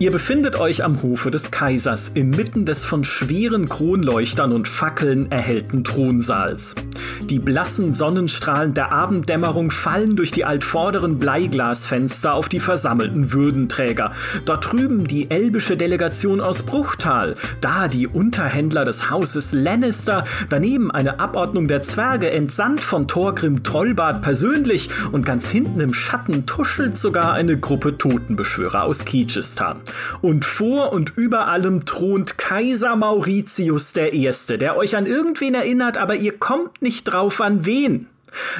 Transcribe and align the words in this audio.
Ihr 0.00 0.12
befindet 0.12 0.54
euch 0.60 0.84
am 0.84 1.02
Hofe 1.02 1.32
des 1.32 1.50
Kaisers 1.50 2.10
inmitten 2.10 2.64
des 2.64 2.84
von 2.84 3.02
schweren 3.02 3.68
Kronleuchtern 3.68 4.52
und 4.52 4.68
Fackeln 4.68 5.32
erhellten 5.32 5.82
Thronsaals. 5.82 6.76
Die 7.22 7.38
blassen 7.38 7.94
Sonnenstrahlen 7.94 8.74
der 8.74 8.92
Abenddämmerung 8.92 9.70
fallen 9.70 10.16
durch 10.16 10.30
die 10.30 10.44
altvorderen 10.44 11.18
Bleiglasfenster 11.18 12.34
auf 12.34 12.48
die 12.48 12.60
versammelten 12.60 13.32
Würdenträger. 13.32 14.12
Dort 14.44 14.72
drüben 14.72 15.06
die 15.06 15.30
elbische 15.30 15.76
Delegation 15.76 16.40
aus 16.40 16.62
Bruchtal, 16.62 17.36
da 17.60 17.88
die 17.88 18.06
Unterhändler 18.06 18.84
des 18.84 19.10
Hauses 19.10 19.52
Lannister, 19.52 20.24
daneben 20.48 20.90
eine 20.90 21.20
Abordnung 21.20 21.68
der 21.68 21.82
Zwerge 21.82 22.30
entsandt 22.30 22.80
von 22.80 23.08
Thorgrim 23.08 23.62
Trollbart 23.62 24.22
persönlich 24.22 24.90
und 25.12 25.26
ganz 25.26 25.50
hinten 25.50 25.80
im 25.80 25.92
Schatten 25.92 26.46
tuschelt 26.46 26.96
sogar 26.96 27.32
eine 27.32 27.58
Gruppe 27.58 27.98
Totenbeschwörer 27.98 28.84
aus 28.84 29.04
Kiechistan. 29.04 29.80
Und 30.22 30.44
vor 30.44 30.92
und 30.92 31.12
über 31.16 31.48
allem 31.48 31.84
thront 31.84 32.38
Kaiser 32.38 32.96
Mauritius 32.96 33.92
I., 33.96 34.30
der 34.58 34.76
euch 34.76 34.96
an 34.96 35.06
irgendwen 35.06 35.54
erinnert, 35.54 35.98
aber 35.98 36.14
ihr 36.16 36.38
kommt 36.38 36.80
nicht 36.80 36.87
drauf 37.04 37.40
an 37.40 37.64
wen. 37.64 38.08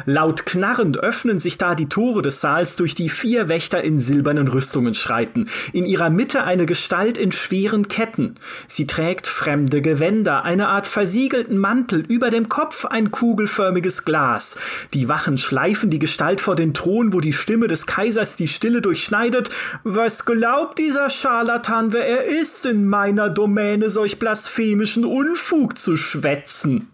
Laut 0.06 0.46
knarrend 0.46 0.98
öffnen 0.98 1.40
sich 1.40 1.58
da 1.58 1.74
die 1.74 1.88
Tore 1.88 2.22
des 2.22 2.40
Saals, 2.40 2.76
durch 2.76 2.94
die 2.94 3.08
vier 3.08 3.48
Wächter 3.48 3.82
in 3.82 4.00
silbernen 4.00 4.48
Rüstungen 4.48 4.94
schreiten. 4.94 5.48
In 5.72 5.84
ihrer 5.84 6.10
Mitte 6.10 6.44
eine 6.44 6.66
Gestalt 6.66 7.18
in 7.18 7.32
schweren 7.32 7.88
Ketten. 7.88 8.36
Sie 8.66 8.86
trägt 8.86 9.26
fremde 9.26 9.82
Gewänder, 9.82 10.44
eine 10.44 10.68
Art 10.68 10.86
versiegelten 10.86 11.58
Mantel, 11.58 12.04
über 12.08 12.30
dem 12.30 12.48
Kopf 12.48 12.84
ein 12.84 13.10
kugelförmiges 13.10 14.04
Glas. 14.04 14.58
Die 14.94 15.08
Wachen 15.08 15.38
schleifen 15.38 15.90
die 15.90 15.98
Gestalt 15.98 16.40
vor 16.40 16.56
den 16.56 16.74
Thron, 16.74 17.12
wo 17.12 17.20
die 17.20 17.32
Stimme 17.32 17.68
des 17.68 17.86
Kaisers 17.86 18.36
die 18.36 18.48
Stille 18.48 18.80
durchschneidet. 18.80 19.50
Was 19.84 20.24
glaubt 20.24 20.78
dieser 20.78 21.10
Scharlatan, 21.10 21.92
wer 21.92 22.06
er 22.06 22.24
ist, 22.24 22.66
in 22.66 22.86
meiner 22.86 23.28
Domäne 23.28 23.90
solch 23.90 24.18
blasphemischen 24.18 25.04
Unfug 25.04 25.76
zu 25.76 25.96
schwätzen? 25.96 26.88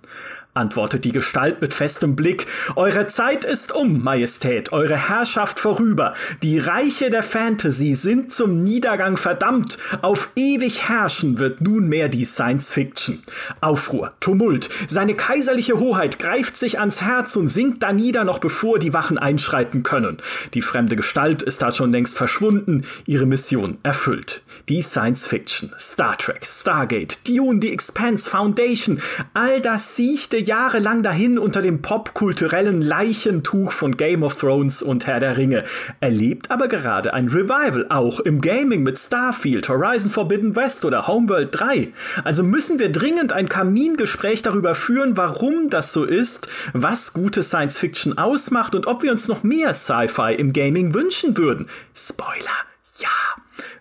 Antwortet 0.54 1.04
die 1.04 1.10
Gestalt 1.10 1.60
mit 1.60 1.74
festem 1.74 2.14
Blick. 2.14 2.46
Eure 2.76 3.06
Zeit 3.06 3.44
ist 3.44 3.72
um, 3.72 4.02
Majestät, 4.02 4.72
eure 4.72 5.08
Herrschaft 5.08 5.58
vorüber. 5.58 6.14
Die 6.44 6.60
Reiche 6.60 7.10
der 7.10 7.24
Fantasy 7.24 7.94
sind 7.94 8.32
zum 8.32 8.58
Niedergang 8.58 9.16
verdammt. 9.16 9.78
Auf 10.00 10.30
ewig 10.36 10.88
herrschen 10.88 11.38
wird 11.38 11.60
nunmehr 11.60 12.08
die 12.08 12.24
Science 12.24 12.72
Fiction. 12.72 13.20
Aufruhr, 13.60 14.12
Tumult, 14.20 14.70
seine 14.86 15.16
kaiserliche 15.16 15.80
Hoheit 15.80 16.20
greift 16.20 16.56
sich 16.56 16.78
ans 16.78 17.02
Herz 17.02 17.34
und 17.34 17.48
sinkt 17.48 17.82
da 17.82 17.92
nieder, 17.92 18.22
noch 18.22 18.38
bevor 18.38 18.78
die 18.78 18.94
Wachen 18.94 19.18
einschreiten 19.18 19.82
können. 19.82 20.18
Die 20.54 20.62
fremde 20.62 20.94
Gestalt 20.94 21.42
ist 21.42 21.62
da 21.62 21.72
schon 21.72 21.90
längst 21.90 22.16
verschwunden, 22.16 22.84
ihre 23.06 23.26
Mission 23.26 23.78
erfüllt. 23.82 24.42
Die 24.68 24.82
Science 24.82 25.26
Fiction, 25.26 25.72
Star 25.78 26.16
Trek, 26.16 26.46
Stargate, 26.46 27.18
Dune, 27.26 27.58
die 27.58 27.72
Expanse 27.72 28.30
Foundation, 28.30 29.00
all 29.34 29.60
das 29.60 29.96
siechte 29.96 30.43
jahrelang 30.44 31.02
dahin 31.02 31.38
unter 31.38 31.62
dem 31.62 31.82
popkulturellen 31.82 32.80
Leichentuch 32.80 33.72
von 33.72 33.96
Game 33.96 34.22
of 34.22 34.36
Thrones 34.36 34.82
und 34.82 35.06
Herr 35.06 35.20
der 35.20 35.36
Ringe, 35.36 35.64
erlebt 36.00 36.50
aber 36.50 36.68
gerade 36.68 37.12
ein 37.14 37.28
Revival, 37.28 37.86
auch 37.88 38.20
im 38.20 38.40
Gaming 38.40 38.82
mit 38.82 38.98
Starfield, 38.98 39.68
Horizon 39.68 40.10
Forbidden 40.10 40.54
West 40.54 40.84
oder 40.84 41.06
Homeworld 41.06 41.48
3. 41.52 41.92
Also 42.22 42.42
müssen 42.42 42.78
wir 42.78 42.92
dringend 42.92 43.32
ein 43.32 43.48
Kamingespräch 43.48 44.42
darüber 44.42 44.74
führen, 44.74 45.16
warum 45.16 45.68
das 45.68 45.92
so 45.92 46.04
ist, 46.04 46.48
was 46.72 47.12
gute 47.12 47.42
Science 47.42 47.78
Fiction 47.78 48.18
ausmacht 48.18 48.74
und 48.74 48.86
ob 48.86 49.02
wir 49.02 49.12
uns 49.12 49.28
noch 49.28 49.42
mehr 49.42 49.74
Sci-Fi 49.74 50.34
im 50.34 50.52
Gaming 50.52 50.94
wünschen 50.94 51.36
würden. 51.36 51.68
Spoiler, 51.94 52.56
ja. 52.98 53.08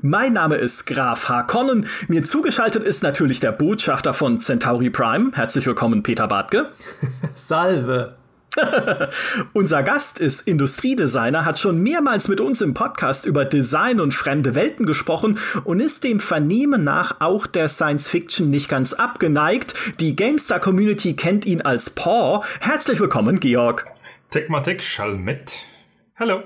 Mein 0.01 0.33
Name 0.33 0.55
ist 0.55 0.85
Graf 0.85 1.29
Harkonnen. 1.29 1.87
Mir 2.07 2.23
zugeschaltet 2.23 2.83
ist 2.83 3.03
natürlich 3.03 3.39
der 3.39 3.51
Botschafter 3.51 4.13
von 4.13 4.39
Centauri 4.39 4.89
Prime. 4.89 5.31
Herzlich 5.33 5.65
willkommen, 5.65 6.03
Peter 6.03 6.27
Bartke. 6.27 6.69
Salve. 7.33 8.15
Unser 9.53 9.83
Gast 9.83 10.19
ist 10.19 10.47
Industriedesigner, 10.47 11.45
hat 11.45 11.59
schon 11.59 11.81
mehrmals 11.81 12.27
mit 12.27 12.39
uns 12.39 12.61
im 12.61 12.73
Podcast 12.73 13.25
über 13.25 13.45
Design 13.45 13.99
und 13.99 14.13
fremde 14.13 14.55
Welten 14.55 14.85
gesprochen 14.85 15.39
und 15.63 15.79
ist 15.79 16.03
dem 16.03 16.19
Vernehmen 16.19 16.83
nach 16.83 17.19
auch 17.19 17.47
der 17.47 17.69
Science 17.69 18.07
Fiction 18.07 18.49
nicht 18.49 18.69
ganz 18.69 18.93
abgeneigt. 18.93 19.73
Die 19.99 20.15
GameStar 20.15 20.59
Community 20.59 21.15
kennt 21.15 21.45
ihn 21.45 21.61
als 21.61 21.89
Paw. 21.89 22.45
Herzlich 22.59 22.99
willkommen, 22.99 23.39
Georg. 23.39 23.85
Tegmatik 24.29 24.81
Schalmet. 24.81 25.65
Hallo. 26.15 26.43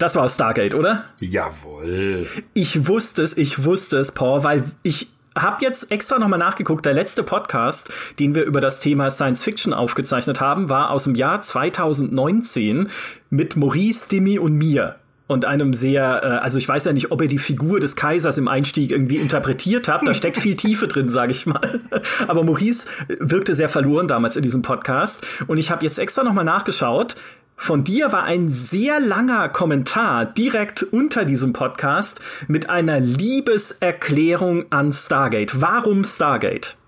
Das 0.00 0.16
war 0.16 0.22
aus 0.22 0.32
Stargate, 0.32 0.74
oder? 0.74 1.04
Jawohl. 1.20 2.26
Ich 2.54 2.88
wusste 2.88 3.22
es, 3.22 3.36
ich 3.36 3.64
wusste 3.64 3.98
es, 3.98 4.12
Paul, 4.12 4.42
weil 4.44 4.64
ich 4.82 5.08
habe 5.36 5.62
jetzt 5.62 5.92
extra 5.92 6.18
nochmal 6.18 6.38
nachgeguckt. 6.38 6.86
Der 6.86 6.94
letzte 6.94 7.22
Podcast, 7.22 7.92
den 8.18 8.34
wir 8.34 8.44
über 8.44 8.62
das 8.62 8.80
Thema 8.80 9.10
Science 9.10 9.42
Fiction 9.42 9.74
aufgezeichnet 9.74 10.40
haben, 10.40 10.70
war 10.70 10.90
aus 10.90 11.04
dem 11.04 11.16
Jahr 11.16 11.42
2019 11.42 12.88
mit 13.28 13.56
Maurice, 13.56 14.08
Dimi 14.08 14.38
und 14.38 14.54
mir 14.54 14.96
und 15.26 15.44
einem 15.44 15.74
sehr, 15.74 16.22
äh, 16.24 16.26
also 16.42 16.58
ich 16.58 16.66
weiß 16.66 16.86
ja 16.86 16.92
nicht, 16.92 17.12
ob 17.12 17.20
er 17.20 17.28
die 17.28 17.38
Figur 17.38 17.78
des 17.78 17.94
Kaisers 17.94 18.36
im 18.36 18.48
Einstieg 18.48 18.90
irgendwie 18.90 19.18
interpretiert 19.18 19.86
hat. 19.86 20.00
Da 20.04 20.12
steckt 20.12 20.38
viel 20.38 20.56
Tiefe 20.56 20.88
drin, 20.88 21.08
sage 21.08 21.30
ich 21.30 21.46
mal. 21.46 21.82
Aber 22.26 22.42
Maurice 22.42 22.88
wirkte 23.20 23.54
sehr 23.54 23.68
verloren 23.68 24.08
damals 24.08 24.34
in 24.34 24.42
diesem 24.42 24.62
Podcast. 24.62 25.24
Und 25.46 25.58
ich 25.58 25.70
habe 25.70 25.84
jetzt 25.84 25.98
extra 25.98 26.24
nochmal 26.24 26.44
nachgeschaut. 26.44 27.14
Von 27.62 27.84
dir 27.84 28.10
war 28.10 28.24
ein 28.24 28.48
sehr 28.48 29.00
langer 29.00 29.50
Kommentar 29.50 30.24
direkt 30.24 30.82
unter 30.82 31.26
diesem 31.26 31.52
Podcast 31.52 32.22
mit 32.48 32.70
einer 32.70 33.00
Liebeserklärung 33.00 34.72
an 34.72 34.94
Stargate. 34.94 35.60
Warum 35.60 36.02
Stargate? 36.04 36.78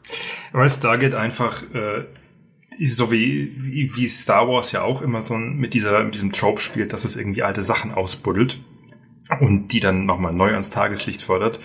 Weil 0.53 0.71
Stargate 0.71 1.15
einfach 1.15 1.63
äh, 1.75 2.07
so 2.89 3.13
wie, 3.13 3.53
wie 3.95 4.09
Star 4.09 4.49
Wars 4.49 4.73
ja 4.73 4.81
auch 4.81 5.03
immer 5.03 5.21
so 5.21 5.37
mit 5.37 5.75
dieser 5.75 6.05
mit 6.05 6.15
diesem 6.15 6.33
Trope 6.33 6.63
spielt, 6.63 6.95
dass 6.95 7.05
es 7.05 7.17
irgendwie 7.17 7.43
alte 7.43 7.63
Sachen 7.63 7.93
ausbuddelt 7.93 8.59
und 9.41 9.69
die 9.69 9.81
dann 9.81 10.07
nochmal 10.07 10.33
neu 10.33 10.51
ans 10.53 10.71
Tageslicht 10.71 11.23
fördert. 11.23 11.61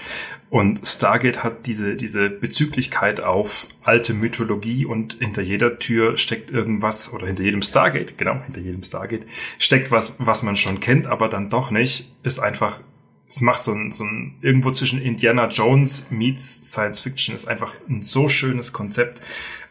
Und 0.50 0.88
Stargate 0.88 1.44
hat 1.44 1.66
diese, 1.66 1.96
diese 1.96 2.30
Bezüglichkeit 2.30 3.20
auf 3.20 3.68
alte 3.84 4.14
Mythologie 4.14 4.86
und 4.86 5.18
hinter 5.20 5.42
jeder 5.42 5.78
Tür 5.78 6.16
steckt 6.16 6.52
irgendwas, 6.52 7.14
oder 7.14 7.28
hinter 7.28 7.44
jedem 7.44 7.62
Stargate, 7.62 8.18
genau, 8.18 8.42
hinter 8.46 8.62
jedem 8.62 8.84
Stargate 8.84 9.26
steckt 9.60 9.92
was, 9.92 10.16
was 10.20 10.44
man 10.44 10.56
schon 10.56 10.80
kennt, 10.80 11.08
aber 11.08 11.28
dann 11.28 11.50
doch 11.50 11.70
nicht, 11.70 12.14
ist 12.24 12.40
einfach, 12.40 12.80
es 13.28 13.42
macht 13.42 13.64
so 13.64 13.74
ein, 13.74 13.92
so 13.92 14.06
ein, 14.06 14.38
irgendwo 14.42 14.72
zwischen 14.72 15.02
Indiana 15.02 15.50
Jones 15.50 16.08
meets 16.12 16.72
Science 16.72 17.02
Fiction, 17.02 17.36
ist 17.36 17.48
einfach 17.48 17.74
ein 17.90 18.04
so 18.04 18.30
schönes 18.30 18.72
Konzept. 18.72 19.22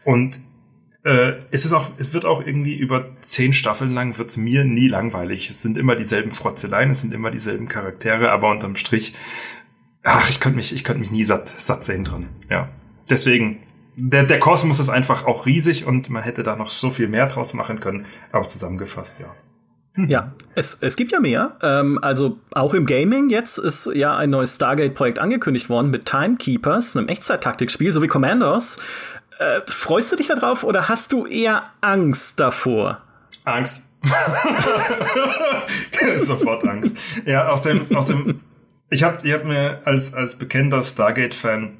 Und 0.03 0.39
äh, 1.03 1.33
es 1.51 1.65
ist 1.65 1.73
auch, 1.73 1.91
es 1.97 2.13
wird 2.13 2.25
auch 2.25 2.45
irgendwie 2.45 2.75
über 2.75 3.05
zehn 3.21 3.53
Staffeln 3.53 3.93
lang 3.93 4.17
wird's 4.17 4.37
mir 4.37 4.63
nie 4.63 4.87
langweilig. 4.87 5.49
Es 5.49 5.61
sind 5.61 5.77
immer 5.77 5.95
dieselben 5.95 6.31
Frotzeleien, 6.31 6.91
es 6.91 7.01
sind 7.01 7.13
immer 7.13 7.31
dieselben 7.31 7.67
Charaktere, 7.67 8.31
aber 8.31 8.51
unterm 8.51 8.75
Strich, 8.75 9.13
ach, 10.03 10.29
ich 10.29 10.39
könnte 10.39 10.57
mich, 10.57 10.73
ich 10.73 10.83
könnte 10.83 10.99
mich 10.99 11.11
nie 11.11 11.23
satt, 11.23 11.49
satt 11.49 11.83
sehen 11.83 12.03
dran. 12.03 12.25
Ja. 12.49 12.69
Deswegen, 13.09 13.59
der, 13.95 14.23
der 14.23 14.39
Kosmos 14.39 14.79
ist 14.79 14.89
einfach 14.89 15.25
auch 15.25 15.45
riesig 15.45 15.85
und 15.85 16.09
man 16.09 16.23
hätte 16.23 16.43
da 16.43 16.55
noch 16.55 16.69
so 16.69 16.89
viel 16.89 17.07
mehr 17.07 17.27
draus 17.27 17.53
machen 17.53 17.79
können, 17.79 18.05
aber 18.31 18.47
zusammengefasst, 18.47 19.19
ja. 19.19 19.33
Ja, 20.05 20.33
es, 20.53 20.77
es 20.81 20.95
gibt 20.95 21.11
ja 21.11 21.19
mehr. 21.19 21.57
Ähm, 21.63 21.97
also 22.03 22.37
auch 22.51 22.75
im 22.75 22.85
Gaming 22.85 23.29
jetzt 23.29 23.57
ist 23.57 23.89
ja 23.95 24.15
ein 24.15 24.29
neues 24.29 24.55
Stargate-Projekt 24.55 25.17
angekündigt 25.17 25.69
worden 25.69 25.89
mit 25.89 26.05
Timekeepers, 26.05 26.95
einem 26.95 27.07
Echtzeittaktikspiel, 27.07 27.91
sowie 27.91 28.07
Commandos. 28.07 28.79
Äh, 29.39 29.61
freust 29.67 30.11
du 30.11 30.15
dich 30.15 30.27
darauf 30.27 30.63
oder 30.63 30.89
hast 30.89 31.11
du 31.11 31.25
eher 31.25 31.71
Angst 31.81 32.39
davor? 32.39 33.01
Angst. 33.43 33.83
Sofort 36.17 36.65
Angst. 36.65 36.97
Ja, 37.25 37.49
aus 37.49 37.61
dem, 37.61 37.85
aus 37.95 38.07
dem, 38.07 38.41
ich 38.89 39.03
habe 39.03 39.27
ich 39.27 39.33
hab 39.33 39.43
mir 39.43 39.81
als, 39.85 40.13
als 40.13 40.37
bekannter 40.37 40.83
Stargate-Fan 40.83 41.77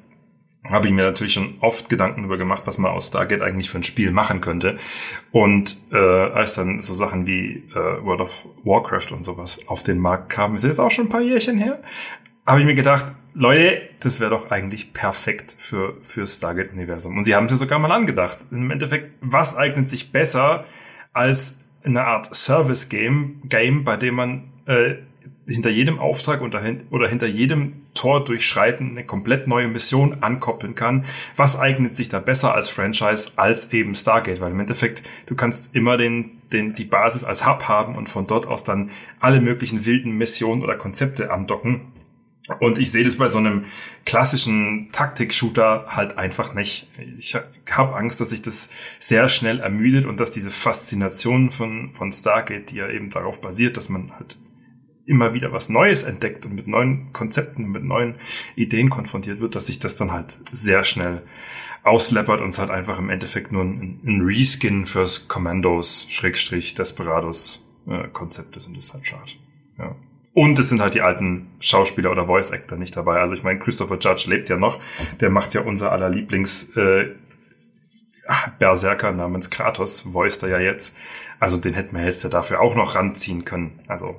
habe 0.70 0.88
ich 0.88 0.92
mir 0.92 1.04
natürlich 1.04 1.32
schon 1.32 1.56
oft 1.60 1.88
Gedanken 1.88 2.22
darüber 2.22 2.36
gemacht, 2.36 2.62
was 2.66 2.78
man 2.78 2.90
aus 2.90 3.08
Stargate 3.08 3.42
eigentlich 3.42 3.70
für 3.70 3.78
ein 3.78 3.84
Spiel 3.84 4.10
machen 4.10 4.40
könnte. 4.40 4.76
Und 5.32 5.78
äh, 5.92 5.96
als 5.96 6.54
dann 6.54 6.80
so 6.80 6.94
Sachen 6.94 7.26
wie 7.26 7.64
äh, 7.74 8.04
World 8.04 8.20
of 8.20 8.46
Warcraft 8.64 9.12
und 9.12 9.24
sowas 9.24 9.60
auf 9.66 9.82
den 9.82 9.98
Markt 9.98 10.28
kamen, 10.28 10.56
ist 10.56 10.64
jetzt 10.64 10.80
auch 10.80 10.90
schon 10.90 11.06
ein 11.06 11.10
paar 11.10 11.22
Jährchen 11.22 11.58
her, 11.58 11.80
habe 12.44 12.60
ich 12.60 12.66
mir 12.66 12.74
gedacht, 12.74 13.06
Leute, 13.38 13.82
das 14.00 14.18
wäre 14.18 14.30
doch 14.30 14.50
eigentlich 14.50 14.92
perfekt 14.92 15.54
für 15.56 15.96
für 16.02 16.26
Stargate-Universum. 16.26 17.16
Und 17.16 17.22
sie 17.22 17.36
haben 17.36 17.46
es 17.46 17.52
ja 17.52 17.58
sogar 17.58 17.78
mal 17.78 17.92
angedacht. 17.92 18.40
Im 18.50 18.72
Endeffekt, 18.72 19.12
was 19.20 19.56
eignet 19.56 19.88
sich 19.88 20.10
besser 20.10 20.64
als 21.12 21.60
eine 21.84 22.04
Art 22.04 22.34
Service-Game, 22.34 23.42
Game, 23.44 23.84
bei 23.84 23.96
dem 23.96 24.16
man 24.16 24.48
äh, 24.66 24.96
hinter 25.46 25.70
jedem 25.70 26.00
Auftrag 26.00 26.42
oder, 26.42 26.60
oder 26.90 27.08
hinter 27.08 27.28
jedem 27.28 27.74
Tor 27.94 28.24
durchschreiten 28.24 28.90
eine 28.90 29.06
komplett 29.06 29.46
neue 29.46 29.68
Mission 29.68 30.16
ankoppeln 30.20 30.74
kann. 30.74 31.04
Was 31.36 31.60
eignet 31.60 31.94
sich 31.94 32.08
da 32.08 32.18
besser 32.18 32.56
als 32.56 32.68
Franchise 32.68 33.30
als 33.36 33.72
eben 33.72 33.94
Stargate? 33.94 34.40
Weil 34.40 34.50
im 34.50 34.58
Endeffekt, 34.58 35.04
du 35.26 35.36
kannst 35.36 35.76
immer 35.76 35.96
den, 35.96 36.42
den, 36.52 36.74
die 36.74 36.84
Basis 36.84 37.22
als 37.22 37.46
Hub 37.46 37.68
haben 37.68 37.94
und 37.94 38.08
von 38.08 38.26
dort 38.26 38.48
aus 38.48 38.64
dann 38.64 38.90
alle 39.20 39.40
möglichen 39.40 39.86
wilden 39.86 40.18
Missionen 40.18 40.64
oder 40.64 40.74
Konzepte 40.74 41.30
andocken 41.30 41.82
Und 42.60 42.78
ich 42.78 42.90
sehe 42.90 43.04
das 43.04 43.16
bei 43.16 43.28
so 43.28 43.38
einem 43.38 43.64
klassischen 44.06 44.90
Taktik-Shooter 44.90 45.86
halt 45.88 46.16
einfach 46.16 46.54
nicht. 46.54 46.88
Ich 47.16 47.36
habe 47.70 47.94
Angst, 47.94 48.20
dass 48.20 48.30
sich 48.30 48.40
das 48.40 48.70
sehr 48.98 49.28
schnell 49.28 49.60
ermüdet 49.60 50.06
und 50.06 50.18
dass 50.18 50.30
diese 50.30 50.50
Faszination 50.50 51.50
von, 51.50 51.92
von 51.92 52.10
Stargate, 52.10 52.70
die 52.70 52.76
ja 52.76 52.88
eben 52.88 53.10
darauf 53.10 53.40
basiert, 53.40 53.76
dass 53.76 53.90
man 53.90 54.12
halt 54.12 54.38
immer 55.04 55.34
wieder 55.34 55.52
was 55.52 55.68
Neues 55.68 56.02
entdeckt 56.02 56.46
und 56.46 56.54
mit 56.54 56.66
neuen 56.68 57.12
Konzepten, 57.12 57.68
mit 57.68 57.84
neuen 57.84 58.16
Ideen 58.56 58.90
konfrontiert 58.90 59.40
wird, 59.40 59.54
dass 59.54 59.66
sich 59.66 59.78
das 59.78 59.96
dann 59.96 60.12
halt 60.12 60.40
sehr 60.52 60.84
schnell 60.84 61.22
ausleppert 61.82 62.40
und 62.40 62.50
es 62.50 62.58
halt 62.58 62.70
einfach 62.70 62.98
im 62.98 63.08
Endeffekt 63.08 63.52
nur 63.52 63.62
ein, 63.62 64.00
ein 64.04 64.20
Reskin 64.22 64.84
fürs 64.84 65.28
Commandos, 65.28 66.06
Schrägstrich, 66.10 66.74
Desperados 66.74 67.66
äh, 67.86 68.08
Konzept 68.08 68.56
ist 68.56 68.66
und 68.66 68.76
das 68.76 68.86
ist 68.86 68.94
halt 68.94 69.06
schade. 69.06 69.32
Ja. 69.78 69.96
Und 70.38 70.56
es 70.60 70.68
sind 70.68 70.80
halt 70.80 70.94
die 70.94 71.02
alten 71.02 71.48
Schauspieler 71.58 72.12
oder 72.12 72.26
Voice 72.26 72.52
Actor 72.52 72.78
nicht 72.78 72.96
dabei. 72.96 73.18
Also 73.18 73.34
ich 73.34 73.42
meine, 73.42 73.58
Christopher 73.58 73.98
Judge 73.98 74.26
lebt 74.30 74.48
ja 74.48 74.56
noch. 74.56 74.78
Der 75.18 75.30
macht 75.30 75.52
ja 75.52 75.62
unser 75.62 75.90
aller 75.90 76.08
Lieblings 76.08 76.76
äh, 76.76 77.06
Berserker 78.60 79.10
namens 79.10 79.50
Kratos, 79.50 80.12
voiced 80.12 80.44
er 80.44 80.50
ja 80.50 80.60
jetzt. 80.60 80.96
Also 81.40 81.56
den 81.56 81.74
hätten 81.74 81.96
wir 81.96 82.04
jetzt 82.04 82.22
ja 82.22 82.30
dafür 82.30 82.60
auch 82.60 82.76
noch 82.76 82.94
ranziehen 82.94 83.44
können. 83.44 83.80
Also 83.88 84.14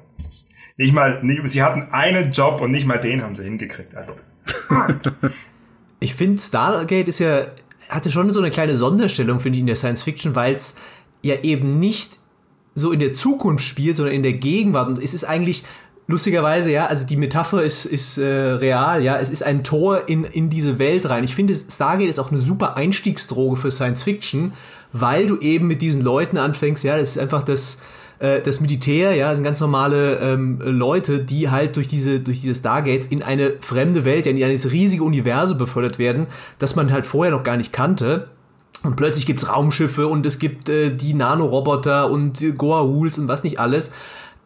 nicht 0.75 0.93
mal, 0.93 1.23
nicht, 1.23 1.47
sie 1.47 1.63
hatten 1.63 1.87
einen 1.93 2.31
Job 2.31 2.59
und 2.59 2.71
nicht 2.71 2.85
mal 2.85 2.97
den 2.97 3.23
haben 3.23 3.37
sie 3.37 3.45
hingekriegt. 3.45 3.95
Also. 3.95 4.11
ich 6.01 6.15
finde, 6.15 6.41
Stargate 6.41 7.07
ist 7.07 7.19
ja, 7.19 7.47
hatte 7.87 8.11
schon 8.11 8.29
so 8.33 8.41
eine 8.41 8.51
kleine 8.51 8.75
Sonderstellung, 8.75 9.39
finde 9.39 9.55
ich, 9.55 9.61
in 9.61 9.67
der 9.67 9.77
Science 9.77 10.03
Fiction, 10.03 10.35
weil 10.35 10.55
es 10.55 10.75
ja 11.21 11.35
eben 11.43 11.79
nicht 11.79 12.19
so 12.75 12.91
in 12.91 12.99
der 12.99 13.13
Zukunft 13.13 13.63
spielt, 13.63 13.95
sondern 13.95 14.15
in 14.15 14.23
der 14.23 14.33
Gegenwart. 14.33 14.89
Und 14.89 15.01
es 15.01 15.13
ist 15.13 15.23
eigentlich 15.23 15.63
lustigerweise, 16.09 16.71
ja, 16.71 16.87
also 16.87 17.05
die 17.05 17.17
Metapher 17.17 17.63
ist, 17.63 17.85
ist 17.85 18.17
äh, 18.17 18.25
real, 18.25 19.03
ja, 19.03 19.17
es 19.17 19.29
ist 19.29 19.43
ein 19.43 19.63
Tor 19.63 20.09
in, 20.09 20.23
in 20.23 20.49
diese 20.49 20.79
Welt 20.79 21.07
rein. 21.07 21.23
Ich 21.23 21.35
finde, 21.35 21.53
Stargate 21.53 22.09
ist 22.09 22.19
auch 22.19 22.31
eine 22.31 22.39
super 22.39 22.75
Einstiegsdroge 22.77 23.57
für 23.57 23.69
Science 23.69 24.01
Fiction, 24.01 24.53
weil 24.91 25.27
du 25.27 25.37
eben 25.37 25.67
mit 25.67 25.83
diesen 25.83 26.01
Leuten 26.01 26.37
anfängst, 26.37 26.83
ja, 26.83 26.97
das 26.97 27.09
ist 27.09 27.19
einfach 27.19 27.43
das, 27.43 27.77
äh, 28.17 28.41
das 28.41 28.59
Militär, 28.59 29.13
ja, 29.13 29.27
das 29.27 29.37
sind 29.37 29.43
ganz 29.43 29.59
normale 29.59 30.17
ähm, 30.17 30.59
Leute, 30.63 31.19
die 31.19 31.51
halt 31.51 31.75
durch 31.75 31.87
diese, 31.87 32.19
durch 32.19 32.41
diese 32.41 32.55
Stargates 32.55 33.05
in 33.05 33.21
eine 33.21 33.53
fremde 33.61 34.03
Welt, 34.03 34.25
in 34.25 34.35
dieses 34.35 34.71
riesige 34.71 35.03
Universum 35.03 35.59
befördert 35.59 35.99
werden, 35.99 36.25
das 36.57 36.75
man 36.75 36.91
halt 36.91 37.05
vorher 37.05 37.31
noch 37.31 37.43
gar 37.43 37.55
nicht 37.55 37.71
kannte. 37.71 38.29
Und 38.81 38.95
plötzlich 38.95 39.27
gibt's 39.27 39.47
Raumschiffe 39.47 40.07
und 40.07 40.25
es 40.25 40.39
gibt 40.39 40.69
äh, 40.69 40.89
die 40.89 41.13
Nanoroboter 41.13 42.09
und 42.09 42.41
äh, 42.41 42.47
Goa'uls 42.47 43.19
und 43.19 43.27
was 43.27 43.43
nicht 43.43 43.59
alles 43.59 43.91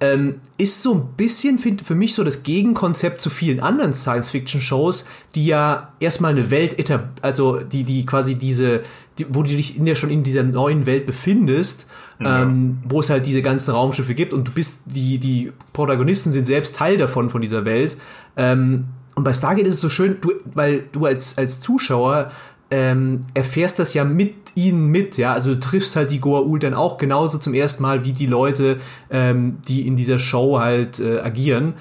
ähm, 0.03 0.41
ist 0.57 0.83
so 0.83 0.93
ein 0.95 1.07
bisschen 1.15 1.59
für 1.59 1.95
mich 1.95 2.13
so 2.13 2.25
das 2.25 2.43
Gegenkonzept 2.43 3.21
zu 3.21 3.29
vielen 3.29 3.61
anderen 3.61 3.93
Science-Fiction-Shows, 3.93 5.07
die 5.33 5.45
ja 5.45 5.93
erstmal 5.99 6.31
eine 6.31 6.51
Welt, 6.51 6.75
also 7.21 7.59
die, 7.59 7.83
die 7.83 8.05
quasi 8.05 8.35
diese, 8.35 8.81
die, 9.17 9.25
wo 9.29 9.43
du 9.43 9.49
dich 9.49 9.77
in 9.77 9.85
der, 9.85 9.95
schon 9.95 10.09
in 10.09 10.23
dieser 10.23 10.43
neuen 10.43 10.85
Welt 10.85 11.05
befindest, 11.05 11.87
ja. 12.19 12.41
ähm, 12.41 12.79
wo 12.83 12.99
es 12.99 13.09
halt 13.09 13.25
diese 13.25 13.41
ganzen 13.41 13.71
Raumschiffe 13.71 14.13
gibt 14.13 14.33
und 14.33 14.45
du 14.49 14.51
bist, 14.51 14.81
die, 14.85 15.19
die 15.19 15.53
Protagonisten 15.71 16.33
sind 16.33 16.47
selbst 16.47 16.75
Teil 16.75 16.97
davon, 16.97 17.29
von 17.29 17.41
dieser 17.41 17.63
Welt. 17.63 17.95
Ähm, 18.35 18.85
und 19.15 19.23
bei 19.23 19.31
Stargate 19.31 19.67
ist 19.67 19.75
es 19.75 19.81
so 19.81 19.89
schön, 19.89 20.17
du, 20.19 20.33
weil 20.53 20.83
du 20.91 21.05
als, 21.05 21.37
als 21.37 21.61
Zuschauer 21.61 22.31
ähm, 22.73 23.21
erfährst 23.35 23.77
das 23.77 23.93
ja 23.93 24.03
mit 24.03 24.33
ihnen 24.55 24.87
mit, 24.87 25.17
ja, 25.17 25.31
also 25.31 25.53
du 25.53 25.59
triffst 25.59 25.95
halt 25.95 26.09
die 26.09 26.19
Goa'uld 26.19 26.61
dann 26.61 26.73
auch 26.73 26.97
genauso 26.97 27.37
zum 27.37 27.53
ersten 27.53 27.83
Mal 27.83 28.03
wie 28.03 28.13
die 28.13 28.25
Leute, 28.25 28.79
ähm, 29.11 29.59
die 29.67 29.85
in 29.85 29.95
dieser 29.95 30.17
Show 30.17 30.59
halt 30.59 30.99
äh, 30.99 31.19
agieren. 31.19 31.75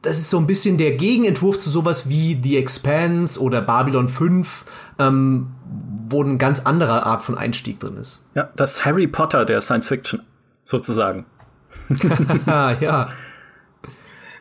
Das 0.00 0.18
ist 0.18 0.30
so 0.30 0.38
ein 0.38 0.46
bisschen 0.46 0.78
der 0.78 0.92
Gegenentwurf 0.92 1.58
zu 1.58 1.68
sowas 1.68 2.08
wie 2.08 2.38
The 2.40 2.58
Expanse 2.58 3.40
oder 3.40 3.60
Babylon 3.60 4.08
5, 4.08 4.64
ähm, 5.00 5.48
wo 6.08 6.22
eine 6.22 6.36
ganz 6.36 6.60
andere 6.60 7.04
Art 7.04 7.24
von 7.24 7.36
Einstieg 7.36 7.80
drin 7.80 7.96
ist. 7.96 8.22
Ja, 8.36 8.50
das 8.54 8.84
Harry 8.84 9.08
Potter 9.08 9.44
der 9.44 9.60
Science 9.60 9.88
Fiction, 9.88 10.22
sozusagen. 10.64 11.26
ja. 12.46 13.08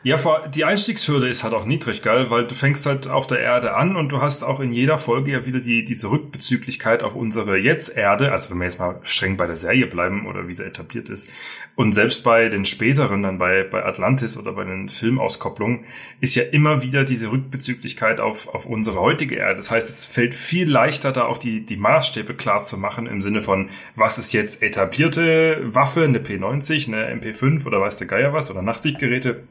Ja, 0.04 0.18
die 0.48 0.66
Einstiegshürde 0.66 1.30
ist 1.30 1.44
halt 1.44 1.54
auch 1.54 1.66
niedrig, 1.66 2.02
geil, 2.02 2.32
weil 2.32 2.48
du 2.48 2.56
fängst 2.56 2.88
halt 2.88 3.08
auf 3.08 3.28
der 3.28 3.40
Erde 3.40 3.76
an 3.76 3.96
und 3.96 4.12
du 4.12 4.20
hast 4.20 4.42
auch 4.42 4.60
in 4.60 4.74
jeder 4.74 4.98
Folge 4.98 5.30
ja 5.30 5.46
wieder 5.46 5.60
die, 5.60 5.86
diese 5.86 6.10
Rückbezüglichkeit 6.10 7.04
auf 7.04 7.14
unsere 7.14 7.56
Jetzt-Erde, 7.56 8.32
also 8.32 8.50
wenn 8.50 8.58
wir 8.58 8.64
jetzt 8.64 8.80
mal 8.80 9.00
streng 9.04 9.38
bei 9.38 9.46
der 9.46 9.58
Serie 9.58 9.86
bleiben 9.86 10.26
oder 10.26 10.48
wie 10.48 10.56
sie 10.56 10.66
etabliert 10.66 11.08
ist. 11.10 11.30
Und 11.76 11.94
selbst 11.94 12.24
bei 12.24 12.50
den 12.50 12.66
späteren, 12.66 13.22
dann 13.22 13.38
bei, 13.38 13.62
bei 13.64 13.86
Atlantis 13.86 14.40
oder 14.40 14.54
bei 14.54 14.64
den 14.64 14.90
Filmauskopplungen, 14.90 15.86
ist 16.20 16.34
ja 16.34 16.46
immer 16.46 16.82
wieder 16.82 17.06
diese 17.06 17.32
Rückbezüglichkeit 17.32 18.20
auf, 18.20 18.48
auf 18.48 18.66
unsere 18.66 19.00
heutige 19.00 19.36
Erde. 19.36 19.58
Das 19.58 19.70
heißt, 19.70 19.88
es 19.88 20.08
fällt 20.08 20.34
viel 20.34 20.68
leichter, 20.68 21.12
da 21.12 21.26
auch 21.26 21.38
die, 21.38 21.64
die 21.64 21.78
Maßstäbe 21.78 22.34
klar 22.34 22.64
zu 22.64 22.80
machen 22.80 23.06
im 23.06 23.22
Sinne 23.22 23.44
von, 23.44 23.70
was 23.96 24.18
ist 24.18 24.34
jetzt 24.34 24.64
etablierte 24.64 25.60
Waffe, 25.62 26.06
eine 26.06 26.18
P90, 26.18 26.88
eine 26.88 27.22
MP5 27.22 27.68
oder 27.68 27.80
weiß 27.82 27.98
der 27.98 28.08
Geier 28.08 28.34
was 28.34 28.50
oder 28.50 28.64
Nachtsichtgeräte 28.64 29.44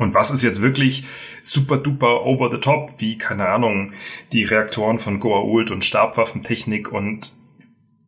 und 0.00 0.14
was 0.14 0.30
ist 0.30 0.42
jetzt 0.42 0.62
wirklich 0.62 1.04
super 1.42 1.76
duper 1.76 2.24
over 2.24 2.50
the 2.50 2.56
top, 2.56 2.94
wie, 2.98 3.18
keine 3.18 3.48
Ahnung, 3.48 3.92
die 4.32 4.44
Reaktoren 4.44 4.98
von 4.98 5.20
Goa'uld 5.20 5.70
und 5.70 5.84
Stabwaffentechnik 5.84 6.90
und 6.90 7.32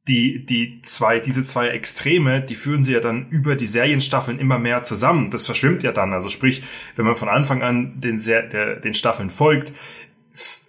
die, 0.09 0.45
die 0.45 0.81
zwei, 0.83 1.21
diese 1.21 1.45
zwei 1.45 1.69
Extreme, 1.69 2.41
die 2.41 2.55
führen 2.55 2.83
sie 2.83 2.95
ja 2.95 3.01
dann 3.01 3.29
über 3.29 3.55
die 3.57 3.67
Serienstaffeln 3.67 4.39
immer 4.39 4.59
mehr 4.59 4.83
zusammen. 4.83 5.31
Das 5.31 5.45
verschwimmt 5.45 5.83
ja 5.83 5.93
dann. 5.93 6.13
Also 6.13 6.29
sprich, 6.29 6.63
wenn 6.97 7.05
man 7.05 7.15
von 7.15 7.29
Anfang 7.29 7.63
an 7.63 8.01
den, 8.01 8.19
Ser 8.19 8.43
der, 8.43 8.81
den 8.81 8.95
Staffeln 8.95 9.31
folgt, 9.31 9.75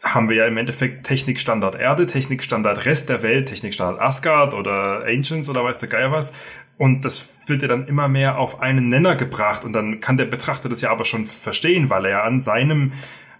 haben 0.02 0.30
wir 0.30 0.36
ja 0.36 0.48
im 0.48 0.58
Endeffekt 0.58 1.06
Technikstandard 1.06 1.76
Erde, 1.76 2.06
Technikstandard 2.06 2.86
Rest 2.86 3.10
der 3.10 3.24
Welt, 3.24 3.48
Technikstandard 3.48 4.02
Asgard 4.02 4.54
oder 4.54 5.06
Ancients 5.06 5.50
oder 5.50 5.64
weiß 5.64 5.78
der 5.78 5.90
Geier 5.90 6.12
was. 6.12 6.34
Und 6.78 7.06
das 7.06 7.38
wird 7.46 7.62
ja 7.62 7.68
dann 7.68 7.88
immer 7.88 8.08
mehr 8.08 8.38
auf 8.38 8.62
einen 8.62 8.90
Nenner 8.90 9.16
gebracht 9.16 9.64
und 9.64 9.74
dann 9.74 10.00
kann 10.00 10.18
der 10.18 10.26
Betrachter 10.26 10.70
das 10.70 10.82
ja 10.82 10.90
aber 10.90 11.06
schon 11.06 11.26
verstehen, 11.26 11.90
weil 11.90 12.06
er 12.06 12.12
ja 12.12 12.24
an 12.24 12.42
seinem 12.42 12.94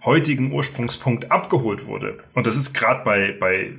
heutigen 0.04 0.52
Ursprungspunkt 0.52 1.30
abgeholt 1.30 1.86
wurde. 1.86 2.18
Und 2.34 2.46
das 2.46 2.56
ist 2.56 2.72
gerade 2.72 3.02
bei, 3.04 3.36
bei 3.38 3.72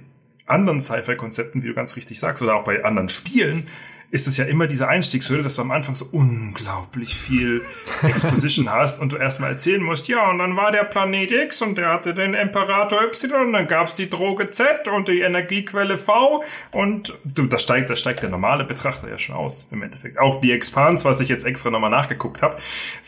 anderen 0.45 0.79
Sci-Fi-Konzepten, 0.79 1.63
wie 1.63 1.67
du 1.67 1.73
ganz 1.73 1.95
richtig 1.95 2.19
sagst, 2.19 2.41
oder 2.41 2.55
auch 2.55 2.63
bei 2.63 2.83
anderen 2.83 3.09
Spielen, 3.09 3.67
ist 4.15 4.27
es 4.27 4.37
ja 4.37 4.45
immer 4.45 4.65
diese 4.65 4.87
Einstiegshürde, 4.87 5.43
dass 5.43 5.57
du 5.57 5.61
am 5.61 5.71
Anfang 5.71 5.93
so 5.93 6.07
unglaublich 6.09 7.13
viel 7.13 7.65
Exposition 8.01 8.71
hast 8.71 9.01
und 9.01 9.11
du 9.11 9.17
erstmal 9.17 9.51
erzählen 9.51 9.83
musst, 9.83 10.07
ja, 10.07 10.29
und 10.31 10.39
dann 10.39 10.55
war 10.55 10.71
der 10.71 10.85
Planet 10.85 11.31
X 11.31 11.61
und 11.61 11.77
der 11.77 11.89
hatte 11.89 12.13
den 12.13 12.33
Imperator 12.33 13.03
Y 13.03 13.47
und 13.47 13.51
dann 13.51 13.67
gab's 13.67 13.93
die 13.93 14.09
Droge 14.09 14.49
Z 14.49 14.87
und 14.87 15.09
die 15.09 15.19
Energiequelle 15.19 15.97
V 15.97 16.41
und 16.71 17.13
du, 17.25 17.45
das 17.45 17.61
steigt, 17.61 17.89
das 17.89 17.99
steigt 17.99 18.23
der 18.23 18.29
normale 18.29 18.63
Betrachter 18.63 19.09
ja 19.09 19.17
schon 19.17 19.35
aus, 19.35 19.67
im 19.71 19.83
Endeffekt. 19.83 20.17
Auch 20.17 20.39
die 20.39 20.53
Expans, 20.53 21.03
was 21.03 21.19
ich 21.19 21.27
jetzt 21.27 21.45
extra 21.45 21.69
nochmal 21.69 21.91
nachgeguckt 21.91 22.41
habe, 22.41 22.55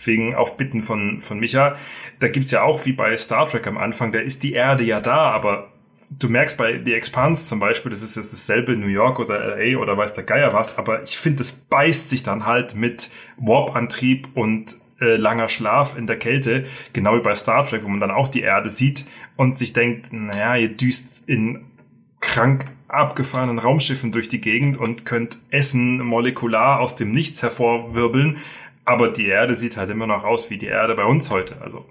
wegen 0.03 0.36
auf 0.36 0.58
Bitten 0.58 0.82
von, 0.82 1.22
von 1.22 1.39
Micha, 1.39 1.77
da 2.20 2.27
gibt's 2.27 2.51
ja 2.51 2.63
auch 2.63 2.86
wie 2.86 2.91
bei 2.91 3.15
Star 3.15 3.48
Trek 3.48 3.65
am 3.65 3.77
Anfang, 3.77 4.12
da 4.12 4.20
ist 4.20 4.43
die 4.43 4.51
Erde 4.51 4.84
ja 4.84 5.00
da, 5.00 5.32
aber 5.32 5.70
du 6.10 6.30
merkst 6.30 6.58
bei 6.58 6.80
The 6.84 6.94
Expanse 6.94 7.48
zum 7.48 7.60
Beispiel, 7.60 7.92
das 7.92 8.02
ist 8.02 8.16
jetzt 8.16 8.34
dasselbe 8.34 8.76
New 8.76 8.88
York 8.88 9.20
oder 9.20 9.58
LA 9.58 9.78
oder 9.80 9.98
weiß 9.98 10.14
der 10.14 10.24
Geier 10.24 10.54
was, 10.54 10.78
aber 10.78 11.04
ich 11.04 11.18
finde, 11.18 11.42
es 11.42 11.52
beißt 11.52 12.10
sich 12.10 12.24
dann 12.24 12.46
halt 12.46 12.76
mit 12.76 13.10
Warp-Antrieb 13.38 14.30
und 14.34 14.78
äh, 15.00 15.16
langer 15.16 15.50
Schlaf 15.50 15.98
in 15.98 16.08
der 16.08 16.18
Kälte, 16.18 16.66
genau 16.94 17.16
wie 17.16 17.22
bei 17.22 17.36
Star 17.36 17.64
Trek, 17.64 17.84
wo 17.84 17.90
man 17.90 18.00
dann 18.00 18.12
auch 18.12 18.28
die 18.28 18.42
Erde 18.42 18.70
sieht 18.70 19.06
und 19.36 19.58
sich 19.58 19.74
denkt, 19.74 20.12
naja, 20.12 20.56
ihr 20.56 20.76
düst 20.76 21.28
in 21.28 21.66
krank 22.20 22.66
abgefahrenen 22.88 23.60
Raumschiffen 23.60 24.12
durch 24.12 24.30
die 24.30 24.42
Gegend 24.42 24.78
und 24.78 25.06
könnt 25.06 25.40
Essen 25.52 26.00
molekular 26.00 26.80
aus 26.80 26.96
dem 26.96 27.12
Nichts 27.12 27.44
hervorwirbeln, 27.44 28.38
aber 28.86 29.10
die 29.10 29.28
Erde 29.28 29.56
sieht 29.56 29.76
halt 29.76 29.90
immer 29.90 30.08
noch 30.08 30.24
aus 30.24 30.50
wie 30.50 30.58
die 30.58 30.68
Erde 30.68 30.96
bei 30.96 31.04
uns 31.04 31.30
heute, 31.30 31.62
also. 31.62 31.86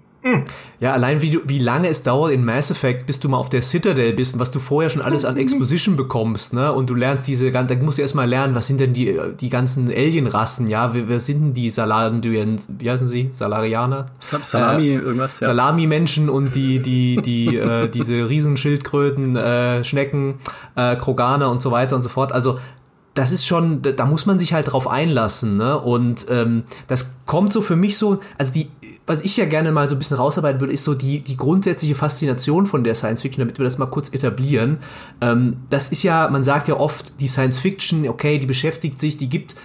Ja, 0.79 0.93
allein 0.93 1.21
wie, 1.21 1.31
du, 1.31 1.39
wie 1.45 1.59
lange 1.59 1.89
es 1.89 2.03
dauert 2.03 2.31
in 2.31 2.45
Mass 2.45 2.69
Effect, 2.71 3.05
bis 3.05 3.19
du 3.19 3.29
mal 3.29 3.37
auf 3.37 3.49
der 3.49 3.61
Citadel 3.61 4.13
bist 4.13 4.33
und 4.33 4.39
was 4.39 4.51
du 4.51 4.59
vorher 4.59 4.89
schon 4.89 5.01
alles 5.01 5.25
an 5.25 5.37
Exposition 5.47 5.95
bekommst, 5.95 6.53
ne? 6.53 6.71
Und 6.71 6.89
du 6.89 6.95
lernst 6.95 7.27
diese, 7.27 7.51
da 7.51 7.63
musst 7.81 7.97
du 7.97 8.01
erstmal 8.01 8.27
lernen, 8.27 8.55
was 8.55 8.67
sind 8.67 8.79
denn 8.79 8.93
die, 8.93 9.19
die 9.39 9.49
ganzen 9.49 9.89
Alien-Rassen, 9.89 10.67
ja? 10.67 10.93
Wer, 10.93 11.09
wer 11.09 11.19
sind 11.19 11.41
denn 11.41 11.53
die 11.53 11.69
Salandrian, 11.69 12.57
wie 12.77 12.89
heißen 12.89 13.07
sie? 13.07 13.29
Salarianer? 13.33 14.07
Salami, 14.19 14.89
äh, 14.89 14.95
irgendwas, 14.95 15.39
ja. 15.39 15.47
Salami-Menschen 15.47 16.29
und 16.29 16.55
die, 16.55 16.79
die, 16.79 17.21
die, 17.21 17.55
äh, 17.57 17.89
diese 17.89 18.29
Riesenschildkröten, 18.29 19.35
äh, 19.35 19.83
Schnecken, 19.83 20.35
äh, 20.75 20.95
Kroganer 20.95 21.49
und 21.49 21.61
so 21.61 21.71
weiter 21.71 21.95
und 21.95 22.01
so 22.01 22.09
fort. 22.09 22.31
Also, 22.31 22.59
das 23.17 23.31
ist 23.31 23.47
schon, 23.47 23.81
da 23.81 24.05
muss 24.05 24.27
man 24.27 24.37
sich 24.37 24.53
halt 24.53 24.71
drauf 24.71 24.87
einlassen, 24.87 25.57
ne? 25.57 25.79
Und 25.79 26.27
ähm, 26.29 26.63
das 26.87 27.15
kommt 27.25 27.51
so 27.51 27.61
für 27.63 27.75
mich 27.75 27.97
so, 27.97 28.19
also 28.37 28.53
die 28.53 28.69
was 29.07 29.21
ich 29.21 29.37
ja 29.37 29.45
gerne 29.45 29.71
mal 29.71 29.87
so 29.87 29.95
ein 29.95 29.99
bisschen 29.99 30.17
rausarbeiten 30.17 30.59
würde, 30.59 30.73
ist 30.73 30.83
so 30.83 30.93
die, 30.93 31.21
die 31.21 31.37
grundsätzliche 31.37 31.95
Faszination 31.95 32.65
von 32.65 32.83
der 32.83 32.93
Science 32.93 33.21
Fiction, 33.21 33.39
damit 33.39 33.57
wir 33.57 33.63
das 33.63 33.77
mal 33.77 33.85
kurz 33.85 34.09
etablieren. 34.09 34.79
Ähm, 35.21 35.57
das 35.69 35.89
ist 35.89 36.03
ja, 36.03 36.27
man 36.29 36.43
sagt 36.43 36.67
ja 36.67 36.75
oft, 36.75 37.19
die 37.21 37.29
Science 37.29 37.57
Fiction, 37.57 38.07
okay, 38.07 38.37
die 38.37 38.45
beschäftigt 38.45 38.99
sich, 38.99 39.15
die 39.15 39.29
gibt, 39.29 39.55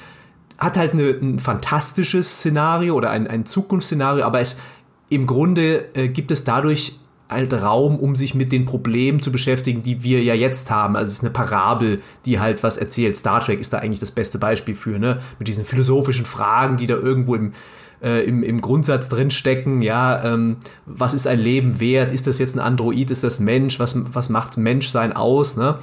hat 0.59 0.77
halt 0.77 0.93
eine, 0.93 1.09
ein 1.09 1.41
fantastisches 1.41 2.39
Szenario 2.39 2.95
oder 2.95 3.11
ein, 3.11 3.27
ein 3.27 3.45
Zukunftsszenario, 3.45 4.25
aber 4.25 4.39
es 4.39 4.61
im 5.09 5.27
Grunde 5.27 5.87
äh, 5.95 6.09
gibt 6.09 6.31
es 6.31 6.45
dadurch 6.45 6.99
halt 7.29 7.53
Raum, 7.53 7.99
um 7.99 8.15
sich 8.15 8.35
mit 8.35 8.53
den 8.53 8.65
Problemen 8.65 9.23
zu 9.23 9.33
beschäftigen, 9.33 9.83
die 9.83 10.05
wir 10.05 10.23
ja 10.23 10.35
jetzt 10.35 10.71
haben. 10.71 10.97
Also 10.97 11.11
es 11.11 11.17
ist 11.17 11.25
eine 11.25 11.31
Parabel, 11.31 12.01
die 12.27 12.39
halt 12.39 12.63
was 12.63 12.77
erzählt. 12.77 13.17
Star 13.17 13.41
Trek 13.41 13.59
ist 13.59 13.73
da 13.73 13.79
eigentlich 13.79 14.01
das 14.01 14.11
beste 14.11 14.39
Beispiel 14.39 14.77
für, 14.77 14.99
ne? 14.99 15.21
Mit 15.39 15.49
diesen 15.49 15.65
philosophischen 15.65 16.27
Fragen, 16.27 16.77
die 16.77 16.87
da 16.87 16.95
irgendwo 16.95 17.35
im, 17.35 17.55
äh, 18.03 18.25
im, 18.25 18.43
im 18.43 18.61
Grundsatz 18.61 19.09
drin 19.09 19.31
stecken. 19.31 19.83
Ja, 19.83 20.25
ähm, 20.25 20.57
was 20.87 21.15
ist 21.15 21.27
ein 21.27 21.39
Leben 21.39 21.81
wert? 21.81 22.13
Ist 22.13 22.27
das 22.27 22.39
jetzt 22.39 22.57
ein 22.57 22.61
Android? 22.61 23.11
Ist 23.11 23.25
das 23.25 23.41
Mensch? 23.41 23.79
Was, 23.79 23.97
was 24.15 24.29
macht 24.29 24.57
Menschsein 24.57 25.13
aus? 25.13 25.57
Ne? 25.57 25.79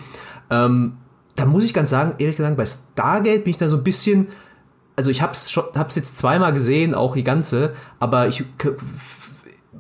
Ähm, 0.50 0.98
da 1.36 1.46
muss 1.46 1.66
ich 1.66 1.74
ganz 1.74 1.90
sagen, 1.90 2.16
ehrlich 2.18 2.38
gesagt, 2.38 2.58
bei 2.58 2.66
Stargate 2.66 3.44
bin 3.44 3.52
ich 3.52 3.58
da 3.58 3.70
so 3.70 3.78
ein 3.78 3.84
bisschen 3.84 4.28
also 4.96 5.12
ich 5.12 5.22
hab's 5.22 5.50
schon, 5.50 5.64
hab's 5.76 5.96
jetzt 5.96 6.18
zweimal 6.18 6.52
gesehen, 6.52 6.94
auch 6.94 7.16
die 7.16 7.24
ganze, 7.24 7.72
aber 8.02 8.28
ich 8.28 8.44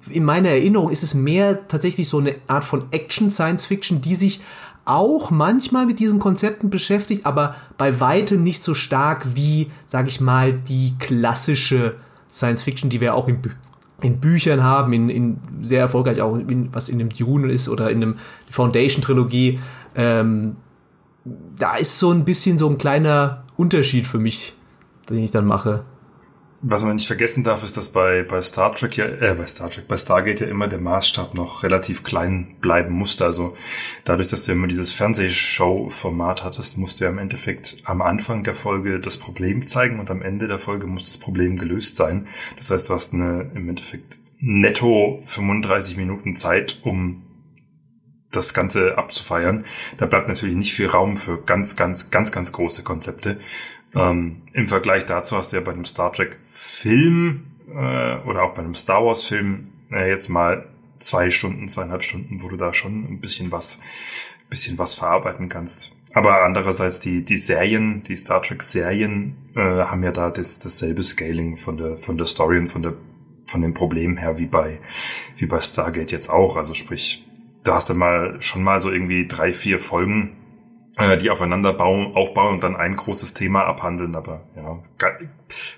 in 0.09 0.23
meiner 0.23 0.47
Erinnerung 0.47 0.89
ist 0.89 1.03
es 1.03 1.13
mehr 1.13 1.67
tatsächlich 1.67 2.07
so 2.07 2.19
eine 2.19 2.35
Art 2.47 2.63
von 2.63 2.85
Action 2.91 3.29
Science 3.29 3.65
Fiction, 3.65 3.99
die 3.99 4.15
sich 4.15 4.39
auch 4.85 5.29
manchmal 5.29 5.85
mit 5.85 5.99
diesen 5.99 6.19
Konzepten 6.19 6.69
beschäftigt, 6.69 7.25
aber 7.25 7.55
bei 7.77 7.99
weitem 7.99 8.43
nicht 8.43 8.63
so 8.63 8.73
stark 8.73 9.27
wie, 9.35 9.69
sag 9.85 10.07
ich 10.07 10.21
mal, 10.21 10.53
die 10.53 10.95
klassische 10.99 11.95
Science 12.39 12.63
Fiction, 12.63 12.89
die 12.89 13.01
wir 13.01 13.13
auch 13.13 13.27
in, 13.27 13.41
Bü 13.41 13.51
in 14.01 14.19
Büchern 14.19 14.63
haben, 14.63 14.93
in, 14.93 15.09
in 15.09 15.37
sehr 15.61 15.81
erfolgreich 15.81 16.21
auch, 16.21 16.35
in, 16.35 16.73
was 16.73 16.89
in 16.89 16.99
dem 16.99 17.09
Dune 17.09 17.51
ist 17.51 17.67
oder 17.67 17.89
in 17.91 17.97
einem 17.97 18.15
Foundation 18.49 19.03
Trilogie. 19.03 19.59
Ähm, 19.93 20.55
da 21.57 21.75
ist 21.75 21.99
so 21.99 22.11
ein 22.11 22.23
bisschen 22.23 22.57
so 22.57 22.69
ein 22.69 22.77
kleiner 22.77 23.43
Unterschied 23.57 24.07
für 24.07 24.19
mich 24.19 24.53
den 25.09 25.23
ich 25.23 25.31
dann 25.31 25.45
mache. 25.45 25.83
Was 26.61 26.83
man 26.83 26.95
nicht 26.95 27.07
vergessen 27.07 27.45
darf, 27.45 27.63
ist, 27.63 27.77
dass 27.77 27.89
bei, 27.89 28.23
bei 28.23 28.41
Star 28.41 28.73
Trek 28.73 28.97
ja, 28.97 29.05
äh, 29.05 29.33
bei 29.33 29.47
Star 29.47 29.69
Trek, 29.69 29.87
bei 29.87 29.97
Stargate 29.97 30.41
ja 30.41 30.47
immer 30.47 30.67
der 30.67 30.79
Maßstab 30.79 31.33
noch 31.33 31.63
relativ 31.63 32.03
klein 32.03 32.57
bleiben 32.59 32.93
musste. 32.93 33.23
Also 33.23 33.55
dadurch, 34.03 34.27
dass 34.27 34.43
du 34.43 34.51
immer 34.51 34.67
dieses 34.67 34.93
Fernsehshow-Format 34.93 36.43
hattest, 36.43 36.77
musst 36.77 36.99
du 36.99 37.05
ja 37.05 37.11
im 37.11 37.17
Endeffekt 37.17 37.77
am 37.85 38.01
Anfang 38.01 38.43
der 38.43 38.55
Folge 38.55 38.99
das 38.99 39.17
Problem 39.17 39.67
zeigen 39.67 39.99
und 40.01 40.11
am 40.11 40.21
Ende 40.21 40.49
der 40.49 40.59
Folge 40.59 40.85
muss 40.85 41.05
das 41.05 41.17
Problem 41.17 41.55
gelöst 41.55 41.95
sein. 41.95 42.27
Das 42.57 42.71
heißt, 42.71 42.89
du 42.89 42.93
hast 42.93 43.13
eine, 43.13 43.49
im 43.55 43.69
Endeffekt 43.69 44.19
netto 44.39 45.21
35 45.23 45.95
Minuten 45.95 46.35
Zeit, 46.35 46.79
um 46.83 47.23
das 48.31 48.53
Ganze 48.53 48.97
abzufeiern. 48.97 49.65
Da 49.97 50.05
bleibt 50.05 50.27
natürlich 50.27 50.55
nicht 50.55 50.73
viel 50.73 50.87
Raum 50.87 51.17
für 51.17 51.41
ganz, 51.41 51.75
ganz, 51.75 52.11
ganz, 52.11 52.31
ganz 52.31 52.51
große 52.51 52.83
Konzepte. 52.83 53.39
Ähm, 53.95 54.41
Im 54.53 54.67
Vergleich 54.67 55.05
dazu 55.05 55.37
hast 55.37 55.51
du 55.51 55.57
ja 55.57 55.61
bei 55.61 55.71
einem 55.71 55.85
Star 55.85 56.13
Trek 56.13 56.37
Film 56.43 57.45
äh, 57.69 58.17
oder 58.27 58.43
auch 58.43 58.53
bei 58.53 58.61
einem 58.61 58.75
Star 58.75 59.03
Wars 59.05 59.23
Film 59.23 59.69
äh, 59.91 60.09
jetzt 60.09 60.29
mal 60.29 60.67
zwei 60.99 61.29
Stunden, 61.29 61.67
zweieinhalb 61.67 62.03
Stunden, 62.03 62.43
wo 62.43 62.49
du 62.49 62.57
da 62.57 62.73
schon 62.73 63.05
ein 63.05 63.19
bisschen 63.19 63.51
was, 63.51 63.79
bisschen 64.49 64.77
was 64.77 64.95
verarbeiten 64.95 65.49
kannst. 65.49 65.95
Aber 66.13 66.43
andererseits 66.43 66.99
die, 66.99 67.23
die 67.23 67.37
Serien, 67.37 68.03
die 68.03 68.15
Star 68.15 68.41
Trek 68.41 68.63
Serien, 68.63 69.35
äh, 69.55 69.59
haben 69.59 70.03
ja 70.03 70.11
da 70.11 70.29
das, 70.31 70.59
dasselbe 70.59 71.03
Scaling 71.03 71.57
von 71.57 71.77
der, 71.77 71.97
von 71.97 72.17
der 72.17 72.25
Story 72.25 72.57
und 72.57 72.67
von 72.67 72.81
der, 72.81 72.93
von 73.45 73.61
den 73.61 73.73
Problemen 73.73 74.17
her 74.17 74.39
wie 74.39 74.47
bei, 74.47 74.79
wie 75.37 75.45
bei 75.45 75.61
Stargate 75.61 76.11
jetzt 76.11 76.29
auch. 76.29 76.55
Also 76.57 76.73
sprich, 76.73 77.25
da 77.63 77.75
hast 77.75 77.89
du 77.89 77.93
mal, 77.93 78.41
schon 78.41 78.63
mal 78.63 78.79
so 78.79 78.91
irgendwie 78.91 79.27
drei, 79.27 79.53
vier 79.53 79.79
Folgen, 79.79 80.35
äh, 80.99 81.17
die 81.17 81.29
aufeinander 81.29 81.73
bauen, 81.73 82.15
aufbauen 82.15 82.55
und 82.55 82.63
dann 82.63 82.75
ein 82.75 82.95
großes 82.95 83.33
Thema 83.33 83.63
abhandeln. 83.65 84.15
Aber 84.15 84.41
ja, 84.55 84.79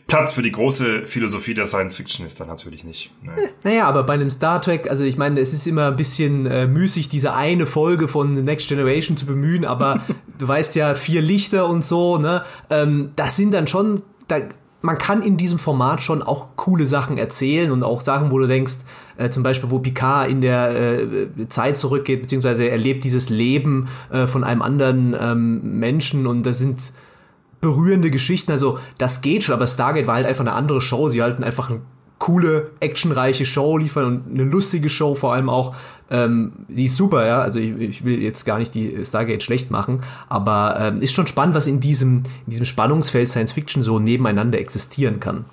Platz 0.07 0.33
für 0.33 0.41
die 0.41 0.51
große 0.51 1.05
Philosophie 1.05 1.53
der 1.53 1.67
Science 1.67 1.95
Fiction 1.95 2.25
ist 2.25 2.39
da 2.39 2.45
natürlich 2.45 2.83
nicht. 2.83 3.11
Ne? 3.23 3.31
Naja, 3.63 3.87
aber 3.87 4.03
bei 4.03 4.15
einem 4.15 4.31
Star 4.31 4.61
Trek, 4.61 4.89
also 4.89 5.05
ich 5.05 5.17
meine, 5.17 5.39
es 5.39 5.53
ist 5.53 5.67
immer 5.67 5.87
ein 5.87 5.95
bisschen 5.95 6.47
äh, 6.47 6.65
müßig, 6.65 7.09
diese 7.09 7.33
eine 7.33 7.67
Folge 7.67 8.07
von 8.07 8.43
Next 8.43 8.67
Generation 8.67 9.15
zu 9.15 9.27
bemühen, 9.27 9.63
aber 9.63 10.01
du 10.39 10.47
weißt 10.47 10.75
ja, 10.75 10.95
vier 10.95 11.21
Lichter 11.21 11.69
und 11.69 11.85
so, 11.85 12.17
ne? 12.17 12.43
Ähm, 12.71 13.11
das 13.15 13.35
sind 13.35 13.53
dann 13.53 13.67
schon, 13.67 14.01
da, 14.27 14.39
man 14.81 14.97
kann 14.97 15.21
in 15.21 15.38
diesem 15.38 15.59
Format 15.59 16.01
schon 16.01 16.23
auch 16.23 16.55
coole 16.55 16.85
Sachen 16.85 17.17
erzählen 17.17 17.71
und 17.71 17.83
auch 17.83 18.01
Sachen, 18.01 18.31
wo 18.31 18.39
du 18.39 18.47
denkst, 18.47 18.77
äh, 19.17 19.29
zum 19.29 19.43
Beispiel, 19.43 19.69
wo 19.69 19.79
Picard 19.79 20.29
in 20.29 20.41
der 20.41 20.75
äh, 20.75 21.47
Zeit 21.50 21.77
zurückgeht, 21.77 22.21
beziehungsweise 22.21 22.65
er 22.65 22.77
lebt 22.77 23.03
dieses 23.03 23.29
Leben 23.29 23.88
äh, 24.11 24.27
von 24.27 24.43
einem 24.43 24.61
anderen 24.61 25.15
ähm, 25.19 25.79
Menschen 25.79 26.25
und 26.25 26.43
das 26.45 26.57
sind 26.57 26.93
berührende 27.61 28.09
Geschichten. 28.09 28.51
Also 28.51 28.79
das 28.97 29.21
geht 29.21 29.43
schon, 29.43 29.53
aber 29.53 29.67
Stargate 29.67 30.07
war 30.07 30.15
halt 30.15 30.25
einfach 30.25 30.41
eine 30.41 30.53
andere 30.53 30.81
Show. 30.81 31.09
Sie 31.09 31.21
halten 31.21 31.43
einfach 31.43 31.69
ein 31.69 31.81
coole, 32.21 32.69
actionreiche 32.81 33.45
Show 33.45 33.79
liefern 33.79 34.05
und 34.05 34.31
eine 34.31 34.43
lustige 34.43 34.89
Show 34.89 35.15
vor 35.15 35.33
allem 35.33 35.49
auch. 35.49 35.75
Ähm, 36.11 36.53
die 36.67 36.85
ist 36.85 36.95
super, 36.95 37.25
ja. 37.25 37.41
Also 37.41 37.59
ich, 37.59 37.75
ich, 37.79 38.05
will 38.05 38.21
jetzt 38.21 38.45
gar 38.45 38.59
nicht 38.59 38.75
die 38.75 39.03
Stargate 39.03 39.41
schlecht 39.41 39.71
machen, 39.71 40.03
aber 40.29 40.77
ähm, 40.79 41.01
ist 41.01 41.13
schon 41.13 41.25
spannend, 41.25 41.55
was 41.55 41.65
in 41.65 41.79
diesem, 41.79 42.17
in 42.45 42.51
diesem 42.51 42.65
Spannungsfeld 42.65 43.27
Science 43.27 43.53
Fiction 43.53 43.81
so 43.81 43.97
nebeneinander 43.97 44.59
existieren 44.59 45.19
kann. 45.19 45.45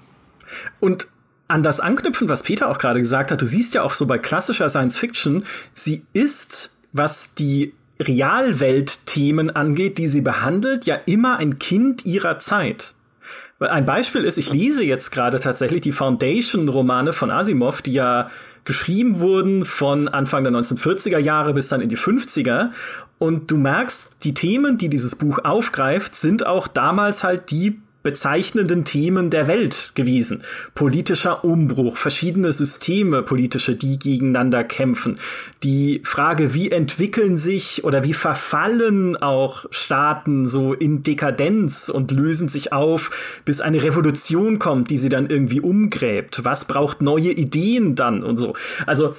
Und 0.78 1.08
an 1.48 1.62
das 1.62 1.80
anknüpfen, 1.80 2.28
was 2.28 2.42
Peter 2.42 2.68
auch 2.68 2.76
gerade 2.76 3.00
gesagt 3.00 3.30
hat, 3.30 3.40
du 3.40 3.46
siehst 3.46 3.72
ja 3.72 3.82
auch 3.82 3.94
so 3.94 4.04
bei 4.04 4.18
klassischer 4.18 4.68
Science 4.68 4.98
Fiction, 4.98 5.44
sie 5.72 6.04
ist, 6.12 6.74
was 6.92 7.34
die 7.34 7.72
Realwelt-Themen 7.98 9.48
angeht, 9.48 9.96
die 9.96 10.08
sie 10.08 10.20
behandelt, 10.20 10.84
ja 10.84 10.96
immer 11.06 11.38
ein 11.38 11.58
Kind 11.58 12.04
ihrer 12.04 12.38
Zeit. 12.38 12.92
Ein 13.60 13.86
Beispiel 13.86 14.22
ist, 14.22 14.38
ich 14.38 14.52
lese 14.52 14.84
jetzt 14.84 15.10
gerade 15.10 15.40
tatsächlich 15.40 15.80
die 15.80 15.92
Foundation-Romane 15.92 17.12
von 17.12 17.30
Asimov, 17.30 17.82
die 17.82 17.94
ja 17.94 18.30
geschrieben 18.64 19.18
wurden 19.18 19.64
von 19.64 20.08
Anfang 20.08 20.44
der 20.44 20.52
1940er 20.52 21.18
Jahre 21.18 21.54
bis 21.54 21.68
dann 21.68 21.80
in 21.80 21.88
die 21.88 21.96
50er. 21.96 22.70
Und 23.18 23.50
du 23.50 23.56
merkst, 23.56 24.22
die 24.22 24.34
Themen, 24.34 24.78
die 24.78 24.88
dieses 24.88 25.16
Buch 25.16 25.40
aufgreift, 25.42 26.14
sind 26.14 26.46
auch 26.46 26.68
damals 26.68 27.24
halt 27.24 27.50
die 27.50 27.80
bezeichnenden 28.08 28.86
Themen 28.86 29.28
der 29.28 29.48
Welt 29.48 29.92
gewesen. 29.94 30.42
Politischer 30.74 31.44
Umbruch, 31.44 31.98
verschiedene 31.98 32.54
Systeme, 32.54 33.22
politische, 33.22 33.74
die 33.74 33.98
gegeneinander 33.98 34.64
kämpfen. 34.64 35.18
Die 35.62 36.00
Frage, 36.04 36.54
wie 36.54 36.70
entwickeln 36.70 37.36
sich 37.36 37.84
oder 37.84 38.04
wie 38.04 38.14
verfallen 38.14 39.14
auch 39.18 39.66
Staaten 39.70 40.48
so 40.48 40.72
in 40.72 41.02
Dekadenz 41.02 41.90
und 41.90 42.10
lösen 42.10 42.48
sich 42.48 42.72
auf, 42.72 43.10
bis 43.44 43.60
eine 43.60 43.82
Revolution 43.82 44.58
kommt, 44.58 44.88
die 44.88 44.96
sie 44.96 45.10
dann 45.10 45.28
irgendwie 45.28 45.60
umgräbt. 45.60 46.46
Was 46.46 46.64
braucht 46.64 47.02
neue 47.02 47.32
Ideen 47.32 47.94
dann 47.94 48.22
und 48.22 48.38
so. 48.38 48.54
Also 48.86 49.16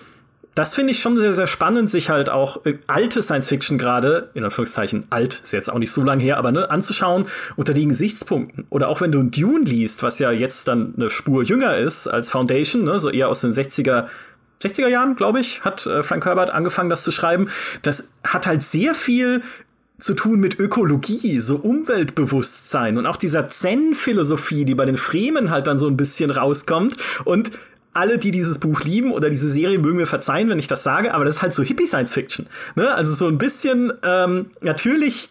das 0.59 0.75
finde 0.75 0.91
ich 0.91 0.99
schon 0.99 1.15
sehr, 1.15 1.33
sehr 1.33 1.47
spannend, 1.47 1.89
sich 1.89 2.09
halt 2.09 2.29
auch 2.29 2.65
äh, 2.65 2.79
alte 2.85 3.21
Science 3.21 3.47
Fiction 3.47 3.77
gerade, 3.77 4.29
in 4.33 4.43
Anführungszeichen 4.43 5.05
alt, 5.09 5.39
ist 5.41 5.53
jetzt 5.53 5.71
auch 5.71 5.79
nicht 5.79 5.93
so 5.93 6.03
lange 6.03 6.21
her, 6.21 6.35
aber 6.35 6.51
ne, 6.51 6.69
anzuschauen 6.69 7.27
unter 7.55 7.73
den 7.73 7.87
Gesichtspunkten. 7.87 8.65
Oder 8.69 8.89
auch 8.89 8.99
wenn 8.99 9.13
du 9.13 9.19
ein 9.19 9.31
Dune 9.31 9.63
liest, 9.63 10.03
was 10.03 10.19
ja 10.19 10.31
jetzt 10.31 10.67
dann 10.67 10.95
eine 10.97 11.09
Spur 11.09 11.43
jünger 11.43 11.77
ist 11.77 12.07
als 12.07 12.29
Foundation, 12.29 12.83
ne, 12.83 12.99
so 12.99 13.09
eher 13.09 13.29
aus 13.29 13.39
den 13.39 13.53
60er, 13.53 14.07
60er 14.61 14.89
Jahren, 14.89 15.15
glaube 15.15 15.39
ich, 15.39 15.63
hat 15.63 15.85
äh, 15.85 16.03
Frank 16.03 16.25
Herbert 16.25 16.49
angefangen, 16.49 16.89
das 16.89 17.03
zu 17.03 17.11
schreiben. 17.11 17.49
Das 17.81 18.15
hat 18.25 18.45
halt 18.45 18.61
sehr 18.61 18.95
viel 18.95 19.41
zu 19.97 20.13
tun 20.13 20.41
mit 20.41 20.59
Ökologie, 20.59 21.39
so 21.39 21.55
Umweltbewusstsein 21.55 22.97
und 22.97 23.05
auch 23.05 23.15
dieser 23.15 23.47
Zen-Philosophie, 23.47 24.65
die 24.65 24.75
bei 24.75 24.83
den 24.83 24.97
Fremen 24.97 25.51
halt 25.51 25.67
dann 25.67 25.79
so 25.79 25.87
ein 25.87 25.95
bisschen 25.95 26.31
rauskommt. 26.31 26.97
Und 27.23 27.51
alle, 27.93 28.17
die 28.17 28.31
dieses 28.31 28.59
Buch 28.59 28.81
lieben 28.83 29.11
oder 29.11 29.29
diese 29.29 29.49
Serie, 29.49 29.79
mögen 29.79 29.97
mir 29.97 30.05
verzeihen, 30.05 30.49
wenn 30.49 30.59
ich 30.59 30.67
das 30.67 30.83
sage, 30.83 31.13
aber 31.13 31.25
das 31.25 31.37
ist 31.37 31.41
halt 31.41 31.53
so 31.53 31.63
Hippie-Science-Fiction. 31.63 32.47
Ne? 32.75 32.93
Also 32.93 33.13
so 33.13 33.27
ein 33.27 33.37
bisschen 33.37 33.91
ähm, 34.03 34.47
natürlich 34.61 35.29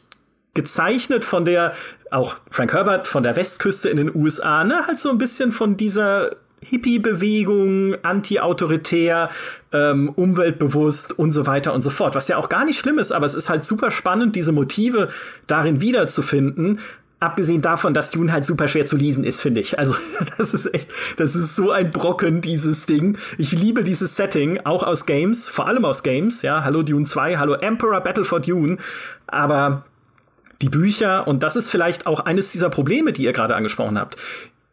gezeichnet 0.55 1.25
von 1.25 1.45
der, 1.45 1.75
auch 2.11 2.37
Frank 2.50 2.73
Herbert, 2.73 3.07
von 3.07 3.23
der 3.23 3.37
Westküste 3.37 3.88
in 3.88 3.97
den 3.97 4.15
USA, 4.15 4.65
ne? 4.65 4.87
halt 4.87 4.99
so 4.99 5.11
ein 5.11 5.19
bisschen 5.19 5.53
von 5.53 5.77
dieser 5.77 6.33
Hippie-Bewegung, 6.61 7.97
anti-autoritär, 8.03 9.31
ähm, 9.73 10.11
umweltbewusst 10.11 11.17
und 11.19 11.31
so 11.31 11.47
weiter 11.47 11.73
und 11.73 11.83
so 11.83 11.91
fort. 11.91 12.15
Was 12.15 12.29
ja 12.29 12.37
auch 12.37 12.49
gar 12.49 12.65
nicht 12.65 12.81
schlimm 12.81 12.99
ist, 12.99 13.12
aber 13.12 13.27
es 13.27 13.35
ist 13.35 13.49
halt 13.49 13.65
super 13.65 13.91
spannend, 13.91 14.35
diese 14.35 14.53
Motive 14.53 15.09
darin 15.47 15.81
wiederzufinden, 15.81 16.81
Abgesehen 17.20 17.62
davon, 17.62 17.94
dass 17.94 18.10
Dune 18.10 18.32
halt 18.32 18.44
super 18.44 18.68
schwer 18.68 18.87
zu 18.87 18.96
lesen 18.96 19.25
ist, 19.25 19.40
finde 19.40 19.60
ich. 19.60 19.78
Also, 19.78 19.94
das 20.38 20.54
ist 20.54 20.72
echt, 20.72 20.90
das 21.16 21.34
ist 21.34 21.56
so 21.56 21.72
ein 21.72 21.90
Brocken, 21.90 22.40
dieses 22.40 22.87
Ding. 22.87 23.18
Ich 23.38 23.50
liebe 23.50 23.82
dieses 23.82 24.14
Setting, 24.14 24.60
auch 24.64 24.84
aus 24.84 25.04
Games, 25.04 25.48
vor 25.48 25.66
allem 25.66 25.84
aus 25.84 26.04
Games, 26.04 26.42
ja. 26.42 26.62
Hallo 26.62 26.82
Dune 26.82 27.06
2, 27.06 27.38
hallo 27.38 27.54
Emperor 27.54 28.00
Battle 28.00 28.25
for 28.25 28.40
Dune. 28.40 28.78
Aber 29.26 29.84
die 30.62 30.68
Bücher, 30.68 31.26
und 31.26 31.42
das 31.42 31.56
ist 31.56 31.70
vielleicht 31.70 32.06
auch 32.06 32.20
eines 32.20 32.52
dieser 32.52 32.70
Probleme, 32.70 33.12
die 33.12 33.25
ihr 33.25 33.32
gerade 33.32 33.56
angesprochen 33.56 33.98
habt. 33.98 34.16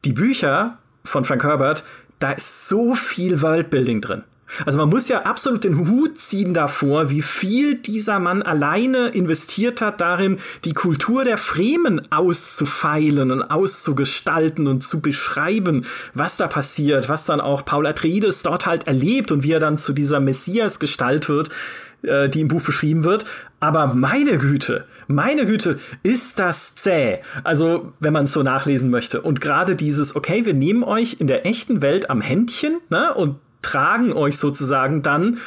Die 0.03 0.13
Bücher 0.13 0.77
von 1.03 1.25
Frank 1.25 1.43
Herbert, 1.43 1.83
da 2.19 2.31
ist 2.31 2.67
so 2.67 2.93
viel 2.93 3.41
Worldbuilding 3.41 4.01
drin. 4.01 4.23
Also 4.65 4.77
man 4.77 4.89
muss 4.89 5.07
ja 5.07 5.23
absolut 5.23 5.63
den 5.63 5.89
Hut 5.89 6.17
ziehen 6.17 6.53
davor, 6.53 7.09
wie 7.09 7.21
viel 7.21 7.75
dieser 7.75 8.19
Mann 8.19 8.41
alleine 8.41 9.07
investiert 9.07 9.81
hat 9.81 10.01
darin, 10.01 10.39
die 10.63 10.73
Kultur 10.73 11.23
der 11.23 11.37
Fremen 11.37 12.01
auszufeilen 12.11 13.31
und 13.31 13.43
auszugestalten 13.43 14.67
und 14.67 14.81
zu 14.81 15.01
beschreiben, 15.01 15.85
was 16.13 16.37
da 16.37 16.47
passiert, 16.47 17.09
was 17.09 17.25
dann 17.25 17.41
auch 17.41 17.65
Paul 17.65 17.87
Atreides 17.87 18.43
dort 18.43 18.65
halt 18.65 18.87
erlebt 18.87 19.31
und 19.31 19.43
wie 19.43 19.51
er 19.51 19.59
dann 19.59 19.77
zu 19.77 19.93
dieser 19.93 20.19
Messias-Gestalt 20.19 21.27
wird, 21.27 21.49
äh, 22.03 22.29
die 22.29 22.41
im 22.41 22.47
Buch 22.47 22.61
beschrieben 22.61 23.03
wird. 23.03 23.25
Aber 23.59 23.87
meine 23.87 24.37
Güte, 24.37 24.85
meine 25.07 25.45
Güte, 25.45 25.79
ist 26.03 26.39
das 26.39 26.75
zäh. 26.75 27.19
Also, 27.43 27.93
wenn 27.99 28.13
man 28.13 28.25
es 28.25 28.33
so 28.33 28.43
nachlesen 28.43 28.91
möchte. 28.91 29.21
Und 29.21 29.41
gerade 29.41 29.75
dieses, 29.75 30.15
okay, 30.15 30.45
wir 30.45 30.53
nehmen 30.53 30.83
euch 30.83 31.17
in 31.19 31.27
der 31.27 31.45
echten 31.45 31.81
Welt 31.81 32.09
am 32.09 32.21
Händchen, 32.21 32.77
ne, 32.89 33.13
und 33.13 33.37
tragen 33.65 34.13
euch 34.13 34.37
sozusagen 34.37 35.01
dann 35.01 35.39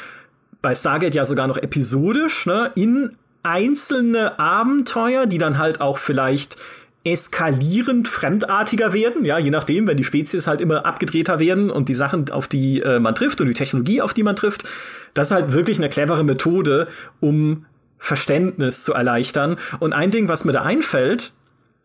bei 0.61 0.75
Stargate 0.75 1.15
ja 1.15 1.25
sogar 1.25 1.47
noch 1.47 1.57
episodisch, 1.57 2.45
ne, 2.45 2.71
in 2.75 3.15
einzelne 3.43 4.37
Abenteuer, 4.39 5.25
die 5.25 5.37
dann 5.37 5.57
halt 5.57 5.81
auch 5.81 5.97
vielleicht 5.97 6.57
eskalierend 7.05 8.09
fremdartiger 8.09 8.91
werden, 8.91 9.23
ja, 9.23 9.39
je 9.39 9.51
nachdem, 9.51 9.87
wenn 9.87 9.95
die 9.95 10.03
Spezies 10.03 10.47
halt 10.47 10.59
immer 10.59 10.85
abgedrehter 10.85 11.39
werden 11.39 11.71
und 11.71 11.87
die 11.87 11.93
Sachen, 11.93 12.29
auf 12.29 12.49
die 12.49 12.81
äh, 12.81 12.99
man 12.99 13.15
trifft 13.15 13.39
und 13.39 13.47
die 13.47 13.53
Technologie, 13.53 14.01
auf 14.01 14.13
die 14.13 14.23
man 14.23 14.35
trifft, 14.35 14.65
das 15.13 15.27
ist 15.27 15.31
halt 15.31 15.53
wirklich 15.53 15.77
eine 15.77 15.87
clevere 15.87 16.25
Methode, 16.25 16.87
um 17.21 17.65
Verständnis 17.97 18.83
zu 18.83 18.93
erleichtern. 18.93 19.57
Und 19.79 19.93
ein 19.93 20.11
Ding, 20.11 20.27
was 20.27 20.43
mir 20.43 20.51
da 20.51 20.61
einfällt, 20.61 21.33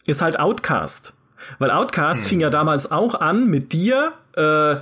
ist 0.07 0.21
halt 0.21 0.38
Outcast. 0.38 1.14
Weil 1.59 1.71
Outcast 1.71 2.23
hm. 2.23 2.29
fing 2.29 2.41
ja 2.41 2.50
damals 2.50 2.91
auch 2.91 3.14
an 3.14 3.49
mit 3.49 3.73
dir, 3.73 4.12
äh, 4.37 4.76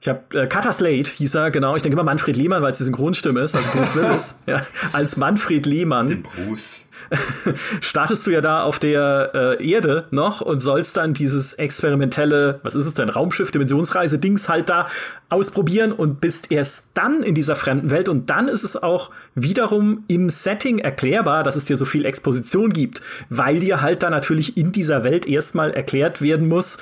ich 0.00 0.08
habe 0.08 0.20
äh, 0.38 0.46
Cutter 0.46 0.72
Slate 0.72 1.10
hieß 1.10 1.34
er, 1.34 1.50
genau. 1.50 1.76
Ich 1.76 1.82
denke 1.82 1.94
immer 1.94 2.04
Manfred 2.04 2.36
Lehmann, 2.36 2.62
weil 2.62 2.70
es 2.70 2.78
die 2.78 2.84
Synchronstimme 2.84 3.40
ist, 3.40 3.54
also 3.54 3.68
Bruce 3.70 3.94
Willis. 3.94 4.42
ja, 4.46 4.64
als 4.92 5.16
Manfred 5.16 5.66
Lehmann. 5.66 6.06
Den 6.06 6.22
Bruce. 6.22 6.86
startest 7.80 8.26
du 8.26 8.30
ja 8.30 8.40
da 8.40 8.62
auf 8.62 8.78
der 8.78 9.32
äh, 9.60 9.68
Erde 9.70 10.06
noch 10.10 10.40
und 10.40 10.60
sollst 10.60 10.96
dann 10.96 11.14
dieses 11.14 11.54
experimentelle, 11.54 12.60
was 12.62 12.74
ist 12.74 12.86
es 12.86 12.94
denn, 12.94 13.08
Raumschiff, 13.08 13.50
Dimensionsreise, 13.50 14.18
Dings 14.18 14.48
halt 14.48 14.68
da 14.68 14.86
ausprobieren 15.28 15.92
und 15.92 16.20
bist 16.20 16.52
erst 16.52 16.90
dann 16.94 17.22
in 17.22 17.34
dieser 17.34 17.56
fremden 17.56 17.90
Welt 17.90 18.08
und 18.08 18.30
dann 18.30 18.48
ist 18.48 18.64
es 18.64 18.76
auch 18.76 19.10
wiederum 19.34 20.04
im 20.08 20.30
Setting 20.30 20.78
erklärbar, 20.78 21.42
dass 21.42 21.56
es 21.56 21.64
dir 21.64 21.76
so 21.76 21.84
viel 21.84 22.04
Exposition 22.04 22.72
gibt, 22.72 23.02
weil 23.28 23.60
dir 23.60 23.80
halt 23.80 24.02
da 24.02 24.10
natürlich 24.10 24.56
in 24.56 24.72
dieser 24.72 25.04
Welt 25.04 25.26
erstmal 25.26 25.72
erklärt 25.72 26.22
werden 26.22 26.48
muss, 26.48 26.78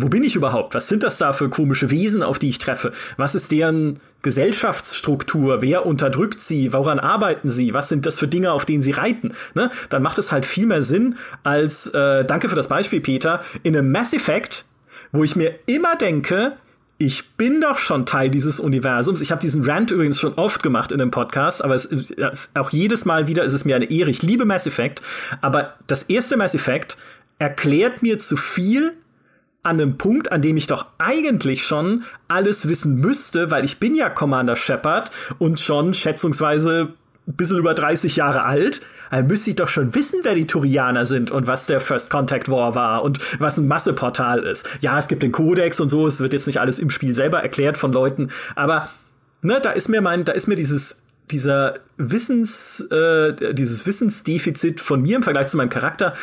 wo 0.00 0.08
bin 0.08 0.22
ich 0.22 0.36
überhaupt? 0.36 0.74
Was 0.74 0.88
sind 0.88 1.02
das 1.02 1.18
da 1.18 1.32
für 1.32 1.48
komische 1.48 1.90
Wesen, 1.90 2.22
auf 2.22 2.38
die 2.38 2.48
ich 2.48 2.58
treffe? 2.58 2.92
Was 3.16 3.34
ist 3.34 3.50
deren 3.50 3.98
Gesellschaftsstruktur? 4.22 5.60
Wer 5.60 5.86
unterdrückt 5.86 6.40
sie? 6.40 6.72
Woran 6.72 7.00
arbeiten 7.00 7.50
sie? 7.50 7.74
Was 7.74 7.88
sind 7.88 8.06
das 8.06 8.16
für 8.16 8.28
Dinge, 8.28 8.52
auf 8.52 8.64
denen 8.64 8.80
sie 8.80 8.92
reiten? 8.92 9.34
Ne? 9.54 9.72
Dann 9.88 10.02
macht 10.02 10.18
es 10.18 10.30
halt 10.30 10.46
viel 10.46 10.66
mehr 10.66 10.84
Sinn 10.84 11.16
als, 11.42 11.88
äh, 11.94 12.24
danke 12.24 12.48
für 12.48 12.54
das 12.54 12.68
Beispiel, 12.68 13.00
Peter, 13.00 13.42
in 13.64 13.76
einem 13.76 13.90
Mass 13.90 14.12
Effect, 14.12 14.66
wo 15.10 15.24
ich 15.24 15.34
mir 15.34 15.56
immer 15.66 15.96
denke, 15.96 16.52
ich 16.98 17.30
bin 17.30 17.60
doch 17.60 17.78
schon 17.78 18.06
Teil 18.06 18.30
dieses 18.30 18.60
Universums. 18.60 19.20
Ich 19.20 19.32
habe 19.32 19.40
diesen 19.40 19.64
Rant 19.64 19.90
übrigens 19.90 20.20
schon 20.20 20.34
oft 20.34 20.62
gemacht 20.62 20.92
in 20.92 20.98
dem 20.98 21.10
Podcast, 21.10 21.64
aber 21.64 21.74
es, 21.74 21.86
es, 21.86 22.52
auch 22.54 22.70
jedes 22.70 23.04
Mal 23.04 23.26
wieder 23.26 23.42
ist 23.42 23.52
es 23.52 23.64
mir 23.64 23.74
eine 23.74 23.90
Ehre. 23.90 24.10
Ich 24.10 24.22
liebe 24.22 24.44
Mass 24.44 24.66
Effect, 24.66 25.02
aber 25.40 25.74
das 25.86 26.04
erste 26.04 26.36
Mass 26.36 26.54
Effect 26.54 26.98
erklärt 27.38 28.02
mir 28.02 28.18
zu 28.18 28.36
viel 28.36 28.94
an 29.62 29.80
einem 29.80 29.98
Punkt, 29.98 30.32
an 30.32 30.42
dem 30.42 30.56
ich 30.56 30.66
doch 30.66 30.86
eigentlich 30.98 31.64
schon 31.64 32.04
alles 32.28 32.68
wissen 32.68 32.96
müsste, 32.96 33.50
weil 33.50 33.64
ich 33.64 33.78
bin 33.78 33.94
ja 33.94 34.08
Commander 34.08 34.56
Shepard 34.56 35.10
und 35.38 35.60
schon 35.60 35.94
schätzungsweise 35.94 36.94
ein 37.26 37.34
bisschen 37.34 37.58
über 37.58 37.74
30 37.74 38.16
Jahre 38.16 38.44
alt. 38.44 38.80
Also 39.10 39.26
müsste 39.26 39.50
ich 39.50 39.56
doch 39.56 39.68
schon 39.68 39.94
wissen, 39.94 40.20
wer 40.22 40.34
die 40.34 40.46
Turianer 40.46 41.06
sind 41.06 41.30
und 41.30 41.46
was 41.46 41.66
der 41.66 41.80
First 41.80 42.10
Contact 42.10 42.50
War 42.50 42.74
war 42.74 43.02
und 43.02 43.20
was 43.38 43.58
ein 43.58 43.66
Masseportal 43.66 44.40
ist. 44.40 44.68
Ja, 44.80 44.98
es 44.98 45.08
gibt 45.08 45.22
den 45.22 45.32
Kodex 45.32 45.80
und 45.80 45.88
so, 45.88 46.06
es 46.06 46.20
wird 46.20 46.32
jetzt 46.32 46.46
nicht 46.46 46.60
alles 46.60 46.78
im 46.78 46.90
Spiel 46.90 47.14
selber 47.14 47.40
erklärt 47.40 47.78
von 47.78 47.92
Leuten, 47.92 48.30
aber 48.54 48.90
ne, 49.40 49.60
da 49.62 49.70
ist 49.70 49.88
mir 49.88 50.02
mein, 50.02 50.24
da 50.24 50.32
ist 50.32 50.46
mir 50.46 50.56
dieses 50.56 51.06
dieser 51.30 51.74
Wissens, 51.98 52.80
äh, 52.90 53.52
dieses 53.54 53.86
Wissensdefizit 53.86 54.80
von 54.80 55.02
mir 55.02 55.16
im 55.16 55.22
Vergleich 55.22 55.48
zu 55.48 55.56
meinem 55.56 55.68
Charakter 55.68 56.14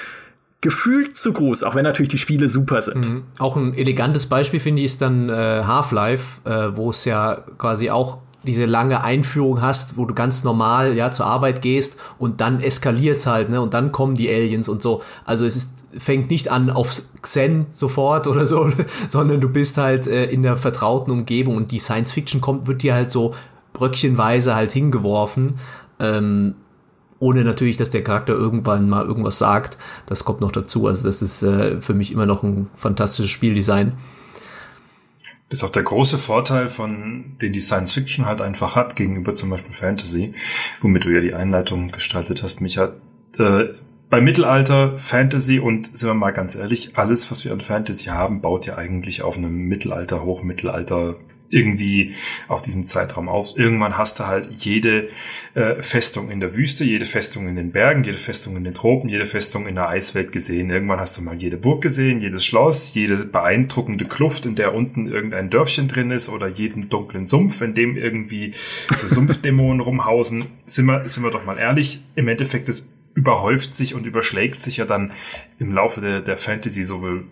gefühlt 0.62 1.15
zu 1.15 1.34
groß, 1.34 1.63
auch 1.63 1.76
wenn 1.76 1.84
natürlich 1.84 2.10
die 2.10 2.18
Spiele 2.18 2.50
super 2.50 2.82
sind. 2.82 3.08
Mhm. 3.08 3.24
Auch 3.39 3.56
ein 3.56 3.74
elegantes 3.76 4.26
Beispiel 4.26 4.60
finde 4.60 4.82
ich 4.82 4.86
ist 4.86 5.02
dann 5.02 5.30
äh, 5.30 5.63
Half-Life, 5.65 6.50
äh, 6.50 6.76
wo 6.76 6.89
es 6.89 7.06
ja 7.06 7.44
quasi 7.58 7.89
auch 7.89 8.20
diese 8.46 8.65
lange 8.65 9.04
Einführung 9.04 9.62
hast, 9.62 9.98
wo 9.98 10.06
du 10.06 10.13
ganz 10.13 10.44
normal 10.44 10.96
ja 10.96 11.12
zur 11.12 11.26
Arbeit 11.26 11.62
gehst 11.62 12.00
und 12.18 12.41
dann 12.41 12.62
eskaliert's 12.62 13.26
halt, 13.26 13.50
ne? 13.50 13.60
Und 13.60 13.74
dann 13.74 13.91
kommen 13.91 14.15
die 14.15 14.30
Aliens 14.30 14.70
und 14.70 14.82
so. 14.82 15.02
Also 15.26 15.46
es 15.46 15.56
ist 15.56 15.86
fängt 15.98 16.30
nicht 16.30 16.52
an 16.52 16.70
auf 16.70 17.02
Xen 17.22 17.68
sofort 17.72 18.28
oder 18.28 18.46
so, 18.46 18.70
sondern 19.08 19.41
du 19.41 19.50
bist 19.50 19.78
halt 19.78 20.08
äh, 20.08 20.26
in 20.26 20.44
der 20.44 20.58
vertrauten 20.58 21.12
Umgebung 21.12 21.56
und 21.56 21.72
die 21.72 21.80
Science 21.80 22.12
Fiction 22.12 22.41
kommt 22.41 22.68
wird 22.68 22.84
dir 22.84 22.94
halt 22.94 23.10
so 23.10 23.34
bröckchenweise 23.74 24.56
halt 24.56 24.72
hingeworfen. 24.72 25.56
Ähm, 26.00 26.56
ohne 27.19 27.43
natürlich, 27.43 27.78
dass 27.78 27.91
der 27.91 28.04
Charakter 28.04 28.34
irgendwann 28.34 28.89
mal 28.89 29.06
irgendwas 29.06 29.38
sagt. 29.38 29.78
Das 30.06 30.25
kommt 30.25 30.41
noch 30.41 30.51
dazu. 30.51 30.88
Also 30.88 31.04
das 31.04 31.21
ist 31.21 31.43
äh, 31.43 31.82
für 31.82 31.93
mich 31.93 32.12
immer 32.12 32.25
noch 32.25 32.43
ein 32.43 32.67
fantastisches 32.75 33.32
Spieldesign. 33.32 33.93
Das 35.49 35.60
ist 35.60 35.63
auch 35.63 35.71
der 35.71 35.84
große 35.84 36.17
Vorteil 36.17 36.69
von, 36.69 37.38
den 37.41 37.54
die 37.54 37.60
Science 37.62 37.93
Fiction 37.93 38.25
halt 38.25 38.41
einfach 38.41 38.75
hat 38.75 38.95
gegenüber 38.95 39.36
zum 39.36 39.51
Beispiel 39.51 39.73
Fantasy, 39.73 40.34
womit 40.82 41.06
du 41.06 41.10
ja 41.10 41.21
die 41.21 41.36
Einleitung 41.36 41.91
gestaltet 41.91 42.41
hast, 42.41 42.62
Micha. 42.62 42.93
Äh, 43.38 43.65
bei 44.10 44.21
Mittelalter, 44.21 44.97
Fantasy 44.97 45.60
und 45.60 45.97
sind 45.97 46.10
wir 46.10 46.13
mal 46.13 46.32
ganz 46.32 46.56
ehrlich, 46.56 46.97
alles, 46.97 47.30
was 47.32 47.45
wir 47.45 47.51
an 47.51 47.62
Fantasy 47.62 48.06
haben, 48.06 48.41
baut 48.41 48.65
ja 48.65 48.78
eigentlich 48.78 49.21
auf 49.21 49.38
einem 49.38 49.67
Mittelalter, 49.67 50.23
Hochmittelalter 50.23 51.15
irgendwie 51.56 52.13
auf 52.48 52.62
diesem 52.62 52.84
Zeitraum 52.84 53.30
auf. 53.30 53.58
Irgendwann 53.58 53.98
hast 53.98 54.20
du 54.20 54.28
halt 54.28 54.50
jede 54.58 55.10
äh, 55.54 55.82
Festung 55.82 56.30
in 56.30 56.39
der 56.39 56.56
Wüste, 56.56 56.84
jede 56.84 57.06
Festung 57.06 57.48
in 57.48 57.56
den 57.56 57.72
Bergen, 57.72 58.04
jede 58.04 58.18
Festung 58.18 58.58
in 58.58 58.63
den 58.63 58.74
Tropen, 58.74 59.10
jede 59.10 59.26
Festung 59.26 59.65
in 59.65 59.76
der 59.76 59.88
Eiswelt 59.89 60.32
gesehen. 60.32 60.70
Irgendwann 60.70 61.00
hast 61.00 61.18
du 61.18 61.22
mal 61.22 61.36
jede 61.36 61.58
Burg 61.58 61.82
gesehen, 61.82 62.20
jedes 62.20 62.46
Schloss, 62.46 62.94
jede 62.94 63.18
beeindruckende 63.26 64.06
Kluft, 64.06 64.46
in 64.46 64.56
der 64.56 64.76
unten 64.76 65.08
irgendein 65.08 65.50
Dörfchen 65.50 65.88
drin 65.88 66.12
ist 66.12 66.30
oder 66.30 66.48
jeden 66.48 66.89
dunklen 66.89 67.26
Sumpf, 67.26 67.62
in 67.62 67.74
dem 67.74 67.96
irgendwie 67.96 68.54
so 68.96 69.08
Sumpfdämonen 69.08 69.80
rumhausen. 69.86 70.46
Sind 70.65 70.86
wir, 70.86 71.08
sind 71.08 71.24
wir 71.24 71.32
doch 71.32 71.46
mal 71.46 71.58
ehrlich, 71.58 72.02
im 72.15 72.28
Endeffekt 72.28 72.68
es 72.68 72.89
überhäuft 73.13 73.74
sich 73.74 73.96
und 73.96 74.06
überschlägt 74.06 74.62
sich 74.62 74.78
ja 74.78 74.86
dann 74.86 75.13
im 75.58 75.72
Laufe 75.72 76.02
der, 76.02 76.20
der 76.20 76.38
Fantasy 76.38 76.84
sowohl 76.84 77.24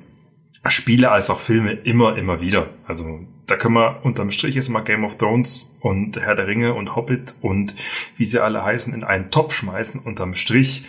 Spiele 0.70 1.12
als 1.12 1.30
auch 1.30 1.40
Filme 1.40 1.72
immer, 1.72 2.16
immer 2.18 2.40
wieder. 2.40 2.70
Also 2.88 3.28
da 3.46 3.56
können 3.58 3.76
wir 3.76 4.06
unterm 4.06 4.32
Strich 4.32 4.56
jetzt 4.56 4.70
mal 4.70 4.82
Game 4.82 5.04
of 5.04 5.18
Thrones 5.18 5.76
und 5.80 6.20
Herr 6.20 6.36
der 6.36 6.48
Ringe 6.48 6.74
und 6.74 6.96
Hobbit 6.96 7.36
und 7.42 7.76
wie 8.18 8.26
sie 8.26 8.42
alle 8.42 8.64
heißen 8.64 8.94
in 8.94 9.04
einen 9.04 9.32
Topf 9.32 9.54
schmeißen. 9.54 10.00
Unterm 10.00 10.34
Strich 10.34 10.86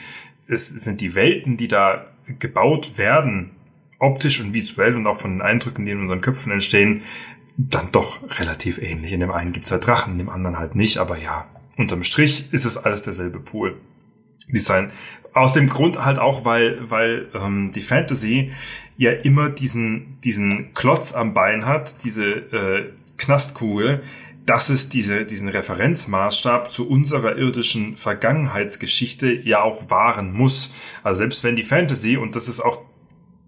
es 0.47 0.69
sind 0.69 1.01
die 1.01 1.15
Welten, 1.15 1.57
die 1.57 1.69
da 1.69 2.07
gebaut 2.39 2.97
werden, 2.97 3.51
optisch 3.99 4.41
und 4.41 4.53
visuell 4.55 4.97
und 4.97 5.07
auch 5.07 5.19
von 5.19 5.33
den 5.33 5.43
Eindrücken, 5.43 5.85
die 5.85 5.93
in 5.93 6.01
unseren 6.01 6.21
Köpfen 6.21 6.53
entstehen, 6.53 7.03
dann 7.57 7.93
doch 7.93 8.21
relativ 8.39 8.79
ähnlich. 8.79 9.13
In 9.13 9.21
dem 9.21 9.31
einen 9.31 9.53
gibt's 9.53 9.71
halt 9.71 9.87
Drachen, 9.87 10.15
in 10.15 10.19
dem 10.19 10.29
anderen 10.29 10.59
halt 10.59 10.75
nicht, 10.75 10.99
aber 10.99 11.19
ja, 11.19 11.47
unterm 11.77 12.03
Strich 12.03 12.53
ist 12.53 12.65
es 12.65 12.77
alles 12.77 13.03
derselbe 13.03 13.41
Pool. 13.41 13.81
Design. 14.49 14.91
Aus 15.33 15.55
dem 15.55 15.69
Grund 15.69 16.05
halt 16.05 16.19
auch, 16.19 16.45
weil, 16.45 16.91
weil 16.91 17.29
ähm, 17.35 17.73
die 17.73 17.81
Fantasy 17.81 18.53
ja 18.97 19.13
immer 19.13 19.51
diesen, 19.51 20.21
diesen 20.23 20.73
Klotz 20.75 21.13
am 21.15 21.35
Bein 21.35 21.67
hat, 21.67 22.05
diese 22.05 22.25
äh, 22.25 22.91
Knastkugel, 23.17 24.03
dass 24.47 24.69
es 24.69 24.89
diese, 24.89 25.25
diesen 25.25 25.49
Referenzmaßstab 25.49 26.71
zu 26.71 26.89
unserer 26.89 27.37
irdischen 27.37 27.97
Vergangenheitsgeschichte 27.97 29.33
ja 29.33 29.63
auch 29.63 29.91
wahren 29.91 30.33
muss. 30.33 30.75
Also 31.03 31.19
selbst 31.19 31.45
wenn 31.45 31.57
die 31.57 31.65
Fantasy, 31.65 32.17
und 32.17 32.37
das 32.37 32.49
ist 32.49 32.61
auch 32.61 32.81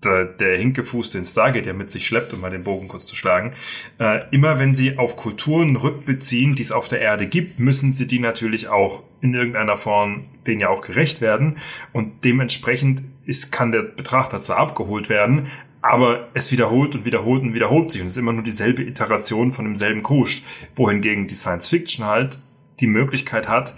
der, 0.04 0.24
der 0.24 0.59
Hinkefuß, 0.59 1.11
den 1.11 1.24
Stargate 1.24 1.66
ja 1.66 1.72
mit 1.72 1.90
sich 1.90 2.06
schleppt, 2.06 2.32
um 2.32 2.40
mal 2.40 2.50
den 2.50 2.62
Bogen 2.62 2.88
kurz 2.88 3.06
zu 3.06 3.16
schlagen, 3.16 3.52
äh, 3.98 4.24
immer 4.30 4.59
wenn 4.59 4.74
sie 4.74 4.98
auf 4.98 5.16
Kulturen 5.16 5.76
rückbeziehen, 5.76 6.54
die 6.54 6.62
es 6.62 6.72
auf 6.72 6.88
der 6.88 7.00
Erde 7.00 7.26
gibt, 7.26 7.59
müssen 7.59 7.92
sie 7.92 8.06
die 8.06 8.18
natürlich 8.18 8.68
auch 8.68 9.02
in 9.20 9.35
irgendeiner 9.35 9.76
Form 9.76 10.22
denen 10.46 10.61
ja 10.61 10.68
auch 10.68 10.80
gerecht 10.80 11.20
werden. 11.20 11.56
Und 11.92 12.24
dementsprechend 12.24 13.02
ist, 13.26 13.52
kann 13.52 13.72
der 13.72 13.82
Betrachter 13.82 14.40
zwar 14.40 14.56
abgeholt 14.56 15.08
werden, 15.08 15.48
aber 15.82 16.28
es 16.34 16.50
wiederholt 16.50 16.94
und 16.94 17.04
wiederholt 17.04 17.42
und 17.42 17.54
wiederholt 17.54 17.90
sich 17.90 18.00
und 18.00 18.06
es 18.06 18.14
ist 18.14 18.18
immer 18.18 18.32
nur 18.32 18.42
dieselbe 18.42 18.82
Iteration 18.82 19.52
von 19.52 19.66
demselben 19.66 20.02
Kuscht. 20.02 20.44
Wohingegen 20.74 21.26
die 21.26 21.34
Science 21.34 21.68
Fiction 21.68 22.04
halt 22.04 22.38
die 22.80 22.86
Möglichkeit 22.86 23.48
hat, 23.48 23.74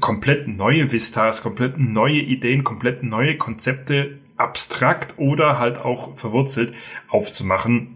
komplett 0.00 0.48
neue 0.48 0.90
Vistas, 0.92 1.42
komplett 1.42 1.78
neue 1.78 2.20
Ideen, 2.20 2.64
komplett 2.64 3.02
neue 3.02 3.36
Konzepte 3.36 4.18
abstrakt 4.36 5.14
oder 5.18 5.58
halt 5.58 5.78
auch 5.78 6.16
verwurzelt 6.16 6.74
aufzumachen, 7.08 7.95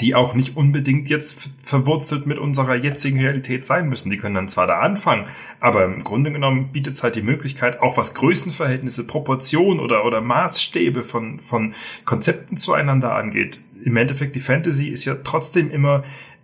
die 0.00 0.14
auch 0.14 0.34
nicht 0.34 0.56
unbedingt 0.56 1.08
jetzt 1.08 1.50
verwurzelt 1.62 2.26
mit 2.26 2.38
unserer 2.38 2.74
jetzigen 2.74 3.20
Realität 3.20 3.64
sein 3.64 3.88
müssen. 3.88 4.10
Die 4.10 4.16
können 4.16 4.34
dann 4.34 4.48
zwar 4.48 4.66
da 4.66 4.80
anfangen, 4.80 5.24
aber 5.60 5.84
im 5.84 6.04
Grunde 6.04 6.32
genommen 6.32 6.70
bietet 6.72 6.94
es 6.94 7.02
halt 7.02 7.16
die 7.16 7.22
Möglichkeit, 7.22 7.80
auch 7.80 7.96
was 7.96 8.14
Größenverhältnisse, 8.14 9.04
Proportionen 9.04 9.80
oder, 9.80 10.04
oder 10.04 10.20
Maßstäbe 10.20 11.02
von, 11.02 11.40
von 11.40 11.74
Konzepten 12.04 12.56
zueinander 12.56 13.14
angeht. 13.14 13.62
Im 13.84 13.96
Endeffekt, 13.96 14.36
die 14.36 14.40
Fantasy 14.40 14.88
ist 14.88 15.04
ja 15.04 15.16
trotzdem 15.22 15.70
immer 15.70 16.02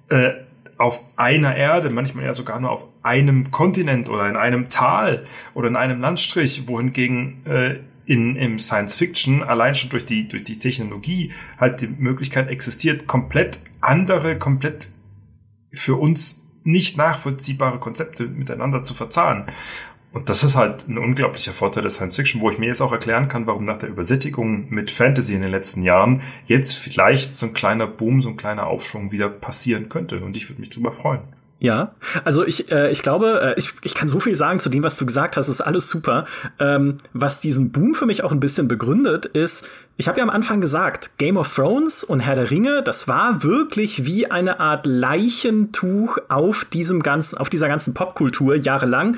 äh, 0.09 0.33
auf 0.77 1.03
einer 1.17 1.57
Erde, 1.57 1.91
manchmal 1.91 2.25
ja 2.25 2.33
sogar 2.33 2.59
nur 2.61 2.71
auf 2.71 2.87
einem 3.03 3.51
Kontinent 3.51 4.09
oder 4.09 4.29
in 4.29 4.37
einem 4.37 4.69
Tal 4.69 5.25
oder 5.55 5.69
in 5.69 5.77
einem 5.77 6.01
Landstrich, 6.01 6.67
wohingegen 6.67 7.47
äh, 7.47 7.77
in, 8.07 8.37
im 8.37 8.59
Science 8.59 8.97
Fiction 8.97 9.43
allein 9.43 9.75
schon 9.75 9.91
durch 9.91 10.05
die, 10.05 10.29
durch 10.29 10.45
die 10.45 10.59
Technologie 10.59 11.33
halt 11.59 11.83
die 11.83 11.89
Möglichkeit 11.89 12.49
existiert, 12.49 13.07
komplett 13.07 13.61
andere, 13.81 14.39
komplett 14.39 14.91
für 15.73 15.97
uns 15.97 16.45
nicht 16.65 16.97
nachvollziehbare 16.97 17.79
Konzepte 17.79 18.27
miteinander 18.27 18.83
zu 18.83 18.95
verzahnen. 18.95 19.47
Und 20.13 20.29
das 20.29 20.45
ist 20.45 20.55
halt 20.55 20.89
ein 20.89 20.97
unglaublicher 20.97 21.53
Vorteil 21.53 21.83
der 21.83 21.91
Science 21.91 22.15
Fiction, 22.15 22.41
wo 22.41 22.49
ich 22.49 22.59
mir 22.59 22.67
jetzt 22.67 22.81
auch 22.81 22.93
erklären 22.93 23.27
kann, 23.27 23.49
warum 23.49 23.65
nach 23.65 23.79
der 23.79 23.89
Übersättigung 23.89 24.71
mit 24.71 24.93
Fantasy 24.93 25.35
in 25.35 25.43
den 25.43 25.51
letzten 25.51 25.83
Jahren 25.83 26.23
jetzt 26.47 26.75
vielleicht 26.75 27.37
so 27.37 27.47
ein 27.47 27.53
kleiner 27.53 27.89
Boom, 27.89 28.23
so 28.23 28.31
ein 28.31 28.37
kleiner 28.37 28.69
Aufschwung 28.69 29.11
wieder 29.11 29.29
passieren 29.29 29.89
könnte. 29.89 30.21
Und 30.21 30.37
ich 30.37 30.49
würde 30.49 30.61
mich 30.61 30.71
drüber 30.71 30.93
freuen. 30.93 31.23
Ja, 31.65 31.93
also 32.25 32.45
ich, 32.45 32.71
äh, 32.71 32.91
ich 32.91 33.01
glaube, 33.01 33.41
äh, 33.41 33.59
ich, 33.59 33.73
ich 33.81 33.95
kann 33.95 34.07
so 34.07 34.21
viel 34.21 34.37
sagen 34.37 34.59
zu 34.59 34.69
dem, 34.69 34.83
was 34.83 34.99
du 34.99 35.07
gesagt 35.07 35.39
hast, 35.39 35.49
ist 35.49 35.63
alles 35.63 35.89
super. 35.89 36.27
Ähm, 36.59 36.99
was 37.15 37.41
diesen 37.41 37.73
Boom 37.73 37.95
für 37.95 38.05
mich 38.05 38.23
auch 38.23 38.33
ein 38.33 38.39
bisschen 38.39 38.69
begründet, 38.69 39.25
ist, 39.25 39.67
ich 39.97 40.07
habe 40.07 40.19
ja 40.19 40.25
am 40.25 40.29
Anfang 40.29 40.61
gesagt, 40.61 41.17
Game 41.17 41.39
of 41.39 41.55
Thrones 41.55 42.05
und 42.05 42.21
Herr 42.21 42.35
der 42.35 42.51
Ringe, 42.51 42.83
das 42.83 43.09
war 43.09 43.43
wirklich 43.45 44.05
wie 44.05 44.31
eine 44.31 44.61
Art 44.61 44.85
Leichentuch 44.85 46.19
auf 46.29 46.67
diesem 46.67 47.03
ganzen, 47.03 47.39
auf 47.39 47.49
dieser 47.49 47.69
ganzen 47.69 47.95
Popkultur 47.95 48.57
jahrelang 48.57 49.17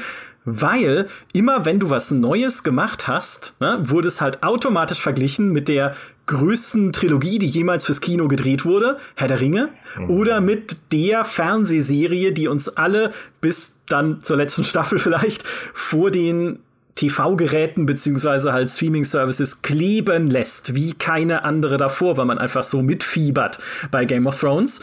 weil 0.48 1.08
immer 1.32 1.64
wenn 1.64 1.80
du 1.80 1.90
was 1.90 2.12
Neues 2.12 2.62
gemacht 2.62 3.08
hast, 3.08 3.56
ne, 3.58 3.80
wurde 3.82 4.06
es 4.06 4.20
halt 4.20 4.44
automatisch 4.44 5.00
verglichen 5.00 5.50
mit 5.50 5.66
der 5.66 5.96
größten 6.26 6.92
Trilogie, 6.92 7.38
die 7.38 7.46
jemals 7.46 7.84
fürs 7.84 8.00
Kino 8.00 8.28
gedreht 8.28 8.64
wurde, 8.64 8.98
Herr 9.14 9.28
der 9.28 9.40
Ringe, 9.40 9.70
mhm. 9.96 10.10
oder 10.10 10.40
mit 10.40 10.76
der 10.92 11.24
Fernsehserie, 11.24 12.32
die 12.32 12.48
uns 12.48 12.68
alle 12.68 13.12
bis 13.40 13.80
dann 13.88 14.22
zur 14.22 14.36
letzten 14.36 14.64
Staffel 14.64 14.98
vielleicht 14.98 15.44
vor 15.72 16.10
den 16.10 16.60
TV-Geräten 16.96 17.84
beziehungsweise 17.84 18.52
halt 18.52 18.70
Streaming-Services 18.70 19.62
kleben 19.62 20.28
lässt, 20.28 20.74
wie 20.74 20.94
keine 20.94 21.44
andere 21.44 21.76
davor, 21.76 22.16
weil 22.16 22.24
man 22.24 22.38
einfach 22.38 22.62
so 22.62 22.82
mitfiebert 22.82 23.58
bei 23.90 24.06
Game 24.06 24.26
of 24.26 24.38
Thrones. 24.38 24.80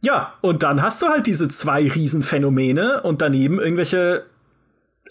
Ja, 0.00 0.34
und 0.40 0.62
dann 0.62 0.80
hast 0.80 1.02
du 1.02 1.08
halt 1.08 1.26
diese 1.26 1.48
zwei 1.48 1.86
Riesenphänomene 1.86 3.02
und 3.02 3.20
daneben 3.20 3.60
irgendwelche 3.60 4.24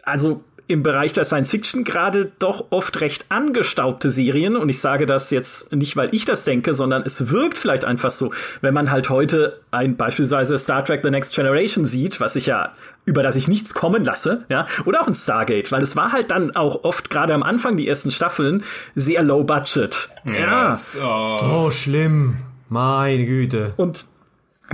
also 0.07 0.43
im 0.67 0.83
Bereich 0.83 1.13
der 1.13 1.23
Science 1.23 1.51
Fiction 1.51 1.83
gerade 1.83 2.31
doch 2.39 2.65
oft 2.71 2.99
recht 3.01 3.25
angestaubte 3.29 4.09
Serien. 4.09 4.55
Und 4.55 4.69
ich 4.69 4.79
sage 4.79 5.05
das 5.05 5.31
jetzt 5.31 5.73
nicht, 5.73 5.95
weil 5.95 6.13
ich 6.13 6.25
das 6.25 6.43
denke, 6.43 6.73
sondern 6.73 7.03
es 7.03 7.31
wirkt 7.31 7.57
vielleicht 7.57 7.85
einfach 7.85 8.11
so, 8.11 8.33
wenn 8.61 8.73
man 8.73 8.91
halt 8.91 9.09
heute 9.09 9.61
ein 9.71 9.95
beispielsweise 9.95 10.57
Star 10.57 10.83
Trek 10.83 11.01
The 11.03 11.09
Next 11.09 11.33
Generation 11.33 11.85
sieht, 11.85 12.19
was 12.19 12.35
ich 12.35 12.47
ja 12.47 12.73
über 13.05 13.23
das 13.23 13.37
ich 13.37 13.47
nichts 13.47 13.73
kommen 13.73 14.03
lasse, 14.03 14.45
ja, 14.49 14.67
oder 14.83 15.01
auch 15.01 15.07
ein 15.07 15.15
Stargate, 15.15 15.71
weil 15.71 15.81
es 15.81 15.95
war 15.95 16.11
halt 16.11 16.29
dann 16.29 16.53
auch 16.57 16.83
oft 16.83 17.09
gerade 17.09 17.33
am 17.33 17.41
Anfang 17.41 17.77
die 17.77 17.87
ersten 17.87 18.11
Staffeln 18.11 18.63
sehr 18.95 19.23
low 19.23 19.45
budget. 19.45 20.09
Yes. 20.25 20.97
Ja. 20.99 21.05
Oh. 21.05 21.39
So 21.39 21.71
schlimm. 21.71 22.37
Meine 22.67 23.25
Güte. 23.25 23.73
Und 23.77 24.05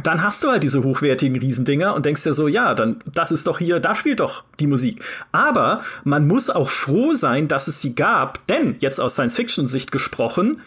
dann 0.01 0.23
hast 0.23 0.43
du 0.43 0.49
halt 0.49 0.63
diese 0.63 0.83
hochwertigen 0.83 1.37
Riesendinger 1.37 1.93
und 1.93 2.05
denkst 2.05 2.23
dir 2.23 2.33
so, 2.33 2.47
ja, 2.47 2.73
dann, 2.73 3.01
das 3.05 3.31
ist 3.31 3.45
doch 3.45 3.59
hier, 3.59 3.79
da 3.79 3.93
spielt 3.93 4.19
doch 4.19 4.43
die 4.59 4.67
Musik. 4.67 5.03
Aber 5.31 5.81
man 6.03 6.27
muss 6.27 6.49
auch 6.49 6.69
froh 6.69 7.13
sein, 7.13 7.47
dass 7.47 7.67
es 7.67 7.81
sie 7.81 7.93
gab, 7.93 8.45
denn 8.47 8.75
jetzt 8.79 8.99
aus 8.99 9.13
Science-Fiction-Sicht 9.13 9.91
gesprochen, 9.91 10.61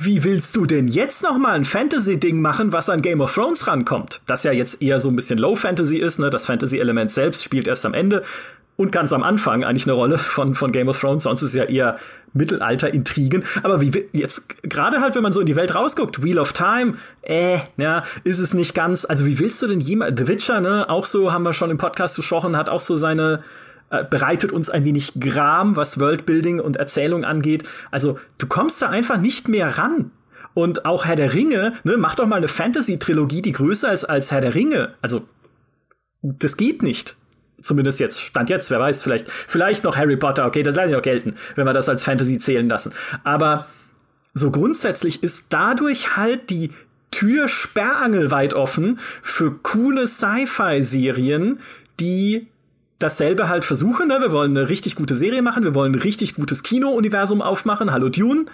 wie 0.00 0.22
willst 0.22 0.54
du 0.54 0.64
denn 0.64 0.86
jetzt 0.86 1.24
noch 1.24 1.38
mal 1.38 1.54
ein 1.54 1.64
Fantasy-Ding 1.64 2.40
machen, 2.40 2.72
was 2.72 2.88
an 2.88 3.02
Game 3.02 3.20
of 3.20 3.34
Thrones 3.34 3.66
rankommt? 3.66 4.20
Das 4.26 4.44
ja 4.44 4.52
jetzt 4.52 4.80
eher 4.80 5.00
so 5.00 5.08
ein 5.08 5.16
bisschen 5.16 5.38
Low 5.38 5.56
Fantasy 5.56 5.96
ist, 5.96 6.20
ne? 6.20 6.30
Das 6.30 6.44
Fantasy-Element 6.44 7.10
selbst 7.10 7.42
spielt 7.42 7.66
erst 7.66 7.84
am 7.84 7.94
Ende 7.94 8.22
und 8.78 8.92
ganz 8.92 9.12
am 9.12 9.24
Anfang 9.24 9.64
eigentlich 9.64 9.86
eine 9.86 9.94
Rolle 9.94 10.18
von, 10.18 10.54
von 10.54 10.70
Game 10.70 10.88
of 10.88 11.00
Thrones. 11.00 11.24
Sonst 11.24 11.42
ist 11.42 11.48
es 11.48 11.54
ja 11.56 11.64
eher 11.64 11.98
Mittelalter-Intrigen. 12.32 13.44
Aber 13.64 13.80
wie 13.80 14.06
jetzt, 14.12 14.62
gerade 14.62 15.00
halt, 15.00 15.16
wenn 15.16 15.22
man 15.24 15.32
so 15.32 15.40
in 15.40 15.46
die 15.46 15.56
Welt 15.56 15.74
rausguckt, 15.74 16.22
Wheel 16.22 16.38
of 16.38 16.52
Time, 16.52 16.92
äh, 17.22 17.58
ja, 17.76 18.04
ist 18.22 18.38
es 18.38 18.54
nicht 18.54 18.76
ganz. 18.76 19.04
Also 19.04 19.26
wie 19.26 19.40
willst 19.40 19.60
du 19.60 19.66
denn 19.66 19.80
jemand, 19.80 20.16
The 20.16 20.28
Witcher, 20.28 20.60
ne, 20.60 20.88
auch 20.88 21.06
so 21.06 21.32
haben 21.32 21.42
wir 21.42 21.54
schon 21.54 21.72
im 21.72 21.76
Podcast 21.76 22.14
gesprochen, 22.14 22.56
hat 22.56 22.68
auch 22.68 22.78
so 22.78 22.94
seine, 22.94 23.42
äh, 23.90 24.04
bereitet 24.04 24.52
uns 24.52 24.70
ein 24.70 24.84
wenig 24.84 25.14
Gram, 25.18 25.74
was 25.74 25.98
Worldbuilding 25.98 26.60
und 26.60 26.76
Erzählung 26.76 27.24
angeht. 27.24 27.64
Also 27.90 28.20
du 28.38 28.46
kommst 28.46 28.80
da 28.80 28.90
einfach 28.90 29.18
nicht 29.18 29.48
mehr 29.48 29.76
ran. 29.76 30.12
Und 30.54 30.84
auch 30.84 31.04
Herr 31.04 31.16
der 31.16 31.34
Ringe, 31.34 31.72
ne, 31.82 31.96
mach 31.98 32.14
doch 32.14 32.26
mal 32.26 32.36
eine 32.36 32.48
Fantasy-Trilogie, 32.48 33.42
die 33.42 33.52
größer 33.52 33.92
ist 33.92 34.04
als 34.04 34.30
Herr 34.30 34.40
der 34.40 34.54
Ringe. 34.54 34.94
Also, 35.02 35.28
das 36.22 36.56
geht 36.56 36.82
nicht. 36.82 37.16
Zumindest 37.60 37.98
jetzt, 37.98 38.20
stand 38.22 38.50
jetzt, 38.50 38.70
wer 38.70 38.78
weiß, 38.78 39.02
vielleicht, 39.02 39.28
vielleicht 39.30 39.84
noch 39.84 39.96
Harry 39.96 40.16
Potter, 40.16 40.46
okay, 40.46 40.62
das 40.62 40.76
lasse 40.76 40.90
ich 40.90 40.96
auch 40.96 41.02
gelten, 41.02 41.36
wenn 41.56 41.66
wir 41.66 41.72
das 41.72 41.88
als 41.88 42.04
Fantasy 42.04 42.38
zählen 42.38 42.68
lassen. 42.68 42.92
Aber 43.24 43.66
so 44.32 44.50
grundsätzlich 44.50 45.22
ist 45.22 45.52
dadurch 45.52 46.16
halt 46.16 46.50
die 46.50 46.70
Tür 47.10 47.48
sperrangelweit 47.48 48.54
offen 48.54 48.98
für 49.22 49.58
coole 49.62 50.06
Sci-Fi-Serien, 50.06 51.60
die 51.98 52.48
dasselbe 52.98 53.48
halt 53.48 53.64
versuchen. 53.64 54.08
Ne? 54.08 54.18
Wir 54.20 54.32
wollen 54.32 54.56
eine 54.56 54.68
richtig 54.68 54.94
gute 54.94 55.16
Serie 55.16 55.42
machen, 55.42 55.64
wir 55.64 55.74
wollen 55.74 55.92
ein 55.92 56.00
richtig 56.00 56.34
gutes 56.34 56.62
Kino-Universum 56.62 57.42
aufmachen. 57.42 57.90
Hallo 57.90 58.08
Dune 58.08 58.46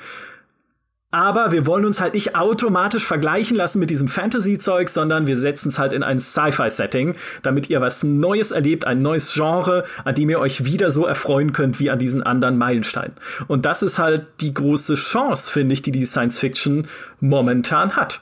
aber 1.15 1.53
wir 1.53 1.65
wollen 1.65 1.85
uns 1.85 2.01
halt 2.01 2.15
nicht 2.15 2.35
automatisch 2.35 3.07
vergleichen 3.07 3.57
lassen 3.57 3.79
mit 3.79 3.89
diesem 3.89 4.09
Fantasy-Zeug, 4.09 4.89
sondern 4.89 5.29
wir 5.29 5.37
setzen 5.37 5.69
es 5.69 5.79
halt 5.79 5.93
in 5.93 6.03
ein 6.03 6.19
Sci-Fi-Setting, 6.19 7.15
damit 7.43 7.71
ihr 7.71 7.81
was 7.81 8.03
Neues 8.03 8.51
erlebt, 8.51 8.85
ein 8.85 9.01
neues 9.01 9.33
Genre, 9.33 9.85
an 10.05 10.17
dem 10.17 10.29
ihr 10.29 10.41
euch 10.41 10.65
wieder 10.65 10.91
so 10.91 11.07
erfreuen 11.07 11.53
könnt 11.53 11.79
wie 11.79 11.89
an 11.89 12.01
diesen 12.01 12.25
anderen 12.25 12.59
Meilensteinen. 12.59 13.13
Und 13.47 13.65
das 13.65 13.85
ist 13.85 14.01
halt 14.01 14.27
die 14.41 14.53
große 14.53 14.97
Chance, 14.97 15.53
finde 15.53 15.75
ich, 15.75 15.83
die 15.83 15.93
die 15.93 16.05
Science-Fiction 16.05 16.89
momentan 17.21 17.93
hat. 17.93 18.21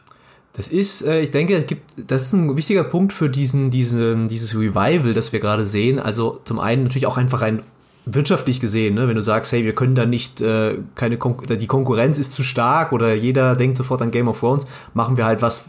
Das 0.52 0.68
ist, 0.68 1.00
äh, 1.00 1.22
ich 1.22 1.30
denke, 1.30 1.64
das 1.96 2.24
ist 2.24 2.34
ein 2.34 2.54
wichtiger 2.58 2.84
Punkt 2.84 3.14
für 3.14 3.30
diesen, 3.30 3.70
diesen, 3.70 4.28
dieses 4.28 4.54
Revival, 4.54 5.14
das 5.14 5.32
wir 5.32 5.40
gerade 5.40 5.64
sehen. 5.64 5.98
Also 5.98 6.42
zum 6.44 6.60
einen 6.60 6.82
natürlich 6.82 7.06
auch 7.06 7.16
einfach 7.16 7.40
ein 7.40 7.62
wirtschaftlich 8.04 8.60
gesehen, 8.60 8.94
ne, 8.94 9.08
wenn 9.08 9.14
du 9.14 9.22
sagst, 9.22 9.52
hey, 9.52 9.64
wir 9.64 9.74
können 9.74 9.94
da 9.94 10.06
nicht, 10.06 10.40
äh, 10.40 10.78
keine 10.94 11.18
Kon 11.18 11.36
die 11.48 11.66
Konkurrenz 11.66 12.18
ist 12.18 12.32
zu 12.32 12.42
stark 12.42 12.92
oder 12.92 13.14
jeder 13.14 13.54
denkt 13.54 13.76
sofort 13.76 14.02
an 14.02 14.10
Game 14.10 14.28
of 14.28 14.40
Thrones, 14.40 14.66
machen 14.94 15.16
wir 15.16 15.24
halt 15.24 15.40
was, 15.40 15.66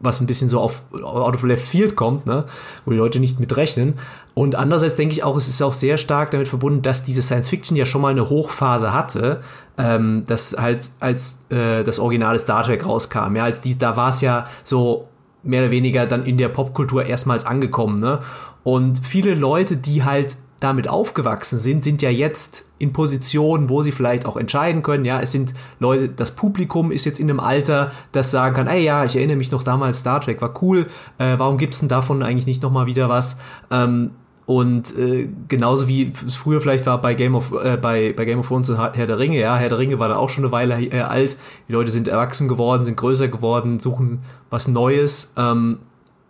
was 0.00 0.20
ein 0.20 0.26
bisschen 0.26 0.48
so 0.48 0.60
auf 0.60 0.82
out 0.92 1.34
of 1.34 1.42
left 1.42 1.66
field 1.66 1.96
kommt, 1.96 2.26
ne, 2.26 2.44
wo 2.84 2.92
die 2.92 2.96
Leute 2.96 3.20
nicht 3.20 3.40
mit 3.40 3.56
rechnen. 3.56 3.94
Und 4.34 4.54
andererseits 4.54 4.96
denke 4.96 5.12
ich 5.12 5.22
auch, 5.22 5.36
es 5.36 5.48
ist 5.48 5.62
auch 5.62 5.72
sehr 5.72 5.98
stark 5.98 6.30
damit 6.30 6.48
verbunden, 6.48 6.82
dass 6.82 7.04
diese 7.04 7.22
Science 7.22 7.48
Fiction 7.48 7.76
ja 7.76 7.84
schon 7.84 8.00
mal 8.00 8.10
eine 8.10 8.28
Hochphase 8.28 8.92
hatte, 8.92 9.42
ähm, 9.76 10.24
das 10.26 10.56
halt 10.58 10.90
als 11.00 11.44
äh, 11.50 11.84
das 11.84 11.98
originale 11.98 12.38
Star 12.38 12.62
Trek 12.62 12.86
rauskam. 12.86 13.36
Ja, 13.36 13.44
als 13.44 13.60
die, 13.60 13.78
da 13.78 13.96
war 13.96 14.10
es 14.10 14.22
ja 14.22 14.46
so 14.62 15.08
mehr 15.42 15.62
oder 15.62 15.70
weniger 15.70 16.06
dann 16.06 16.24
in 16.24 16.38
der 16.38 16.48
Popkultur 16.48 17.04
erstmals 17.04 17.44
angekommen, 17.46 17.98
ne? 17.98 18.20
Und 18.64 18.98
viele 18.98 19.34
Leute, 19.34 19.76
die 19.76 20.02
halt 20.02 20.36
damit 20.60 20.88
aufgewachsen 20.88 21.58
sind, 21.58 21.84
sind 21.84 22.02
ja 22.02 22.10
jetzt 22.10 22.64
in 22.78 22.92
Positionen, 22.92 23.68
wo 23.68 23.82
sie 23.82 23.92
vielleicht 23.92 24.26
auch 24.26 24.36
entscheiden 24.36 24.82
können. 24.82 25.04
Ja, 25.04 25.20
es 25.20 25.32
sind 25.32 25.54
Leute, 25.80 26.08
das 26.08 26.34
Publikum 26.34 26.90
ist 26.90 27.04
jetzt 27.04 27.20
in 27.20 27.28
einem 27.28 27.40
Alter, 27.40 27.92
das 28.12 28.30
sagen 28.30 28.54
kann, 28.54 28.66
ey 28.66 28.82
ja, 28.82 29.04
ich 29.04 29.16
erinnere 29.16 29.36
mich 29.36 29.50
noch 29.50 29.62
damals, 29.62 30.00
Star 30.00 30.20
Trek 30.20 30.40
war 30.40 30.62
cool, 30.62 30.86
äh, 31.18 31.38
warum 31.38 31.58
gibt's 31.58 31.80
denn 31.80 31.88
davon 31.88 32.22
eigentlich 32.22 32.46
nicht 32.46 32.62
nochmal 32.62 32.86
wieder 32.86 33.08
was? 33.08 33.38
Ähm, 33.70 34.12
und 34.46 34.96
äh, 34.96 35.28
genauso 35.48 35.88
wie 35.88 36.12
es 36.24 36.36
früher 36.36 36.60
vielleicht 36.60 36.86
war 36.86 37.00
bei 37.00 37.14
Game 37.14 37.34
of 37.34 37.52
äh, 37.52 37.76
bei, 37.76 38.14
bei 38.16 38.24
Game 38.24 38.38
of 38.38 38.46
Thrones 38.46 38.70
und 38.70 38.78
Herr 38.78 39.06
der 39.06 39.18
Ringe, 39.18 39.40
ja, 39.40 39.56
Herr 39.56 39.68
der 39.68 39.78
Ringe 39.78 39.98
war 39.98 40.08
da 40.08 40.16
auch 40.16 40.30
schon 40.30 40.44
eine 40.44 40.52
Weile 40.52 40.80
äh, 40.80 41.00
alt. 41.00 41.36
Die 41.68 41.72
Leute 41.72 41.90
sind 41.90 42.06
erwachsen 42.06 42.46
geworden, 42.46 42.84
sind 42.84 42.96
größer 42.96 43.26
geworden, 43.26 43.80
suchen 43.80 44.20
was 44.48 44.68
Neues. 44.68 45.32
Ähm, 45.36 45.78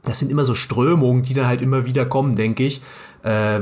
das 0.02 0.18
sind 0.18 0.30
immer 0.30 0.46
so 0.46 0.54
Strömungen, 0.54 1.24
die 1.24 1.34
dann 1.34 1.46
halt 1.46 1.60
immer 1.60 1.84
wieder 1.84 2.06
kommen, 2.06 2.36
denke 2.36 2.64
ich 2.64 2.80
äh, 3.26 3.60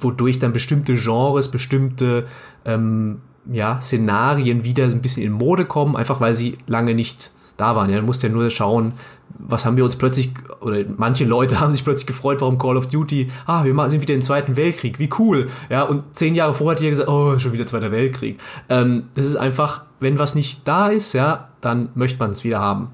wodurch 0.00 0.38
dann 0.38 0.52
bestimmte 0.52 0.94
Genres, 0.94 1.50
bestimmte 1.50 2.26
ähm, 2.64 3.18
ja, 3.50 3.80
Szenarien 3.80 4.62
wieder 4.62 4.84
ein 4.84 5.02
bisschen 5.02 5.24
in 5.24 5.32
Mode 5.32 5.64
kommen, 5.64 5.96
einfach 5.96 6.20
weil 6.20 6.34
sie 6.34 6.58
lange 6.66 6.94
nicht 6.94 7.32
da 7.56 7.74
waren. 7.74 7.90
Ja, 7.90 7.98
du 7.98 8.06
musst 8.06 8.22
ja 8.22 8.28
nur 8.28 8.48
schauen, 8.50 8.92
was 9.38 9.64
haben 9.66 9.76
wir 9.76 9.84
uns 9.84 9.96
plötzlich, 9.96 10.30
oder 10.60 10.84
manche 10.96 11.24
Leute 11.24 11.58
haben 11.60 11.72
sich 11.72 11.82
plötzlich 11.82 12.06
gefreut, 12.06 12.40
warum 12.40 12.58
Call 12.58 12.76
of 12.76 12.86
Duty, 12.86 13.30
ah, 13.46 13.64
wir 13.64 13.90
sind 13.90 14.00
wieder 14.00 14.14
im 14.14 14.22
Zweiten 14.22 14.56
Weltkrieg, 14.56 15.00
wie 15.00 15.10
cool. 15.18 15.48
Ja, 15.68 15.82
und 15.82 16.14
zehn 16.14 16.36
Jahre 16.36 16.54
vorher 16.54 16.76
hat 16.76 16.80
jeder 16.80 16.90
gesagt, 16.90 17.08
oh, 17.08 17.36
schon 17.40 17.52
wieder 17.52 17.66
Zweiter 17.66 17.90
Weltkrieg. 17.90 18.38
Ähm, 18.68 19.08
das 19.16 19.26
ist 19.26 19.36
einfach, 19.36 19.84
wenn 19.98 20.20
was 20.20 20.36
nicht 20.36 20.66
da 20.68 20.88
ist, 20.88 21.14
ja, 21.14 21.48
dann 21.60 21.88
möchte 21.94 22.20
man 22.20 22.30
es 22.30 22.44
wieder 22.44 22.60
haben. 22.60 22.90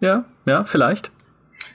Ja, 0.00 0.24
ja, 0.44 0.64
vielleicht. 0.64 1.10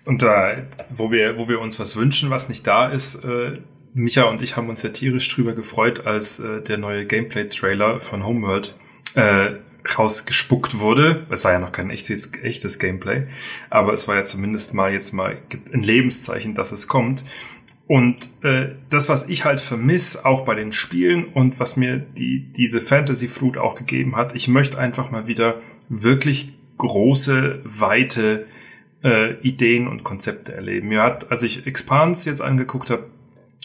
Und 0.05 0.21
da, 0.21 0.55
wo 0.89 1.11
wir, 1.11 1.37
wo 1.37 1.47
wir 1.47 1.59
uns 1.59 1.79
was 1.79 1.95
wünschen, 1.95 2.29
was 2.29 2.49
nicht 2.49 2.65
da 2.65 2.89
ist, 2.89 3.23
äh, 3.23 3.59
Micha 3.93 4.23
und 4.23 4.41
ich 4.41 4.55
haben 4.55 4.69
uns 4.69 4.83
ja 4.83 4.89
tierisch 4.89 5.27
drüber 5.29 5.53
gefreut, 5.53 6.05
als 6.05 6.39
äh, 6.39 6.61
der 6.61 6.77
neue 6.77 7.05
Gameplay-Trailer 7.05 7.99
von 7.99 8.25
Homeworld 8.25 8.75
äh, 9.15 9.51
rausgespuckt 9.97 10.79
wurde. 10.79 11.25
Es 11.29 11.43
war 11.43 11.53
ja 11.53 11.59
noch 11.59 11.71
kein 11.71 11.89
echtes, 11.89 12.31
echtes 12.41 12.79
Gameplay, 12.79 13.27
aber 13.69 13.93
es 13.93 14.07
war 14.07 14.15
ja 14.15 14.23
zumindest 14.23 14.73
mal 14.73 14.93
jetzt 14.93 15.13
mal 15.13 15.37
ein 15.73 15.83
Lebenszeichen, 15.83 16.55
dass 16.55 16.71
es 16.71 16.87
kommt. 16.87 17.25
Und 17.87 18.29
äh, 18.43 18.69
das, 18.89 19.09
was 19.09 19.27
ich 19.27 19.43
halt 19.43 19.59
vermiss, 19.59 20.15
auch 20.15 20.45
bei 20.45 20.55
den 20.55 20.71
Spielen 20.71 21.25
und 21.25 21.59
was 21.59 21.75
mir 21.75 21.99
die 21.99 22.51
diese 22.53 22.79
Fantasy-Flut 22.79 23.57
auch 23.57 23.75
gegeben 23.75 24.15
hat, 24.15 24.33
ich 24.33 24.47
möchte 24.47 24.77
einfach 24.77 25.11
mal 25.11 25.27
wieder 25.27 25.59
wirklich 25.89 26.53
große, 26.77 27.59
weite 27.65 28.45
äh, 29.03 29.33
Ideen 29.41 29.87
und 29.87 30.03
Konzepte 30.03 30.53
erleben. 30.53 30.89
Mir 30.89 31.03
hat, 31.03 31.31
als 31.31 31.43
ich 31.43 31.65
Expans 31.67 32.25
jetzt 32.25 32.41
angeguckt 32.41 32.89
habe, 32.89 33.05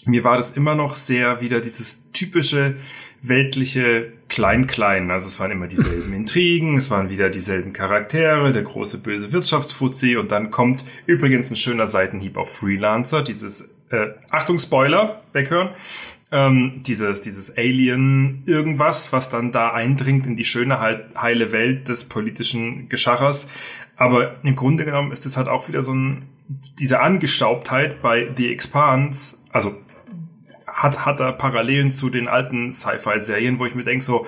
mir 0.05 0.25
war 0.25 0.37
das 0.37 0.53
immer 0.53 0.75
noch 0.75 0.97
sehr 0.97 1.41
wieder 1.41 1.61
dieses 1.61 2.11
typische 2.13 2.77
weltliche 3.23 4.13
Klein-Klein. 4.29 5.11
Also 5.11 5.27
es 5.27 5.41
waren 5.41 5.51
immer 5.51 5.67
dieselben 5.67 6.13
Intrigen, 6.15 6.77
es 6.77 6.91
waren 6.91 7.11
wieder 7.11 7.29
dieselben 7.29 7.73
Charaktere, 7.73 8.53
der 8.53 8.63
große 8.63 8.99
böse 8.99 9.33
Wirtschaftsfuzzi 9.33 10.17
und 10.17 10.33
dann 10.33 10.51
kommt 10.51 10.85
übrigens 11.07 11.51
ein 11.51 11.57
schöner 11.57 11.87
Seitenhieb 11.87 12.37
auf 12.37 12.55
Freelancer, 12.57 13.23
dieses, 13.23 13.75
äh, 13.91 14.09
Achtung 14.31 14.59
Spoiler, 14.59 15.23
weghören, 15.33 15.71
ähm, 16.33 16.83
dieses, 16.83 17.21
dieses 17.21 17.57
Alien 17.57 18.43
irgendwas, 18.47 19.13
was 19.13 19.31
dann 19.31 19.53
da 19.53 19.73
eindringt 19.73 20.27
in 20.27 20.37
die 20.37 20.45
schöne, 20.45 20.81
heile 20.81 21.53
Welt 21.53 21.89
des 21.89 22.05
politischen 22.05 22.89
Geschachers. 22.89 23.49
Aber 23.97 24.37
im 24.45 24.57
Grunde 24.57 24.85
genommen 24.85 25.13
ist 25.13 25.25
es 25.27 25.37
halt 25.37 25.49
auch 25.49 25.69
wieder 25.69 25.83
so 25.83 25.95
ein, 25.95 26.27
diese 26.79 27.01
Angestaubtheit 27.01 28.03
bei 28.03 28.31
The 28.37 28.53
Expanse, 28.53 29.39
also 29.53 29.77
hat, 30.67 31.07
hat 31.07 31.21
er 31.21 31.33
Parallelen 31.33 31.91
zu 31.91 32.11
den 32.11 32.29
alten 32.29 32.71
Sci-Fi-Serien, 32.71 33.59
wo 33.59 33.67
ich 33.67 33.75
mir 33.75 33.85
denke, 33.85 34.05
so, 34.05 34.27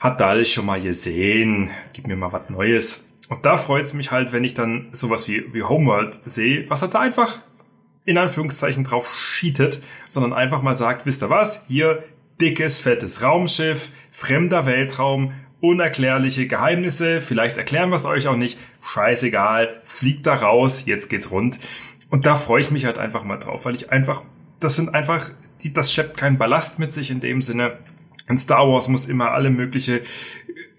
hat 0.00 0.20
da 0.20 0.28
alles 0.28 0.50
schon 0.50 0.66
mal 0.66 0.80
gesehen, 0.80 1.70
gib 1.92 2.06
mir 2.06 2.16
mal 2.16 2.32
was 2.32 2.48
Neues. 2.50 3.06
Und 3.28 3.44
da 3.44 3.56
freut 3.56 3.84
es 3.84 3.94
mich 3.94 4.10
halt, 4.10 4.32
wenn 4.32 4.44
ich 4.44 4.54
dann 4.54 4.88
sowas 4.92 5.28
wie, 5.28 5.52
wie 5.52 5.62
Homeworld 5.62 6.18
sehe, 6.24 6.68
was 6.70 6.82
er 6.82 6.88
da 6.88 7.00
einfach 7.00 7.40
in 8.08 8.16
Anführungszeichen 8.16 8.84
drauf 8.84 9.06
cheatet, 9.06 9.82
sondern 10.08 10.32
einfach 10.32 10.62
mal 10.62 10.74
sagt, 10.74 11.04
wisst 11.04 11.22
ihr 11.22 11.28
was, 11.28 11.66
hier 11.68 12.02
dickes, 12.40 12.80
fettes 12.80 13.22
Raumschiff, 13.22 13.90
fremder 14.10 14.64
Weltraum, 14.64 15.34
unerklärliche 15.60 16.46
Geheimnisse, 16.46 17.20
vielleicht 17.20 17.58
erklären 17.58 17.90
wir 17.90 17.96
es 17.96 18.06
euch 18.06 18.26
auch 18.26 18.36
nicht, 18.36 18.58
scheißegal, 18.80 19.82
fliegt 19.84 20.26
da 20.26 20.36
raus, 20.36 20.84
jetzt 20.86 21.10
geht's 21.10 21.30
rund. 21.30 21.58
Und 22.08 22.24
da 22.24 22.36
freue 22.36 22.62
ich 22.62 22.70
mich 22.70 22.86
halt 22.86 22.96
einfach 22.96 23.24
mal 23.24 23.36
drauf, 23.36 23.66
weil 23.66 23.74
ich 23.74 23.90
einfach, 23.90 24.22
das 24.58 24.76
sind 24.76 24.94
einfach 24.94 25.30
das 25.74 25.92
schleppt 25.92 26.16
keinen 26.16 26.38
Ballast 26.38 26.78
mit 26.78 26.94
sich 26.94 27.10
in 27.10 27.20
dem 27.20 27.42
Sinne. 27.42 27.76
In 28.26 28.38
Star 28.38 28.66
Wars 28.66 28.88
muss 28.88 29.04
immer 29.04 29.32
alle 29.32 29.50
mögliche 29.50 30.00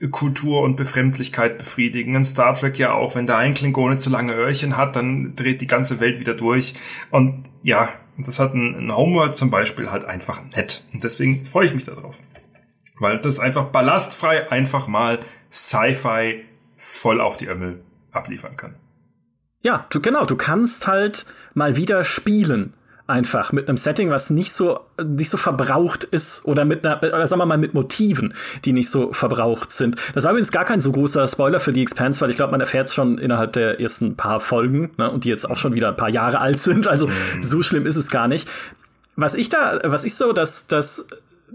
Kultur 0.08 0.62
und 0.62 0.78
Befremdlichkeit 0.78 1.58
befriedigen. 1.58 2.16
In 2.16 2.24
Star 2.24 2.56
Trek 2.56 2.80
ja 2.80 2.94
auch, 2.94 3.16
wenn 3.16 3.28
da 3.28 3.38
ein 3.38 3.54
Klingone 3.54 3.98
zu 3.98 4.10
lange 4.10 4.34
Öhrchen 4.34 4.78
hat, 4.78 4.96
dann 4.96 5.36
dreht 5.36 5.62
die 5.62 5.68
ganze 5.68 6.00
Welt 6.00 6.20
wieder 6.20 6.34
durch. 6.34 6.76
Und 7.12 7.50
ja, 7.62 7.90
das 8.18 8.40
hat 8.40 8.54
ein, 8.54 8.76
ein 8.76 8.96
Homeworld 8.96 9.36
zum 9.36 9.50
Beispiel 9.50 9.92
halt 9.92 10.06
einfach 10.06 10.42
nett. 10.56 10.86
Und 10.94 11.04
deswegen 11.04 11.44
freue 11.46 11.66
ich 11.66 11.74
mich 11.74 11.84
darauf. 11.84 12.16
Weil 12.98 13.20
das 13.20 13.40
einfach 13.40 13.66
ballastfrei 13.66 14.50
einfach 14.52 14.88
mal 14.88 15.20
Sci-Fi 15.52 16.46
voll 16.78 17.20
auf 17.20 17.38
die 17.38 17.48
Ömmel 17.48 17.82
abliefern 18.12 18.56
kann. 18.56 18.76
Ja, 19.62 19.86
du, 19.90 20.00
genau, 20.00 20.26
du 20.26 20.38
kannst 20.38 20.88
halt 20.88 21.26
mal 21.54 21.76
wieder 21.76 22.06
spielen 22.06 22.74
einfach 23.10 23.52
mit 23.52 23.68
einem 23.68 23.78
Setting, 23.78 24.10
was 24.10 24.30
nicht 24.30 24.54
so 24.54 24.80
nicht 25.04 25.30
so 25.30 25.38
verbraucht 25.38 26.04
ist 26.04 26.46
oder 26.46 26.66
mit 26.66 26.86
einer, 26.86 27.02
oder 27.02 27.26
sagen 27.28 27.42
wir 27.42 27.46
mal 27.46 27.58
mit 27.58 27.74
Motiven, 27.74 28.34
die 28.66 28.74
nicht 28.74 28.90
so 28.90 29.14
verbraucht 29.14 29.72
sind. 29.72 29.96
Das 30.14 30.24
war 30.24 30.32
übrigens 30.32 30.52
gar 30.52 30.66
kein 30.66 30.82
so 30.82 30.92
großer 30.92 31.28
Spoiler 31.28 31.60
für 31.60 31.74
die 31.74 31.82
Expanse, 31.82 32.22
weil 32.22 32.30
ich 32.30 32.36
glaube, 32.36 32.52
man 32.52 32.62
erfährt 32.62 32.88
es 32.88 32.94
schon 32.94 33.18
innerhalb 33.18 33.54
der 33.54 33.80
ersten 33.80 34.16
paar 34.16 34.40
Folgen 34.40 34.92
ne, 34.98 35.10
und 35.10 35.24
die 35.24 35.30
jetzt 35.30 35.50
auch 35.50 35.58
schon 35.58 35.74
wieder 35.74 35.90
ein 35.90 35.98
paar 35.98 36.10
Jahre 36.10 36.40
alt 36.40 36.60
sind. 36.60 36.88
Also 36.88 37.08
mhm. 37.08 37.44
so 37.44 37.64
schlimm 37.64 37.86
ist 37.86 37.96
es 37.96 38.10
gar 38.10 38.28
nicht. 38.28 38.48
Was 39.16 39.36
ich 39.36 39.50
da, 39.50 39.80
was 39.84 40.04
ich 40.04 40.16
so, 40.16 40.32
dass 40.32 40.68
das 40.68 41.10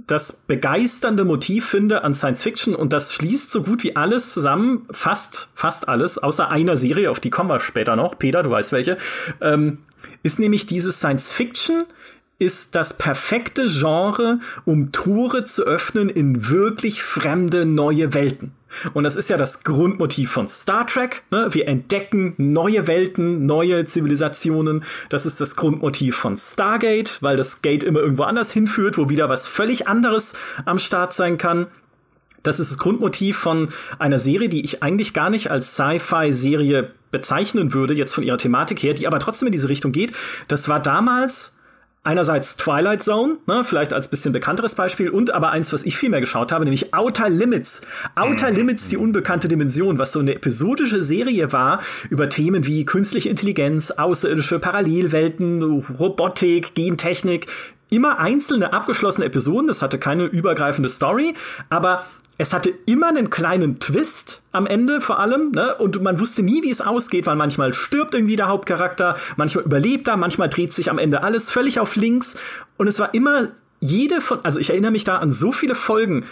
das 0.07 0.33
begeisternde 0.33 1.25
Motiv 1.25 1.67
finde 1.67 2.03
an 2.03 2.15
Science 2.15 2.43
Fiction 2.43 2.75
und 2.75 2.93
das 2.93 3.13
schließt 3.13 3.51
so 3.51 3.63
gut 3.63 3.85
wie 3.85 3.97
alles 3.97 4.33
zusammen, 4.33 4.87
fast, 4.91 5.49
fast 5.55 5.89
alles, 5.89 6.19
außer 6.19 6.51
einer 6.51 6.77
Serie, 6.77 7.11
auf 7.11 7.21
die 7.21 7.31
kommen 7.31 7.49
wir 7.49 7.61
später 7.61 7.95
noch. 7.95 8.19
Peter, 8.19 8.43
du 8.43 8.51
weißt 8.51 8.73
welche. 8.73 8.99
Ähm, 9.41 9.79
ist 10.25 10.41
nämlich 10.41 10.67
dieses 10.67 10.99
Science 10.99 11.31
Fiction 11.31 11.85
ist 12.41 12.75
das 12.75 12.99
perfekte 12.99 13.67
Genre, 13.69 14.41
um 14.65 14.91
Tore 14.91 15.45
zu 15.45 15.63
öffnen 15.65 16.09
in 16.09 16.51
wirklich 16.51 17.03
fremde 17.03 17.65
neue 17.65 18.13
Welten. 18.13 18.53
Und 18.93 19.05
das 19.05 19.15
ist 19.15 19.31
ja 19.31 19.37
das 19.37 19.63
Grundmotiv 19.63 20.33
von 20.33 20.49
Star 20.49 20.85
Trek. 20.85 21.23
Ne? 21.31 21.49
Wir 21.53 21.69
entdecken 21.69 22.35
neue 22.39 22.89
Welten, 22.89 23.47
neue 23.47 23.85
Zivilisationen. 23.85 24.83
Das 25.11 25.27
ist 25.27 25.41
das 25.41 25.55
Grundmotiv 25.55 26.17
von 26.17 26.37
Stargate, 26.37 27.19
weil 27.23 27.37
das 27.37 27.63
Gate 27.63 27.85
immer 27.85 28.01
irgendwo 28.01 28.25
anders 28.25 28.51
hinführt, 28.51 28.99
wo 28.99 29.09
wieder 29.09 29.29
was 29.29 29.47
völlig 29.47 29.87
anderes 29.87 30.35
am 30.65 30.79
Start 30.79 31.15
sein 31.15 31.39
kann. 31.39 31.69
Das 32.43 32.59
ist 32.59 32.73
das 32.73 32.79
Grundmotiv 32.79 33.39
von 33.39 33.69
einer 34.01 34.19
Serie, 34.19 34.49
die 34.49 34.65
ich 34.65 34.83
eigentlich 34.83 35.15
gar 35.15 35.31
nicht 35.31 35.53
als 35.53 35.75
Sci-Fi-Serie 35.75 36.91
bezeichnen 37.15 37.73
würde, 37.73 37.95
jetzt 37.95 38.13
von 38.13 38.25
ihrer 38.25 38.39
Thematik 38.39 38.83
her, 38.83 38.93
die 38.93 39.07
aber 39.07 39.21
trotzdem 39.21 39.47
in 39.47 39.53
diese 39.53 39.69
Richtung 39.69 39.93
geht. 39.93 40.13
Das 40.49 40.69
war 40.69 40.83
damals 40.83 41.57
einerseits 42.03 42.57
Twilight 42.57 43.05
Zone, 43.05 43.37
ne, 43.47 43.63
vielleicht 43.65 43.93
als 43.93 44.09
bisschen 44.09 44.33
bekannteres 44.33 44.75
Beispiel, 44.75 45.09
und 45.09 45.31
aber 45.31 45.51
eins, 45.53 45.73
was 45.73 45.85
ich 45.85 45.97
viel 45.97 46.11
mehr 46.11 46.21
geschaut 46.21 46.51
habe, 46.51 46.65
nämlich 46.65 46.93
Outer 46.93 47.31
Limits. 47.31 47.87
Outer 48.17 48.51
mhm. 48.51 48.57
Limits, 48.57 48.89
die 48.89 48.97
unbekannte 48.97 49.47
Dimension, 49.47 49.99
was 49.99 50.13
so 50.13 50.19
eine 50.19 50.35
episodische 50.35 51.05
Serie 51.05 51.53
war 51.53 51.81
über 52.11 52.29
Themen 52.29 52.67
wie 52.67 52.85
künstliche 52.85 53.31
Intelligenz, 53.31 53.93
außerirdische 53.93 54.59
Parallelwelten, 54.59 55.63
Robotik, 55.63 56.75
Gentechnik, 56.75 57.47
immer 57.91 58.19
einzelne 58.19 58.73
abgeschlossene 58.73 59.27
Episoden, 59.27 59.69
das 59.69 59.81
hatte 59.81 59.99
keine 59.99 60.25
übergreifende 60.25 60.89
Story, 60.89 61.35
aber 61.71 62.07
es 62.37 62.53
hatte 62.53 62.71
immer 62.87 63.09
einen 63.09 63.31
kleinen 63.31 63.79
Twist 63.79 64.43
am 64.51 64.67
Ende 64.67 65.01
vor 65.01 65.21
allem, 65.21 65.53
ne? 65.53 65.75
Und 65.77 66.03
man 66.03 66.19
wusste 66.19 66.43
nie, 66.43 66.63
wie 66.63 66.71
es 66.71 66.81
ausgeht, 66.81 67.27
weil 67.27 67.37
manchmal 67.37 67.73
stirbt 67.75 68.15
irgendwie 68.15 68.37
der 68.37 68.49
Hauptcharakter, 68.49 69.17
manchmal 69.37 69.65
überlebt 69.65 70.09
er, 70.09 70.17
manchmal 70.17 70.49
dreht 70.49 70.73
sich 70.73 70.91
am 70.91 70.99
Ende 70.99 71.23
alles 71.23 71.51
völlig 71.51 71.79
auf 71.79 71.95
links. 71.97 72.39
Und 72.77 72.89
es 72.89 72.99
war 72.99 73.15
immer 73.15 73.49
jede 73.81 74.21
von, 74.21 74.45
also 74.45 74.59
ich 74.59 74.71
erinnere 74.71 74.91
mich 74.91 75.05
da 75.05 75.19
an 75.19 75.31
so 75.31 75.53
viele 75.53 75.75
Folgen, 75.75 76.27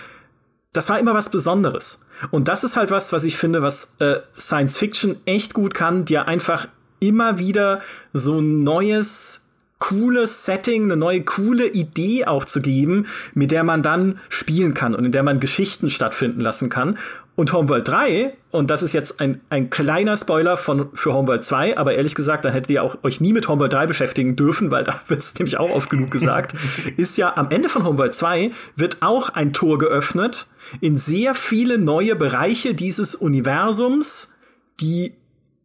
das 0.72 0.88
war 0.88 0.98
immer 0.98 1.14
was 1.14 1.30
Besonderes. 1.30 2.06
Und 2.30 2.48
das 2.48 2.64
ist 2.64 2.76
halt 2.76 2.90
was, 2.90 3.12
was 3.12 3.24
ich 3.24 3.36
finde, 3.36 3.62
was 3.62 3.96
äh, 4.00 4.20
Science 4.34 4.78
Fiction 4.78 5.16
echt 5.24 5.54
gut 5.54 5.74
kann, 5.74 6.04
dir 6.04 6.26
einfach 6.26 6.68
immer 6.98 7.38
wieder 7.38 7.82
so 8.12 8.38
ein 8.38 8.64
neues 8.64 9.50
cooles 9.82 10.44
Setting, 10.44 10.84
eine 10.84 10.96
neue 10.96 11.24
coole 11.24 11.66
Idee 11.66 12.24
auch 12.24 12.44
zu 12.44 12.62
geben, 12.62 13.06
mit 13.34 13.50
der 13.50 13.64
man 13.64 13.82
dann 13.82 14.20
spielen 14.28 14.74
kann 14.74 14.94
und 14.94 15.04
in 15.04 15.10
der 15.10 15.24
man 15.24 15.40
Geschichten 15.40 15.90
stattfinden 15.90 16.40
lassen 16.40 16.70
kann. 16.70 16.96
Und 17.34 17.52
Homeworld 17.52 17.88
3, 17.88 18.32
und 18.52 18.70
das 18.70 18.84
ist 18.84 18.92
jetzt 18.92 19.18
ein, 19.18 19.40
ein 19.50 19.70
kleiner 19.70 20.16
Spoiler 20.16 20.56
von, 20.56 20.90
für 20.94 21.14
Homeworld 21.14 21.42
2, 21.42 21.78
aber 21.78 21.94
ehrlich 21.94 22.14
gesagt, 22.14 22.44
dann 22.44 22.52
hättet 22.52 22.70
ihr 22.70 22.84
auch 22.84 22.98
euch 23.02 23.20
nie 23.20 23.32
mit 23.32 23.48
Homeworld 23.48 23.72
3 23.72 23.88
beschäftigen 23.88 24.36
dürfen, 24.36 24.70
weil 24.70 24.84
da 24.84 25.00
wird 25.08 25.18
es 25.18 25.34
nämlich 25.36 25.58
auch 25.58 25.74
oft 25.74 25.90
genug 25.90 26.12
gesagt, 26.12 26.54
ist 26.96 27.18
ja 27.18 27.36
am 27.36 27.50
Ende 27.50 27.68
von 27.68 27.84
Homeworld 27.84 28.14
2 28.14 28.52
wird 28.76 28.98
auch 29.00 29.30
ein 29.30 29.52
Tor 29.52 29.78
geöffnet 29.78 30.46
in 30.80 30.96
sehr 30.96 31.34
viele 31.34 31.78
neue 31.78 32.14
Bereiche 32.14 32.74
dieses 32.74 33.16
Universums, 33.16 34.38
die 34.80 35.14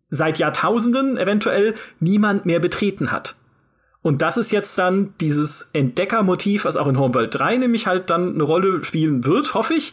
seit 0.10 0.40
Jahrtausenden 0.40 1.18
eventuell 1.18 1.76
niemand 2.00 2.48
mehr 2.48 2.60
betreten 2.60 3.12
hat. 3.12 3.36
Und 4.08 4.22
das 4.22 4.38
ist 4.38 4.52
jetzt 4.52 4.80
dann 4.80 5.14
dieses 5.20 5.72
Entdeckermotiv, 5.74 6.64
was 6.64 6.78
auch 6.78 6.88
in 6.88 6.98
Homeworld 6.98 7.36
3 7.36 7.58
nämlich 7.58 7.88
halt 7.88 8.10
dann 8.10 8.36
eine 8.36 8.44
Rolle 8.44 8.82
spielen 8.86 9.26
wird, 9.26 9.54
hoffe 9.54 9.74
ich, 9.74 9.92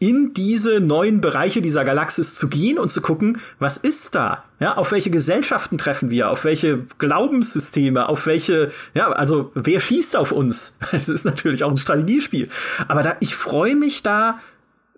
in 0.00 0.32
diese 0.32 0.80
neuen 0.80 1.20
Bereiche 1.20 1.60
dieser 1.60 1.84
Galaxis 1.84 2.34
zu 2.34 2.48
gehen 2.48 2.78
und 2.78 2.88
zu 2.88 3.02
gucken, 3.02 3.42
was 3.58 3.76
ist 3.76 4.14
da? 4.14 4.44
Ja, 4.60 4.78
auf 4.78 4.92
welche 4.92 5.10
Gesellschaften 5.10 5.76
treffen 5.76 6.08
wir? 6.08 6.30
Auf 6.30 6.44
welche 6.44 6.86
Glaubenssysteme? 6.96 8.08
Auf 8.08 8.24
welche, 8.24 8.72
ja, 8.94 9.12
also 9.12 9.52
wer 9.54 9.78
schießt 9.78 10.16
auf 10.16 10.32
uns? 10.32 10.78
Das 10.92 11.10
ist 11.10 11.26
natürlich 11.26 11.64
auch 11.64 11.70
ein 11.70 11.76
Strategiespiel. 11.76 12.48
Aber 12.88 13.02
da, 13.02 13.16
ich 13.20 13.36
freue 13.36 13.76
mich 13.76 14.02
da 14.02 14.38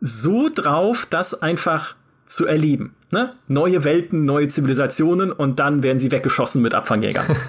so 0.00 0.50
drauf, 0.54 1.04
das 1.10 1.42
einfach 1.42 1.96
zu 2.26 2.46
erleben. 2.46 2.94
Ne? 3.12 3.34
Neue 3.46 3.84
Welten, 3.84 4.24
neue 4.24 4.48
Zivilisationen 4.48 5.32
und 5.32 5.58
dann 5.58 5.82
werden 5.82 5.98
sie 5.98 6.10
weggeschossen 6.10 6.62
mit 6.62 6.74
Abfangjägern. 6.74 7.26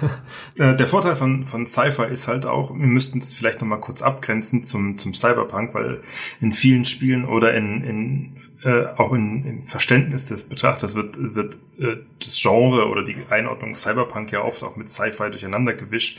Äh, 0.56 0.74
der 0.74 0.88
Vorteil 0.88 1.14
von, 1.14 1.46
von 1.46 1.66
Sci-Fi 1.66 2.06
ist 2.06 2.26
halt 2.26 2.44
auch, 2.44 2.70
wir 2.70 2.86
müssten 2.86 3.18
es 3.18 3.32
vielleicht 3.32 3.60
nochmal 3.60 3.78
kurz 3.78 4.02
abgrenzen 4.02 4.64
zum, 4.64 4.98
zum 4.98 5.14
Cyberpunk, 5.14 5.72
weil 5.72 6.00
in 6.40 6.52
vielen 6.52 6.84
Spielen 6.84 7.24
oder 7.24 7.54
in, 7.54 7.84
in 7.84 8.36
äh, 8.64 8.86
auch 8.96 9.12
in, 9.12 9.44
im 9.44 9.62
Verständnis 9.62 10.24
des 10.24 10.44
Betrachters 10.44 10.96
wird, 10.96 11.16
wird 11.18 11.58
äh, 11.78 11.98
das 12.18 12.40
Genre 12.40 12.88
oder 12.88 13.04
die 13.04 13.16
Einordnung 13.30 13.74
Cyberpunk 13.74 14.32
ja 14.32 14.42
oft 14.42 14.64
auch 14.64 14.76
mit 14.76 14.90
Sci-Fi 14.90 15.30
durcheinander 15.30 15.74
gewischt. 15.74 16.18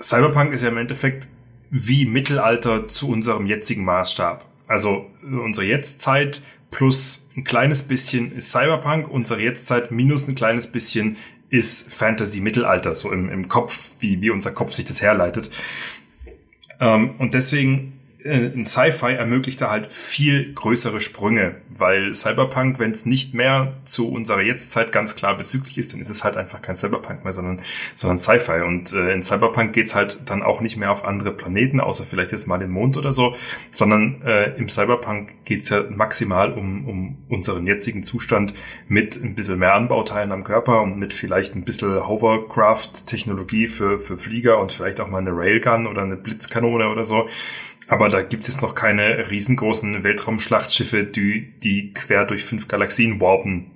Cyberpunk 0.00 0.52
ist 0.52 0.62
ja 0.62 0.70
im 0.70 0.78
Endeffekt 0.78 1.28
wie 1.70 2.06
Mittelalter 2.06 2.88
zu 2.88 3.10
unserem 3.10 3.46
jetzigen 3.46 3.84
Maßstab. 3.84 4.46
Also 4.68 5.10
unsere 5.22 5.66
Jetztzeit 5.66 6.42
plus 6.70 7.28
ein 7.40 7.44
kleines 7.44 7.82
bisschen 7.82 8.32
ist 8.32 8.52
Cyberpunk, 8.52 9.08
unsere 9.10 9.40
Jetztzeit 9.40 9.90
minus 9.90 10.28
ein 10.28 10.34
kleines 10.34 10.66
bisschen 10.66 11.16
ist 11.48 11.92
Fantasy-Mittelalter, 11.92 12.94
so 12.94 13.10
im, 13.10 13.30
im 13.30 13.48
Kopf, 13.48 13.96
wie, 13.98 14.20
wie 14.20 14.30
unser 14.30 14.52
Kopf 14.52 14.72
sich 14.72 14.84
das 14.84 15.02
herleitet. 15.02 15.50
Ähm, 16.80 17.14
und 17.18 17.34
deswegen 17.34 17.99
äh, 18.24 18.50
ein 18.54 18.64
Sci-Fi 18.64 19.14
ermöglicht 19.14 19.60
da 19.60 19.70
halt 19.70 19.90
viel 19.90 20.52
größere 20.54 21.00
Sprünge, 21.00 21.56
weil 21.68 22.12
Cyberpunk, 22.14 22.78
wenn 22.78 22.90
es 22.90 23.06
nicht 23.06 23.34
mehr 23.34 23.74
zu 23.84 24.10
unserer 24.10 24.42
Jetztzeit 24.42 24.92
ganz 24.92 25.16
klar 25.16 25.36
bezüglich 25.36 25.78
ist, 25.78 25.92
dann 25.92 26.00
ist 26.00 26.10
es 26.10 26.24
halt 26.24 26.36
einfach 26.36 26.62
kein 26.62 26.76
Cyberpunk 26.76 27.24
mehr, 27.24 27.32
sondern, 27.32 27.62
sondern 27.94 28.18
Sci-Fi. 28.18 28.62
Und 28.62 28.92
äh, 28.92 29.12
in 29.12 29.22
Cyberpunk 29.22 29.72
geht's 29.72 29.94
halt 29.94 30.28
dann 30.28 30.42
auch 30.42 30.60
nicht 30.60 30.76
mehr 30.76 30.90
auf 30.90 31.04
andere 31.04 31.32
Planeten, 31.32 31.80
außer 31.80 32.04
vielleicht 32.04 32.32
jetzt 32.32 32.46
mal 32.46 32.58
den 32.58 32.70
Mond 32.70 32.96
oder 32.96 33.12
so, 33.12 33.34
sondern 33.72 34.22
äh, 34.22 34.56
im 34.56 34.68
Cyberpunk 34.68 35.44
geht's 35.44 35.68
ja 35.70 35.84
maximal 35.88 36.52
um, 36.52 36.88
um 36.88 37.18
unseren 37.28 37.66
jetzigen 37.66 38.02
Zustand 38.02 38.54
mit 38.88 39.16
ein 39.22 39.34
bisschen 39.34 39.58
mehr 39.58 39.74
Anbauteilen 39.74 40.32
am 40.32 40.44
Körper 40.44 40.82
und 40.82 40.98
mit 40.98 41.14
vielleicht 41.14 41.54
ein 41.54 41.64
bisschen 41.64 42.06
Hovercraft-Technologie 42.06 43.66
für, 43.66 43.98
für 43.98 44.18
Flieger 44.18 44.58
und 44.58 44.72
vielleicht 44.72 45.00
auch 45.00 45.08
mal 45.08 45.18
eine 45.18 45.32
Railgun 45.32 45.86
oder 45.86 46.02
eine 46.02 46.16
Blitzkanone 46.16 46.88
oder 46.88 47.04
so. 47.04 47.28
Aber 47.90 48.08
da 48.08 48.22
gibt 48.22 48.48
es 48.48 48.60
noch 48.60 48.76
keine 48.76 49.30
riesengroßen 49.32 50.04
Weltraumschlachtschiffe, 50.04 51.02
die, 51.02 51.58
die 51.58 51.92
quer 51.92 52.24
durch 52.24 52.44
fünf 52.44 52.68
Galaxien 52.68 53.20
warpen. 53.20 53.72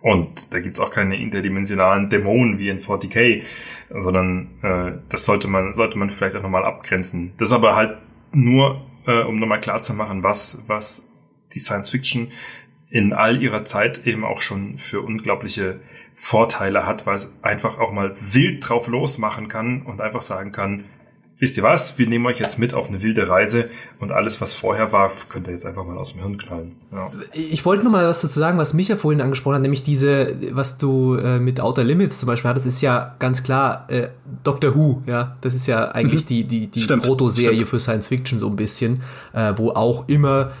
Und 0.00 0.54
da 0.54 0.60
gibt's 0.60 0.78
auch 0.78 0.90
keine 0.90 1.20
interdimensionalen 1.20 2.08
Dämonen 2.08 2.60
wie 2.60 2.68
in 2.68 2.78
40k, 2.78 3.42
sondern 3.90 4.50
äh, 4.62 4.92
das 5.08 5.24
sollte 5.24 5.48
man, 5.48 5.74
sollte 5.74 5.98
man 5.98 6.10
vielleicht 6.10 6.36
auch 6.36 6.42
nochmal 6.42 6.64
abgrenzen. 6.64 7.32
Das 7.38 7.50
aber 7.50 7.74
halt 7.74 7.98
nur, 8.30 8.86
äh, 9.08 9.22
um 9.22 9.40
nochmal 9.40 9.60
klar 9.60 9.82
zu 9.82 9.94
machen, 9.94 10.22
was, 10.22 10.62
was 10.68 11.10
die 11.52 11.58
Science 11.58 11.90
Fiction 11.90 12.30
in 12.88 13.12
all 13.12 13.42
ihrer 13.42 13.64
Zeit 13.64 14.06
eben 14.06 14.24
auch 14.24 14.40
schon 14.40 14.78
für 14.78 15.00
unglaubliche 15.00 15.80
Vorteile 16.14 16.86
hat, 16.86 17.04
weil 17.04 17.16
es 17.16 17.32
einfach 17.42 17.78
auch 17.78 17.90
mal 17.90 18.14
wild 18.16 18.68
drauf 18.68 18.86
losmachen 18.86 19.48
kann 19.48 19.82
und 19.82 20.00
einfach 20.00 20.22
sagen 20.22 20.52
kann, 20.52 20.84
wisst 21.40 21.56
ihr 21.56 21.62
was, 21.62 21.98
wir 21.98 22.06
nehmen 22.06 22.26
euch 22.26 22.38
jetzt 22.38 22.58
mit 22.58 22.74
auf 22.74 22.88
eine 22.88 23.02
wilde 23.02 23.28
Reise 23.28 23.70
und 23.98 24.12
alles, 24.12 24.40
was 24.40 24.52
vorher 24.52 24.92
war, 24.92 25.10
könnt 25.30 25.48
ihr 25.48 25.54
jetzt 25.54 25.66
einfach 25.66 25.84
mal 25.84 25.96
aus 25.96 26.12
dem 26.12 26.20
Hirn 26.20 26.38
knallen. 26.38 26.76
Ja. 26.92 27.06
Ich 27.32 27.64
wollte 27.64 27.82
nur 27.82 27.92
mal 27.92 28.06
was 28.06 28.20
dazu 28.20 28.38
sagen, 28.38 28.58
was 28.58 28.74
Micha 28.74 28.96
vorhin 28.96 29.22
angesprochen 29.22 29.56
hat, 29.56 29.62
nämlich 29.62 29.82
diese, 29.82 30.36
was 30.52 30.76
du 30.76 31.16
äh, 31.16 31.38
mit 31.40 31.60
Outer 31.60 31.82
Limits 31.82 32.20
zum 32.20 32.26
Beispiel 32.26 32.50
hattest, 32.50 32.66
ist 32.66 32.82
ja 32.82 33.16
ganz 33.18 33.42
klar 33.42 33.86
äh, 33.88 34.08
Doctor 34.44 34.76
Who, 34.76 35.02
ja, 35.06 35.36
das 35.40 35.54
ist 35.54 35.66
ja 35.66 35.90
eigentlich 35.90 36.24
mhm. 36.24 36.28
die, 36.28 36.44
die, 36.44 36.66
die 36.68 36.86
Proto-Serie 36.86 37.66
für 37.66 37.80
Science 37.80 38.08
Fiction 38.08 38.38
so 38.38 38.48
ein 38.48 38.56
bisschen, 38.56 39.02
äh, 39.32 39.54
wo 39.56 39.70
auch 39.70 40.08
immer 40.08 40.52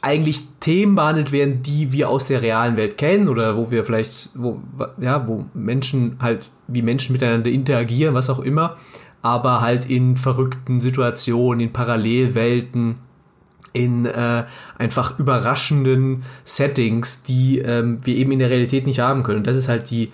eigentlich 0.00 0.44
Themen 0.60 0.94
behandelt 0.94 1.32
werden, 1.32 1.62
die 1.62 1.92
wir 1.92 2.08
aus 2.08 2.28
der 2.28 2.40
realen 2.40 2.76
Welt 2.76 2.96
kennen 2.96 3.28
oder 3.28 3.56
wo 3.56 3.70
wir 3.70 3.84
vielleicht, 3.84 4.30
wo, 4.34 4.62
ja, 5.00 5.26
wo 5.26 5.44
Menschen 5.54 6.16
halt, 6.20 6.50
wie 6.68 6.82
Menschen 6.82 7.12
miteinander 7.12 7.50
interagieren, 7.50 8.14
was 8.14 8.30
auch 8.30 8.38
immer 8.38 8.76
aber 9.22 9.60
halt 9.60 9.88
in 9.88 10.16
verrückten 10.16 10.80
Situationen, 10.80 11.60
in 11.60 11.72
Parallelwelten, 11.72 12.96
in 13.72 14.06
äh, 14.06 14.44
einfach 14.78 15.18
überraschenden 15.18 16.24
Settings, 16.44 17.22
die 17.22 17.58
ähm, 17.58 17.98
wir 18.04 18.16
eben 18.16 18.32
in 18.32 18.38
der 18.38 18.50
Realität 18.50 18.86
nicht 18.86 19.00
haben 19.00 19.22
können. 19.22 19.38
Und 19.38 19.46
das 19.46 19.56
ist 19.56 19.68
halt 19.68 19.90
die, 19.90 20.12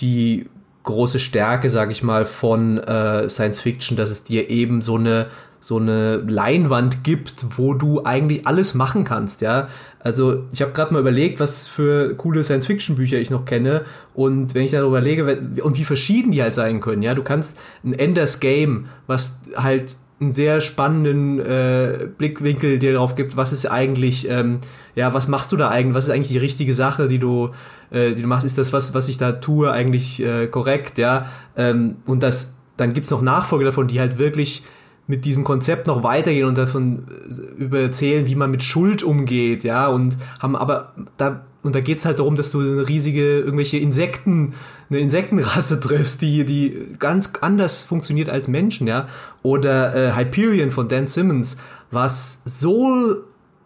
die 0.00 0.46
große 0.82 1.18
Stärke, 1.18 1.68
sage 1.70 1.92
ich 1.92 2.02
mal, 2.02 2.24
von 2.24 2.78
äh, 2.78 3.28
Science 3.28 3.60
Fiction, 3.60 3.96
dass 3.96 4.10
es 4.10 4.24
dir 4.24 4.50
eben 4.50 4.82
so 4.82 4.96
eine 4.96 5.26
so 5.66 5.78
eine 5.78 6.18
Leinwand 6.18 7.02
gibt, 7.02 7.44
wo 7.58 7.74
du 7.74 8.04
eigentlich 8.04 8.46
alles 8.46 8.74
machen 8.74 9.02
kannst, 9.02 9.40
ja. 9.40 9.66
Also 9.98 10.44
ich 10.52 10.62
habe 10.62 10.70
gerade 10.70 10.94
mal 10.94 11.00
überlegt, 11.00 11.40
was 11.40 11.66
für 11.66 12.14
coole 12.14 12.44
Science-Fiction-Bücher 12.44 13.18
ich 13.18 13.32
noch 13.32 13.44
kenne. 13.44 13.84
Und 14.14 14.54
wenn 14.54 14.62
ich 14.62 14.70
darüber 14.70 14.98
überlege 14.98 15.40
und 15.64 15.76
wie 15.76 15.82
verschieden 15.82 16.30
die 16.30 16.40
halt 16.40 16.54
sein 16.54 16.78
können, 16.78 17.02
ja, 17.02 17.14
du 17.14 17.24
kannst 17.24 17.58
ein 17.82 17.94
Enders 17.94 18.38
Game, 18.38 18.86
was 19.08 19.40
halt 19.56 19.96
einen 20.20 20.30
sehr 20.30 20.60
spannenden 20.60 21.40
äh, 21.40 22.10
Blickwinkel 22.16 22.78
dir 22.78 22.92
darauf 22.92 23.16
gibt, 23.16 23.36
was 23.36 23.52
ist 23.52 23.66
eigentlich, 23.66 24.30
ähm, 24.30 24.58
ja, 24.94 25.12
was 25.14 25.26
machst 25.26 25.50
du 25.50 25.56
da 25.56 25.68
eigentlich, 25.68 25.96
was 25.96 26.04
ist 26.04 26.10
eigentlich 26.10 26.28
die 26.28 26.38
richtige 26.38 26.74
Sache, 26.74 27.08
die 27.08 27.18
du, 27.18 27.50
äh, 27.90 28.14
die 28.14 28.22
du 28.22 28.28
machst, 28.28 28.46
ist 28.46 28.56
das, 28.56 28.72
was, 28.72 28.94
was 28.94 29.08
ich 29.08 29.18
da 29.18 29.32
tue, 29.32 29.72
eigentlich 29.72 30.22
äh, 30.22 30.46
korrekt, 30.46 30.98
ja, 30.98 31.26
ähm, 31.56 31.96
und 32.06 32.22
das, 32.22 32.54
dann 32.76 32.92
gibt's 32.92 33.10
noch 33.10 33.20
Nachfolge 33.20 33.64
davon, 33.64 33.88
die 33.88 33.98
halt 33.98 34.18
wirklich 34.18 34.62
mit 35.06 35.24
diesem 35.24 35.44
Konzept 35.44 35.86
noch 35.86 36.02
weitergehen 36.02 36.46
und 36.46 36.58
davon 36.58 37.06
äh, 37.28 37.62
über 37.62 37.80
erzählen, 37.80 38.26
wie 38.26 38.34
man 38.34 38.50
mit 38.50 38.62
Schuld 38.62 39.02
umgeht, 39.02 39.64
ja, 39.64 39.88
und 39.88 40.16
haben 40.40 40.56
aber 40.56 40.92
da 41.16 41.42
und 41.62 41.74
da 41.74 41.80
geht's 41.80 42.04
halt 42.04 42.20
darum, 42.20 42.36
dass 42.36 42.52
du 42.52 42.60
eine 42.60 42.88
riesige 42.88 43.40
irgendwelche 43.40 43.78
Insekten, 43.78 44.54
eine 44.88 45.00
Insektenrasse 45.00 45.80
triffst, 45.80 46.22
die 46.22 46.44
die 46.44 46.94
ganz 47.00 47.32
anders 47.40 47.82
funktioniert 47.82 48.30
als 48.30 48.46
Menschen, 48.46 48.86
ja, 48.86 49.08
oder 49.42 49.94
äh, 49.94 50.16
Hyperion 50.16 50.70
von 50.70 50.86
Dan 50.86 51.08
Simmons, 51.08 51.56
was 51.90 52.42
so 52.44 53.16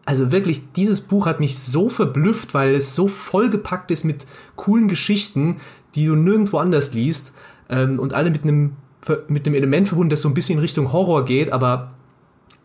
also 0.07 0.33
wirklich, 0.33 0.73
dieses 0.73 1.03
Buch 1.03 1.27
hat 1.27 1.39
mich 1.39 1.59
so 1.59 1.89
verblüfft, 1.89 2.53
weil 2.53 2.75
es 2.75 2.97
so 2.97 3.07
vollgepackt 3.07 3.93
ist 3.93 4.03
mit 4.03 4.27
coolen 4.57 4.89
Geschichten, 4.89 5.59
die 5.95 6.07
du 6.07 6.17
nirgendwo 6.17 6.59
anders 6.59 6.95
liest 6.95 7.33
ähm, 7.69 7.99
und 7.99 8.13
alle 8.15 8.31
mit 8.31 8.43
einem 8.43 8.73
mit 9.29 9.47
einem 9.47 9.55
Element 9.55 9.89
verbunden, 9.89 10.11
das 10.11 10.23
so 10.23 10.29
ein 10.29 10.35
bisschen 10.35 10.59
Richtung 10.59 10.93
Horror 10.93 11.25
geht, 11.25 11.53
aber 11.53 11.93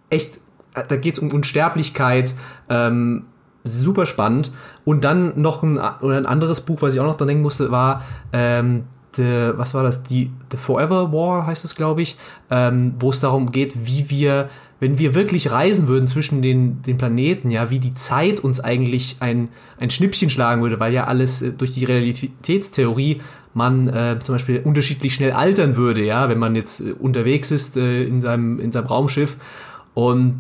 echt, 0.10 0.39
da 0.74 0.95
geht 0.95 1.15
es 1.15 1.19
um 1.19 1.32
Unsterblichkeit, 1.32 2.34
ähm, 2.69 3.26
super 3.63 4.06
spannend. 4.06 4.52
Und 4.84 5.04
dann 5.04 5.39
noch 5.41 5.63
ein, 5.63 5.78
ein 5.78 6.26
anderes 6.26 6.62
Buch, 6.62 6.82
was 6.82 6.93
ich 6.93 7.00
auch 7.00 7.06
noch 7.06 7.15
dran 7.15 7.28
denken 7.28 7.43
musste, 7.43 7.71
war, 7.71 8.04
ähm, 8.32 8.84
the, 9.15 9.52
was 9.56 9.74
war 9.74 9.84
das? 9.84 10.04
Die 10.04 10.32
The 10.52 10.58
Forever 10.58 11.12
War 11.12 11.48
heißt 11.48 11.65
es, 11.65 11.76
glaube 11.76 12.02
ich, 12.02 12.17
ähm, 12.50 12.93
wo 13.00 13.10
es 13.10 13.19
darum 13.19 13.52
geht, 13.52 13.86
wie 13.86 14.10
wir, 14.10 14.50
wenn 14.80 15.00
wir 15.00 15.15
wirklich 15.15 15.52
reisen 15.52 15.88
würden 15.88 16.08
zwischen 16.08 16.41
den, 16.41 16.82
den 16.84 16.98
Planeten, 16.98 17.50
ja, 17.50 17.69
wie 17.69 17.80
die 17.80 17.93
Zeit 17.93 18.39
uns 18.39 18.60
eigentlich 18.60 19.17
ein, 19.19 19.50
ein 19.80 19.89
Schnippchen 19.89 20.30
schlagen 20.30 20.62
würde, 20.62 20.80
weil 20.80 20.93
ja 20.93 21.06
alles 21.06 21.41
äh, 21.41 21.52
durch 21.52 21.74
die 21.74 21.86
Realitätstheorie 21.86 23.21
man 23.56 23.88
äh, 23.88 24.20
zum 24.22 24.36
Beispiel 24.36 24.62
unterschiedlich 24.63 25.15
schnell 25.15 25.32
altern 25.32 25.78
würde, 25.78 26.04
ja, 26.04 26.28
wenn 26.30 26.38
man 26.38 26.56
jetzt 26.56 26.82
äh, 26.82 26.91
unterwegs 26.91 27.52
ist 27.52 27.78
äh, 27.78 28.04
in, 28.04 28.22
seinem, 28.22 28.60
in 28.60 28.72
seinem 28.72 28.88
Raumschiff. 28.88 29.38
Und 29.94 30.36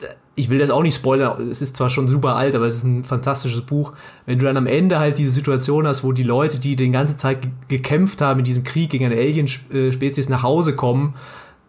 äh, 0.00 0.06
ich 0.36 0.48
will 0.48 0.58
das 0.58 0.70
auch 0.70 0.82
nicht 0.82 0.94
spoilern, 0.94 1.50
es 1.50 1.60
ist 1.60 1.76
zwar 1.76 1.90
schon 1.90 2.06
super 2.06 2.36
alt, 2.36 2.54
aber 2.54 2.66
es 2.66 2.76
ist 2.76 2.84
ein 2.84 3.02
fantastisches 3.02 3.62
Buch. 3.62 3.92
Wenn 4.26 4.38
du 4.38 4.44
dann 4.44 4.56
am 4.56 4.68
Ende 4.68 5.00
halt 5.00 5.18
diese 5.18 5.32
Situation 5.32 5.88
hast, 5.88 6.04
wo 6.04 6.12
die 6.12 6.22
Leute, 6.22 6.60
die 6.60 6.76
die 6.76 6.90
ganze 6.90 7.16
Zeit 7.16 7.48
gekämpft 7.66 8.20
haben 8.20 8.38
in 8.38 8.44
diesem 8.44 8.62
Krieg 8.62 8.90
gegen 8.90 9.06
eine 9.06 9.16
Alien-Spezies 9.16 10.28
nach 10.28 10.44
Hause 10.44 10.76
kommen 10.76 11.14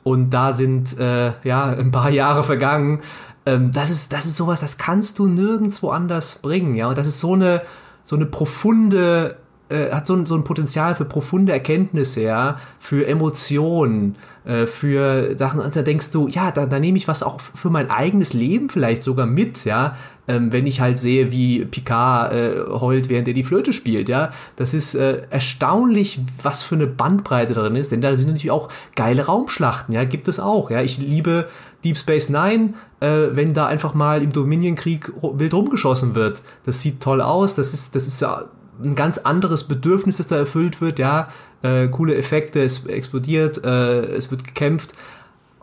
und 0.04 0.30
da 0.30 0.52
sind 0.52 0.98
äh, 1.00 1.32
ja 1.44 1.66
ein 1.66 1.92
paar 1.92 2.12
Jahre 2.12 2.44
vergangen, 2.44 3.00
ähm, 3.48 3.72
das 3.72 3.90
ist 3.90 4.14
das 4.14 4.26
ist 4.26 4.38
sowas, 4.38 4.60
das 4.60 4.78
kannst 4.78 5.18
du 5.18 5.26
nirgendwo 5.26 5.90
anders 5.90 6.36
bringen, 6.36 6.76
ja. 6.76 6.88
Und 6.88 7.00
das 7.00 7.08
ist 7.08 7.20
so 7.20 7.34
eine 7.34 7.64
so 8.06 8.16
eine 8.16 8.28
profunde 8.28 9.38
äh, 9.70 9.92
hat 9.92 10.08
so 10.08 10.16
ein, 10.16 10.26
so 10.26 10.36
ein 10.36 10.44
Potenzial 10.44 10.96
für 10.96 11.06
profunde 11.06 11.52
Erkenntnisse, 11.52 12.22
ja, 12.22 12.58
für 12.80 13.08
Emotionen, 13.08 14.16
äh, 14.46 14.68
für 14.68 15.38
Sachen, 15.38 15.60
und 15.60 15.76
da 15.76 15.82
denkst 15.82 16.12
du, 16.12 16.28
ja, 16.28 16.52
da, 16.52 16.66
da 16.66 16.80
nehme 16.80 16.98
ich 16.98 17.08
was 17.08 17.24
auch 17.24 17.40
für 17.42 17.70
mein 17.70 17.90
eigenes 17.90 18.34
Leben 18.34 18.70
vielleicht 18.70 19.04
sogar 19.04 19.26
mit, 19.26 19.66
ja, 19.66 19.96
ähm, 20.28 20.52
wenn 20.54 20.68
ich 20.68 20.80
halt 20.80 20.98
sehe, 20.98 21.32
wie 21.32 21.66
Picard 21.66 22.34
äh, 22.34 22.56
heult, 22.70 23.10
während 23.10 23.28
er 23.28 23.34
die 23.34 23.44
Flöte 23.44 23.74
spielt, 23.74 24.10
ja. 24.10 24.32
Das 24.56 24.74
ist 24.74 24.96
äh, 24.96 25.24
erstaunlich, 25.30 26.20
was 26.42 26.62
für 26.62 26.76
eine 26.76 26.88
Bandbreite 26.88 27.54
drin 27.54 27.76
ist, 27.76 27.92
denn 27.92 28.02
da 28.02 28.16
sind 28.16 28.28
natürlich 28.28 28.52
auch 28.52 28.70
geile 28.96 29.26
Raumschlachten, 29.26 29.94
ja, 29.94 30.04
gibt 30.04 30.28
es 30.28 30.40
auch, 30.40 30.72
ja. 30.72 30.82
Ich 30.82 30.98
liebe 30.98 31.48
Deep 31.84 31.98
Space 31.98 32.30
Nine, 32.30 32.74
äh, 33.00 33.28
wenn 33.32 33.54
da 33.54 33.66
einfach 33.68 33.94
mal 33.94 34.22
im 34.22 34.32
Dominion-Krieg 34.32 35.12
wild 35.22 35.54
rumgeschossen 35.54 36.16
wird. 36.16 36.42
Das 36.66 36.82
sieht 36.82 37.02
toll 37.02 37.22
aus, 37.22 37.56
das 37.56 37.74
ist, 37.74 37.96
das 37.96 38.08
ist 38.08 38.22
ja 38.22 38.46
ein 38.82 38.96
ganz 38.96 39.18
anderes 39.18 39.66
Bedürfnis, 39.66 40.18
das 40.18 40.28
da 40.28 40.38
erfüllt 40.38 40.82
wird, 40.82 41.00
ja, 41.00 41.28
äh, 41.62 41.88
coole 41.88 42.16
Effekte, 42.16 42.64
es 42.64 42.86
explodiert, 42.86 43.64
äh, 43.64 44.06
es 44.06 44.32
wird 44.32 44.44
gekämpft. 44.44 44.94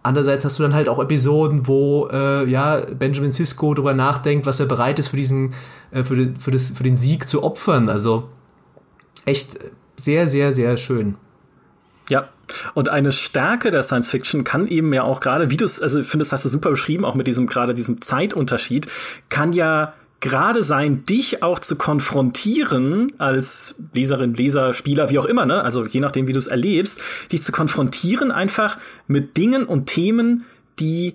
Andererseits 0.03 0.45
hast 0.45 0.59
du 0.59 0.63
dann 0.63 0.75
halt 0.75 0.89
auch 0.89 0.99
Episoden, 0.99 1.67
wo 1.67 2.09
äh, 2.11 2.49
ja 2.49 2.81
Benjamin 2.81 3.33
Sisko 3.33 3.75
darüber 3.75 3.93
nachdenkt, 3.93 4.47
was 4.47 4.61
er 4.61 4.67
bereit 4.67 4.99
ist 4.99 5.09
für 5.09 5.17
diesen, 5.17 5.55
äh, 5.91 6.05
für, 6.05 6.17
den, 6.17 6.37
für, 6.37 6.51
das, 6.51 6.69
für 6.71 6.85
den 6.85 6.97
Sieg 6.97 7.29
zu 7.29 7.43
opfern. 7.43 7.89
Also 7.89 8.29
echt 9.27 9.59
sehr, 9.97 10.27
sehr, 10.27 10.53
sehr 10.53 10.79
schön. 10.79 11.17
Ja, 12.09 12.29
und 12.75 12.89
eine 12.89 13.13
Stärke 13.13 13.71
der 13.71 13.83
Science 13.83 14.11
Fiction 14.11 14.43
kann 14.43 14.67
eben 14.67 14.93
ja 14.93 15.05
auch 15.05 15.21
gerade, 15.21 15.51
wie 15.51 15.57
du 15.57 15.65
es, 15.65 15.81
also 15.81 16.01
ich 16.01 16.09
finde, 16.09 16.25
das 16.25 16.33
hast 16.33 16.45
du 16.45 16.49
super 16.49 16.71
beschrieben, 16.71 17.05
auch 17.05 17.15
mit 17.15 17.27
diesem 17.27 17.47
gerade 17.47 17.75
diesem 17.75 18.01
Zeitunterschied, 18.01 18.89
kann 19.29 19.53
ja 19.53 19.93
gerade 20.21 20.63
sein, 20.63 21.05
dich 21.07 21.43
auch 21.43 21.59
zu 21.59 21.77
konfrontieren 21.77 23.13
als 23.19 23.77
Leserin, 23.95 24.35
Leser, 24.35 24.73
Spieler, 24.75 25.11
wie 25.11 25.19
auch 25.19 25.25
immer, 25.25 25.47
ne? 25.47 25.63
Also 25.63 25.87
je 25.87 26.01
nachdem, 26.01 26.27
wie 26.27 26.33
du 26.33 26.39
es 26.39 26.47
erlebst, 26.47 27.01
dich 27.33 27.43
zu 27.43 27.53
konfrontieren 27.53 28.31
einfach 28.31 28.79
mit 29.07 29.37
Dingen 29.37 29.65
und 29.65 29.87
Themen, 29.87 30.45
die 30.79 31.15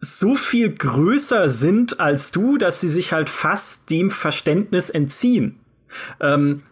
so 0.00 0.34
viel 0.34 0.72
größer 0.72 1.48
sind 1.48 2.00
als 2.00 2.32
du, 2.32 2.56
dass 2.56 2.80
sie 2.80 2.88
sich 2.88 3.12
halt 3.12 3.30
fast 3.30 3.90
dem 3.90 4.10
Verständnis 4.10 4.90
entziehen. 4.90 5.56
Ähm, 6.20 6.62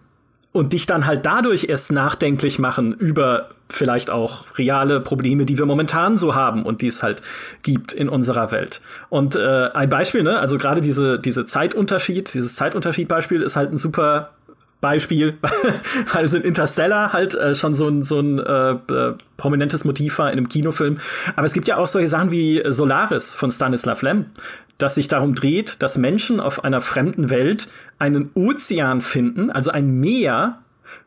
und 0.52 0.72
dich 0.72 0.86
dann 0.86 1.06
halt 1.06 1.26
dadurch 1.26 1.64
erst 1.68 1.92
nachdenklich 1.92 2.58
machen 2.58 2.92
über 2.92 3.50
vielleicht 3.70 4.10
auch 4.10 4.46
reale 4.56 5.00
Probleme, 5.00 5.44
die 5.44 5.58
wir 5.58 5.66
momentan 5.66 6.16
so 6.16 6.34
haben 6.34 6.64
und 6.64 6.80
die 6.80 6.86
es 6.86 7.02
halt 7.02 7.22
gibt 7.62 7.92
in 7.92 8.08
unserer 8.08 8.50
Welt. 8.50 8.80
Und 9.08 9.36
äh, 9.36 9.70
ein 9.74 9.90
Beispiel, 9.90 10.22
ne, 10.22 10.38
also 10.38 10.58
gerade 10.58 10.80
diese 10.80 11.18
diese 11.18 11.46
Zeitunterschied, 11.46 12.32
dieses 12.32 12.54
Zeitunterschiedbeispiel 12.54 13.42
ist 13.42 13.56
halt 13.56 13.72
ein 13.72 13.78
super 13.78 14.30
Beispiel, 14.80 15.38
weil 16.12 16.24
es 16.24 16.34
in 16.34 16.42
Interstellar 16.42 17.12
halt 17.12 17.34
äh, 17.34 17.54
schon 17.54 17.74
so 17.74 17.88
ein, 17.88 18.04
so 18.04 18.20
ein 18.20 18.38
äh, 18.38 18.70
äh, 18.70 19.14
prominentes 19.36 19.84
Motiv 19.84 20.18
war 20.18 20.30
in 20.30 20.38
einem 20.38 20.48
Kinofilm. 20.48 20.98
Aber 21.34 21.46
es 21.46 21.52
gibt 21.52 21.66
ja 21.68 21.78
auch 21.78 21.86
solche 21.86 22.08
Sachen 22.08 22.30
wie 22.30 22.62
Solaris 22.68 23.34
von 23.34 23.50
Stanislav 23.50 24.02
Lem, 24.02 24.26
das 24.78 24.94
sich 24.94 25.08
darum 25.08 25.34
dreht, 25.34 25.82
dass 25.82 25.98
Menschen 25.98 26.38
auf 26.38 26.62
einer 26.62 26.80
fremden 26.80 27.30
Welt 27.30 27.68
einen 27.98 28.30
Ozean 28.34 29.00
finden, 29.00 29.50
also 29.50 29.72
ein 29.72 29.98
Meer, 29.98 30.60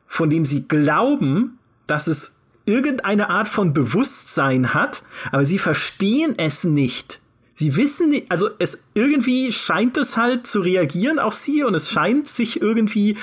von 0.06 0.30
dem 0.30 0.44
sie 0.44 0.68
glauben, 0.68 1.58
dass 1.88 2.08
es 2.08 2.41
irgendeine 2.66 3.30
Art 3.30 3.48
von 3.48 3.74
Bewusstsein 3.74 4.74
hat, 4.74 5.04
aber 5.32 5.46
sie 5.46 5.60
verstehen 5.60 6.36
es 6.38 6.64
nicht. 6.64 7.20
Sie 7.54 7.76
wissen 7.76 8.10
nicht, 8.10 8.32
also 8.32 8.50
es 8.60 8.88
irgendwie 8.94 9.52
scheint 9.52 9.98
es 9.98 10.18
halt 10.18 10.48
zu 10.48 10.62
reagieren 10.62 11.20
auf 11.20 11.34
sie 11.34 11.64
und 11.64 11.76
es 11.76 11.92
scheint 11.92 12.28
sich 12.28 12.62
irgendwie 12.62 13.18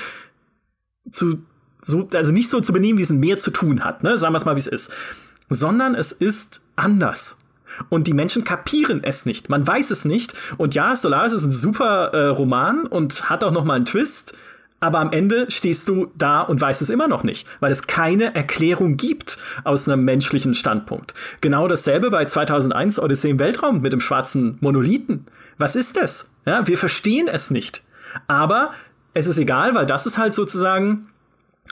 zu 1.11 1.43
so, 1.81 2.07
also 2.13 2.31
nicht 2.31 2.49
so 2.49 2.59
zu 2.59 2.73
benehmen, 2.73 2.99
wie 2.99 3.03
es 3.03 3.09
Meer 3.09 3.37
zu 3.37 3.51
tun 3.51 3.83
hat, 3.83 4.03
ne? 4.03 4.17
Sagen 4.17 4.33
wir 4.33 4.37
es 4.37 4.45
mal, 4.45 4.55
wie 4.55 4.59
es 4.59 4.67
ist. 4.67 4.91
Sondern 5.49 5.95
es 5.95 6.11
ist 6.11 6.61
anders. 6.75 7.37
Und 7.87 8.07
die 8.07 8.13
Menschen 8.13 8.43
kapieren 8.43 9.03
es 9.03 9.25
nicht. 9.25 9.49
Man 9.49 9.65
weiß 9.65 9.91
es 9.91 10.03
nicht. 10.03 10.33
Und 10.57 10.75
ja, 10.75 10.95
Solaris 10.95 11.33
ist 11.33 11.45
ein 11.45 11.51
super 11.51 12.11
äh, 12.13 12.25
Roman 12.27 12.85
und 12.85 13.29
hat 13.29 13.43
auch 13.43 13.51
noch 13.51 13.63
mal 13.63 13.75
einen 13.75 13.85
Twist. 13.85 14.37
Aber 14.79 14.99
am 14.99 15.11
Ende 15.11 15.45
stehst 15.49 15.89
du 15.89 16.11
da 16.17 16.41
und 16.41 16.61
weißt 16.61 16.81
es 16.81 16.89
immer 16.89 17.07
noch 17.07 17.23
nicht, 17.23 17.47
weil 17.59 17.71
es 17.71 17.87
keine 17.87 18.33
Erklärung 18.33 18.97
gibt 18.97 19.37
aus 19.63 19.87
einem 19.87 20.05
menschlichen 20.05 20.53
Standpunkt. 20.53 21.13
Genau 21.41 21.67
dasselbe 21.67 22.09
bei 22.09 22.25
2001 22.25 22.99
Odyssee 22.99 23.31
im 23.31 23.39
Weltraum 23.39 23.81
mit 23.81 23.91
dem 23.91 23.99
schwarzen 23.99 24.57
Monolithen. 24.61 25.25
Was 25.57 25.75
ist 25.75 25.97
das? 25.97 26.35
Ja, 26.45 26.65
wir 26.67 26.77
verstehen 26.77 27.27
es 27.27 27.51
nicht. 27.51 27.83
Aber 28.27 28.71
es 29.13 29.27
ist 29.27 29.37
egal, 29.37 29.75
weil 29.75 29.85
das 29.85 30.05
ist 30.05 30.17
halt 30.17 30.33
sozusagen 30.33 31.09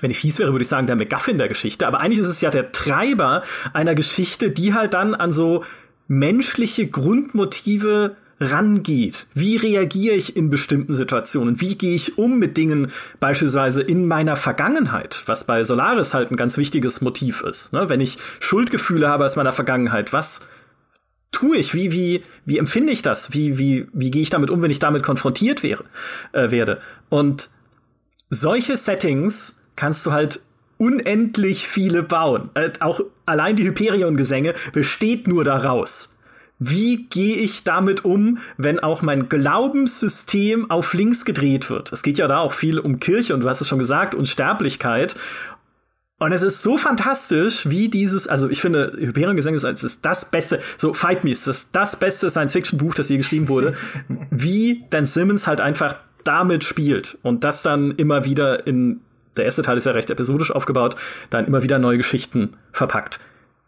wenn 0.02 0.12
ich 0.12 0.20
fies 0.20 0.38
wäre, 0.38 0.52
würde 0.52 0.62
ich 0.62 0.68
sagen, 0.68 0.86
der 0.86 0.96
McGuffin 0.96 1.40
der 1.40 1.48
Geschichte. 1.48 1.88
Aber 1.88 2.00
eigentlich 2.00 2.20
ist 2.20 2.28
es 2.28 2.42
ja 2.42 2.52
der 2.52 2.72
Treiber 2.72 3.44
einer 3.74 3.96
Geschichte, 3.96 4.52
die 4.52 4.76
halt 4.76 4.94
dann 4.94 5.16
an 5.16 5.32
so 5.32 5.64
menschliche 6.08 6.88
Grundmotive 6.88 8.16
rangeht. 8.40 9.28
Wie 9.34 9.56
reagiere 9.56 10.16
ich 10.16 10.36
in 10.36 10.50
bestimmten 10.50 10.94
Situationen? 10.94 11.60
Wie 11.60 11.78
gehe 11.78 11.96
ich 11.96 12.18
um 12.18 12.38
mit 12.38 12.58
Dingen 12.58 12.92
beispielsweise 13.20 13.82
in 13.82 14.08
meiner 14.08 14.36
Vergangenheit, 14.36 15.24
was 15.26 15.48
bei 15.48 15.64
Solaris 15.64 16.14
halt 16.14 16.32
ein 16.32 16.38
ganz 16.38 16.58
wichtiges 16.58 17.02
Motiv 17.02 17.42
ist. 17.42 17.74
Ne? 17.74 17.90
Wenn 17.90 18.00
ich 18.00 18.18
Schuldgefühle 18.40 19.08
habe 19.08 19.26
aus 19.26 19.36
meiner 19.36 19.52
Vergangenheit, 19.52 20.14
was 20.14 20.48
tue 21.32 21.58
ich? 21.58 21.74
Wie, 21.74 21.92
wie, 21.92 22.24
wie 22.46 22.58
empfinde 22.58 22.94
ich 22.94 23.02
das? 23.02 23.34
Wie, 23.34 23.58
wie, 23.58 23.88
wie 23.94 24.12
gehe 24.12 24.22
ich 24.22 24.30
damit 24.30 24.50
um, 24.50 24.62
wenn 24.62 24.72
ich 24.72 24.80
damit 24.80 25.04
konfrontiert 25.04 25.64
wäre, 25.64 25.86
äh, 26.32 26.52
werde? 26.52 26.80
Und 27.10 27.50
solche 28.30 28.78
Settings 28.78 29.64
kannst 29.76 30.06
du 30.06 30.12
halt 30.12 30.42
unendlich 30.78 31.68
viele 31.68 32.04
bauen. 32.04 32.50
Äh, 32.54 32.72
auch 32.80 33.02
allein 33.26 33.56
die 33.56 33.66
Hyperion-Gesänge 33.66 34.54
besteht 34.74 35.28
nur 35.28 35.44
daraus. 35.44 36.17
Wie 36.60 37.06
gehe 37.10 37.36
ich 37.36 37.64
damit 37.64 38.04
um, 38.04 38.40
wenn 38.58 38.80
auch 38.80 39.02
mein 39.02 39.30
Glaubenssystem 39.30 40.72
auf 40.72 40.94
links 40.94 41.24
gedreht 41.24 41.70
wird? 41.70 41.92
Es 41.94 42.02
geht 42.02 42.18
ja 42.18 42.28
da 42.28 42.40
auch 42.40 42.54
viel 42.54 42.80
um 42.80 43.00
Kirche 43.00 43.34
und 43.34 43.42
du 43.42 43.50
hast 43.50 43.62
es 43.62 43.68
schon 43.68 43.80
gesagt, 43.80 44.16
Unsterblichkeit. 44.16 45.16
Und 46.20 46.32
es 46.32 46.42
ist 46.42 46.64
so 46.64 46.78
fantastisch, 46.78 47.70
wie 47.70 47.90
dieses, 47.90 48.28
also 48.28 48.50
ich 48.50 48.60
finde, 48.60 48.92
Hyperion 48.98 49.36
Gesang 49.36 49.54
ist, 49.54 49.64
ist 49.64 50.04
das 50.04 50.32
beste, 50.32 50.60
so 50.78 50.96
Fight 50.96 51.24
Me, 51.24 51.30
ist 51.30 51.46
das, 51.46 51.72
das 51.72 52.00
beste 52.00 52.32
Science-Fiction-Buch, 52.32 52.96
das 52.96 53.10
je 53.10 53.18
geschrieben 53.18 53.50
wurde, 53.50 53.76
wie 54.32 54.86
Dan 54.90 55.06
Simmons 55.06 55.46
halt 55.46 55.62
einfach 55.62 55.96
damit 56.24 56.64
spielt 56.64 57.20
und 57.22 57.44
das 57.44 57.62
dann 57.62 57.92
immer 57.92 58.26
wieder 58.26 58.66
in, 58.66 59.02
der 59.38 59.46
erste 59.46 59.62
Teil 59.62 59.78
ist 59.78 59.86
ja 59.86 59.92
recht 59.92 60.10
episodisch 60.10 60.52
aufgebaut, 60.52 60.96
dann 61.30 61.46
immer 61.46 61.62
wieder 61.62 61.78
neue 61.78 61.98
Geschichten 61.98 62.58
verpackt. 62.72 63.20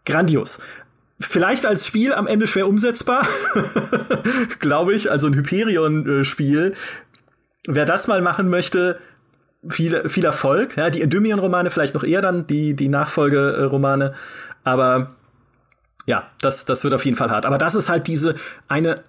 Grandios. 0.04 0.60
Vielleicht 1.20 1.66
als 1.66 1.86
Spiel 1.86 2.14
am 2.14 2.26
Ende 2.26 2.46
schwer 2.46 2.66
umsetzbar, 2.66 3.28
glaube 4.58 4.94
ich, 4.94 5.10
also 5.10 5.26
ein 5.26 5.34
Hyperion-Spiel. 5.34 6.74
Wer 7.66 7.84
das 7.84 8.08
mal 8.08 8.22
machen 8.22 8.48
möchte, 8.48 8.98
viel, 9.68 10.08
viel 10.08 10.24
Erfolg. 10.24 10.76
Ja, 10.78 10.88
die 10.88 11.02
Endymion-Romane 11.02 11.70
vielleicht 11.70 11.94
noch 11.94 12.04
eher 12.04 12.22
dann, 12.22 12.46
die, 12.46 12.74
die 12.74 12.88
Nachfolgeromane. 12.88 14.14
Aber 14.64 15.14
ja, 16.06 16.30
das, 16.40 16.64
das 16.64 16.84
wird 16.84 16.94
auf 16.94 17.04
jeden 17.04 17.16
Fall 17.16 17.30
hart. 17.30 17.44
Aber 17.44 17.58
das 17.58 17.74
ist 17.74 17.90
halt 17.90 18.06
diese 18.06 18.36
eine, 18.68 19.04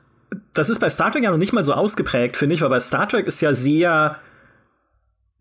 das 0.53 0.70
ist 0.70 0.80
bei 0.80 0.89
Star 0.89 1.12
Trek 1.12 1.24
ja 1.24 1.32
noch 1.32 1.38
nicht 1.38 1.53
mal 1.53 1.64
so 1.64 1.74
ausgeprägt, 1.74 2.36
finde 2.36 2.55
ich, 2.55 2.62
weil 2.62 2.70
bei 2.70 2.80
Star 2.80 3.07
Trek 3.07 3.26
ist 3.26 3.39
ja 3.41 3.53
sehr, 3.53 4.18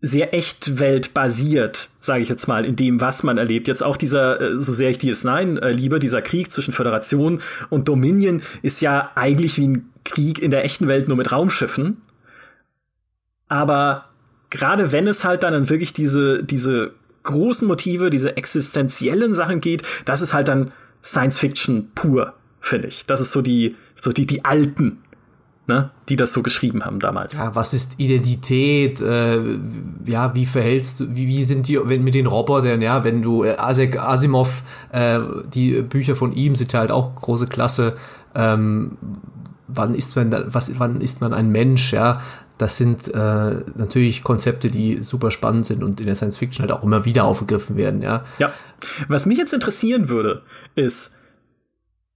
sehr 0.01 0.33
echtweltbasiert, 0.33 1.89
sage 1.99 2.23
ich 2.23 2.29
jetzt 2.29 2.47
mal, 2.47 2.65
in 2.65 2.75
dem, 2.75 3.01
was 3.01 3.21
man 3.21 3.37
erlebt. 3.37 3.67
Jetzt 3.67 3.83
auch 3.83 3.97
dieser, 3.97 4.41
äh, 4.41 4.59
so 4.59 4.73
sehr 4.73 4.89
ich 4.89 4.97
DS9 4.97 5.59
äh, 5.59 5.71
liebe, 5.71 5.99
dieser 5.99 6.23
Krieg 6.23 6.51
zwischen 6.51 6.73
Föderation 6.73 7.39
und 7.69 7.87
Dominion 7.87 8.41
ist 8.63 8.81
ja 8.81 9.11
eigentlich 9.13 9.57
wie 9.57 9.67
ein 9.67 9.91
Krieg 10.03 10.39
in 10.39 10.49
der 10.49 10.65
echten 10.65 10.87
Welt 10.87 11.07
nur 11.07 11.17
mit 11.17 11.31
Raumschiffen. 11.31 12.01
Aber 13.47 14.05
gerade 14.49 14.91
wenn 14.91 15.07
es 15.07 15.23
halt 15.23 15.43
dann 15.43 15.69
wirklich 15.69 15.93
diese, 15.93 16.43
diese 16.43 16.93
großen 17.21 17.67
Motive, 17.67 18.09
diese 18.09 18.35
existenziellen 18.37 19.35
Sachen 19.35 19.61
geht, 19.61 19.83
das 20.05 20.23
ist 20.23 20.33
halt 20.33 20.47
dann 20.47 20.71
Science 21.03 21.37
Fiction 21.37 21.91
pur, 21.93 22.33
finde 22.59 22.87
ich. 22.87 23.05
Das 23.05 23.21
ist 23.21 23.31
so 23.31 23.43
die, 23.43 23.75
so 23.99 24.11
die, 24.11 24.25
die 24.25 24.45
alten, 24.45 25.03
ne, 25.71 25.89
die 26.09 26.17
das 26.17 26.33
so 26.33 26.43
geschrieben 26.43 26.83
haben 26.83 26.99
damals. 26.99 27.37
Ja, 27.37 27.55
was 27.55 27.73
ist 27.73 27.93
Identität? 27.97 28.99
Äh, 28.99 29.57
ja, 30.05 30.35
wie 30.35 30.45
verhältst 30.45 30.99
du, 30.99 31.15
wie, 31.15 31.27
wie 31.27 31.43
sind 31.43 31.67
die 31.67 31.79
wenn, 31.81 32.03
mit 32.03 32.13
den 32.13 32.27
Robotern? 32.27 32.81
Ja, 32.81 33.03
wenn 33.03 33.21
du 33.21 33.45
äh, 33.45 33.55
Asimov, 33.57 34.63
äh, 34.91 35.19
die 35.53 35.81
Bücher 35.81 36.15
von 36.15 36.33
ihm 36.33 36.55
sind 36.55 36.73
halt 36.73 36.91
auch 36.91 37.15
große 37.15 37.47
Klasse. 37.47 37.95
Ähm, 38.35 38.97
wann 39.67 39.95
ist 39.95 40.15
man 40.15 40.53
was, 40.53 40.77
wann 40.77 40.99
ist 40.99 41.21
man 41.21 41.33
ein 41.33 41.49
Mensch? 41.49 41.93
Ja, 41.93 42.21
das 42.57 42.77
sind 42.77 43.07
äh, 43.07 43.55
natürlich 43.75 44.23
Konzepte, 44.23 44.69
die 44.69 45.01
super 45.03 45.31
spannend 45.31 45.65
sind 45.65 45.83
und 45.83 46.01
in 46.01 46.05
der 46.05 46.15
Science 46.15 46.37
Fiction 46.37 46.63
halt 46.63 46.71
auch 46.71 46.83
immer 46.83 47.05
wieder 47.05 47.23
aufgegriffen 47.23 47.77
werden, 47.77 48.01
ja. 48.01 48.25
Ja. 48.39 48.51
Was 49.07 49.25
mich 49.25 49.37
jetzt 49.37 49.53
interessieren 49.53 50.09
würde, 50.09 50.43
ist, 50.75 51.17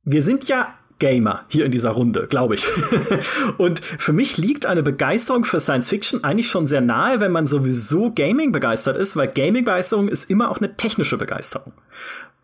wir 0.03 0.21
sind 0.21 0.47
ja 0.47 0.73
Gamer 0.99 1.43
hier 1.49 1.65
in 1.65 1.71
dieser 1.71 1.91
Runde, 1.91 2.27
glaube 2.27 2.55
ich. 2.55 2.65
und 3.57 3.79
für 3.79 4.13
mich 4.13 4.37
liegt 4.37 4.65
eine 4.65 4.83
Begeisterung 4.83 5.43
für 5.43 5.59
Science 5.59 5.89
Fiction 5.89 6.23
eigentlich 6.23 6.49
schon 6.49 6.67
sehr 6.67 6.81
nahe, 6.81 7.19
wenn 7.19 7.31
man 7.31 7.47
sowieso 7.47 8.11
Gaming 8.11 8.51
begeistert 8.51 8.97
ist, 8.97 9.15
weil 9.15 9.27
Gaming-Begeisterung 9.27 10.07
ist 10.07 10.29
immer 10.29 10.49
auch 10.49 10.59
eine 10.59 10.75
technische 10.77 11.17
Begeisterung 11.17 11.73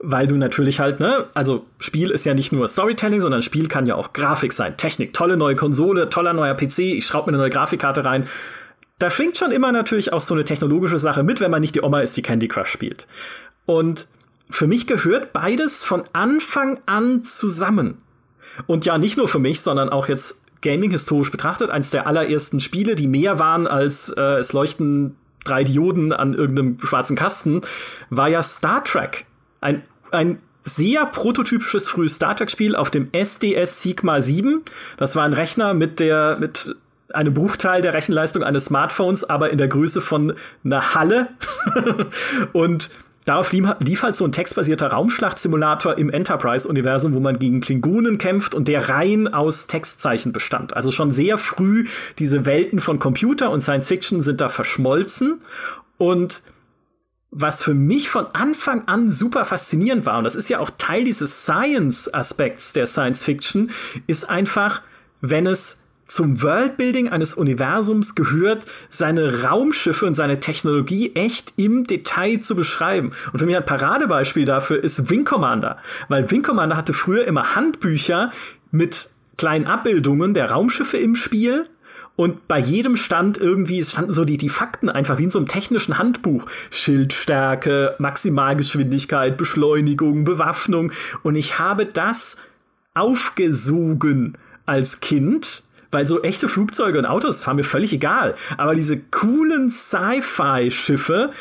weil 0.03 0.27
du 0.27 0.35
natürlich 0.35 0.79
halt, 0.79 0.99
ne, 0.99 1.27
also 1.33 1.65
Spiel 1.79 2.09
ist 2.09 2.25
ja 2.25 2.33
nicht 2.33 2.51
nur 2.51 2.67
Storytelling, 2.67 3.21
sondern 3.21 3.43
Spiel 3.43 3.67
kann 3.67 3.85
ja 3.85 3.95
auch 3.95 4.13
Grafik 4.13 4.51
sein, 4.51 4.75
Technik, 4.75 5.13
tolle 5.13 5.37
neue 5.37 5.55
Konsole, 5.55 6.09
toller 6.09 6.33
neuer 6.33 6.55
PC, 6.55 6.79
ich 6.79 7.05
schraube 7.05 7.29
mir 7.29 7.35
eine 7.35 7.43
neue 7.43 7.51
Grafikkarte 7.51 8.03
rein. 8.03 8.27
Da 8.97 9.09
schwingt 9.09 9.37
schon 9.37 9.51
immer 9.51 9.71
natürlich 9.71 10.11
auch 10.11 10.19
so 10.19 10.33
eine 10.33 10.43
technologische 10.43 10.97
Sache 10.99 11.23
mit, 11.23 11.39
wenn 11.39 11.51
man 11.51 11.61
nicht 11.61 11.75
die 11.75 11.81
Oma 11.81 12.01
ist, 12.01 12.17
die 12.17 12.21
Candy 12.21 12.47
Crush 12.47 12.69
spielt. 12.69 13.07
Und 13.65 14.07
für 14.49 14.67
mich 14.67 14.87
gehört 14.87 15.33
beides 15.33 15.83
von 15.83 16.03
Anfang 16.13 16.79
an 16.85 17.23
zusammen. 17.23 17.97
Und 18.67 18.85
ja, 18.85 18.97
nicht 18.97 19.17
nur 19.17 19.27
für 19.27 19.39
mich, 19.39 19.61
sondern 19.61 19.89
auch 19.89 20.07
jetzt 20.07 20.45
Gaming 20.61 20.91
historisch 20.91 21.31
betrachtet, 21.31 21.69
eins 21.71 21.89
der 21.89 22.05
allerersten 22.05 22.59
Spiele, 22.59 22.95
die 22.95 23.07
mehr 23.07 23.39
waren 23.39 23.65
als 23.65 24.09
äh, 24.09 24.21
es 24.39 24.53
leuchten 24.53 25.15
drei 25.43 25.63
Dioden 25.63 26.13
an 26.13 26.35
irgendeinem 26.35 26.77
schwarzen 26.79 27.15
Kasten, 27.15 27.61
war 28.11 28.29
ja 28.29 28.43
Star 28.43 28.83
Trek. 28.83 29.25
Ein 29.59 29.81
ein 30.11 30.39
sehr 30.63 31.05
prototypisches 31.05 31.89
frühes 31.89 32.15
Star 32.15 32.35
Trek-Spiel 32.35 32.75
auf 32.75 32.91
dem 32.91 33.09
SDS 33.11 33.81
Sigma 33.81 34.21
7. 34.21 34.61
Das 34.97 35.15
war 35.15 35.23
ein 35.23 35.33
Rechner 35.33 35.73
mit 35.73 35.99
der, 35.99 36.37
mit 36.39 36.75
einem 37.11 37.33
Bruchteil 37.33 37.81
der 37.81 37.93
Rechenleistung 37.93 38.43
eines 38.43 38.65
Smartphones, 38.65 39.23
aber 39.23 39.49
in 39.49 39.57
der 39.57 39.67
Größe 39.67 40.01
von 40.01 40.35
einer 40.63 40.93
Halle. 40.93 41.29
und 42.53 42.91
Darauf 43.25 43.51
lief, 43.51 44.01
halt 44.01 44.15
so 44.15 44.25
ein 44.25 44.31
textbasierter 44.31 44.87
Raumschlachtsimulator 44.87 45.97
im 45.97 46.09
Enterprise-Universum, 46.09 47.13
wo 47.13 47.19
man 47.19 47.37
gegen 47.37 47.61
Klingonen 47.61 48.17
kämpft 48.17 48.55
und 48.55 48.67
der 48.67 48.89
rein 48.89 49.27
aus 49.27 49.67
Textzeichen 49.67 50.31
bestand. 50.31 50.75
Also 50.75 50.91
schon 50.91 51.11
sehr 51.11 51.37
früh 51.37 51.87
diese 52.17 52.45
Welten 52.47 52.79
von 52.79 52.97
Computer 52.97 53.51
und 53.51 53.61
Science 53.61 53.87
Fiction 53.89 54.21
sind 54.21 54.41
da 54.41 54.49
verschmolzen. 54.49 55.39
Und 55.97 56.41
was 57.29 57.61
für 57.61 57.75
mich 57.75 58.09
von 58.09 58.25
Anfang 58.33 58.87
an 58.87 59.11
super 59.11 59.45
faszinierend 59.45 60.07
war, 60.07 60.17
und 60.17 60.23
das 60.23 60.35
ist 60.35 60.49
ja 60.49 60.57
auch 60.57 60.71
Teil 60.77 61.03
dieses 61.03 61.45
Science-Aspekts 61.45 62.73
der 62.73 62.87
Science 62.87 63.23
Fiction, 63.23 63.71
ist 64.07 64.29
einfach, 64.29 64.81
wenn 65.21 65.45
es 65.45 65.90
zum 66.11 66.41
Worldbuilding 66.41 67.07
eines 67.07 67.35
Universums 67.35 68.15
gehört, 68.15 68.65
seine 68.89 69.43
Raumschiffe 69.43 70.05
und 70.05 70.13
seine 70.13 70.41
Technologie 70.41 71.15
echt 71.15 71.53
im 71.55 71.85
Detail 71.85 72.41
zu 72.41 72.53
beschreiben. 72.53 73.13
Und 73.31 73.39
für 73.39 73.45
mich 73.45 73.55
ein 73.55 73.65
Paradebeispiel 73.65 74.43
dafür 74.43 74.83
ist 74.83 75.09
Wing 75.09 75.23
Commander. 75.23 75.77
Weil 76.09 76.29
Wing 76.29 76.41
Commander 76.43 76.75
hatte 76.75 76.91
früher 76.91 77.23
immer 77.23 77.55
Handbücher 77.55 78.33
mit 78.71 79.09
kleinen 79.37 79.67
Abbildungen 79.67 80.33
der 80.33 80.51
Raumschiffe 80.51 80.97
im 80.97 81.15
Spiel. 81.15 81.69
Und 82.17 82.45
bei 82.49 82.59
jedem 82.59 82.97
stand 82.97 83.37
irgendwie, 83.37 83.79
es 83.79 83.91
standen 83.91 84.11
so 84.11 84.25
die, 84.25 84.37
die 84.37 84.49
Fakten 84.49 84.89
einfach 84.89 85.17
wie 85.17 85.23
in 85.23 85.31
so 85.31 85.39
einem 85.39 85.47
technischen 85.47 85.97
Handbuch. 85.97 86.45
Schildstärke, 86.71 87.95
Maximalgeschwindigkeit, 87.99 89.37
Beschleunigung, 89.37 90.25
Bewaffnung. 90.25 90.91
Und 91.23 91.35
ich 91.35 91.57
habe 91.57 91.85
das 91.85 92.37
aufgesogen 92.95 94.37
als 94.65 94.99
Kind 94.99 95.63
weil 95.91 96.07
so 96.07 96.21
echte 96.21 96.47
Flugzeuge 96.47 96.97
und 96.97 97.05
Autos 97.05 97.45
waren 97.45 97.57
mir 97.57 97.63
völlig 97.63 97.93
egal. 97.93 98.35
Aber 98.57 98.75
diese 98.75 98.97
coolen 98.97 99.69
Sci-Fi-Schiffe, 99.69 101.31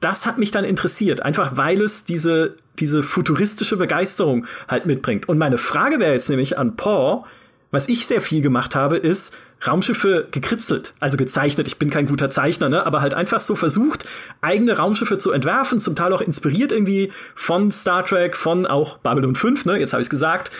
das 0.00 0.26
hat 0.26 0.38
mich 0.38 0.50
dann 0.50 0.64
interessiert, 0.64 1.22
einfach 1.22 1.56
weil 1.56 1.80
es 1.80 2.04
diese, 2.04 2.56
diese 2.78 3.02
futuristische 3.02 3.76
Begeisterung 3.76 4.46
halt 4.68 4.86
mitbringt. 4.86 5.28
Und 5.28 5.38
meine 5.38 5.58
Frage 5.58 5.98
wäre 5.98 6.12
jetzt 6.12 6.28
nämlich 6.28 6.58
an 6.58 6.76
Paul, 6.76 7.24
was 7.70 7.88
ich 7.88 8.06
sehr 8.06 8.20
viel 8.20 8.42
gemacht 8.42 8.76
habe, 8.76 8.96
ist 8.96 9.36
Raumschiffe 9.66 10.28
gekritzelt, 10.30 10.94
also 11.00 11.16
gezeichnet. 11.16 11.66
Ich 11.66 11.78
bin 11.78 11.90
kein 11.90 12.06
guter 12.06 12.30
Zeichner, 12.30 12.68
ne, 12.68 12.84
aber 12.86 13.00
halt 13.00 13.14
einfach 13.14 13.38
so 13.38 13.56
versucht, 13.56 14.04
eigene 14.40 14.76
Raumschiffe 14.76 15.18
zu 15.18 15.32
entwerfen, 15.32 15.80
zum 15.80 15.96
Teil 15.96 16.12
auch 16.12 16.20
inspiriert 16.20 16.70
irgendwie 16.70 17.12
von 17.34 17.70
Star 17.70 18.04
Trek, 18.04 18.36
von 18.36 18.66
auch 18.66 18.98
Babylon 18.98 19.34
5, 19.34 19.64
ne, 19.64 19.78
jetzt 19.78 19.92
habe 19.92 20.02
ich 20.02 20.06
es 20.06 20.10
gesagt. 20.10 20.52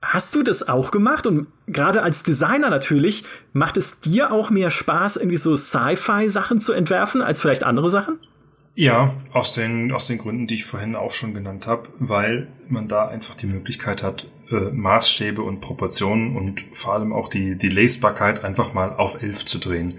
Hast 0.00 0.34
du 0.34 0.42
das 0.42 0.68
auch 0.68 0.90
gemacht? 0.90 1.26
Und 1.26 1.48
gerade 1.66 2.02
als 2.02 2.22
Designer 2.22 2.70
natürlich, 2.70 3.24
macht 3.52 3.76
es 3.76 4.00
dir 4.00 4.32
auch 4.32 4.50
mehr 4.50 4.70
Spaß, 4.70 5.16
irgendwie 5.16 5.36
so 5.36 5.56
Sci-Fi-Sachen 5.56 6.60
zu 6.60 6.72
entwerfen, 6.72 7.20
als 7.20 7.40
vielleicht 7.40 7.64
andere 7.64 7.90
Sachen? 7.90 8.18
Ja, 8.76 9.12
aus 9.32 9.54
den, 9.54 9.90
aus 9.90 10.06
den 10.06 10.18
Gründen, 10.18 10.46
die 10.46 10.54
ich 10.54 10.64
vorhin 10.64 10.94
auch 10.94 11.10
schon 11.10 11.34
genannt 11.34 11.66
habe, 11.66 11.88
weil 11.98 12.46
man 12.68 12.86
da 12.86 13.08
einfach 13.08 13.34
die 13.34 13.48
Möglichkeit 13.48 14.04
hat, 14.04 14.28
äh, 14.52 14.70
Maßstäbe 14.70 15.42
und 15.42 15.60
Proportionen 15.60 16.36
und 16.36 16.64
vor 16.72 16.94
allem 16.94 17.12
auch 17.12 17.28
die, 17.28 17.58
die 17.58 17.70
Lesbarkeit 17.70 18.44
einfach 18.44 18.74
mal 18.74 18.94
auf 18.94 19.20
elf 19.20 19.44
zu 19.44 19.58
drehen. 19.58 19.98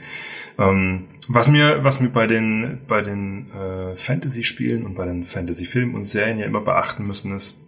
Ähm, 0.57 1.07
was 1.27 1.49
mir, 1.49 1.83
was 1.83 1.99
mir 1.99 2.07
bei 2.07 2.25
den, 2.25 2.79
bei 2.87 3.01
den 3.01 3.51
äh, 3.51 3.97
Fantasy-Spielen 3.97 4.85
und 4.85 4.95
bei 4.95 5.05
den 5.05 5.25
Fantasy-Filmen 5.25 5.93
und 5.93 6.05
Serien 6.05 6.39
ja 6.39 6.45
immer 6.45 6.61
beachten 6.61 7.05
müssen, 7.05 7.35
ist, 7.35 7.59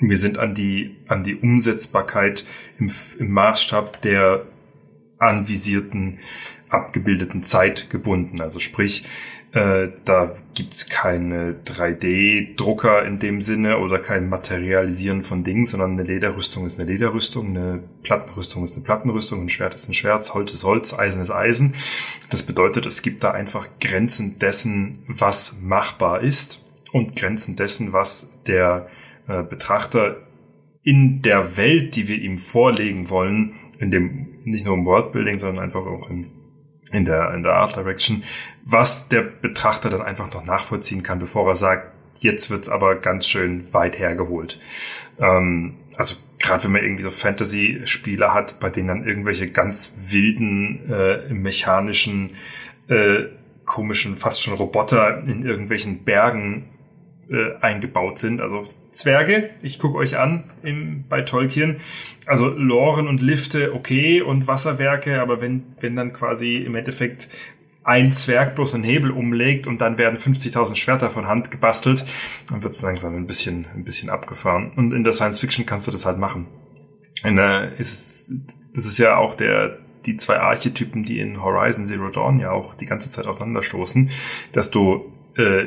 wir 0.00 0.16
sind 0.16 0.38
an 0.38 0.54
die, 0.54 0.96
an 1.08 1.22
die 1.22 1.36
Umsetzbarkeit 1.36 2.44
im, 2.78 2.90
im 3.18 3.30
Maßstab 3.30 4.00
der 4.02 4.46
anvisierten, 5.18 6.18
abgebildeten 6.68 7.42
Zeit 7.42 7.90
gebunden. 7.90 8.40
Also 8.40 8.58
sprich, 8.58 9.04
äh, 9.52 9.88
da 10.04 10.34
gibt's 10.54 10.88
keine 10.90 11.54
3D-Drucker 11.64 13.04
in 13.06 13.18
dem 13.18 13.40
Sinne 13.40 13.78
oder 13.78 13.98
kein 13.98 14.28
Materialisieren 14.28 15.22
von 15.22 15.44
Dingen, 15.44 15.64
sondern 15.64 15.92
eine 15.92 16.02
Lederrüstung 16.02 16.66
ist 16.66 16.78
eine 16.78 16.90
Lederrüstung, 16.90 17.56
eine 17.56 17.82
Plattenrüstung 18.02 18.64
ist 18.64 18.74
eine 18.74 18.84
Plattenrüstung, 18.84 19.40
ein 19.40 19.48
Schwert 19.48 19.74
ist 19.74 19.88
ein 19.88 19.94
Schwert, 19.94 20.34
Holz 20.34 20.52
ist 20.52 20.64
Holz, 20.64 20.92
Eisen 20.92 21.22
ist 21.22 21.30
Eisen. 21.30 21.74
Das 22.28 22.42
bedeutet, 22.42 22.84
es 22.84 23.00
gibt 23.00 23.24
da 23.24 23.30
einfach 23.30 23.68
Grenzen 23.80 24.38
dessen, 24.38 24.98
was 25.06 25.56
machbar 25.62 26.20
ist 26.20 26.60
und 26.92 27.16
Grenzen 27.16 27.56
dessen, 27.56 27.92
was 27.94 28.30
der 28.46 28.88
äh, 29.28 29.42
Betrachter 29.42 30.16
in 30.82 31.22
der 31.22 31.56
Welt, 31.56 31.96
die 31.96 32.08
wir 32.08 32.18
ihm 32.18 32.38
vorlegen 32.38 33.10
wollen, 33.10 33.54
in 33.78 33.90
dem 33.90 34.40
nicht 34.44 34.66
nur 34.66 34.74
im 34.74 34.84
Worldbuilding, 34.84 35.38
sondern 35.38 35.64
einfach 35.64 35.84
auch 35.84 36.08
in, 36.08 36.30
in 36.92 37.04
der 37.04 37.34
in 37.34 37.42
der 37.42 37.54
Art 37.54 37.76
Direction, 37.76 38.22
was 38.64 39.08
der 39.08 39.22
Betrachter 39.22 39.90
dann 39.90 40.02
einfach 40.02 40.32
noch 40.32 40.44
nachvollziehen 40.44 41.02
kann, 41.02 41.18
bevor 41.18 41.48
er 41.48 41.56
sagt, 41.56 41.92
jetzt 42.20 42.50
wird's 42.50 42.68
aber 42.68 42.96
ganz 42.96 43.26
schön 43.26 43.72
weit 43.74 43.98
hergeholt. 43.98 44.60
Ähm, 45.18 45.74
also 45.96 46.16
gerade 46.38 46.64
wenn 46.64 46.72
man 46.72 46.82
irgendwie 46.82 47.02
so 47.02 47.10
Fantasy-Spiele 47.10 48.32
hat, 48.32 48.60
bei 48.60 48.70
denen 48.70 48.88
dann 48.88 49.06
irgendwelche 49.06 49.50
ganz 49.50 50.10
wilden 50.10 50.90
äh, 50.90 51.32
mechanischen 51.32 52.30
äh, 52.88 53.24
komischen, 53.64 54.16
fast 54.16 54.42
schon 54.42 54.54
Roboter 54.54 55.24
in 55.26 55.44
irgendwelchen 55.44 56.04
Bergen 56.04 56.68
äh, 57.28 57.56
eingebaut 57.60 58.18
sind. 58.18 58.40
Also 58.40 58.68
Zwerge, 58.96 59.50
ich 59.62 59.78
gucke 59.78 59.98
euch 59.98 60.18
an 60.18 60.44
im, 60.62 61.04
bei 61.08 61.22
Tolkien. 61.22 61.76
Also 62.24 62.48
Loren 62.48 63.06
und 63.06 63.22
Lifte, 63.22 63.74
okay, 63.74 64.22
und 64.22 64.46
Wasserwerke, 64.46 65.20
aber 65.20 65.40
wenn, 65.40 65.64
wenn 65.80 65.94
dann 65.94 66.12
quasi 66.12 66.56
im 66.56 66.74
Endeffekt 66.74 67.28
ein 67.84 68.12
Zwerg 68.12 68.56
bloß 68.56 68.74
einen 68.74 68.82
Hebel 68.82 69.12
umlegt 69.12 69.68
und 69.68 69.80
dann 69.80 69.96
werden 69.96 70.18
50.000 70.18 70.74
Schwerter 70.74 71.08
von 71.08 71.28
Hand 71.28 71.52
gebastelt, 71.52 72.04
dann 72.48 72.64
wird 72.64 72.72
es 72.72 72.82
langsam 72.82 73.14
ein 73.14 73.28
bisschen, 73.28 73.66
ein 73.74 73.84
bisschen 73.84 74.10
abgefahren. 74.10 74.72
Und 74.74 74.92
in 74.92 75.04
der 75.04 75.12
Science 75.12 75.38
Fiction 75.38 75.66
kannst 75.66 75.86
du 75.86 75.92
das 75.92 76.04
halt 76.04 76.18
machen. 76.18 76.48
In 77.22 77.36
der, 77.36 77.78
ist 77.78 77.92
es, 77.92 78.32
das 78.74 78.86
ist 78.86 78.98
ja 78.98 79.16
auch 79.16 79.34
der, 79.34 79.78
die 80.04 80.16
zwei 80.16 80.40
Archetypen, 80.40 81.04
die 81.04 81.20
in 81.20 81.42
Horizon 81.42 81.86
Zero 81.86 82.10
Dawn 82.10 82.40
ja 82.40 82.50
auch 82.50 82.74
die 82.74 82.86
ganze 82.86 83.08
Zeit 83.08 83.26
aufeinanderstoßen, 83.26 84.10
dass 84.50 84.72
du 84.72 85.12
äh, 85.36 85.66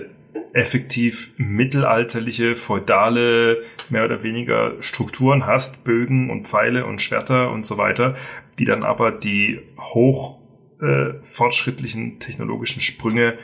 effektiv 0.54 1.34
mittelalterliche, 1.38 2.56
feudale, 2.56 3.64
mehr 3.90 4.06
oder 4.06 4.24
weniger 4.24 4.82
Strukturen 4.82 5.46
hast, 5.46 5.84
Bögen 5.84 6.30
und 6.30 6.48
Pfeile 6.48 6.86
und 6.86 7.02
Schwerter 7.02 7.52
und 7.52 7.66
so 7.66 7.78
weiter, 7.78 8.16
die 8.58 8.66
dann 8.66 8.84
aber 8.84 9.12
die 9.12 9.60
hoch 9.78 10.40
äh, 10.82 11.14
fortschrittlichen 11.22 12.20
technologischen 12.20 12.82
Sprünge 12.82 13.38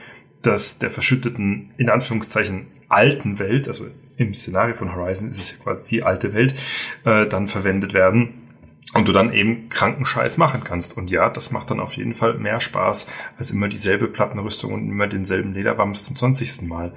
des, 0.43 0.79
der 0.79 0.91
verschütteten, 0.91 1.71
in 1.77 1.89
Anführungszeichen, 1.89 2.67
alten 2.87 3.39
Welt, 3.39 3.67
also 3.67 3.87
im 4.17 4.33
Szenario 4.33 4.75
von 4.75 4.95
Horizon 4.95 5.29
ist 5.29 5.39
es 5.39 5.51
ja 5.51 5.57
quasi 5.63 5.95
die 5.95 6.03
alte 6.03 6.33
Welt, 6.33 6.55
äh, 7.03 7.25
dann 7.27 7.47
verwendet 7.47 7.93
werden 7.93 8.44
und 8.93 9.07
du 9.07 9.11
dann 9.11 9.33
eben 9.33 9.69
kranken 9.69 10.05
Scheiß 10.05 10.37
machen 10.37 10.63
kannst. 10.63 10.97
Und 10.97 11.09
ja, 11.09 11.29
das 11.29 11.51
macht 11.51 11.71
dann 11.71 11.79
auf 11.79 11.97
jeden 11.97 12.13
Fall 12.13 12.35
mehr 12.35 12.59
Spaß, 12.59 13.07
als 13.37 13.51
immer 13.51 13.67
dieselbe 13.67 14.07
Plattenrüstung 14.07 14.73
und 14.73 14.89
immer 14.89 15.07
denselben 15.07 15.53
Lederwams 15.53 16.05
zum 16.05 16.15
20. 16.15 16.63
Mal 16.63 16.93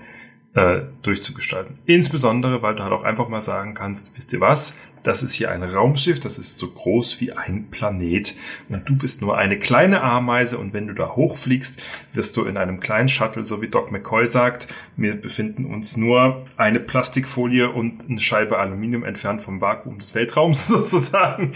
äh, 0.55 0.81
durchzugestalten. 1.03 1.79
Insbesondere, 1.87 2.63
weil 2.63 2.75
du 2.75 2.83
halt 2.83 2.93
auch 2.93 3.05
einfach 3.05 3.29
mal 3.29 3.41
sagen 3.41 3.75
kannst, 3.75 4.17
wisst 4.17 4.33
ihr 4.33 4.41
was, 4.41 4.75
das 5.03 5.23
ist 5.23 5.35
hier 5.35 5.51
ein 5.51 5.63
Raumschiff, 5.63 6.21
das 6.21 6.39
ist 6.39 6.59
so 6.59 6.69
groß 6.69 7.21
wie 7.21 7.33
ein 7.33 7.69
Planet 7.71 8.35
und 8.69 8.89
du 8.89 8.97
bist 8.97 9.23
nur 9.23 9.37
eine 9.37 9.59
kleine 9.59 10.03
Ameise 10.03 10.59
und 10.59 10.73
wenn 10.73 10.89
du 10.89 10.95
da 10.95 11.15
hochfliegst, 11.15 11.81
wirst 12.15 12.37
du 12.37 12.45
in 12.45 12.57
einem 12.57 12.81
kleinen 12.81 13.09
Shuttle, 13.09 13.45
so 13.45 13.63
wie 13.63 13.69
Doc 13.69 13.93
McCoy 13.93 14.27
sagt, 14.27 14.69
wir 14.97 15.15
befinden 15.21 15.67
uns 15.67 15.97
nur 15.97 16.47
eine 16.57 16.81
Plastikfolie 16.81 17.71
und 17.71 18.09
eine 18.09 18.21
Scheibe 18.21 18.59
Aluminium 18.59 19.05
entfernt 19.05 19.43
vom 19.43 19.61
Vakuum 19.61 19.99
des 19.99 20.15
Weltraums 20.15 20.67
sozusagen. 20.69 21.53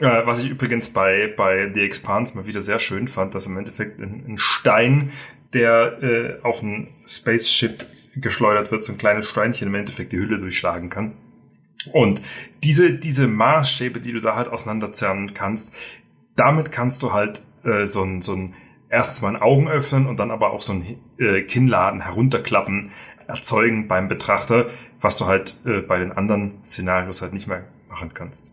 Äh, 0.00 0.26
was 0.26 0.42
ich 0.42 0.50
übrigens 0.50 0.90
bei, 0.90 1.32
bei 1.36 1.70
The 1.72 1.82
Expanse 1.82 2.36
mal 2.36 2.46
wieder 2.46 2.62
sehr 2.62 2.80
schön 2.80 3.06
fand, 3.06 3.34
dass 3.34 3.46
im 3.46 3.56
Endeffekt 3.56 4.00
ein, 4.00 4.24
ein 4.26 4.38
Stein, 4.38 5.12
der 5.52 6.02
äh, 6.02 6.42
auf 6.42 6.62
ein 6.62 6.88
Spaceship 7.06 7.84
geschleudert 8.16 8.70
wird, 8.70 8.84
so 8.84 8.92
ein 8.92 8.98
kleines 8.98 9.28
Steinchen 9.28 9.68
im 9.68 9.74
Endeffekt 9.74 10.12
die 10.12 10.18
Hülle 10.18 10.38
durchschlagen 10.38 10.90
kann. 10.90 11.12
Und 11.92 12.20
diese, 12.62 12.92
diese 12.92 13.26
Maßstäbe, 13.26 14.00
die 14.00 14.12
du 14.12 14.20
da 14.20 14.36
halt 14.36 14.48
auseinanderzerren 14.48 15.32
kannst, 15.34 15.74
damit 16.36 16.72
kannst 16.72 17.02
du 17.02 17.12
halt 17.12 17.42
äh, 17.64 17.86
so 17.86 18.02
ein, 18.02 18.20
so 18.20 18.34
ein 18.34 18.54
erstes 18.88 19.22
Mal 19.22 19.36
ein 19.36 19.42
Augen 19.42 19.68
öffnen 19.68 20.06
und 20.06 20.18
dann 20.20 20.30
aber 20.30 20.52
auch 20.52 20.60
so 20.60 20.74
ein 20.74 20.98
äh, 21.18 21.42
Kinnladen 21.42 22.00
herunterklappen 22.00 22.90
erzeugen 23.26 23.88
beim 23.88 24.08
Betrachter, 24.08 24.68
was 25.00 25.16
du 25.16 25.26
halt 25.26 25.58
äh, 25.64 25.80
bei 25.80 25.98
den 25.98 26.12
anderen 26.12 26.58
Szenarios 26.64 27.22
halt 27.22 27.32
nicht 27.32 27.46
mehr 27.46 27.64
machen 27.88 28.12
kannst. 28.12 28.52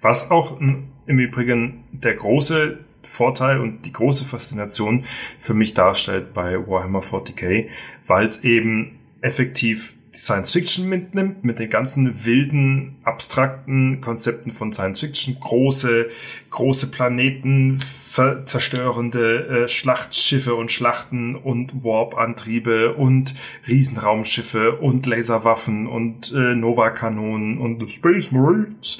Was 0.00 0.30
auch 0.30 0.60
im 0.60 1.18
Übrigen 1.18 1.84
der 1.92 2.14
große 2.14 2.78
Vorteil 3.02 3.60
und 3.60 3.86
die 3.86 3.92
große 3.92 4.24
Faszination 4.24 5.04
für 5.38 5.54
mich 5.54 5.74
darstellt 5.74 6.32
bei 6.32 6.66
Warhammer 6.66 7.00
40k, 7.00 7.68
weil 8.06 8.24
es 8.24 8.44
eben 8.44 8.98
effektiv 9.20 9.96
Science 10.14 10.50
Fiction 10.50 10.88
mitnimmt, 10.90 11.42
mit 11.42 11.58
den 11.58 11.70
ganzen 11.70 12.26
wilden, 12.26 12.96
abstrakten 13.02 14.02
Konzepten 14.02 14.50
von 14.50 14.70
Science 14.70 15.00
Fiction, 15.00 15.38
große, 15.40 16.10
große 16.50 16.90
Planeten, 16.90 17.80
zerstörende 17.80 19.64
äh, 19.64 19.68
Schlachtschiffe 19.68 20.54
und 20.54 20.70
Schlachten 20.70 21.34
und 21.34 21.82
Warp-Antriebe 21.82 22.92
und 22.94 23.34
Riesenraumschiffe 23.66 24.76
und 24.76 25.06
Laserwaffen 25.06 25.86
und 25.86 26.32
äh, 26.32 26.54
Nova-Kanonen 26.54 27.56
und 27.56 27.90
Space 27.90 28.32
Marines. 28.32 28.98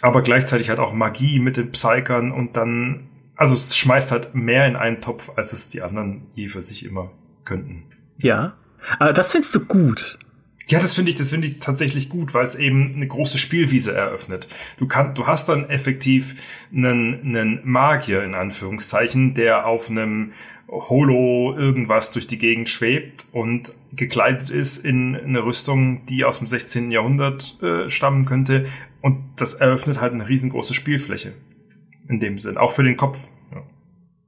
Aber 0.00 0.22
gleichzeitig 0.22 0.70
halt 0.70 0.80
auch 0.80 0.92
Magie 0.92 1.38
mit 1.38 1.56
den 1.56 1.70
Psykern 1.70 2.32
und 2.32 2.56
dann, 2.56 3.07
also 3.38 3.54
es 3.54 3.76
schmeißt 3.76 4.10
halt 4.10 4.34
mehr 4.34 4.66
in 4.66 4.76
einen 4.76 5.00
Topf, 5.00 5.30
als 5.36 5.52
es 5.54 5.68
die 5.70 5.80
anderen 5.80 6.26
je 6.34 6.48
für 6.48 6.60
sich 6.60 6.84
immer 6.84 7.12
könnten. 7.44 7.84
Ja, 8.18 8.56
aber 8.98 9.12
das 9.12 9.32
findest 9.32 9.54
du 9.54 9.64
gut. 9.64 10.18
Ja, 10.66 10.80
das 10.80 10.94
finde 10.94 11.10
ich, 11.10 11.16
das 11.16 11.30
finde 11.30 11.46
ich 11.46 11.60
tatsächlich 11.60 12.10
gut, 12.10 12.34
weil 12.34 12.44
es 12.44 12.54
eben 12.54 12.94
eine 12.94 13.06
große 13.06 13.38
Spielwiese 13.38 13.94
eröffnet. 13.94 14.48
Du 14.76 14.86
kannst, 14.86 15.16
du 15.16 15.26
hast 15.26 15.48
dann 15.48 15.70
effektiv 15.70 16.34
einen, 16.74 17.20
einen 17.22 17.60
Magier 17.64 18.22
in 18.22 18.34
Anführungszeichen, 18.34 19.32
der 19.32 19.66
auf 19.66 19.88
einem 19.88 20.32
Holo 20.68 21.56
irgendwas 21.56 22.10
durch 22.10 22.26
die 22.26 22.36
Gegend 22.36 22.68
schwebt 22.68 23.28
und 23.32 23.72
gekleidet 23.92 24.50
ist 24.50 24.84
in 24.84 25.16
eine 25.16 25.42
Rüstung, 25.42 26.04
die 26.06 26.24
aus 26.24 26.38
dem 26.38 26.46
16. 26.48 26.90
Jahrhundert 26.90 27.56
äh, 27.62 27.88
stammen 27.88 28.26
könnte. 28.26 28.66
Und 29.00 29.16
das 29.36 29.54
eröffnet 29.54 30.00
halt 30.02 30.12
eine 30.12 30.28
riesengroße 30.28 30.74
Spielfläche. 30.74 31.32
In 32.08 32.20
dem 32.20 32.38
Sinn. 32.38 32.56
Auch 32.56 32.72
für 32.72 32.82
den 32.82 32.96
Kopf. 32.96 33.30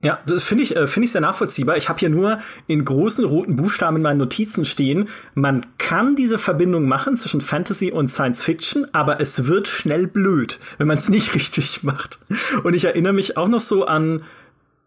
Ja. 0.03 0.19
Das 0.27 0.45
finde 0.45 0.63
ich, 0.63 0.77
äh, 0.77 0.87
finde 0.87 1.05
ich 1.05 1.13
sehr 1.13 1.21
nachvollziehbar. 1.21 1.77
Ich 1.77 1.91
habe 1.91 1.99
hier 1.99 2.09
nur 2.09 2.41
in 2.67 2.85
großen 2.85 3.25
roten 3.25 3.57
Buchstaben 3.57 3.97
in 3.97 4.03
meinen 4.03 4.19
Notizen 4.19 4.65
stehen, 4.65 5.09
man 5.35 5.67
kann 5.77 6.17
diese 6.17 6.39
Verbindung 6.39 6.89
machen 6.89 7.17
zwischen 7.17 7.43
Fantasy 7.43 7.93
und 7.93 8.09
Science 8.09 8.43
Fiction, 8.43 8.87
aber 8.93 9.21
es 9.21 9.47
wird 9.47 9.69
schnell 9.69 10.07
blöd, 10.07 10.59
wenn 10.79 10.87
man 10.87 10.97
es 10.97 11.11
nicht 11.11 11.35
richtig 11.35 11.83
macht. 11.83 12.19
Und 12.63 12.75
ich 12.75 12.85
erinnere 12.85 13.13
mich 13.13 13.37
auch 13.37 13.49
noch 13.49 13.61
so 13.61 13.85
an 13.85 14.23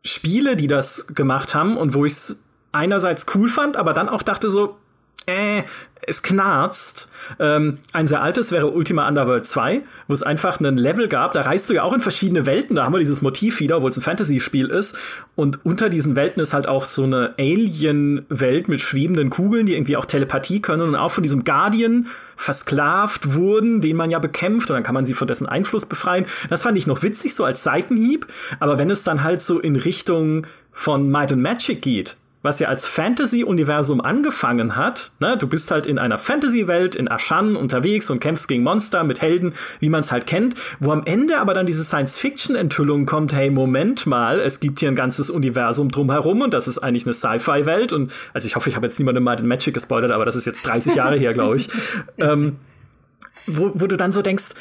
Spiele, 0.04 0.56
die 0.56 0.68
das 0.68 1.08
gemacht 1.14 1.54
haben 1.54 1.78
und 1.78 1.94
wo 1.94 2.06
ich 2.06 2.14
es 2.14 2.44
einerseits 2.72 3.28
cool 3.36 3.50
fand, 3.50 3.78
aber 3.78 3.94
dann 3.94 4.10
auch 4.10 4.24
dachte 4.24 4.50
so, 4.50 4.78
äh, 5.28 5.64
es 6.08 6.22
knarzt. 6.22 7.10
Ähm, 7.40 7.80
ein 7.92 8.08
sehr 8.08 8.22
altes 8.22 8.52
wäre 8.52 8.72
Ultima 8.72 9.08
Underworld 9.08 9.46
2, 9.46 9.82
wo 10.08 10.14
es 10.14 10.24
einfach 10.24 10.60
einen 10.60 10.78
Level 10.78 11.08
gab. 11.08 11.32
Da 11.34 11.42
reist 11.42 11.70
du 11.70 11.74
ja 11.74 11.84
auch 11.84 11.94
in 11.94 12.02
verschiedene 12.02 12.46
Welten. 12.46 12.76
Da 12.76 12.86
haben 12.86 12.94
wir 12.94 13.00
dieses 13.00 13.22
Motiv 13.22 13.60
wieder, 13.60 13.78
obwohl 13.78 13.90
es 13.90 13.98
ein 13.98 14.02
Fantasy-Spiel 14.02 14.68
ist. 14.68 14.98
Und 15.36 15.66
unter 15.66 15.90
diesen 15.90 16.16
Welten 16.16 16.42
ist 16.42 16.54
halt 16.54 16.68
auch 16.68 16.86
so 16.86 17.04
eine 17.04 17.34
Alien-Welt 17.38 18.68
mit 18.68 18.82
schwebenden 18.82 19.30
Kugeln, 19.30 19.66
die 19.66 19.76
irgendwie 19.76 19.98
auch 19.98 20.06
Telepathie 20.06 20.62
können 20.62 20.90
und 20.90 20.96
auch 20.96 21.12
von 21.12 21.24
diesem 21.24 21.44
Guardian 21.44 22.08
versklavt 22.36 23.34
wurden, 23.34 23.80
den 23.82 23.96
man 23.96 24.10
ja 24.10 24.20
bekämpft 24.20 24.70
und 24.70 24.76
dann 24.76 24.84
kann 24.84 24.96
man 24.96 25.06
sie 25.06 25.14
von 25.14 25.28
dessen 25.28 25.48
Einfluss 25.48 25.86
befreien. 25.86 26.26
Das 26.50 26.64
fand 26.64 26.78
ich 26.78 26.88
noch 26.88 27.04
witzig, 27.04 27.36
so 27.36 27.46
als 27.46 27.64
Seitenhieb. 27.64 28.28
Aber 28.60 28.78
wenn 28.78 28.90
es 28.90 29.04
dann 29.04 29.24
halt 29.24 29.42
so 29.42 29.60
in 29.60 29.76
Richtung 29.76 30.46
von 30.72 31.10
Might 31.10 31.32
and 31.32 31.42
Magic 31.42 31.82
geht, 31.82 32.18
was 32.44 32.60
ja 32.60 32.68
als 32.68 32.86
Fantasy-Universum 32.86 34.02
angefangen 34.02 34.76
hat. 34.76 35.12
Ne? 35.20 35.38
Du 35.38 35.48
bist 35.48 35.72
halt 35.72 35.88
in 35.88 35.98
einer 35.98 36.20
Fantasy-Welt 36.20 36.96
in 36.96 37.10
Ashan 37.10 37.56
unterwegs 37.56 38.12
und 38.12 38.20
kämpfst 38.20 38.48
gegen 38.48 38.62
Monster 38.62 39.04
mit 39.04 39.22
Helden, 39.22 39.54
wie 39.80 39.90
man 39.90 40.02
es 40.02 40.12
halt 40.12 40.28
kennt, 40.28 40.56
wo 40.80 40.92
am 40.92 41.04
Ende 41.06 41.40
aber 41.40 41.56
dann 41.56 41.66
diese 41.66 41.84
Science-Fiction-Enthüllung 41.84 43.08
kommt, 43.08 43.34
hey, 43.34 43.50
Moment 43.50 44.06
mal, 44.06 44.40
es 44.40 44.60
gibt 44.60 44.80
hier 44.80 44.90
ein 44.90 44.96
ganzes 44.96 45.30
Universum 45.32 45.90
drumherum 45.90 46.42
und 46.42 46.54
das 46.54 46.68
ist 46.68 46.78
eigentlich 46.78 47.06
eine 47.06 47.14
Sci-Fi-Welt 47.14 47.94
und 47.94 48.12
also 48.34 48.46
ich 48.46 48.56
hoffe, 48.56 48.70
ich 48.70 48.76
habe 48.76 48.86
jetzt 48.86 49.00
niemandem 49.00 49.24
mal 49.24 49.36
den 49.38 49.48
Magic 49.48 49.74
gespoilert, 49.74 50.12
aber 50.12 50.26
das 50.26 50.36
ist 50.36 50.46
jetzt 50.46 50.68
30 50.68 50.96
Jahre 50.96 51.18
her, 51.18 51.34
glaube 51.34 51.56
ich. 51.56 51.70
Ähm, 52.18 52.58
wo, 53.48 53.72
wo 53.74 53.88
du 53.88 53.98
dann 53.98 54.12
so 54.12 54.22
denkst, 54.22 54.52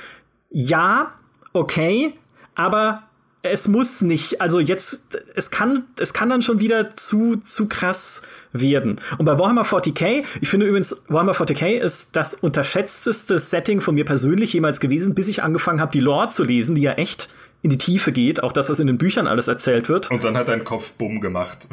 ja, 0.51 1.13
okay, 1.53 2.15
aber 2.55 3.03
es 3.43 3.67
muss 3.67 4.03
nicht, 4.03 4.41
also 4.41 4.61
jetzt, 4.61 5.19
es 5.35 5.51
kann, 5.51 5.85
es 5.99 6.15
kann 6.15 6.29
dann 6.29 6.43
schon 6.43 6.61
wieder 6.61 6.97
zu, 6.97 7.37
zu 7.37 7.69
krass 7.69 8.23
werden. 8.53 9.01
Und 9.19 9.25
bei 9.25 9.39
Warhammer 9.39 9.65
40k, 9.65 10.25
ich 10.41 10.49
finde 10.49 10.67
übrigens, 10.67 11.05
Warhammer 11.09 11.33
40k 11.33 11.79
ist 11.79 12.15
das 12.15 12.35
unterschätzteste 12.35 13.39
Setting 13.39 13.81
von 13.81 13.97
mir 13.97 14.05
persönlich 14.05 14.53
jemals 14.53 14.79
gewesen, 14.79 15.15
bis 15.15 15.27
ich 15.27 15.43
angefangen 15.43 15.81
habe, 15.81 15.91
die 15.91 16.01
Lore 16.01 16.29
zu 16.29 16.45
lesen, 16.45 16.77
die 16.77 16.83
ja 16.83 16.93
echt 16.93 17.29
in 17.63 17.71
die 17.71 17.79
Tiefe 17.79 18.13
geht, 18.13 18.43
auch 18.43 18.53
das, 18.53 18.69
was 18.71 18.79
in 18.79 18.87
den 18.87 18.99
Büchern 18.99 19.27
alles 19.27 19.49
erzählt 19.49 19.89
wird. 19.89 20.11
Und 20.11 20.23
dann 20.25 20.37
hat 20.37 20.49
dein 20.49 20.65
Kopf 20.65 20.93
Bumm 20.93 21.21
gemacht. 21.21 21.69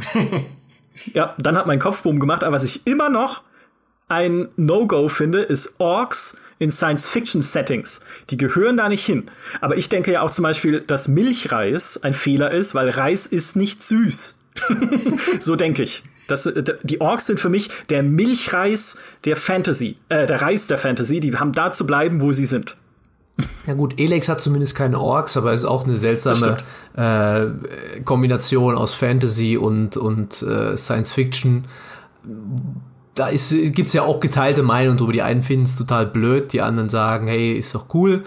ja, 1.14 1.36
dann 1.38 1.56
hat 1.56 1.68
mein 1.68 1.80
Kopf 1.80 2.02
Bumm 2.02 2.20
gemacht, 2.20 2.44
aber 2.44 2.56
was 2.56 2.64
ich 2.64 2.86
immer 2.88 3.10
noch 3.10 3.44
ein 4.08 4.50
No-Go 4.56 5.08
finde, 5.08 5.42
ist 5.42 5.80
Orks 5.80 6.40
in 6.60 6.72
Science-Fiction-Settings. 6.72 8.01
Die 8.30 8.38
gehören 8.38 8.78
da 8.78 8.89
nicht 8.89 9.05
hin. 9.05 9.32
Aber 9.62 9.78
ich 9.78 9.89
denke 9.89 10.12
ja 10.12 10.22
auch 10.22 10.32
zum 10.32 10.43
Beispiel, 10.43 10.82
dass 10.82 11.07
Milchreis 11.07 12.03
ein 12.03 12.14
Fehler 12.14 12.51
ist, 12.51 12.76
weil 12.76 12.89
Reis 12.89 13.26
ist 13.26 13.55
nicht 13.55 13.82
süß. 13.82 14.39
so 15.39 15.55
denke 15.55 15.84
ich. 15.84 16.03
Das, 16.28 16.45
äh, 16.45 16.64
die 16.84 17.01
Orks 17.01 17.26
sind 17.26 17.39
für 17.39 17.49
mich 17.49 17.70
der 17.89 18.03
Milchreis 18.03 18.99
der 19.26 19.36
Fantasy, 19.36 19.97
äh, 20.10 20.28
der 20.28 20.41
Reis 20.41 20.68
der 20.68 20.78
Fantasy. 20.78 21.20
Die 21.22 21.36
haben 21.36 21.53
da 21.53 21.72
zu 21.72 21.88
bleiben, 21.88 22.22
wo 22.22 22.34
sie 22.34 22.45
sind. 22.45 22.78
Ja 23.66 23.74
gut, 23.74 23.99
Elex 23.99 24.28
hat 24.28 24.41
zumindest 24.41 24.76
keine 24.76 24.99
Orks, 24.99 25.38
aber 25.38 25.53
es 25.53 25.62
ist 25.62 25.66
auch 25.66 25.86
eine 25.86 25.95
seltsame 25.95 26.57
äh, 26.97 28.01
Kombination 28.01 28.76
aus 28.76 28.93
Fantasy 28.93 29.55
und, 29.55 29.95
und 29.95 30.41
äh, 30.41 30.76
Science 30.76 31.14
Fiction 31.14 31.66
da 33.20 33.30
gibt 33.32 33.88
es 33.88 33.94
ja 33.94 34.04
auch 34.04 34.22
geteilte 34.22 34.64
Meinungen 34.64 34.98
drüber. 34.98 35.12
Die 35.12 35.22
einen 35.22 35.44
finden 35.44 35.66
es 35.66 35.76
total 35.76 36.06
blöd, 36.06 36.54
die 36.54 36.62
anderen 36.62 36.88
sagen, 36.88 37.28
hey, 37.28 37.52
ist 37.52 37.76
doch 37.76 37.94
cool. 37.94 38.24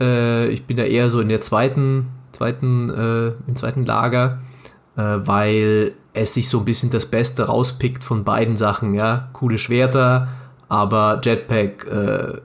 Äh, 0.00 0.48
ich 0.50 0.66
bin 0.66 0.76
da 0.76 0.84
eher 0.84 1.10
so 1.10 1.20
in 1.20 1.28
der 1.28 1.40
zweiten, 1.40 2.06
zweiten, 2.30 2.90
äh, 2.90 3.32
im 3.48 3.56
zweiten 3.56 3.84
Lager, 3.84 4.38
äh, 4.96 5.02
weil 5.02 5.94
es 6.12 6.34
sich 6.34 6.48
so 6.48 6.60
ein 6.60 6.64
bisschen 6.64 6.90
das 6.90 7.06
Beste 7.06 7.46
rauspickt 7.46 8.04
von 8.04 8.22
beiden 8.22 8.56
Sachen, 8.56 8.94
ja. 8.94 9.30
Coole 9.32 9.58
Schwerter, 9.58 10.28
aber 10.68 11.20
Jetpack, 11.24 11.86
äh, 11.88 12.40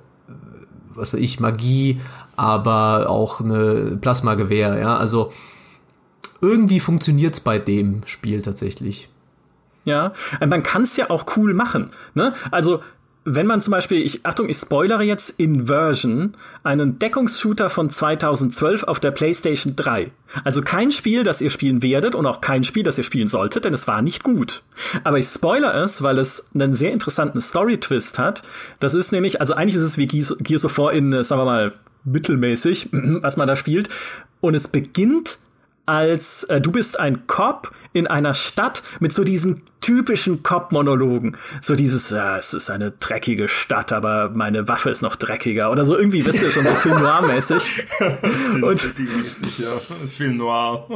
was 0.95 1.13
weiß 1.13 1.19
ich, 1.19 1.39
Magie, 1.39 2.01
aber 2.35 3.11
auch 3.11 3.41
eine 3.41 3.95
Plasmagewehr, 4.01 4.79
ja. 4.79 4.97
Also 4.97 5.31
irgendwie 6.41 6.79
funktioniert 6.79 7.35
es 7.35 7.39
bei 7.41 7.59
dem 7.59 8.01
Spiel 8.07 8.41
tatsächlich. 8.41 9.07
Ja, 9.85 10.13
äh, 10.39 10.47
man 10.47 10.63
kann 10.63 10.81
es 10.81 10.97
ja 10.97 11.09
auch 11.09 11.37
cool 11.37 11.53
machen. 11.53 11.91
Ne? 12.13 12.33
Also 12.51 12.81
wenn 13.27 13.47
man 13.47 13.59
zum 13.59 13.71
Beispiel, 13.71 14.03
ich, 14.03 14.23
Achtung, 14.23 14.47
ich 14.49 14.57
spoilere 14.57 15.01
jetzt 15.01 15.39
Inversion, 15.39 16.33
einen 16.63 16.99
Deckungsshooter 16.99 17.71
von 17.71 17.89
2012 17.89 18.83
auf 18.83 18.99
der 18.99 19.09
PlayStation 19.09 19.75
3. 19.75 20.11
Also 20.43 20.61
kein 20.61 20.91
Spiel, 20.91 21.23
das 21.23 21.41
ihr 21.41 21.49
spielen 21.49 21.81
werdet 21.81 22.13
und 22.13 22.27
auch 22.27 22.39
kein 22.39 22.63
Spiel, 22.63 22.83
das 22.83 22.99
ihr 22.99 23.03
spielen 23.03 23.27
solltet, 23.27 23.65
denn 23.65 23.73
es 23.73 23.87
war 23.87 24.03
nicht 24.03 24.21
gut. 24.21 24.61
Aber 25.03 25.17
ich 25.17 25.25
spoilere 25.25 25.81
es, 25.81 26.03
weil 26.03 26.19
es 26.19 26.51
einen 26.53 26.75
sehr 26.75 26.91
interessanten 26.91 27.41
Story-Twist 27.41 28.19
hat. 28.19 28.43
Das 28.79 28.93
ist 28.93 29.11
nämlich, 29.11 29.41
also 29.41 29.55
eigentlich 29.55 29.75
ist 29.75 29.81
es 29.81 29.97
wie 29.97 30.05
Gears, 30.05 30.35
Gears 30.39 30.65
of 30.65 30.77
War 30.77 30.93
in, 30.93 31.11
äh, 31.11 31.23
sagen 31.23 31.41
wir 31.41 31.45
mal, 31.45 31.73
mittelmäßig, 32.03 32.89
was 32.91 33.37
man 33.37 33.47
da 33.47 33.55
spielt. 33.55 33.89
Und 34.39 34.53
es 34.53 34.67
beginnt 34.67 35.39
als 35.85 36.43
äh, 36.45 36.61
du 36.61 36.71
bist 36.71 36.99
ein 36.99 37.27
Cop 37.27 37.71
in 37.93 38.07
einer 38.07 38.33
Stadt 38.33 38.83
mit 38.99 39.13
so 39.13 39.23
diesen 39.23 39.61
typischen 39.79 40.43
Cop-Monologen. 40.43 41.37
So 41.61 41.75
dieses, 41.75 42.09
ja, 42.09 42.37
es 42.37 42.53
ist 42.53 42.69
eine 42.69 42.91
dreckige 42.91 43.47
Stadt, 43.47 43.93
aber 43.93 44.29
meine 44.29 44.67
Waffe 44.67 44.89
ist 44.89 45.01
noch 45.01 45.15
dreckiger. 45.15 45.71
Oder 45.71 45.85
so 45.85 45.97
irgendwie, 45.97 46.25
wisst 46.25 46.41
ihr 46.41 46.51
schon, 46.51 46.65
so 46.65 46.71
Film 46.75 46.99
Noir-mäßig. 46.99 47.87
und, 48.61 48.83
ja. 49.59 49.79
Film 50.07 50.37
Noir. 50.37 50.87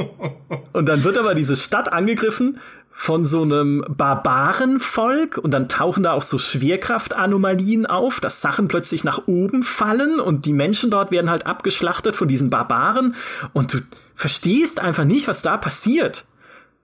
und 0.73 0.89
dann 0.89 1.03
wird 1.03 1.17
aber 1.17 1.35
diese 1.35 1.55
Stadt 1.55 1.93
angegriffen 1.93 2.59
von 2.99 3.23
so 3.23 3.43
einem 3.43 3.85
Barbarenvolk 3.87 5.37
und 5.37 5.51
dann 5.51 5.69
tauchen 5.69 6.03
da 6.03 6.11
auch 6.11 6.21
so 6.21 6.37
Schwerkraftanomalien 6.37 7.85
auf, 7.85 8.19
dass 8.19 8.41
Sachen 8.41 8.67
plötzlich 8.67 9.05
nach 9.05 9.21
oben 9.25 9.63
fallen 9.63 10.19
und 10.19 10.45
die 10.45 10.51
Menschen 10.51 10.91
dort 10.91 11.09
werden 11.09 11.29
halt 11.29 11.45
abgeschlachtet 11.45 12.17
von 12.17 12.27
diesen 12.27 12.49
Barbaren 12.49 13.15
und 13.53 13.73
du 13.73 13.77
verstehst 14.15 14.81
einfach 14.81 15.05
nicht, 15.05 15.29
was 15.29 15.41
da 15.41 15.55
passiert. 15.55 16.25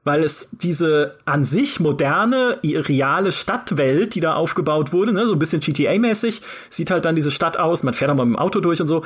Weil 0.05 0.23
es 0.23 0.51
diese 0.51 1.17
an 1.25 1.43
sich 1.43 1.81
moderne, 1.81 2.59
reale 2.63 3.33
Stadtwelt, 3.33 4.15
die 4.15 4.21
da 4.21 4.35
aufgebaut 4.35 4.93
wurde, 4.93 5.11
ne, 5.11 5.25
so 5.25 5.33
ein 5.33 5.39
bisschen 5.39 5.59
GTA-mäßig, 5.59 6.41
sieht 6.69 6.91
halt 6.91 7.03
dann 7.03 7.15
diese 7.15 7.31
Stadt 7.31 7.59
aus, 7.59 7.83
man 7.83 7.93
fährt 7.93 8.09
da 8.09 8.15
mal 8.15 8.25
mit 8.25 8.37
dem 8.37 8.39
Auto 8.39 8.61
durch 8.61 8.79
und 8.79 8.87
so. 8.87 9.03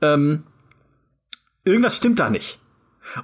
Ähm, 0.00 0.44
irgendwas 1.64 1.96
stimmt 1.96 2.20
da 2.20 2.30
nicht. 2.30 2.60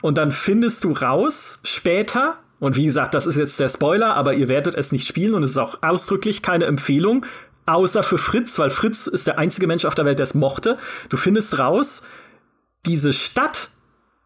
Und 0.01 0.19
dann 0.19 0.33
findest 0.33 0.83
du 0.83 0.91
raus, 0.91 1.61
später, 1.63 2.39
und 2.61 2.77
wie 2.77 2.85
gesagt, 2.85 3.15
das 3.15 3.27
ist 3.27 3.37
jetzt 3.37 3.61
der 3.61 3.69
Spoiler, 3.69 4.15
aber 4.15 4.35
ihr 4.35 4.49
werdet 4.49 4.75
es 4.75 4.93
nicht 4.93 5.07
spielen 5.07 5.35
und 5.35 5.43
es 5.43 5.51
ist 5.51 5.59
auch 5.59 5.83
ausdrücklich 5.83 6.43
keine 6.43 6.65
Empfehlung, 6.67 7.25
außer 7.67 8.03
für 8.03 8.19
Fritz, 8.19 8.59
weil 8.59 8.71
Fritz 8.71 9.07
ist 9.07 9.27
der 9.27 9.39
einzige 9.39 9.67
Mensch 9.67 9.85
auf 9.85 9.95
der 9.95 10.05
Welt, 10.05 10.19
der 10.19 10.25
es 10.25 10.35
mochte. 10.35 10.79
Du 11.09 11.17
findest 11.17 11.59
raus, 11.59 12.07
diese 12.87 13.13
Stadt, 13.13 13.71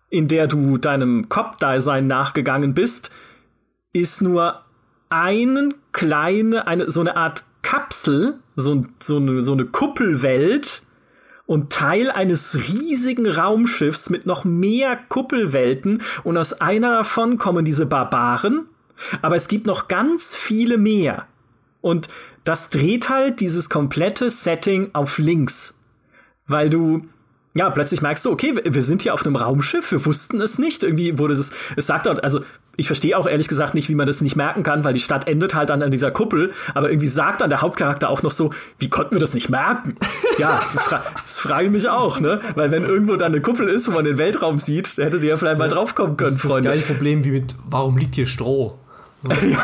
in 0.08 0.28
der 0.28 0.46
du 0.46 0.78
deinem 0.78 1.28
Cop-Dasein 1.28 2.06
nachgegangen 2.06 2.74
bist, 2.74 3.10
ist 3.92 4.22
nur 4.22 4.62
eine 5.08 5.68
kleine, 5.92 6.66
eine, 6.66 6.90
so 6.90 7.00
eine 7.00 7.16
Art 7.16 7.44
Kapsel, 7.62 8.38
so, 8.56 8.86
so, 8.98 9.16
eine, 9.16 9.42
so 9.42 9.52
eine 9.52 9.66
Kuppelwelt 9.66 10.82
und 11.46 11.72
Teil 11.72 12.10
eines 12.10 12.56
riesigen 12.68 13.28
Raumschiffs 13.28 14.10
mit 14.10 14.26
noch 14.26 14.44
mehr 14.44 14.96
Kuppelwelten 15.08 16.02
und 16.24 16.36
aus 16.36 16.60
einer 16.60 16.98
davon 16.98 17.38
kommen 17.38 17.64
diese 17.64 17.86
Barbaren, 17.86 18.66
aber 19.20 19.36
es 19.36 19.48
gibt 19.48 19.66
noch 19.66 19.88
ganz 19.88 20.34
viele 20.34 20.78
mehr. 20.78 21.26
Und 21.80 22.08
das 22.44 22.70
dreht 22.70 23.08
halt 23.08 23.40
dieses 23.40 23.68
komplette 23.68 24.30
Setting 24.30 24.90
auf 24.92 25.18
links. 25.18 25.80
Weil 26.46 26.70
du, 26.70 27.06
ja, 27.54 27.68
plötzlich 27.70 28.00
merkst 28.00 28.24
du, 28.24 28.30
okay, 28.30 28.54
wir 28.64 28.82
sind 28.82 29.02
hier 29.02 29.12
auf 29.12 29.24
einem 29.24 29.36
Raumschiff, 29.36 29.92
wir 29.92 30.06
wussten 30.06 30.40
es 30.40 30.58
nicht. 30.58 30.82
Irgendwie 30.82 31.18
wurde 31.18 31.36
das, 31.36 31.52
es 31.76 31.86
sagt 31.86 32.08
auch, 32.08 32.22
also 32.22 32.40
ich 32.76 32.86
verstehe 32.86 33.18
auch 33.18 33.26
ehrlich 33.26 33.48
gesagt 33.48 33.74
nicht, 33.74 33.90
wie 33.90 33.94
man 33.94 34.06
das 34.06 34.22
nicht 34.22 34.36
merken 34.36 34.62
kann, 34.62 34.84
weil 34.84 34.94
die 34.94 35.00
Stadt 35.00 35.28
endet 35.28 35.54
halt 35.54 35.68
dann 35.68 35.82
an 35.82 35.90
dieser 35.90 36.10
Kuppel, 36.10 36.52
aber 36.72 36.88
irgendwie 36.88 37.06
sagt 37.06 37.42
dann 37.42 37.50
der 37.50 37.60
Hauptcharakter 37.60 38.08
auch 38.08 38.22
noch 38.22 38.30
so, 38.30 38.54
wie 38.78 38.88
konnten 38.88 39.14
wir 39.14 39.20
das 39.20 39.34
nicht 39.34 39.50
merken? 39.50 39.92
ja, 40.38 40.62
das, 40.72 40.84
fra 40.84 41.04
das 41.20 41.38
frage 41.38 41.66
ich 41.66 41.70
mich 41.70 41.88
auch, 41.88 42.18
ne? 42.20 42.40
Weil 42.54 42.70
wenn 42.70 42.84
irgendwo 42.84 43.16
dann 43.16 43.32
eine 43.32 43.42
Kuppel 43.42 43.68
ist, 43.68 43.88
wo 43.88 43.92
man 43.92 44.04
den 44.04 44.16
Weltraum 44.16 44.58
sieht, 44.58 44.96
hätte 44.96 45.18
sie 45.18 45.28
ja 45.28 45.36
vielleicht 45.36 45.58
mal 45.58 45.68
draufkommen 45.68 46.16
können, 46.16 46.30
das 46.30 46.36
ist 46.36 46.50
Freunde. 46.50 46.70
Das 46.70 46.78
gleiche 46.78 46.94
Problem 46.94 47.24
wie 47.24 47.32
mit, 47.32 47.54
warum 47.68 47.98
liegt 47.98 48.14
hier 48.14 48.26
Stroh? 48.26 48.78
ja, 49.28 49.62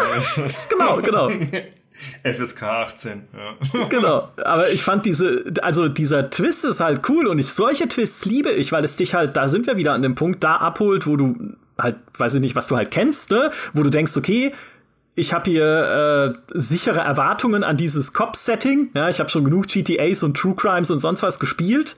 genau, 0.68 1.00
genau. 1.00 1.30
FSK 2.22 2.62
18, 2.62 3.22
ja. 3.32 3.84
Genau, 3.88 4.28
aber 4.36 4.70
ich 4.70 4.82
fand 4.82 5.04
diese, 5.04 5.44
also 5.62 5.88
dieser 5.88 6.30
Twist 6.30 6.64
ist 6.64 6.80
halt 6.80 7.08
cool 7.08 7.26
und 7.26 7.38
ich, 7.38 7.48
solche 7.48 7.88
Twists 7.88 8.24
liebe 8.24 8.50
ich, 8.50 8.72
weil 8.72 8.84
es 8.84 8.96
dich 8.96 9.14
halt, 9.14 9.36
da 9.36 9.48
sind 9.48 9.66
wir 9.66 9.76
wieder 9.76 9.92
an 9.92 10.02
dem 10.02 10.14
Punkt, 10.14 10.44
da 10.44 10.56
abholt, 10.56 11.06
wo 11.06 11.16
du 11.16 11.54
halt, 11.76 11.96
weiß 12.16 12.34
ich 12.34 12.40
nicht, 12.40 12.56
was 12.56 12.68
du 12.68 12.76
halt 12.76 12.90
kennst, 12.90 13.30
ne? 13.30 13.50
Wo 13.72 13.82
du 13.82 13.90
denkst, 13.90 14.16
okay, 14.16 14.52
ich 15.14 15.32
habe 15.32 15.50
hier 15.50 16.34
äh, 16.54 16.58
sichere 16.58 17.00
Erwartungen 17.00 17.64
an 17.64 17.76
dieses 17.76 18.12
Cop-Setting. 18.12 18.90
Ja, 18.94 19.08
ich 19.08 19.18
habe 19.18 19.28
schon 19.28 19.44
genug 19.44 19.66
GTAs 19.66 20.22
und 20.22 20.36
True 20.36 20.54
Crimes 20.54 20.92
und 20.92 21.00
sonst 21.00 21.22
was 21.22 21.40
gespielt. 21.40 21.96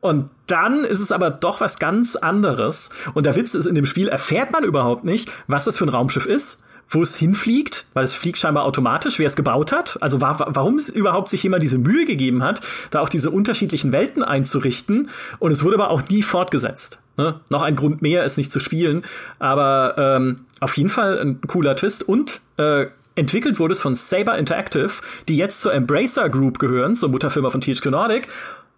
Und 0.00 0.28
dann 0.48 0.84
ist 0.84 1.00
es 1.00 1.12
aber 1.12 1.30
doch 1.30 1.60
was 1.62 1.78
ganz 1.78 2.16
anderes. 2.16 2.90
Und 3.14 3.24
der 3.24 3.36
Witz 3.36 3.54
ist, 3.54 3.64
in 3.64 3.74
dem 3.74 3.86
Spiel 3.86 4.08
erfährt 4.08 4.50
man 4.50 4.64
überhaupt 4.64 5.04
nicht, 5.04 5.30
was 5.46 5.64
das 5.64 5.78
für 5.78 5.86
ein 5.86 5.90
Raumschiff 5.90 6.26
ist 6.26 6.62
wo 6.92 7.02
es 7.02 7.16
hinfliegt, 7.16 7.86
weil 7.94 8.04
es 8.04 8.14
fliegt 8.14 8.36
scheinbar 8.36 8.64
automatisch, 8.64 9.18
wer 9.18 9.26
es 9.26 9.34
gebaut 9.34 9.72
hat. 9.72 9.98
Also 10.00 10.20
war, 10.20 10.38
warum 10.54 10.74
es 10.74 10.88
überhaupt 10.90 11.30
sich 11.30 11.42
jemand 11.42 11.62
diese 11.62 11.78
Mühe 11.78 12.04
gegeben 12.04 12.42
hat, 12.42 12.60
da 12.90 13.00
auch 13.00 13.08
diese 13.08 13.30
unterschiedlichen 13.30 13.92
Welten 13.92 14.22
einzurichten. 14.22 15.08
Und 15.38 15.50
es 15.50 15.64
wurde 15.64 15.76
aber 15.76 15.90
auch 15.90 16.02
nie 16.08 16.22
fortgesetzt. 16.22 17.00
Ne? 17.16 17.40
Noch 17.48 17.62
ein 17.62 17.76
Grund 17.76 18.02
mehr, 18.02 18.24
es 18.24 18.36
nicht 18.36 18.52
zu 18.52 18.60
spielen. 18.60 19.04
Aber 19.38 19.94
ähm, 19.96 20.40
auf 20.60 20.76
jeden 20.76 20.90
Fall 20.90 21.18
ein 21.18 21.40
cooler 21.40 21.74
Twist. 21.76 22.06
Und 22.06 22.42
äh, 22.58 22.86
entwickelt 23.14 23.58
wurde 23.58 23.72
es 23.72 23.80
von 23.80 23.94
Saber 23.94 24.36
Interactive, 24.36 24.92
die 25.28 25.38
jetzt 25.38 25.62
zur 25.62 25.72
Embracer 25.72 26.28
Group 26.28 26.58
gehören, 26.58 26.94
zur 26.94 27.08
Mutterfirma 27.08 27.48
von 27.48 27.62
THQ 27.62 27.86
Nordic. 27.86 28.28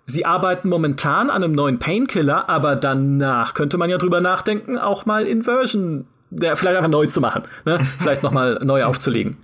Sie 0.07 0.25
arbeiten 0.25 0.69
momentan 0.69 1.31
an 1.31 1.43
einem 1.43 1.53
neuen 1.53 1.79
Painkiller, 1.79 2.49
aber 2.49 2.77
danach 2.77 3.55
könnte 3.55 3.79
man 3.79 3.89
ja 3.89 3.97
drüber 3.97 4.21
nachdenken, 4.21 4.77
auch 4.77 5.07
mal 5.07 5.27
Inversion 5.27 6.07
ja, 6.41 6.57
vielleicht 6.57 6.77
einfach 6.77 6.91
neu 6.91 7.07
zu 7.07 7.21
machen, 7.21 7.43
ne? 7.65 7.83
vielleicht 7.99 8.23
nochmal 8.23 8.61
neu 8.65 8.85
aufzulegen. 8.85 9.37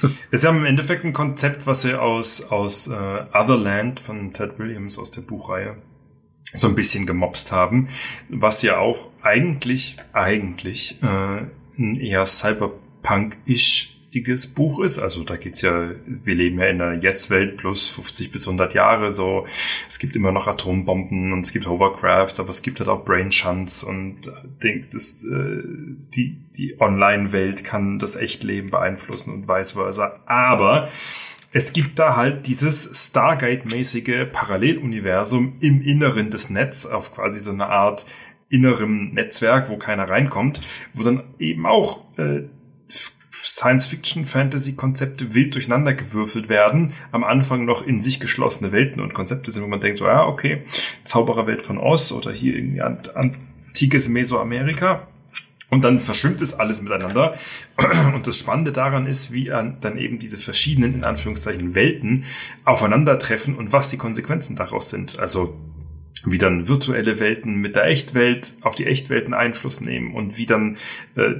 Das 0.00 0.10
ist 0.40 0.44
ja 0.44 0.50
im 0.50 0.64
Endeffekt 0.64 1.04
ein 1.04 1.12
Konzept, 1.12 1.66
was 1.66 1.82
sie 1.82 1.98
aus, 1.98 2.50
aus 2.50 2.88
äh, 2.88 3.24
Otherland 3.32 4.00
von 4.00 4.32
Ted 4.32 4.58
Williams 4.58 4.98
aus 4.98 5.10
der 5.10 5.22
Buchreihe 5.22 5.76
so 6.52 6.68
ein 6.68 6.74
bisschen 6.74 7.06
gemobst 7.06 7.52
haben, 7.52 7.88
was 8.28 8.62
ja 8.62 8.78
auch 8.78 9.08
eigentlich, 9.22 9.96
eigentlich 10.12 11.02
äh, 11.02 11.46
ein 11.78 11.94
eher 11.96 12.26
Cyberpunk-ish 12.26 13.93
wichtiges 14.14 14.46
Buch 14.46 14.80
ist. 14.80 15.00
Also 15.00 15.24
da 15.24 15.36
geht's 15.36 15.60
ja, 15.62 15.90
wir 16.06 16.34
leben 16.34 16.58
ja 16.60 16.66
in 16.66 16.78
der 16.78 16.94
Jetzt-Welt 16.94 17.56
plus 17.56 17.88
50 17.88 18.30
bis 18.30 18.46
100 18.46 18.72
Jahre 18.72 19.10
so. 19.10 19.46
Es 19.88 19.98
gibt 19.98 20.14
immer 20.14 20.30
noch 20.30 20.46
Atombomben 20.46 21.32
und 21.32 21.40
es 21.40 21.52
gibt 21.52 21.66
Hovercrafts, 21.66 22.38
aber 22.38 22.50
es 22.50 22.62
gibt 22.62 22.78
halt 22.78 22.88
auch 22.88 23.04
Brain 23.04 23.32
Shunts 23.32 23.82
und 23.82 24.28
äh, 24.62 24.84
das, 24.92 25.24
äh, 25.24 25.62
die, 26.14 26.38
die 26.56 26.80
Online-Welt 26.80 27.64
kann 27.64 27.98
das 27.98 28.14
Echtleben 28.14 28.70
beeinflussen 28.70 29.34
und 29.34 29.48
vice 29.48 29.72
versa. 29.72 30.20
Aber 30.26 30.88
es 31.52 31.72
gibt 31.72 31.98
da 31.98 32.14
halt 32.14 32.46
dieses 32.46 33.08
Stargate-mäßige 33.08 34.26
Paralleluniversum 34.32 35.56
im 35.60 35.82
Inneren 35.82 36.30
des 36.30 36.50
Netz 36.50 36.86
auf 36.86 37.12
quasi 37.12 37.40
so 37.40 37.50
eine 37.50 37.66
Art 37.66 38.06
innerem 38.48 39.12
Netzwerk, 39.12 39.68
wo 39.70 39.76
keiner 39.76 40.08
reinkommt, 40.08 40.60
wo 40.92 41.02
dann 41.02 41.24
eben 41.40 41.66
auch 41.66 42.04
äh, 42.16 42.42
Science-Fiction-Fantasy-Konzepte 43.54 45.32
wild 45.32 45.54
durcheinander 45.54 45.94
gewürfelt 45.94 46.48
werden, 46.48 46.92
am 47.12 47.22
Anfang 47.22 47.64
noch 47.64 47.86
in 47.86 48.00
sich 48.00 48.18
geschlossene 48.18 48.72
Welten 48.72 49.00
und 49.00 49.14
Konzepte 49.14 49.52
sind, 49.52 49.62
wo 49.62 49.68
man 49.68 49.80
denkt, 49.80 49.98
so, 49.98 50.06
ja, 50.06 50.26
okay, 50.26 50.64
Zaubererwelt 51.04 51.62
von 51.62 51.78
Oz 51.78 52.10
oder 52.10 52.32
hier 52.32 52.56
irgendwie 52.56 52.82
antikes 52.82 54.08
Mesoamerika. 54.08 55.06
Und 55.70 55.82
dann 55.82 55.98
verschwimmt 56.00 56.40
es 56.40 56.54
alles 56.54 56.82
miteinander. 56.82 57.36
Und 58.14 58.26
das 58.26 58.38
Spannende 58.38 58.70
daran 58.70 59.06
ist, 59.06 59.32
wie 59.32 59.46
dann 59.46 59.98
eben 59.98 60.18
diese 60.18 60.36
verschiedenen, 60.36 60.94
in 60.94 61.04
Anführungszeichen, 61.04 61.74
Welten 61.74 62.24
aufeinandertreffen 62.64 63.56
und 63.56 63.72
was 63.72 63.90
die 63.90 63.96
Konsequenzen 63.96 64.56
daraus 64.56 64.90
sind. 64.90 65.18
Also 65.18 65.58
wie 66.24 66.38
dann 66.38 66.68
virtuelle 66.68 67.18
Welten 67.18 67.56
mit 67.56 67.76
der 67.76 67.86
Echtwelt 67.86 68.54
auf 68.60 68.74
die 68.74 68.86
Echtwelten 68.86 69.34
Einfluss 69.34 69.80
nehmen 69.80 70.14
und 70.14 70.38
wie 70.38 70.46
dann 70.46 70.76
äh, 71.16 71.34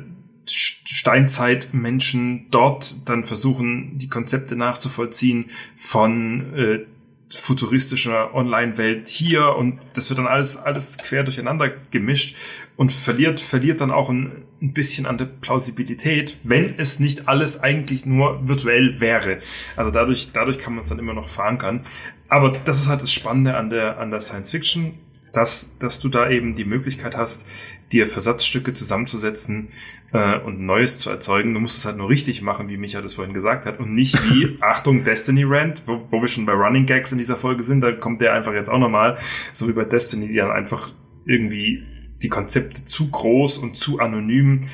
Steinzeitmenschen 0.46 2.46
dort 2.50 3.08
dann 3.08 3.24
versuchen, 3.24 3.98
die 3.98 4.08
Konzepte 4.08 4.56
nachzuvollziehen 4.56 5.46
von 5.76 6.54
äh, 6.54 6.86
futuristischer 7.32 8.34
Online-Welt 8.34 9.08
hier 9.08 9.56
und 9.56 9.80
das 9.94 10.10
wird 10.10 10.18
dann 10.18 10.26
alles, 10.26 10.56
alles 10.56 10.98
quer 10.98 11.24
durcheinander 11.24 11.70
gemischt 11.90 12.36
und 12.76 12.92
verliert, 12.92 13.40
verliert 13.40 13.80
dann 13.80 13.90
auch 13.90 14.10
ein, 14.10 14.44
ein 14.60 14.72
bisschen 14.72 15.06
an 15.06 15.18
der 15.18 15.26
Plausibilität, 15.26 16.36
wenn 16.42 16.74
es 16.78 17.00
nicht 17.00 17.28
alles 17.28 17.62
eigentlich 17.62 18.06
nur 18.06 18.46
virtuell 18.46 19.00
wäre. 19.00 19.38
Also 19.76 19.90
dadurch, 19.90 20.32
dadurch 20.32 20.58
kann 20.58 20.74
man 20.74 20.82
es 20.82 20.88
dann 20.88 20.98
immer 20.98 21.14
noch 21.14 21.28
verankern. 21.28 21.86
Aber 22.28 22.50
das 22.50 22.78
ist 22.78 22.88
halt 22.88 23.02
das 23.02 23.12
Spannende 23.12 23.56
an 23.56 23.70
der, 23.70 23.98
an 23.98 24.10
der 24.10 24.20
Science 24.20 24.50
Fiction, 24.50 24.94
dass, 25.32 25.78
dass 25.78 26.00
du 26.00 26.08
da 26.08 26.30
eben 26.30 26.54
die 26.54 26.64
Möglichkeit 26.64 27.16
hast, 27.16 27.48
dir 27.92 28.06
Versatzstücke 28.06 28.74
zusammenzusetzen 28.74 29.68
äh, 30.12 30.38
und 30.38 30.60
Neues 30.60 30.98
zu 30.98 31.10
erzeugen. 31.10 31.54
Du 31.54 31.60
musst 31.60 31.78
es 31.78 31.84
halt 31.84 31.96
nur 31.96 32.08
richtig 32.08 32.42
machen, 32.42 32.68
wie 32.68 32.76
Micha 32.76 33.00
das 33.00 33.14
vorhin 33.14 33.34
gesagt 33.34 33.66
hat, 33.66 33.80
und 33.80 33.92
nicht 33.92 34.18
wie, 34.30 34.58
Achtung, 34.60 35.04
Destiny 35.04 35.44
Rant, 35.44 35.82
wo, 35.86 36.06
wo 36.10 36.20
wir 36.20 36.28
schon 36.28 36.46
bei 36.46 36.52
Running 36.52 36.86
Gags 36.86 37.12
in 37.12 37.18
dieser 37.18 37.36
Folge 37.36 37.62
sind, 37.62 37.80
da 37.80 37.92
kommt 37.92 38.20
der 38.20 38.32
einfach 38.32 38.52
jetzt 38.52 38.70
auch 38.70 38.78
nochmal, 38.78 39.18
so 39.52 39.68
wie 39.68 39.72
bei 39.72 39.84
Destiny, 39.84 40.28
die 40.28 40.36
dann 40.36 40.50
einfach 40.50 40.92
irgendwie 41.26 41.82
die 42.22 42.28
Konzepte 42.28 42.84
zu 42.84 43.10
groß 43.10 43.58
und 43.58 43.76
zu 43.76 43.98
anonym 43.98 44.68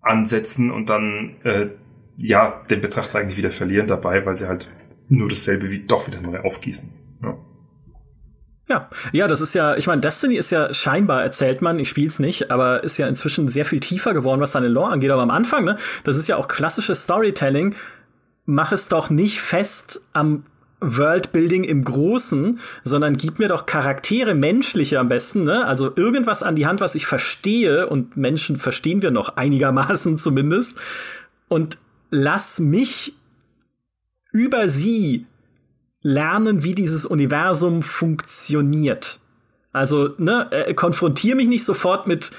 ansetzen 0.00 0.70
und 0.70 0.88
dann 0.88 1.36
äh, 1.42 1.68
ja 2.16 2.62
den 2.70 2.80
Betrachter 2.80 3.18
eigentlich 3.18 3.36
wieder 3.36 3.50
verlieren 3.50 3.88
dabei, 3.88 4.24
weil 4.24 4.34
sie 4.34 4.46
halt 4.46 4.72
nur 5.08 5.28
dasselbe 5.28 5.70
wie 5.70 5.80
doch 5.80 6.06
wieder 6.06 6.20
neu 6.20 6.40
aufgießen. 6.40 6.92
Ja. 8.68 8.90
Ja, 9.12 9.28
das 9.28 9.40
ist 9.40 9.54
ja, 9.54 9.76
ich 9.76 9.86
meine, 9.86 10.00
Destiny 10.00 10.36
ist 10.36 10.50
ja 10.50 10.74
scheinbar, 10.74 11.22
erzählt 11.22 11.62
man, 11.62 11.78
ich 11.78 11.88
spiel's 11.88 12.18
nicht, 12.18 12.50
aber 12.50 12.82
ist 12.82 12.98
ja 12.98 13.06
inzwischen 13.06 13.46
sehr 13.48 13.64
viel 13.64 13.80
tiefer 13.80 14.12
geworden, 14.12 14.40
was 14.40 14.52
seine 14.52 14.68
Lore 14.68 14.90
angeht. 14.90 15.10
Aber 15.10 15.22
am 15.22 15.30
Anfang, 15.30 15.64
ne, 15.64 15.78
das 16.02 16.16
ist 16.16 16.28
ja 16.28 16.36
auch 16.36 16.48
klassisches 16.48 17.02
Storytelling. 17.02 17.76
Mach 18.44 18.72
es 18.72 18.88
doch 18.88 19.08
nicht 19.08 19.40
fest 19.40 20.02
am 20.12 20.44
Worldbuilding 20.80 21.64
im 21.64 21.84
Großen, 21.84 22.60
sondern 22.84 23.16
gib 23.16 23.38
mir 23.38 23.48
doch 23.48 23.66
Charaktere, 23.66 24.34
menschliche 24.34 24.98
am 24.98 25.08
besten, 25.08 25.44
ne? 25.44 25.64
Also 25.64 25.92
irgendwas 25.96 26.42
an 26.42 26.54
die 26.54 26.66
Hand, 26.66 26.80
was 26.80 26.94
ich 26.94 27.06
verstehe, 27.06 27.88
und 27.88 28.16
Menschen 28.16 28.58
verstehen 28.58 29.00
wir 29.00 29.10
noch 29.10 29.36
einigermaßen 29.36 30.18
zumindest. 30.18 30.78
Und 31.48 31.78
lass 32.10 32.60
mich 32.60 33.14
über 34.32 34.68
sie 34.68 35.26
lernen, 36.06 36.62
wie 36.62 36.76
dieses 36.76 37.04
Universum 37.04 37.82
funktioniert. 37.82 39.18
Also, 39.72 40.10
ne, 40.18 40.46
äh, 40.52 40.72
konfrontiere 40.72 41.36
mich 41.36 41.48
nicht 41.48 41.64
sofort 41.64 42.06
mit 42.06 42.30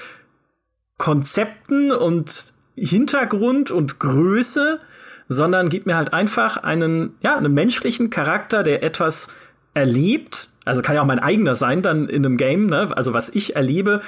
Konzepten 0.96 1.92
und 1.92 2.54
Hintergrund 2.76 3.70
und 3.70 4.00
Größe, 4.00 4.80
sondern 5.28 5.68
gib 5.68 5.84
mir 5.84 5.96
halt 5.96 6.14
einfach 6.14 6.56
einen, 6.56 7.14
ja, 7.20 7.36
einen 7.36 7.52
menschlichen 7.52 8.08
Charakter, 8.08 8.62
der 8.62 8.82
etwas 8.82 9.36
erlebt. 9.74 10.48
Also 10.64 10.80
kann 10.80 10.96
ja 10.96 11.02
auch 11.02 11.06
mein 11.06 11.18
eigener 11.18 11.54
sein 11.54 11.82
dann 11.82 12.08
in 12.08 12.24
einem 12.24 12.38
Game, 12.38 12.66
ne? 12.66 12.96
Also 12.96 13.12
was 13.12 13.28
ich 13.28 13.54
erlebe 13.54 14.00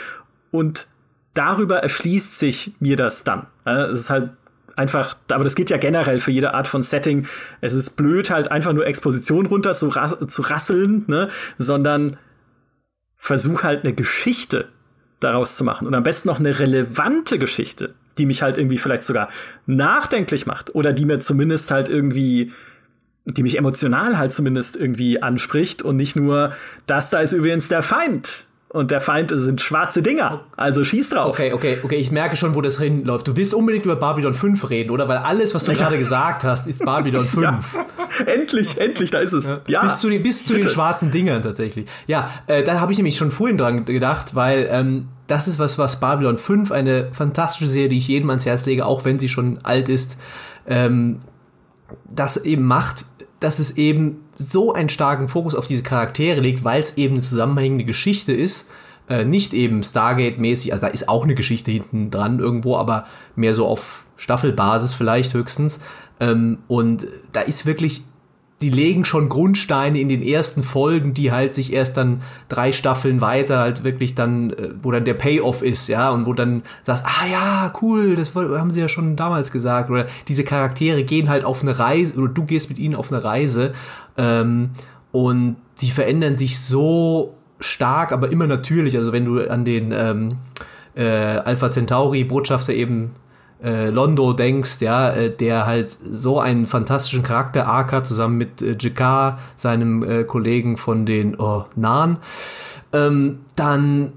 und 0.50 0.86
darüber 1.34 1.80
erschließt 1.80 2.38
sich 2.38 2.72
mir 2.80 2.96
das 2.96 3.24
dann. 3.24 3.46
Es 3.64 4.00
ist 4.00 4.11
halt 4.11 4.30
einfach, 4.81 5.16
aber 5.31 5.45
das 5.45 5.55
geht 5.55 5.70
ja 5.70 5.76
generell 5.76 6.18
für 6.18 6.33
jede 6.33 6.55
Art 6.55 6.66
von 6.66 6.83
Setting. 6.83 7.26
Es 7.61 7.74
ist 7.74 7.97
blöd, 7.97 8.31
halt 8.31 8.51
einfach 8.51 8.72
nur 8.72 8.87
Exposition 8.87 9.47
runter 9.47 9.74
zu, 9.74 9.89
ras 9.89 10.16
zu 10.26 10.43
rasseln, 10.43 11.05
ne? 11.07 11.28
sondern 11.59 12.16
versuch 13.14 13.62
halt 13.62 13.85
eine 13.85 13.93
Geschichte 13.93 14.68
daraus 15.20 15.57
zu 15.57 15.64
machen 15.64 15.87
und 15.87 15.95
am 15.95 16.03
besten 16.03 16.28
noch 16.28 16.41
eine 16.41 16.59
relevante 16.59 17.39
Geschichte, 17.39 17.95
die 18.16 18.24
mich 18.24 18.41
halt 18.41 18.57
irgendwie 18.57 18.78
vielleicht 18.78 19.05
sogar 19.05 19.28
nachdenklich 19.66 20.47
macht 20.47 20.74
oder 20.74 20.95
die 20.95 21.05
mir 21.05 21.20
zumindest 21.20 21.70
halt 21.70 21.91
irgendwie 21.91 22.53
die 23.26 23.43
mich 23.43 23.59
emotional 23.59 24.16
halt 24.16 24.33
zumindest 24.33 24.76
irgendwie 24.76 25.22
anspricht 25.22 25.83
und 25.83 25.97
nicht 25.97 26.16
nur, 26.16 26.55
das 26.87 27.11
da 27.11 27.20
ist 27.20 27.33
übrigens 27.33 27.68
der 27.68 27.83
Feind. 27.83 28.47
Und 28.72 28.92
der 28.92 29.00
Feind 29.00 29.32
sind 29.34 29.60
schwarze 29.60 30.00
Dinger. 30.00 30.42
Also 30.56 30.84
schieß 30.84 31.10
drauf. 31.10 31.30
Okay, 31.30 31.52
okay, 31.52 31.78
okay. 31.82 31.96
Ich 31.96 32.12
merke 32.12 32.36
schon, 32.36 32.54
wo 32.54 32.60
das 32.60 32.78
hinläuft. 32.78 33.26
Du 33.26 33.36
willst 33.36 33.52
unbedingt 33.52 33.84
über 33.84 33.96
Babylon 33.96 34.32
5 34.32 34.70
reden, 34.70 34.90
oder? 34.90 35.08
Weil 35.08 35.18
alles, 35.18 35.56
was 35.56 35.64
du 35.64 35.72
gerade 35.72 35.98
gesagt 35.98 36.44
hast, 36.44 36.68
ist 36.68 36.84
Babylon 36.84 37.24
5. 37.24 37.40
Ja. 37.40 37.58
Endlich, 38.26 38.78
endlich, 38.78 39.10
da 39.10 39.20
ist 39.20 39.32
es. 39.32 39.48
Ja. 39.48 39.60
ja. 39.66 39.82
Bis 39.82 40.00
zu, 40.00 40.10
den, 40.10 40.22
bis 40.22 40.44
zu 40.44 40.52
den 40.52 40.68
schwarzen 40.68 41.10
Dingern 41.10 41.42
tatsächlich. 41.42 41.86
Ja, 42.06 42.30
äh, 42.48 42.62
da 42.62 42.78
habe 42.80 42.92
ich 42.92 42.98
nämlich 42.98 43.16
schon 43.16 43.30
vorhin 43.30 43.56
dran 43.56 43.84
gedacht, 43.86 44.34
weil 44.34 44.68
ähm, 44.70 45.08
das 45.26 45.48
ist 45.48 45.58
was, 45.58 45.78
was 45.78 46.00
Babylon 46.00 46.36
5, 46.36 46.70
eine 46.70 47.08
fantastische 47.12 47.68
Serie, 47.68 47.88
die 47.88 47.98
ich 47.98 48.08
jedem 48.08 48.28
ans 48.28 48.44
Herz 48.44 48.66
lege, 48.66 48.84
auch 48.84 49.04
wenn 49.04 49.18
sie 49.18 49.28
schon 49.28 49.58
alt 49.62 49.88
ist, 49.88 50.18
ähm, 50.66 51.20
das 52.08 52.36
eben 52.36 52.64
macht, 52.64 53.06
dass 53.41 53.59
es 53.59 53.76
eben 53.76 54.24
so 54.36 54.72
einen 54.72 54.91
starken 54.91 55.28
Fokus 55.28 55.55
auf 55.55 55.66
diese 55.66 55.82
Charaktere 55.82 56.41
legt, 56.41 56.62
weil 56.62 56.80
es 56.80 56.97
eben 56.97 57.14
eine 57.14 57.22
zusammenhängende 57.22 57.84
Geschichte 57.84 58.32
ist. 58.32 58.70
Äh, 59.09 59.24
nicht 59.24 59.55
eben 59.55 59.82
Stargate-mäßig, 59.82 60.72
also 60.72 60.86
da 60.86 60.88
ist 60.88 61.09
auch 61.09 61.24
eine 61.24 61.34
Geschichte 61.34 61.72
hinten 61.72 62.11
dran 62.11 62.38
irgendwo, 62.38 62.76
aber 62.76 63.07
mehr 63.34 63.55
so 63.55 63.66
auf 63.66 64.05
Staffelbasis 64.16 64.95
vielleicht 64.95 65.34
höchstens. 65.34 65.80
Ähm, 66.20 66.59
und 66.68 67.07
da 67.32 67.41
ist 67.41 67.66
wirklich 67.66 68.03
die 68.62 68.70
legen 68.70 69.04
schon 69.04 69.28
Grundsteine 69.28 69.98
in 69.98 70.08
den 70.08 70.22
ersten 70.22 70.62
Folgen, 70.62 71.14
die 71.14 71.32
halt 71.32 71.54
sich 71.54 71.72
erst 71.72 71.96
dann 71.96 72.20
drei 72.48 72.72
Staffeln 72.72 73.20
weiter 73.20 73.58
halt 73.58 73.84
wirklich 73.84 74.14
dann, 74.14 74.50
äh, 74.50 74.70
wo 74.82 74.90
dann 74.90 75.04
der 75.04 75.14
Payoff 75.14 75.62
ist, 75.62 75.88
ja, 75.88 76.11
und 76.11 76.26
wo 76.26 76.34
dann 76.34 76.62
sagst, 76.82 77.06
ah 77.06 77.26
ja, 77.30 77.72
cool, 77.80 78.16
das 78.16 78.34
haben 78.34 78.70
sie 78.70 78.80
ja 78.80 78.88
schon 78.88 79.16
damals 79.16 79.50
gesagt, 79.50 79.90
oder 79.90 80.06
diese 80.28 80.44
Charaktere 80.44 81.04
gehen 81.04 81.30
halt 81.30 81.44
auf 81.44 81.62
eine 81.62 81.78
Reise, 81.78 82.18
oder 82.18 82.28
du 82.28 82.44
gehst 82.44 82.68
mit 82.68 82.78
ihnen 82.78 82.94
auf 82.94 83.11
eine 83.11 83.24
Reise, 83.24 83.72
ähm, 84.18 84.70
und 85.12 85.56
sie 85.74 85.90
verändern 85.90 86.36
sich 86.36 86.61
so 86.61 87.34
stark, 87.61 88.12
aber 88.12 88.30
immer 88.30 88.46
natürlich, 88.46 88.96
also 88.96 89.12
wenn 89.12 89.24
du 89.24 89.50
an 89.50 89.64
den 89.64 89.92
ähm, 89.92 90.36
äh, 90.94 91.04
Alpha 91.04 91.70
Centauri 91.70 92.24
Botschafter 92.24 92.72
eben 92.72 93.12
äh, 93.62 93.90
Londo 93.90 94.32
denkst, 94.32 94.80
ja, 94.80 95.11
äh, 95.11 95.30
der 95.30 95.66
halt 95.66 95.90
so 95.90 96.40
einen 96.40 96.66
fantastischen 96.66 97.22
Charakter 97.22 97.66
arc 97.66 97.92
hat, 97.92 98.06
zusammen 98.06 98.38
mit 98.38 98.62
äh, 98.62 98.76
Jakar, 98.78 99.38
seinem 99.56 100.02
äh, 100.02 100.24
Kollegen 100.24 100.76
von 100.76 101.06
den 101.06 101.38
oh, 101.38 101.64
Nahen, 101.76 102.16
ähm, 102.92 103.40
dann 103.56 104.12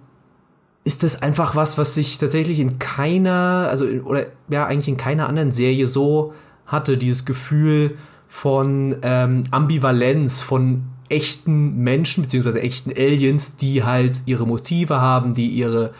ist 0.85 1.03
das 1.03 1.21
einfach 1.21 1.55
was, 1.55 1.77
was 1.77 1.95
sich 1.95 2.17
tatsächlich 2.17 2.59
in 2.59 2.79
keiner, 2.79 3.67
also 3.69 3.85
oder 3.85 4.25
ja, 4.49 4.65
eigentlich 4.65 4.89
in 4.89 4.97
keiner 4.97 5.29
anderen 5.29 5.51
Serie 5.51 5.87
so 5.87 6.33
hatte, 6.65 6.97
dieses 6.97 7.25
Gefühl 7.25 7.97
von 8.27 8.95
ähm, 9.01 9.43
Ambivalenz, 9.51 10.41
von 10.41 10.83
echten 11.07 11.75
Menschen, 11.77 12.23
beziehungsweise 12.23 12.61
echten 12.61 12.91
Aliens, 12.91 13.57
die 13.57 13.83
halt 13.83 14.23
ihre 14.25 14.47
Motive 14.47 14.99
haben, 14.99 15.33
die 15.33 15.47
ihre 15.47 15.93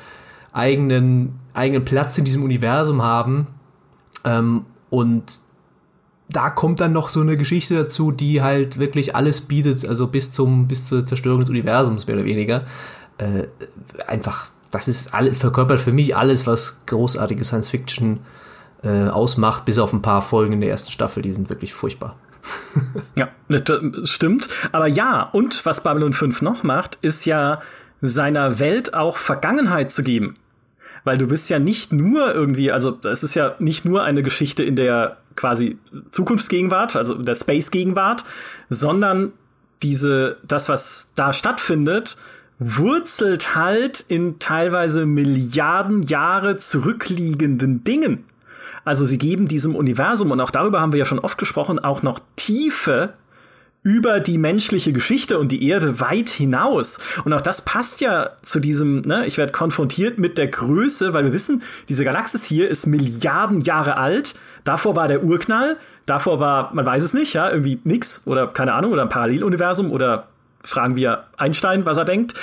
eigenen, 0.52 1.40
eigenen 1.54 1.86
Platz 1.86 2.18
in 2.18 2.26
diesem 2.26 2.44
Universum 2.44 3.02
haben. 3.02 3.48
Ähm, 4.26 4.66
und 4.90 5.40
da 6.30 6.50
kommt 6.50 6.80
dann 6.80 6.94
noch 6.94 7.10
so 7.10 7.22
eine 7.22 7.38
Geschichte 7.38 7.76
dazu, 7.76 8.12
die 8.12 8.42
halt 8.42 8.80
wirklich 8.80 9.16
alles 9.16 9.42
bietet, 9.42 9.86
also 9.86 10.08
bis 10.08 10.32
zum, 10.32 10.68
bis 10.68 10.88
zur 10.88 11.06
Zerstörung 11.06 11.42
des 11.42 11.50
Universums, 11.50 12.08
mehr 12.08 12.16
oder 12.16 12.26
weniger. 12.26 12.66
Äh, 13.18 13.48
einfach, 14.08 14.48
das 14.72 14.88
ist 14.88 15.14
alle, 15.14 15.34
verkörpert 15.36 15.80
für 15.80 15.92
mich 15.92 16.16
alles, 16.16 16.48
was 16.48 16.86
großartige 16.86 17.44
Science 17.44 17.70
Fiction 17.70 18.20
äh, 18.84 19.08
ausmacht, 19.08 19.66
bis 19.66 19.78
auf 19.78 19.94
ein 19.94 20.02
paar 20.02 20.22
Folgen 20.22 20.54
in 20.54 20.62
der 20.62 20.70
ersten 20.70 20.92
Staffel, 20.92 21.22
die 21.22 21.34
sind 21.34 21.50
wirklich 21.50 21.74
furchtbar. 21.74 22.16
ja, 23.16 23.30
stimmt. 24.04 24.50
Aber 24.72 24.88
ja, 24.88 25.24
und 25.24 25.66
was 25.66 25.84
Babylon 25.84 26.14
5 26.14 26.42
noch 26.42 26.64
macht, 26.64 26.98
ist 27.02 27.26
ja 27.26 27.60
seiner 28.02 28.60
Welt 28.60 28.94
auch 28.94 29.16
Vergangenheit 29.18 29.92
zu 29.92 30.04
geben 30.04 30.36
weil 31.04 31.18
du 31.18 31.28
bist 31.28 31.50
ja 31.50 31.60
nicht 31.60 31.92
nur 31.94 32.34
irgendwie, 32.34 32.72
also 32.72 32.98
es 33.04 33.24
ist 33.24 33.36
ja 33.36 33.56
nicht 33.60 33.86
nur 33.86 34.04
eine 34.04 34.24
Geschichte 34.24 34.64
in 34.64 34.76
der 34.76 35.18
quasi 35.36 35.78
Zukunftsgegenwart, 36.12 36.96
also 36.96 37.16
der 37.16 37.36
Space-Gegenwart, 37.36 38.24
sondern 38.70 39.32
diese, 39.82 40.38
das, 40.48 40.70
was 40.70 41.12
da 41.16 41.34
stattfindet, 41.34 42.18
wurzelt 42.60 43.56
halt 43.56 44.06
in 44.08 44.40
teilweise 44.40 45.06
Milliarden 45.06 46.04
Jahre 46.04 46.58
zurückliegenden 46.58 47.84
Dingen. 47.84 48.26
Also 48.86 49.06
sie 49.06 49.18
geben 49.18 49.48
diesem 49.48 49.76
Universum, 49.76 50.32
und 50.32 50.40
auch 50.40 50.52
darüber 50.52 50.82
haben 50.82 50.92
wir 50.92 51.00
ja 51.00 51.06
schon 51.06 51.20
oft 51.20 51.38
gesprochen, 51.38 51.80
auch 51.80 52.04
noch 52.04 52.20
Tiefe, 52.36 53.14
über 53.84 54.22
die 54.22 54.38
menschliche 54.38 54.94
Geschichte 54.94 55.38
und 55.38 55.52
die 55.52 55.68
Erde 55.68 56.00
weit 56.00 56.30
hinaus. 56.30 57.00
Und 57.26 57.34
auch 57.34 57.42
das 57.42 57.64
passt 57.64 58.02
ja 58.02 58.32
zu 58.42 58.60
diesem, 58.60 59.02
ne, 59.02 59.26
ich 59.26 59.38
werde 59.38 59.52
konfrontiert 59.52 60.18
mit 60.18 60.38
der 60.38 60.48
Größe, 60.48 61.14
weil 61.14 61.26
wir 61.26 61.34
wissen, 61.34 61.64
diese 61.90 62.06
Galaxis 62.06 62.46
hier 62.46 62.70
ist 62.70 62.88
Milliarden 62.88 63.62
Jahre 63.62 63.98
alt. 63.98 64.36
Davor 64.64 64.96
war 64.96 65.10
der 65.10 65.24
Urknall, 65.24 65.78
davor 66.06 66.40
war, 66.40 66.74
man 66.74 66.86
weiß 66.86 67.04
es 67.04 67.14
nicht, 67.14 67.34
ja, 67.34 67.50
irgendwie 67.50 67.80
nix 67.84 68.26
oder 68.26 68.48
keine 68.48 68.74
Ahnung, 68.74 68.94
oder 68.94 69.02
ein 69.02 69.10
Paralleluniversum 69.10 69.92
oder 69.92 70.28
fragen 70.64 70.96
wir 70.96 71.26
Einstein, 71.36 71.86
was 71.86 71.98
er 71.98 72.06
denkt. 72.06 72.36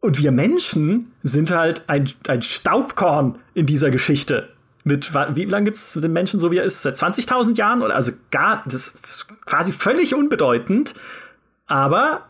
Und 0.00 0.22
wir 0.22 0.30
Menschen 0.30 1.12
sind 1.22 1.50
halt 1.50 1.84
ein, 1.86 2.10
ein 2.28 2.42
Staubkorn 2.42 3.38
in 3.54 3.64
dieser 3.64 3.90
Geschichte 3.90 4.50
mit, 4.86 5.12
wie 5.34 5.44
lange 5.44 5.64
gibt 5.66 5.78
es 5.78 5.92
den 5.92 6.12
Menschen 6.12 6.38
so 6.38 6.52
wie 6.52 6.58
er 6.58 6.64
ist? 6.64 6.82
Seit 6.82 6.96
20.000 6.96 7.56
Jahren? 7.56 7.82
Oder 7.82 7.96
also 7.96 8.12
gar, 8.30 8.62
das 8.66 8.88
ist 8.88 9.26
quasi 9.44 9.72
völlig 9.72 10.14
unbedeutend. 10.14 10.94
Aber 11.66 12.26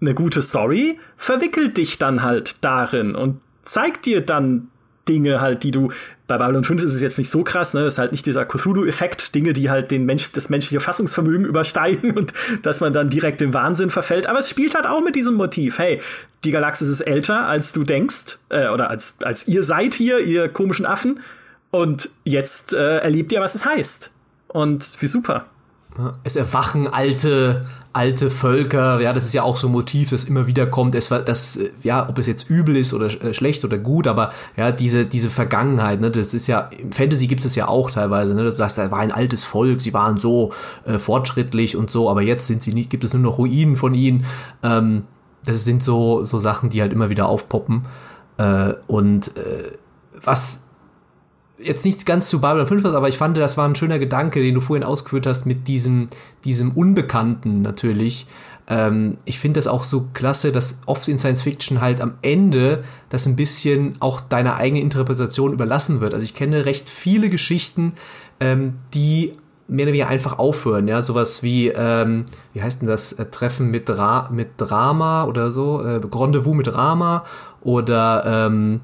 eine 0.00 0.14
gute 0.14 0.40
Story 0.40 0.98
verwickelt 1.16 1.76
dich 1.76 1.98
dann 1.98 2.22
halt 2.22 2.56
darin 2.60 3.14
und 3.14 3.40
zeigt 3.64 4.06
dir 4.06 4.20
dann 4.20 4.68
Dinge 5.08 5.40
halt, 5.40 5.64
die 5.64 5.70
du 5.70 5.90
bei 6.26 6.38
Babylon 6.38 6.64
5 6.64 6.82
ist 6.82 6.94
es 6.94 7.02
jetzt 7.02 7.18
nicht 7.18 7.28
so 7.28 7.44
krass, 7.44 7.74
ne? 7.74 7.86
Ist 7.86 7.98
halt 7.98 8.12
nicht 8.12 8.24
dieser 8.24 8.46
Cthulhu-Effekt, 8.46 9.34
Dinge, 9.34 9.52
die 9.52 9.68
halt 9.68 9.90
den 9.90 10.06
Mensch, 10.06 10.32
das 10.32 10.48
menschliche 10.48 10.80
Fassungsvermögen 10.80 11.44
übersteigen 11.44 12.12
und 12.16 12.32
dass 12.62 12.80
man 12.80 12.92
dann 12.92 13.10
direkt 13.10 13.42
im 13.42 13.52
Wahnsinn 13.52 13.90
verfällt. 13.90 14.26
Aber 14.26 14.38
es 14.38 14.48
spielt 14.48 14.74
halt 14.74 14.86
auch 14.86 15.02
mit 15.02 15.16
diesem 15.16 15.34
Motiv. 15.34 15.78
Hey, 15.78 16.00
die 16.44 16.50
Galaxis 16.50 16.88
ist 16.88 17.02
älter, 17.02 17.46
als 17.46 17.72
du 17.72 17.82
denkst, 17.82 18.38
äh, 18.48 18.68
oder 18.68 18.88
als, 18.88 19.18
als 19.22 19.46
ihr 19.48 19.62
seid 19.62 19.94
hier, 19.94 20.20
ihr 20.20 20.48
komischen 20.48 20.86
Affen. 20.86 21.20
Und 21.74 22.10
jetzt 22.22 22.72
äh, 22.72 22.98
erlebt 22.98 23.32
ihr, 23.32 23.40
was 23.40 23.56
es 23.56 23.66
heißt. 23.66 24.12
Und 24.46 24.96
wie 25.00 25.08
super. 25.08 25.46
Es 26.22 26.36
erwachen 26.36 26.86
alte, 26.86 27.66
alte 27.92 28.30
Völker, 28.30 29.00
ja, 29.00 29.12
das 29.12 29.24
ist 29.24 29.34
ja 29.34 29.42
auch 29.42 29.56
so 29.56 29.66
ein 29.66 29.72
Motiv, 29.72 30.10
das 30.10 30.22
immer 30.22 30.46
wieder 30.46 30.68
kommt. 30.68 30.94
Es 30.94 31.08
das, 31.08 31.58
ja, 31.82 32.08
ob 32.08 32.16
es 32.18 32.28
jetzt 32.28 32.48
übel 32.48 32.76
ist 32.76 32.94
oder 32.94 33.06
äh, 33.06 33.34
schlecht 33.34 33.64
oder 33.64 33.76
gut, 33.76 34.06
aber 34.06 34.32
ja, 34.56 34.70
diese, 34.70 35.04
diese 35.04 35.30
Vergangenheit, 35.30 36.00
ne, 36.00 36.12
das 36.12 36.32
ist 36.32 36.46
ja, 36.46 36.70
im 36.78 36.92
Fantasy 36.92 37.26
gibt 37.26 37.44
es 37.44 37.56
ja 37.56 37.66
auch 37.66 37.90
teilweise, 37.90 38.36
ne, 38.36 38.44
du 38.44 38.52
sagst, 38.52 38.78
da 38.78 38.92
war 38.92 39.00
ein 39.00 39.10
altes 39.10 39.42
Volk, 39.42 39.80
sie 39.80 39.92
waren 39.92 40.18
so 40.18 40.52
äh, 40.84 41.00
fortschrittlich 41.00 41.76
und 41.76 41.90
so, 41.90 42.08
aber 42.08 42.22
jetzt 42.22 42.46
sind 42.46 42.62
sie 42.62 42.72
nicht, 42.72 42.88
gibt 42.88 43.02
es 43.02 43.12
nur 43.14 43.22
noch 43.22 43.38
Ruinen 43.38 43.74
von 43.74 43.94
ihnen. 43.94 44.26
Ähm, 44.62 45.06
das 45.44 45.64
sind 45.64 45.82
so, 45.82 46.24
so 46.24 46.38
Sachen, 46.38 46.70
die 46.70 46.80
halt 46.80 46.92
immer 46.92 47.10
wieder 47.10 47.26
aufpoppen. 47.26 47.86
Äh, 48.36 48.74
und 48.86 49.36
äh, 49.36 49.72
was 50.22 50.63
jetzt 51.58 51.84
nicht 51.84 52.04
ganz 52.06 52.28
zu 52.28 52.40
Babylon 52.40 52.66
5 52.66 52.84
aber 52.86 53.08
ich 53.08 53.16
fand, 53.16 53.36
das 53.36 53.56
war 53.56 53.68
ein 53.68 53.74
schöner 53.74 53.98
Gedanke, 53.98 54.42
den 54.42 54.54
du 54.54 54.60
vorhin 54.60 54.84
ausgeführt 54.84 55.26
hast 55.26 55.46
mit 55.46 55.68
diesem, 55.68 56.08
diesem 56.44 56.72
Unbekannten 56.72 57.62
natürlich. 57.62 58.26
Ähm, 58.66 59.18
ich 59.24 59.38
finde 59.38 59.58
das 59.58 59.66
auch 59.66 59.84
so 59.84 60.08
klasse, 60.14 60.52
dass 60.52 60.80
oft 60.86 61.06
in 61.08 61.18
Science 61.18 61.42
Fiction 61.42 61.80
halt 61.80 62.00
am 62.00 62.14
Ende 62.22 62.84
das 63.08 63.26
ein 63.26 63.36
bisschen 63.36 63.96
auch 64.00 64.20
deiner 64.20 64.56
eigenen 64.56 64.82
Interpretation 64.82 65.52
überlassen 65.52 66.00
wird. 66.00 66.14
Also 66.14 66.24
ich 66.24 66.34
kenne 66.34 66.64
recht 66.64 66.88
viele 66.88 67.28
Geschichten, 67.28 67.92
ähm, 68.40 68.74
die 68.94 69.32
mehr 69.66 69.84
oder 69.84 69.92
weniger 69.92 70.08
einfach 70.08 70.38
aufhören, 70.38 70.88
ja, 70.88 71.00
sowas 71.00 71.42
wie, 71.42 71.68
ähm, 71.68 72.26
wie 72.52 72.62
heißt 72.62 72.82
denn 72.82 72.88
das, 72.88 73.12
äh, 73.12 73.24
Treffen 73.26 73.70
mit, 73.70 73.88
Dra 73.88 74.28
mit 74.30 74.50
Drama 74.58 75.24
oder 75.24 75.50
so, 75.50 75.80
äh, 75.80 76.00
Rendezvous 76.12 76.54
mit 76.54 76.66
Drama 76.66 77.24
oder 77.62 78.48
ähm, 78.48 78.80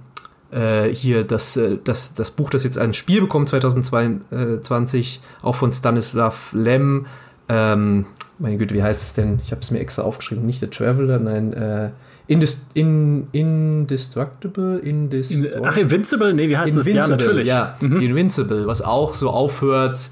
äh, 0.52 0.88
hier 0.88 1.24
das, 1.24 1.56
äh, 1.56 1.78
das, 1.82 2.14
das 2.14 2.30
Buch, 2.30 2.50
das 2.50 2.64
jetzt 2.64 2.78
ein 2.78 2.94
Spiel 2.94 3.20
bekommt 3.20 3.48
2022, 3.48 5.20
auch 5.42 5.56
von 5.56 5.72
Stanislav 5.72 6.52
Lem. 6.52 7.06
Ähm, 7.48 8.06
meine 8.38 8.56
Güte, 8.56 8.74
wie 8.74 8.82
heißt 8.82 9.02
es 9.02 9.14
denn? 9.14 9.38
Ich 9.42 9.52
habe 9.52 9.60
es 9.60 9.70
mir 9.70 9.80
extra 9.80 10.02
aufgeschrieben. 10.02 10.46
Nicht 10.46 10.60
The 10.60 10.68
Traveler, 10.68 11.18
nein, 11.18 11.52
äh, 11.52 11.90
Indis, 12.26 12.64
in, 12.74 13.26
Indestructible, 13.32 14.78
Indestructible. 14.78 15.62
Ach, 15.64 15.76
Invincible? 15.76 16.32
Nee, 16.32 16.48
wie 16.48 16.56
heißt 16.56 16.76
Invincible, 16.76 17.00
das? 17.00 17.08
Ja, 17.10 17.16
natürlich. 17.16 17.48
Ja, 17.48 17.76
mhm. 17.80 18.00
Invincible, 18.00 18.66
was 18.66 18.82
auch 18.82 19.14
so 19.14 19.30
aufhört 19.30 20.10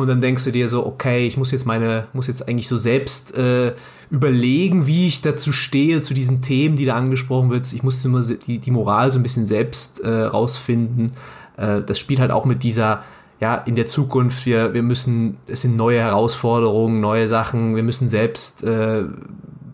und 0.00 0.08
dann 0.08 0.20
denkst 0.20 0.44
du 0.44 0.50
dir 0.50 0.68
so, 0.68 0.86
okay, 0.86 1.26
ich 1.26 1.36
muss 1.36 1.50
jetzt 1.52 1.66
meine, 1.66 2.06
muss 2.12 2.26
jetzt 2.26 2.48
eigentlich 2.48 2.68
so 2.68 2.76
selbst 2.76 3.36
äh, 3.36 3.74
überlegen, 4.10 4.86
wie 4.86 5.06
ich 5.06 5.22
dazu 5.22 5.52
stehe, 5.52 6.00
zu 6.00 6.14
diesen 6.14 6.42
Themen, 6.42 6.76
die 6.76 6.84
da 6.84 6.96
angesprochen 6.96 7.50
wird. 7.50 7.72
Ich 7.72 7.82
musste 7.82 8.08
immer 8.08 8.22
die, 8.22 8.58
die 8.58 8.70
Moral 8.70 9.12
so 9.12 9.18
ein 9.18 9.22
bisschen 9.22 9.46
selbst 9.46 10.00
äh, 10.00 10.08
rausfinden. 10.08 11.12
Äh, 11.56 11.82
das 11.82 11.98
spielt 11.98 12.20
halt 12.20 12.30
auch 12.30 12.44
mit 12.44 12.62
dieser, 12.62 13.04
ja, 13.40 13.54
in 13.54 13.76
der 13.76 13.86
Zukunft, 13.86 14.46
wir, 14.46 14.74
wir 14.74 14.82
müssen, 14.82 15.36
es 15.46 15.62
sind 15.62 15.76
neue 15.76 16.00
Herausforderungen, 16.00 17.00
neue 17.00 17.28
Sachen, 17.28 17.76
wir 17.76 17.82
müssen 17.82 18.08
selbst 18.08 18.64
äh, 18.64 19.04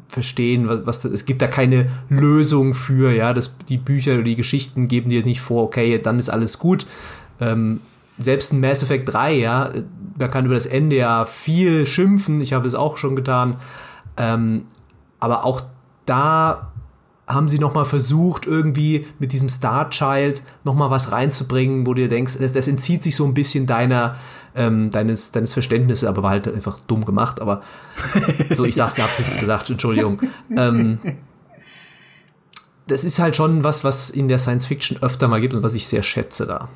verstehen, 0.08 0.68
was, 0.68 0.86
was 0.86 1.00
das, 1.00 1.12
es 1.12 1.24
gibt 1.24 1.42
da 1.42 1.46
keine 1.46 1.90
Lösung 2.08 2.74
für, 2.74 3.12
ja, 3.12 3.32
das, 3.32 3.56
die 3.68 3.78
Bücher 3.78 4.14
oder 4.14 4.22
die 4.22 4.36
Geschichten 4.36 4.88
geben 4.88 5.10
dir 5.10 5.24
nicht 5.24 5.40
vor, 5.40 5.64
okay, 5.64 5.98
dann 5.98 6.18
ist 6.18 6.30
alles 6.30 6.58
gut. 6.58 6.86
Ähm, 7.40 7.80
selbst 8.18 8.52
ein 8.52 8.60
Mass 8.60 8.82
Effect 8.82 9.12
3, 9.12 9.34
ja, 9.34 9.70
man 10.18 10.30
kann 10.30 10.46
über 10.46 10.54
das 10.54 10.66
Ende 10.66 10.96
ja 10.96 11.26
viel 11.26 11.86
schimpfen, 11.86 12.40
ich 12.40 12.52
habe 12.52 12.66
es 12.66 12.74
auch 12.74 12.96
schon 12.96 13.16
getan, 13.16 13.56
ähm, 14.16 14.66
aber 15.20 15.44
auch 15.44 15.62
da 16.06 16.72
haben 17.26 17.48
sie 17.48 17.58
nochmal 17.58 17.84
versucht, 17.84 18.46
irgendwie 18.46 19.06
mit 19.18 19.32
diesem 19.32 19.48
Star 19.48 19.90
Child 19.90 20.42
nochmal 20.62 20.90
was 20.90 21.10
reinzubringen, 21.10 21.86
wo 21.86 21.92
du 21.92 22.02
dir 22.02 22.08
denkst, 22.08 22.38
das, 22.38 22.52
das 22.52 22.68
entzieht 22.68 23.02
sich 23.02 23.16
so 23.16 23.24
ein 23.24 23.34
bisschen 23.34 23.66
deiner, 23.66 24.16
ähm, 24.54 24.90
deines, 24.90 25.32
deines 25.32 25.52
Verständnisses, 25.52 26.08
aber 26.08 26.22
war 26.22 26.30
halt 26.30 26.46
einfach 26.46 26.78
dumm 26.86 27.04
gemacht, 27.04 27.40
aber 27.40 27.62
so, 28.50 28.64
ich 28.64 28.76
sag's, 28.76 28.96
ich 28.96 29.02
hab's 29.02 29.18
jetzt 29.18 29.40
gesagt, 29.40 29.68
Entschuldigung. 29.70 30.20
Ähm, 30.56 31.00
das 32.86 33.02
ist 33.02 33.18
halt 33.18 33.34
schon 33.34 33.64
was, 33.64 33.82
was 33.82 34.10
in 34.10 34.28
der 34.28 34.38
Science 34.38 34.66
Fiction 34.66 35.02
öfter 35.02 35.26
mal 35.26 35.40
gibt 35.40 35.54
und 35.54 35.64
was 35.64 35.74
ich 35.74 35.88
sehr 35.88 36.04
schätze 36.04 36.46
da. 36.46 36.68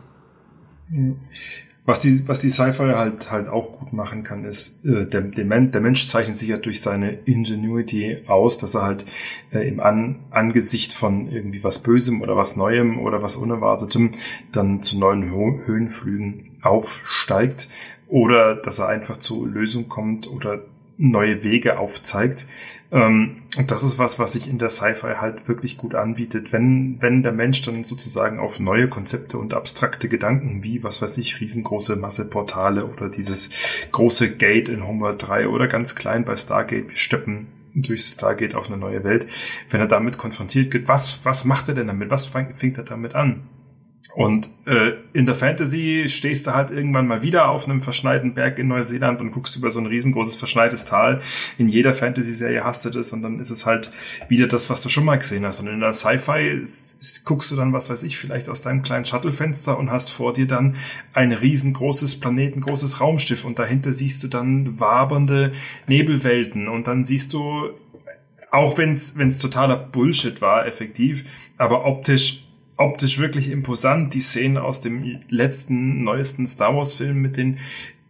Was 1.86 2.02
die, 2.02 2.28
was 2.28 2.40
die 2.40 2.50
Sci-Fi 2.50 2.92
halt, 2.94 3.32
halt 3.32 3.48
auch 3.48 3.78
gut 3.78 3.92
machen 3.92 4.22
kann, 4.22 4.44
ist, 4.44 4.84
äh, 4.84 5.06
der, 5.06 5.22
der, 5.22 5.44
Men 5.44 5.72
der 5.72 5.80
Mensch 5.80 6.06
zeichnet 6.06 6.36
sich 6.36 6.48
ja 6.48 6.58
durch 6.58 6.82
seine 6.82 7.10
Ingenuity 7.24 8.18
aus, 8.26 8.58
dass 8.58 8.74
er 8.74 8.82
halt 8.82 9.06
äh, 9.50 9.66
im 9.66 9.80
An 9.80 10.20
Angesicht 10.30 10.92
von 10.92 11.28
irgendwie 11.32 11.64
was 11.64 11.80
Bösem 11.80 12.20
oder 12.20 12.36
was 12.36 12.56
Neuem 12.56 13.00
oder 13.00 13.22
was 13.22 13.36
Unerwartetem 13.36 14.10
dann 14.52 14.82
zu 14.82 14.98
neuen 14.98 15.32
Ho 15.32 15.58
Höhenflügen 15.64 16.58
aufsteigt 16.62 17.68
oder 18.06 18.56
dass 18.56 18.78
er 18.78 18.88
einfach 18.88 19.16
zu 19.16 19.46
Lösung 19.46 19.88
kommt 19.88 20.30
oder 20.30 20.62
neue 21.00 21.42
Wege 21.42 21.78
aufzeigt. 21.78 22.46
Ähm, 22.92 23.42
und 23.56 23.70
das 23.70 23.82
ist 23.82 23.98
was, 23.98 24.18
was 24.18 24.34
sich 24.34 24.48
in 24.48 24.58
der 24.58 24.68
Sci-Fi 24.68 25.14
halt 25.16 25.48
wirklich 25.48 25.76
gut 25.76 25.94
anbietet. 25.94 26.52
Wenn, 26.52 27.00
wenn 27.00 27.22
der 27.22 27.32
Mensch 27.32 27.62
dann 27.62 27.84
sozusagen 27.84 28.38
auf 28.38 28.60
neue 28.60 28.88
Konzepte 28.88 29.38
und 29.38 29.54
abstrakte 29.54 30.08
Gedanken 30.08 30.62
wie, 30.62 30.82
was 30.82 31.00
weiß 31.00 31.18
ich, 31.18 31.40
riesengroße 31.40 31.96
Masseportale 31.96 32.86
oder 32.86 33.08
dieses 33.08 33.50
große 33.92 34.36
Gate 34.36 34.68
in 34.68 34.86
Homeworld 34.86 35.26
3 35.26 35.48
oder 35.48 35.68
ganz 35.68 35.94
klein 35.94 36.24
bei 36.24 36.36
Stargate, 36.36 36.90
wir 36.90 36.96
steppen 36.96 37.46
durch 37.74 38.02
Stargate 38.02 38.54
auf 38.54 38.68
eine 38.68 38.76
neue 38.76 39.04
Welt, 39.04 39.26
wenn 39.70 39.80
er 39.80 39.86
damit 39.86 40.18
konfrontiert 40.18 40.72
wird, 40.74 40.88
was, 40.88 41.20
was 41.24 41.44
macht 41.44 41.68
er 41.68 41.74
denn 41.74 41.86
damit? 41.86 42.10
Was 42.10 42.26
fängt 42.26 42.78
er 42.78 42.84
damit 42.84 43.14
an? 43.14 43.44
Und 44.14 44.50
äh, 44.66 44.94
in 45.12 45.26
der 45.26 45.36
Fantasy 45.36 46.06
stehst 46.08 46.46
du 46.46 46.52
halt 46.52 46.70
irgendwann 46.70 47.06
mal 47.06 47.22
wieder 47.22 47.48
auf 47.48 47.68
einem 47.68 47.80
verschneiten 47.80 48.34
Berg 48.34 48.58
in 48.58 48.66
Neuseeland 48.66 49.20
und 49.20 49.30
guckst 49.30 49.56
über 49.56 49.70
so 49.70 49.78
ein 49.78 49.86
riesengroßes 49.86 50.36
verschneites 50.36 50.84
Tal. 50.84 51.20
In 51.58 51.68
jeder 51.68 51.94
Fantasy-Serie 51.94 52.64
hast 52.64 52.84
du 52.84 52.90
das 52.90 53.12
und 53.12 53.22
dann 53.22 53.38
ist 53.38 53.50
es 53.50 53.66
halt 53.66 53.92
wieder 54.28 54.48
das, 54.48 54.68
was 54.68 54.82
du 54.82 54.88
schon 54.88 55.04
mal 55.04 55.16
gesehen 55.16 55.46
hast. 55.46 55.60
Und 55.60 55.68
in 55.68 55.80
der 55.80 55.92
Sci-Fi 55.92 56.64
guckst 57.24 57.52
du 57.52 57.56
dann, 57.56 57.72
was 57.72 57.88
weiß 57.88 58.02
ich, 58.02 58.18
vielleicht 58.18 58.48
aus 58.48 58.62
deinem 58.62 58.82
kleinen 58.82 59.04
Shuttlefenster 59.04 59.78
und 59.78 59.92
hast 59.92 60.10
vor 60.10 60.32
dir 60.32 60.46
dann 60.46 60.74
ein 61.12 61.32
riesengroßes 61.32 62.18
planetengroßes 62.18 63.00
Raumschiff 63.00 63.44
und 63.44 63.60
dahinter 63.60 63.92
siehst 63.92 64.24
du 64.24 64.28
dann 64.28 64.80
wabernde 64.80 65.52
Nebelwelten 65.86 66.68
und 66.68 66.88
dann 66.88 67.04
siehst 67.04 67.32
du, 67.32 67.70
auch 68.50 68.76
wenn 68.76 68.92
es 68.92 69.38
totaler 69.38 69.76
Bullshit 69.76 70.40
war, 70.40 70.66
effektiv, 70.66 71.24
aber 71.58 71.84
optisch 71.84 72.44
optisch 72.80 73.18
wirklich 73.18 73.50
imposant. 73.50 74.14
Die 74.14 74.20
Szenen 74.20 74.56
aus 74.56 74.80
dem 74.80 75.20
letzten, 75.28 76.02
neuesten 76.02 76.46
Star 76.46 76.74
Wars-Film 76.74 77.20
mit 77.20 77.36
den 77.36 77.58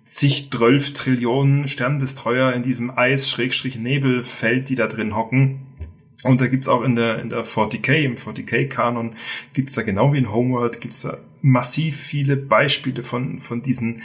zig, 0.04 0.50
zwölf 0.50 0.92
Trillionen 0.92 1.68
Sterndestroyer 1.68 2.52
in 2.52 2.62
diesem 2.62 2.96
Eis-Nebelfeld, 2.96 4.68
die 4.68 4.74
da 4.74 4.86
drin 4.86 5.14
hocken. 5.14 5.66
Und 6.22 6.40
da 6.40 6.48
gibt's 6.48 6.68
auch 6.68 6.82
in 6.82 6.96
der, 6.96 7.18
in 7.20 7.30
der 7.30 7.44
40k, 7.44 8.02
im 8.02 8.14
40k-Kanon, 8.14 9.14
gibt's 9.52 9.74
da 9.74 9.82
genau 9.82 10.12
wie 10.12 10.18
in 10.18 10.32
Homeworld, 10.32 10.80
gibt's 10.80 11.02
da 11.02 11.18
massiv 11.40 11.96
viele 11.96 12.36
Beispiele 12.36 13.02
von, 13.02 13.40
von 13.40 13.62
diesen, 13.62 14.02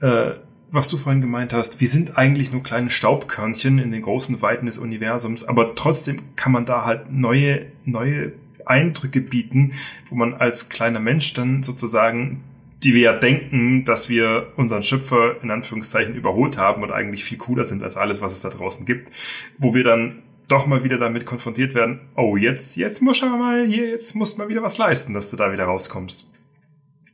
äh, 0.00 0.32
was 0.70 0.90
du 0.90 0.98
vorhin 0.98 1.22
gemeint 1.22 1.54
hast, 1.54 1.80
wir 1.80 1.88
sind 1.88 2.18
eigentlich 2.18 2.52
nur 2.52 2.62
kleine 2.62 2.90
Staubkörnchen 2.90 3.78
in 3.78 3.90
den 3.90 4.02
großen 4.02 4.42
Weiten 4.42 4.66
des 4.66 4.78
Universums, 4.78 5.44
aber 5.44 5.74
trotzdem 5.74 6.18
kann 6.36 6.52
man 6.52 6.66
da 6.66 6.84
halt 6.84 7.10
neue, 7.10 7.66
neue 7.84 8.32
Eindrücke 8.66 9.20
bieten, 9.20 9.72
wo 10.08 10.14
man 10.14 10.34
als 10.34 10.68
kleiner 10.68 11.00
Mensch 11.00 11.34
dann 11.34 11.62
sozusagen 11.62 12.42
die 12.82 12.94
wir 12.94 13.00
ja 13.00 13.12
denken, 13.14 13.84
dass 13.84 14.10
wir 14.10 14.52
unseren 14.56 14.82
Schöpfer 14.82 15.42
in 15.42 15.50
Anführungszeichen 15.50 16.14
überholt 16.14 16.58
haben 16.58 16.82
und 16.82 16.92
eigentlich 16.92 17.24
viel 17.24 17.38
cooler 17.38 17.64
sind 17.64 17.82
als 17.82 17.96
alles, 17.96 18.20
was 18.20 18.34
es 18.34 18.40
da 18.40 18.50
draußen 18.50 18.84
gibt, 18.84 19.10
wo 19.58 19.74
wir 19.74 19.82
dann 19.82 20.22
doch 20.48 20.66
mal 20.66 20.84
wieder 20.84 20.98
damit 20.98 21.26
konfrontiert 21.26 21.74
werden, 21.74 22.00
oh, 22.14 22.36
jetzt, 22.36 22.76
jetzt 22.76 23.02
muss 23.02 23.20
man 23.22 23.38
mal 23.38 23.66
hier, 23.66 23.88
jetzt 23.88 24.14
muss 24.14 24.36
man 24.36 24.48
wieder 24.48 24.62
was 24.62 24.78
leisten, 24.78 25.14
dass 25.14 25.30
du 25.30 25.36
da 25.36 25.52
wieder 25.52 25.64
rauskommst 25.64 26.30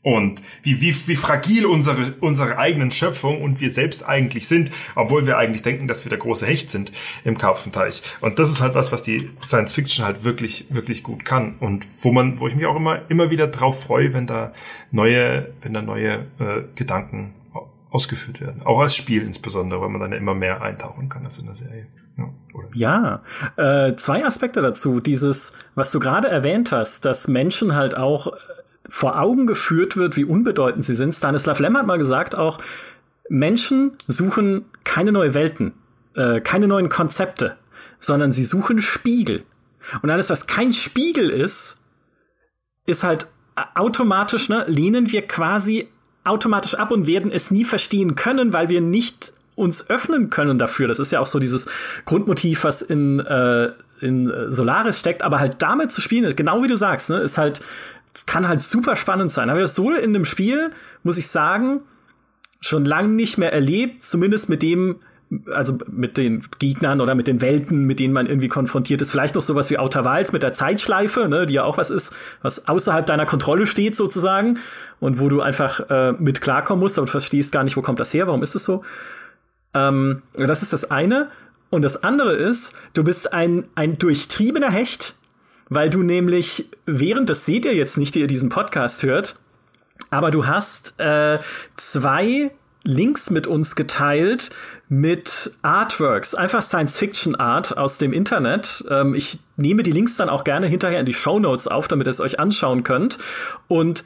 und 0.03 0.42
wie, 0.62 0.80
wie, 0.80 0.94
wie 1.07 1.16
fragil 1.16 1.64
unsere, 1.64 2.14
unsere 2.20 2.59
eigenen 2.59 2.90
Schöpfung 2.90 3.40
und 3.40 3.61
wir 3.61 3.70
selbst 3.70 4.09
eigentlich 4.09 4.48
sind, 4.48 4.72
obwohl 4.96 5.26
wir 5.26 5.38
eigentlich 5.38 5.62
denken, 5.62 5.86
dass 5.86 6.05
wir 6.05 6.11
der 6.11 6.18
große 6.18 6.44
Hecht 6.44 6.72
sind 6.72 6.90
im 7.24 7.38
Karpfenteich. 7.38 8.03
Und 8.20 8.40
das 8.40 8.50
ist 8.50 8.61
halt 8.61 8.74
was, 8.74 8.90
was 8.90 9.03
die 9.03 9.30
Science 9.40 9.72
Fiction 9.72 10.05
halt 10.05 10.24
wirklich, 10.24 10.66
wirklich 10.70 11.05
gut 11.05 11.24
kann 11.24 11.55
und 11.61 11.86
wo 11.98 12.11
man, 12.11 12.40
wo 12.40 12.48
ich 12.48 12.57
mich 12.57 12.66
auch 12.66 12.74
immer, 12.74 13.09
immer 13.11 13.30
wieder 13.30 13.46
drauf 13.46 13.84
freue, 13.84 14.12
wenn 14.12 14.26
da 14.26 14.53
neue, 14.90 15.53
wenn 15.62 15.72
da 15.72 15.82
neue 15.82 16.26
äh, 16.40 16.62
Gedanken 16.74 17.34
ausgeführt 17.90 18.40
werden. 18.40 18.62
Auch 18.62 18.80
als 18.80 18.96
Spiel 18.96 19.22
insbesondere, 19.22 19.80
weil 19.82 19.90
man 19.90 20.00
dann 20.00 20.12
ja 20.12 20.18
immer 20.18 20.34
mehr 20.34 20.62
eintauchen 20.62 21.09
kann 21.09 21.24
als 21.24 21.38
in 21.38 21.46
der 21.46 21.55
Serie. 21.55 21.86
Ja, 22.74 23.22
ja 23.57 23.86
äh, 23.86 23.94
zwei 23.96 24.24
Aspekte 24.24 24.61
dazu. 24.62 25.00
Dieses, 25.00 25.53
was 25.74 25.92
du 25.92 26.00
gerade 26.00 26.28
erwähnt 26.28 26.72
hast, 26.72 27.05
dass 27.05 27.28
Menschen 27.28 27.74
halt 27.74 27.96
auch 27.96 28.32
vor 28.95 29.18
Augen 29.18 29.47
geführt 29.47 29.97
wird, 29.97 30.18
wie 30.18 30.24
unbedeutend 30.26 30.84
sie 30.84 30.95
sind. 30.95 31.14
Stanislav 31.14 31.59
Lem 31.59 31.78
hat 31.78 31.86
mal 31.86 31.97
gesagt 31.97 32.36
auch, 32.36 32.59
Menschen 33.30 33.93
suchen 34.07 34.66
keine 34.84 35.12
neue 35.12 35.32
Welten, 35.32 35.72
äh, 36.14 36.43
keine 36.43 36.68
neuen 36.68 36.90
Konzepte, 36.90 37.57
sondern 38.01 38.32
sie 38.32 38.45
suchen 38.45 38.82
Spiegel. 38.82 39.45
Und 40.03 40.11
alles, 40.11 40.28
was 40.28 40.47
kein 40.47 40.74
Spiegel 40.74 41.30
ist, 41.30 41.82
ist 42.84 43.03
halt 43.03 43.28
automatisch, 43.74 44.51
ne, 44.51 44.66
lehnen 44.68 45.11
wir 45.11 45.26
quasi 45.26 45.88
automatisch 46.22 46.74
ab 46.74 46.90
und 46.90 47.07
werden 47.07 47.32
es 47.32 47.51
nie 47.51 47.64
verstehen 47.64 48.14
können, 48.14 48.53
weil 48.53 48.68
wir 48.68 48.82
nicht 48.82 49.32
uns 49.55 49.88
öffnen 49.88 50.28
können 50.28 50.59
dafür. 50.59 50.86
Das 50.86 50.99
ist 50.99 51.12
ja 51.12 51.20
auch 51.20 51.26
so 51.26 51.38
dieses 51.38 51.66
Grundmotiv, 52.05 52.64
was 52.64 52.82
in, 52.82 53.20
äh, 53.20 53.72
in 54.03 54.30
Solaris 54.53 54.99
steckt, 54.99 55.22
aber 55.22 55.40
halt 55.40 55.62
damit 55.62 55.93
zu 55.93 56.03
spielen, 56.03 56.36
genau 56.36 56.62
wie 56.62 56.68
du 56.68 56.76
sagst, 56.76 57.09
ne, 57.09 57.20
ist 57.20 57.38
halt 57.38 57.62
das 58.12 58.26
kann 58.26 58.48
halt 58.48 58.62
super 58.62 58.96
spannend 58.96 59.32
sein. 59.32 59.50
Aber 59.50 59.66
so 59.66 59.92
in 59.92 60.12
dem 60.12 60.24
Spiel, 60.24 60.70
muss 61.02 61.18
ich 61.18 61.28
sagen, 61.28 61.80
schon 62.60 62.84
lange 62.84 63.08
nicht 63.08 63.38
mehr 63.38 63.52
erlebt, 63.52 64.02
zumindest 64.02 64.48
mit 64.48 64.62
dem, 64.62 64.96
also 65.52 65.78
mit 65.90 66.16
den 66.16 66.44
Gegnern 66.58 67.00
oder 67.00 67.14
mit 67.14 67.26
den 67.26 67.40
Welten, 67.40 67.86
mit 67.86 67.98
denen 67.98 68.12
man 68.12 68.26
irgendwie 68.26 68.48
konfrontiert 68.48 69.00
ist. 69.00 69.10
Vielleicht 69.10 69.34
noch 69.34 69.42
sowas 69.42 69.70
wie 69.70 69.78
Outer 69.78 70.04
Wilds 70.04 70.32
mit 70.32 70.42
der 70.42 70.52
Zeitschleife, 70.52 71.28
ne, 71.28 71.46
die 71.46 71.54
ja 71.54 71.64
auch 71.64 71.78
was 71.78 71.90
ist, 71.90 72.14
was 72.42 72.68
außerhalb 72.68 73.06
deiner 73.06 73.26
Kontrolle 73.26 73.66
steht 73.66 73.96
sozusagen 73.96 74.58
und 75.00 75.18
wo 75.18 75.28
du 75.28 75.40
einfach 75.40 75.88
äh, 75.90 76.12
mit 76.12 76.40
klarkommen 76.40 76.80
musst 76.80 76.98
und 76.98 77.08
verstehst 77.08 77.50
gar 77.50 77.64
nicht, 77.64 77.76
wo 77.76 77.82
kommt 77.82 77.98
das 77.98 78.14
her, 78.14 78.26
warum 78.26 78.42
ist 78.42 78.54
es 78.54 78.64
so. 78.64 78.84
Ähm, 79.74 80.22
das 80.34 80.62
ist 80.62 80.72
das 80.72 80.90
eine. 80.90 81.30
Und 81.70 81.82
das 81.82 82.04
andere 82.04 82.34
ist, 82.34 82.76
du 82.92 83.02
bist 83.02 83.32
ein, 83.32 83.64
ein 83.74 83.98
durchtriebener 83.98 84.70
Hecht, 84.70 85.14
weil 85.75 85.91
du 85.91 86.03
nämlich 86.03 86.68
während, 86.87 87.29
das 87.29 87.47
seht 87.47 87.64
ihr 87.64 87.75
jetzt 87.75 87.99
nicht, 87.99 88.14
die 88.14 88.20
ihr 88.20 88.27
diesen 88.27 88.49
Podcast 88.49 89.03
hört, 89.03 89.37
aber 90.11 90.31
du 90.31 90.47
hast 90.47 90.99
äh, 90.99 91.39
zwei 91.77 92.51
Links 92.85 93.31
mit 93.31 93.47
uns 93.47 93.77
geteilt 93.77 94.51
mit 94.89 95.53
Artworks, 95.62 96.35
einfach 96.35 96.62
Science-Fiction-Art 96.62 97.79
aus 97.79 97.99
dem 97.99 98.12
Internet. 98.12 98.85
Ähm, 98.91 99.14
ich 99.14 99.39
nehme 99.57 99.83
die 99.83 99.93
Links 99.93 100.16
dann 100.16 100.29
auch 100.29 100.45
gerne 100.45 100.66
hinterher 100.66 101.01
in 101.01 101.07
die 101.07 101.14
Show 101.14 101.39
Notes 101.39 101.68
auf, 101.68 101.89
damit 101.89 102.07
ihr 102.07 102.11
es 102.11 102.20
euch 102.20 102.39
anschauen 102.39 102.83
könnt. 102.83 103.18
Und 103.68 104.05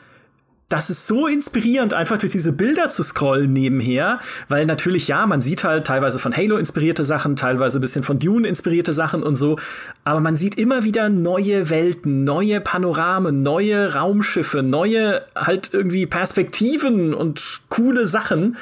das 0.68 0.90
ist 0.90 1.06
so 1.06 1.28
inspirierend, 1.28 1.94
einfach 1.94 2.18
durch 2.18 2.32
diese 2.32 2.52
Bilder 2.52 2.90
zu 2.90 3.04
scrollen 3.04 3.52
nebenher, 3.52 4.20
weil 4.48 4.66
natürlich, 4.66 5.06
ja, 5.06 5.24
man 5.26 5.40
sieht 5.40 5.62
halt 5.62 5.86
teilweise 5.86 6.18
von 6.18 6.36
Halo 6.36 6.56
inspirierte 6.56 7.04
Sachen, 7.04 7.36
teilweise 7.36 7.78
ein 7.78 7.80
bisschen 7.80 8.02
von 8.02 8.18
Dune 8.18 8.48
inspirierte 8.48 8.92
Sachen 8.92 9.22
und 9.22 9.36
so, 9.36 9.58
aber 10.02 10.18
man 10.18 10.34
sieht 10.34 10.56
immer 10.56 10.82
wieder 10.82 11.08
neue 11.08 11.70
Welten, 11.70 12.24
neue 12.24 12.60
Panoramen, 12.60 13.42
neue 13.42 13.94
Raumschiffe, 13.94 14.64
neue 14.64 15.22
halt 15.36 15.70
irgendwie 15.72 16.06
Perspektiven 16.06 17.14
und 17.14 17.60
coole 17.68 18.06
Sachen, 18.06 18.56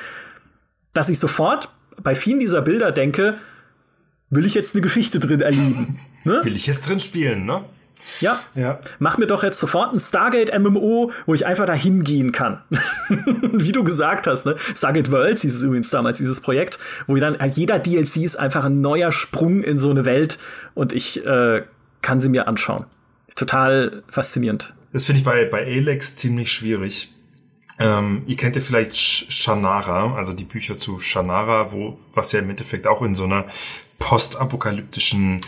dass 0.93 1.09
ich 1.09 1.19
sofort 1.19 1.71
bei 2.03 2.15
vielen 2.15 2.39
dieser 2.39 2.61
Bilder 2.61 2.93
denke, 2.93 3.39
will 4.29 4.45
ich 4.45 4.55
jetzt 4.55 4.75
eine 4.75 4.83
Geschichte 4.83 5.19
drin 5.21 5.41
erleben? 5.41 5.99
Ne? 6.27 6.41
Will 6.43 6.57
ich 6.57 6.67
jetzt 6.67 6.89
drin 6.89 7.01
spielen, 7.01 7.45
ne? 7.45 7.67
Ja. 8.21 8.41
ja. 8.55 8.81
Mach 8.99 9.19
mir 9.19 9.27
doch 9.27 9.43
jetzt 9.43 9.59
sofort 9.59 9.93
ein 9.93 10.01
Stargate 10.01 10.57
MMO, 10.59 11.13
wo 11.27 11.35
ich 11.35 11.47
einfach 11.47 11.67
da 11.67 11.73
hingehen 11.73 12.33
kann. 12.33 12.63
Wie 13.09 13.73
du 13.73 13.85
gesagt 13.85 14.27
hast, 14.27 14.47
ne? 14.47 14.57
Stargate 14.75 15.11
Worlds 15.11 15.43
hieß 15.43 15.57
es 15.57 15.63
übrigens 15.63 15.91
damals, 15.91 16.19
dieses 16.19 16.41
Projekt, 16.41 16.79
wo 17.07 17.17
dann 17.17 17.37
jeder 17.53 17.79
DLC 17.79 18.19
ist 18.19 18.37
einfach 18.37 18.65
ein 18.65 18.81
neuer 18.81 19.13
Sprung 19.13 19.63
in 19.63 19.79
so 19.79 19.91
eine 19.91 20.05
Welt 20.05 20.39
und 20.75 20.93
ich 20.93 21.25
äh, 21.25 21.63
kann 22.03 22.21
sie 22.21 22.29
mir 22.29 22.49
anschauen. 22.49 22.85
Total 23.35 24.03
faszinierend. 24.09 24.75
Das 24.93 25.07
finde 25.07 25.21
ich 25.21 25.25
bei, 25.25 25.45
bei 25.47 25.65
Alex 25.65 26.17
ziemlich 26.17 26.53
schwierig. 26.53 27.11
Ähm, 27.81 28.23
ihr 28.27 28.37
kennt 28.37 28.55
ja 28.55 28.63
vielleicht 28.63 28.97
Shannara, 28.97 30.15
also 30.15 30.33
die 30.33 30.45
Bücher 30.45 30.79
zu 30.79 31.01
Shannara, 31.01 31.73
wo, 31.73 31.99
was 32.13 32.31
ja 32.31 32.39
im 32.39 32.51
Endeffekt 32.51 32.87
auch 32.87 33.03
in 33.03 33.17
so 33.17 33.25
einer 33.25 33.47
postapokalyptischen 33.99 35.41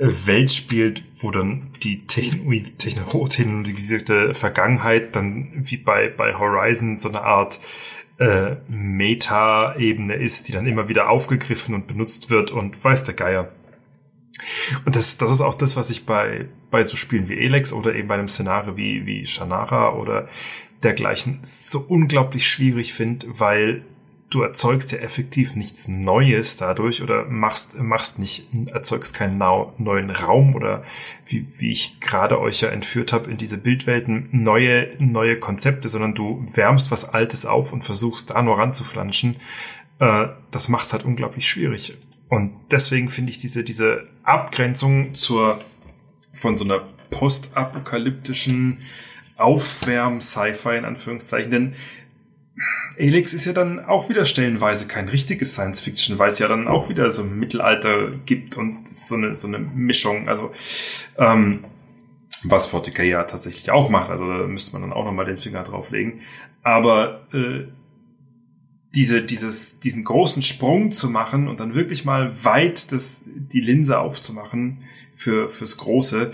Welt 0.00 0.50
spielt, 0.50 1.02
wo 1.18 1.30
dann 1.30 1.68
die 1.82 2.06
technologisierte 2.06 4.34
Vergangenheit 4.34 5.14
dann 5.14 5.50
wie 5.54 5.76
bei, 5.76 6.08
bei 6.08 6.34
Horizon 6.34 6.96
so 6.96 7.10
eine 7.10 7.22
Art 7.22 7.60
äh, 8.18 8.56
Meta-Ebene 8.68 10.14
ist, 10.14 10.48
die 10.48 10.52
dann 10.52 10.66
immer 10.66 10.88
wieder 10.88 11.10
aufgegriffen 11.10 11.74
und 11.74 11.86
benutzt 11.86 12.30
wird 12.30 12.50
und 12.50 12.82
weiß 12.82 13.04
der 13.04 13.14
Geier. 13.14 13.52
Und 14.86 14.96
das, 14.96 15.18
das 15.18 15.30
ist 15.30 15.42
auch 15.42 15.54
das, 15.54 15.76
was 15.76 15.90
ich 15.90 16.06
bei, 16.06 16.48
bei 16.70 16.82
so 16.84 16.96
Spielen 16.96 17.28
wie 17.28 17.38
Elex 17.38 17.74
oder 17.74 17.94
eben 17.94 18.08
bei 18.08 18.14
einem 18.14 18.28
Szenario 18.28 18.76
wie, 18.76 19.04
wie 19.04 19.26
Shannara 19.26 19.94
oder 19.94 20.28
dergleichen 20.82 21.40
so 21.42 21.80
unglaublich 21.80 22.48
schwierig 22.48 22.94
finde, 22.94 23.26
weil 23.38 23.84
du 24.30 24.42
erzeugst 24.42 24.92
ja 24.92 24.98
effektiv 24.98 25.56
nichts 25.56 25.88
Neues 25.88 26.56
dadurch 26.56 27.02
oder 27.02 27.24
machst, 27.24 27.78
machst 27.80 28.20
nicht, 28.20 28.46
erzeugst 28.66 29.12
keinen 29.12 29.38
neuen 29.38 30.10
Raum 30.10 30.54
oder 30.54 30.84
wie, 31.26 31.48
wie 31.58 31.70
ich 31.70 31.98
gerade 32.00 32.40
euch 32.40 32.60
ja 32.60 32.68
entführt 32.68 33.12
habe 33.12 33.28
in 33.28 33.36
diese 33.36 33.58
Bildwelten, 33.58 34.28
neue, 34.30 34.96
neue 35.00 35.38
Konzepte, 35.38 35.88
sondern 35.88 36.14
du 36.14 36.46
wärmst 36.48 36.92
was 36.92 37.08
Altes 37.12 37.44
auf 37.44 37.72
und 37.72 37.84
versuchst 37.84 38.30
da 38.30 38.40
nur 38.40 38.58
ranzuflanschen. 38.58 39.36
Äh, 39.98 40.28
das 40.52 40.68
macht's 40.68 40.92
halt 40.92 41.04
unglaublich 41.04 41.48
schwierig. 41.48 41.98
Und 42.28 42.52
deswegen 42.70 43.08
finde 43.08 43.32
ich 43.32 43.38
diese, 43.38 43.64
diese 43.64 44.06
Abgrenzung 44.22 45.16
zur, 45.16 45.60
von 46.32 46.56
so 46.56 46.64
einer 46.64 46.84
postapokalyptischen 47.10 48.78
Aufwärm-Sci-Fi 49.36 50.76
in 50.76 50.84
Anführungszeichen, 50.84 51.50
denn 51.50 51.74
Elix 53.00 53.32
ist 53.32 53.46
ja 53.46 53.52
dann 53.52 53.84
auch 53.84 54.08
wieder 54.08 54.24
stellenweise 54.24 54.86
kein 54.86 55.08
richtiges 55.08 55.54
Science-Fiction, 55.54 56.18
weil 56.18 56.30
es 56.30 56.38
ja 56.38 56.48
dann 56.48 56.68
auch 56.68 56.88
wieder 56.88 57.10
so 57.10 57.24
Mittelalter 57.24 58.10
gibt 58.26 58.56
und 58.56 58.86
so 58.88 59.14
eine, 59.14 59.34
so 59.34 59.48
eine 59.48 59.58
Mischung. 59.58 60.28
Also, 60.28 60.52
ähm, 61.16 61.64
was 62.44 62.72
40k 62.72 63.02
ja 63.02 63.24
tatsächlich 63.24 63.70
auch 63.70 63.90
macht, 63.90 64.10
also 64.10 64.26
da 64.26 64.46
müsste 64.46 64.72
man 64.72 64.82
dann 64.82 64.92
auch 64.92 65.04
nochmal 65.04 65.26
den 65.26 65.36
Finger 65.36 65.62
drauflegen. 65.62 66.20
Aber 66.62 67.26
äh, 67.32 67.64
diese, 68.94 69.22
dieses, 69.22 69.80
diesen 69.80 70.04
großen 70.04 70.42
Sprung 70.42 70.92
zu 70.92 71.08
machen 71.08 71.48
und 71.48 71.60
dann 71.60 71.74
wirklich 71.74 72.04
mal 72.04 72.44
weit 72.44 72.92
das, 72.92 73.24
die 73.26 73.60
Linse 73.60 73.98
aufzumachen 73.98 74.82
für, 75.12 75.48
fürs 75.48 75.76
Große, 75.76 76.32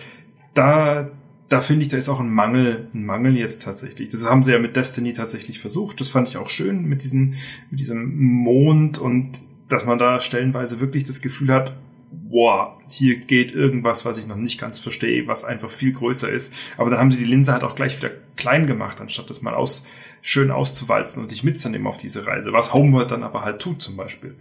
da, 0.54 1.10
da 1.48 1.60
finde 1.60 1.82
ich, 1.82 1.88
da 1.88 1.96
ist 1.96 2.08
auch 2.08 2.20
ein 2.20 2.30
Mangel, 2.30 2.88
ein 2.92 3.04
Mangel 3.04 3.36
jetzt 3.36 3.62
tatsächlich. 3.62 4.08
Das 4.08 4.24
haben 4.24 4.42
sie 4.42 4.52
ja 4.52 4.58
mit 4.58 4.74
Destiny 4.74 5.12
tatsächlich 5.12 5.60
versucht. 5.60 6.00
Das 6.00 6.08
fand 6.08 6.28
ich 6.28 6.36
auch 6.36 6.48
schön 6.48 6.84
mit 6.84 7.04
diesem, 7.04 7.34
mit 7.70 7.78
diesem 7.78 8.16
Mond 8.16 8.98
und 8.98 9.42
dass 9.68 9.84
man 9.84 9.98
da 9.98 10.20
stellenweise 10.20 10.80
wirklich 10.80 11.04
das 11.04 11.20
Gefühl 11.20 11.52
hat, 11.52 11.76
boah, 12.10 12.78
hier 12.88 13.18
geht 13.18 13.52
irgendwas, 13.52 14.04
was 14.04 14.18
ich 14.18 14.26
noch 14.26 14.36
nicht 14.36 14.60
ganz 14.60 14.78
verstehe, 14.78 15.26
was 15.26 15.44
einfach 15.44 15.70
viel 15.70 15.92
größer 15.92 16.28
ist. 16.28 16.54
Aber 16.76 16.90
dann 16.90 16.98
haben 16.98 17.12
sie 17.12 17.18
die 17.18 17.30
Linse 17.30 17.52
halt 17.52 17.64
auch 17.64 17.74
gleich 17.74 17.96
wieder 17.98 18.10
klein 18.36 18.66
gemacht, 18.66 19.00
anstatt 19.00 19.30
das 19.30 19.42
mal 19.42 19.54
aus, 19.54 19.84
schön 20.22 20.50
auszuwalzen 20.50 21.22
und 21.22 21.30
dich 21.30 21.44
mitzunehmen 21.44 21.86
auf 21.86 21.98
diese 21.98 22.26
Reise. 22.26 22.52
Was 22.52 22.74
Homeworld 22.74 23.10
dann 23.10 23.22
aber 23.22 23.42
halt 23.42 23.60
tut 23.60 23.80
zum 23.80 23.96
Beispiel. 23.96 24.34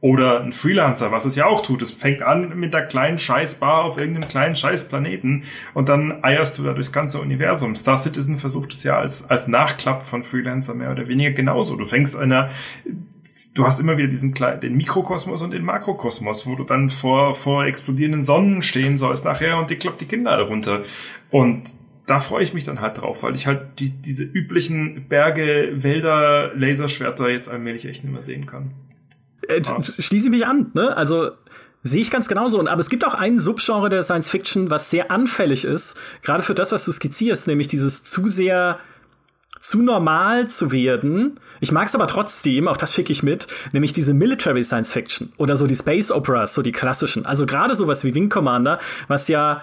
Oder 0.00 0.42
ein 0.42 0.52
Freelancer, 0.52 1.12
was 1.12 1.24
es 1.24 1.34
ja 1.34 1.46
auch 1.46 1.62
tut. 1.62 1.82
Es 1.82 1.90
fängt 1.90 2.22
an 2.22 2.58
mit 2.58 2.74
der 2.74 2.86
kleinen 2.86 3.18
Scheißbar 3.18 3.84
auf 3.84 3.98
irgendeinem 3.98 4.28
kleinen 4.28 4.54
Scheißplaneten 4.54 5.44
und 5.74 5.88
dann 5.88 6.22
eierst 6.22 6.58
du 6.58 6.62
da 6.62 6.74
durchs 6.74 6.92
ganze 6.92 7.20
Universum. 7.20 7.74
Star 7.74 7.96
Citizen 7.96 8.36
versucht 8.36 8.72
es 8.72 8.82
ja 8.82 8.98
als, 8.98 9.28
als 9.30 9.48
Nachklapp 9.48 10.02
von 10.02 10.22
Freelancer 10.22 10.74
mehr 10.74 10.90
oder 10.90 11.08
weniger 11.08 11.32
genauso. 11.32 11.76
Du 11.76 11.84
fängst 11.84 12.16
einer 12.16 12.50
du 13.54 13.66
hast 13.66 13.80
immer 13.80 13.96
wieder 13.96 14.08
diesen 14.08 14.34
kleinen, 14.34 14.60
den 14.60 14.76
Mikrokosmos 14.76 15.42
und 15.42 15.52
den 15.52 15.64
Makrokosmos, 15.64 16.46
wo 16.46 16.56
du 16.56 16.64
dann 16.64 16.90
vor, 16.90 17.34
vor 17.34 17.64
explodierenden 17.64 18.22
Sonnen 18.22 18.62
stehen 18.62 18.98
sollst 18.98 19.24
nachher 19.24 19.58
und 19.58 19.70
die 19.70 19.76
klappt 19.76 20.00
die 20.00 20.06
Kinder 20.06 20.32
alle 20.32 20.44
runter. 20.44 20.82
Und 21.30 21.74
da 22.06 22.20
freue 22.20 22.42
ich 22.42 22.54
mich 22.54 22.64
dann 22.64 22.80
halt 22.80 23.00
drauf, 23.00 23.22
weil 23.22 23.34
ich 23.34 23.46
halt 23.46 23.78
die, 23.78 23.90
diese 23.90 24.24
üblichen 24.24 25.06
Berge, 25.08 25.72
Wälder, 25.74 26.54
Laserschwerter 26.54 27.30
jetzt 27.30 27.48
allmählich 27.48 27.86
echt 27.86 28.04
nicht 28.04 28.12
mehr 28.12 28.22
sehen 28.22 28.46
kann. 28.46 28.72
Äh, 29.48 29.62
ah. 29.66 29.82
Schließe 29.98 30.30
mich 30.30 30.46
an, 30.46 30.70
ne? 30.74 30.96
Also 30.96 31.30
Sehe 31.82 32.02
ich 32.02 32.10
ganz 32.10 32.28
genauso. 32.28 32.58
Und, 32.58 32.68
aber 32.68 32.80
es 32.80 32.90
gibt 32.90 33.06
auch 33.06 33.14
einen 33.14 33.38
Subgenre 33.38 33.88
der 33.88 34.02
Science 34.02 34.28
Fiction, 34.28 34.70
was 34.70 34.90
sehr 34.90 35.10
anfällig 35.10 35.64
ist, 35.64 35.98
gerade 36.22 36.42
für 36.42 36.54
das, 36.54 36.72
was 36.72 36.84
du 36.84 36.92
skizzierst, 36.92 37.46
nämlich 37.46 37.68
dieses 37.68 38.04
zu 38.04 38.28
sehr, 38.28 38.80
zu 39.60 39.82
normal 39.82 40.48
zu 40.48 40.72
werden. 40.72 41.38
Ich 41.60 41.70
mag 41.70 41.86
es 41.86 41.94
aber 41.94 42.06
trotzdem, 42.06 42.66
auch 42.66 42.78
das 42.78 42.94
schicke 42.94 43.12
ich 43.12 43.22
mit, 43.22 43.46
nämlich 43.72 43.92
diese 43.92 44.14
Military 44.14 44.64
Science 44.64 44.90
Fiction 44.90 45.32
oder 45.36 45.56
so 45.56 45.66
die 45.66 45.76
Space 45.76 46.10
Operas, 46.10 46.54
so 46.54 46.62
die 46.62 46.72
klassischen. 46.72 47.26
Also 47.26 47.46
gerade 47.46 47.76
sowas 47.76 48.02
wie 48.02 48.14
Wing 48.14 48.30
Commander, 48.30 48.80
was 49.06 49.28
ja 49.28 49.62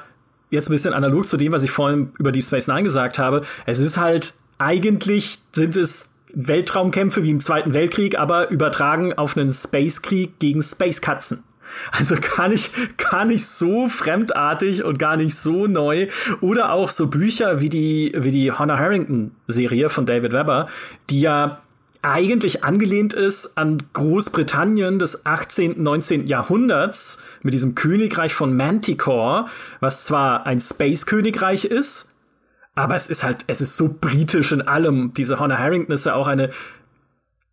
jetzt 0.52 0.70
ein 0.70 0.74
bisschen 0.74 0.94
analog 0.94 1.28
zu 1.28 1.36
dem, 1.36 1.52
was 1.52 1.64
ich 1.64 1.72
vorhin 1.72 2.12
über 2.20 2.32
Deep 2.32 2.46
Space 2.46 2.68
Nine 2.68 2.84
gesagt 2.84 3.20
habe. 3.20 3.42
Es 3.66 3.80
ist 3.80 3.98
halt, 3.98 4.34
eigentlich 4.60 5.40
sind 5.52 5.76
es 5.76 6.14
Weltraumkämpfe 6.34 7.24
wie 7.24 7.32
im 7.32 7.40
Zweiten 7.40 7.74
Weltkrieg, 7.74 8.18
aber 8.20 8.50
übertragen 8.50 9.14
auf 9.14 9.36
einen 9.36 9.52
Space-Krieg 9.52 10.38
gegen 10.40 10.62
Space-Katzen. 10.62 11.44
Also 11.92 12.16
gar 12.38 12.48
nicht, 12.48 12.72
gar 12.98 13.26
nicht 13.26 13.46
so 13.46 13.90
fremdartig 13.90 14.84
und 14.84 15.00
gar 15.00 15.18
nicht 15.18 15.36
so 15.36 15.68
neu. 15.68 16.08
Oder 16.42 16.72
auch 16.72 16.90
so 16.90 17.08
Bücher 17.08 17.62
wie 17.62 17.70
die, 17.70 18.14
wie 18.18 18.32
die 18.32 18.52
Hannah 18.52 18.78
Harrington 18.78 19.32
Serie 19.48 19.90
von 19.90 20.06
David 20.06 20.34
Webber, 20.34 20.68
die 21.10 21.22
ja 21.22 21.62
eigentlich 22.02 22.64
angelehnt 22.64 23.14
ist 23.14 23.58
an 23.58 23.84
Großbritannien 23.94 25.00
des 25.00 25.26
18., 25.26 25.82
19. 25.82 26.28
Jahrhunderts 26.28 27.24
mit 27.42 27.54
diesem 27.54 27.76
Königreich 27.76 28.34
von 28.34 28.56
Manticore, 28.56 29.48
was 29.80 30.06
zwar 30.06 30.46
ein 30.46 30.60
Space-Königreich 30.60 31.66
ist, 31.66 32.16
aber 32.76 32.96
es 32.96 33.10
ist 33.10 33.24
halt, 33.24 33.44
es 33.48 33.60
ist 33.60 33.76
so 33.76 33.98
britisch 34.00 34.52
in 34.52 34.62
allem. 34.62 35.12
Diese 35.16 35.40
Hannah 35.40 35.58
Harrington 35.58 35.94
ist 35.94 36.06
ja 36.06 36.14
auch 36.14 36.28
eine 36.28 36.52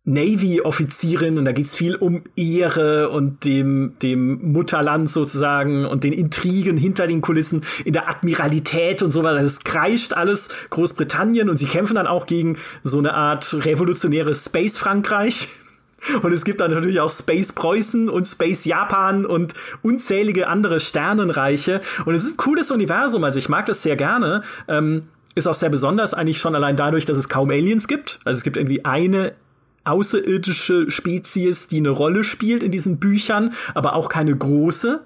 Navy-Offizierin 0.05 1.39
und 1.39 1.45
da 1.45 1.51
geht's 1.51 1.75
viel 1.75 1.95
um 1.95 2.23
Ehre 2.35 3.09
und 3.09 3.43
dem, 3.43 3.93
dem 4.01 4.51
Mutterland 4.51 5.09
sozusagen 5.09 5.85
und 5.85 6.03
den 6.03 6.13
Intrigen 6.13 6.77
hinter 6.77 7.07
den 7.07 7.21
Kulissen 7.21 7.63
in 7.83 7.93
der 7.93 8.07
Admiralität 8.07 9.01
und 9.01 9.11
so 9.11 9.23
weiter. 9.23 9.41
Das 9.41 9.63
kreischt 9.63 10.13
alles 10.13 10.49
Großbritannien 10.69 11.49
und 11.49 11.57
sie 11.57 11.65
kämpfen 11.65 11.95
dann 11.95 12.07
auch 12.07 12.27
gegen 12.27 12.57
so 12.83 12.99
eine 12.99 13.15
Art 13.15 13.53
revolutionäres 13.65 14.45
Space-Frankreich. 14.45 15.47
Und 16.21 16.31
es 16.31 16.45
gibt 16.45 16.61
dann 16.61 16.71
natürlich 16.71 16.99
auch 16.99 17.09
Space 17.09 17.51
Preußen 17.51 18.09
und 18.09 18.25
Space 18.25 18.65
Japan 18.65 19.25
und 19.25 19.55
unzählige 19.81 20.47
andere 20.47 20.79
Sternenreiche. 20.79 21.81
Und 22.05 22.13
es 22.13 22.23
ist 22.23 22.33
ein 22.35 22.37
cooles 22.37 22.69
Universum, 22.69 23.23
also 23.23 23.39
ich 23.39 23.49
mag 23.49 23.65
das 23.65 23.81
sehr 23.81 23.95
gerne. 23.95 24.43
Ähm, 24.67 25.07
ist 25.33 25.47
auch 25.47 25.55
sehr 25.55 25.69
besonders 25.69 26.13
eigentlich 26.13 26.37
schon 26.37 26.55
allein 26.55 26.75
dadurch, 26.75 27.05
dass 27.05 27.17
es 27.17 27.27
kaum 27.27 27.49
Aliens 27.49 27.87
gibt. 27.87 28.19
Also 28.23 28.37
es 28.37 28.43
gibt 28.43 28.55
irgendwie 28.55 28.85
eine 28.85 29.33
außerirdische 29.85 30.91
Spezies, 30.91 31.67
die 31.67 31.77
eine 31.77 31.89
Rolle 31.89 32.23
spielt 32.23 32.63
in 32.63 32.71
diesen 32.71 32.99
Büchern, 32.99 33.53
aber 33.73 33.93
auch 33.93 34.09
keine 34.09 34.35
große. 34.35 35.03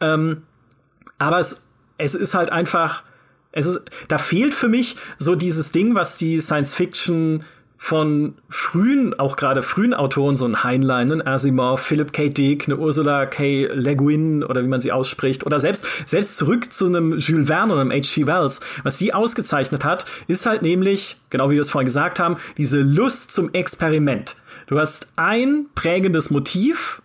Ähm, 0.00 0.42
aber 1.18 1.38
es, 1.38 1.68
es 1.98 2.14
ist 2.14 2.34
halt 2.34 2.50
einfach, 2.50 3.02
es 3.52 3.66
ist, 3.66 3.80
da 4.08 4.18
fehlt 4.18 4.54
für 4.54 4.68
mich 4.68 4.96
so 5.18 5.34
dieses 5.34 5.72
Ding, 5.72 5.94
was 5.94 6.18
die 6.18 6.40
Science 6.40 6.74
Fiction 6.74 7.44
von 7.78 8.34
frühen, 8.48 9.18
auch 9.18 9.36
gerade 9.36 9.62
frühen 9.62 9.94
Autoren, 9.94 10.36
so 10.36 10.46
ein 10.46 10.64
Heinlein, 10.64 11.12
ein 11.12 11.26
Asimov, 11.26 11.80
Philip 11.80 12.12
K. 12.12 12.28
Dick, 12.28 12.66
eine 12.66 12.78
Ursula 12.78 13.26
K. 13.26 13.66
Le 13.66 13.96
Guin 13.96 14.42
oder 14.42 14.62
wie 14.62 14.68
man 14.68 14.80
sie 14.80 14.92
ausspricht, 14.92 15.44
oder 15.44 15.60
selbst, 15.60 15.86
selbst 16.06 16.38
zurück 16.38 16.72
zu 16.72 16.86
einem 16.86 17.18
Jules 17.18 17.46
Verne 17.46 17.72
oder 17.72 17.82
einem 17.82 17.92
H.G. 17.92 18.26
Wells. 18.26 18.60
Was 18.82 18.98
sie 18.98 19.12
ausgezeichnet 19.12 19.84
hat, 19.84 20.06
ist 20.26 20.46
halt 20.46 20.62
nämlich, 20.62 21.16
genau 21.30 21.50
wie 21.50 21.54
wir 21.54 21.60
es 21.60 21.70
vorhin 21.70 21.86
gesagt 21.86 22.18
haben, 22.18 22.38
diese 22.56 22.80
Lust 22.80 23.32
zum 23.32 23.52
Experiment. 23.52 24.36
Du 24.66 24.78
hast 24.78 25.12
ein 25.16 25.66
prägendes 25.74 26.30
Motiv, 26.30 27.02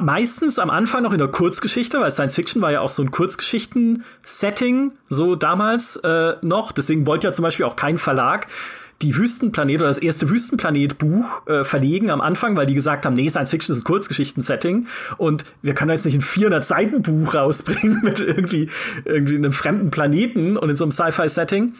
meistens 0.00 0.58
am 0.58 0.70
Anfang 0.70 1.02
noch 1.02 1.12
in 1.12 1.18
der 1.18 1.28
Kurzgeschichte, 1.28 2.00
weil 2.00 2.10
Science 2.10 2.34
Fiction 2.34 2.62
war 2.62 2.72
ja 2.72 2.80
auch 2.80 2.88
so 2.88 3.02
ein 3.02 3.10
Kurzgeschichten-Setting, 3.10 4.92
so 5.08 5.34
damals 5.34 5.96
äh, 5.96 6.36
noch. 6.40 6.72
Deswegen 6.72 7.06
wollte 7.06 7.26
ja 7.26 7.32
zum 7.32 7.42
Beispiel 7.42 7.66
auch 7.66 7.76
kein 7.76 7.98
Verlag 7.98 8.46
die 9.02 9.16
Wüstenplanet 9.16 9.80
oder 9.80 9.88
das 9.88 9.98
erste 9.98 10.30
Wüstenplanet-Buch 10.30 11.46
äh, 11.46 11.64
verlegen 11.64 12.10
am 12.10 12.20
Anfang, 12.20 12.56
weil 12.56 12.66
die 12.66 12.74
gesagt 12.74 13.04
haben, 13.04 13.14
nee, 13.14 13.28
Science 13.28 13.50
Fiction 13.50 13.74
ist 13.74 13.82
ein 13.82 13.84
Kurzgeschichten-Setting 13.84 14.86
und 15.18 15.44
wir 15.60 15.74
können 15.74 15.90
jetzt 15.90 16.06
nicht 16.06 16.14
ein 16.14 16.22
400 16.22 16.64
Seiten 16.64 17.02
Buch 17.02 17.34
rausbringen 17.34 18.00
mit 18.02 18.20
irgendwie 18.20 18.70
irgendwie 19.04 19.36
einem 19.36 19.52
fremden 19.52 19.90
Planeten 19.90 20.56
und 20.56 20.70
in 20.70 20.76
so 20.76 20.84
einem 20.84 20.92
Sci-Fi-Setting. 20.92 21.74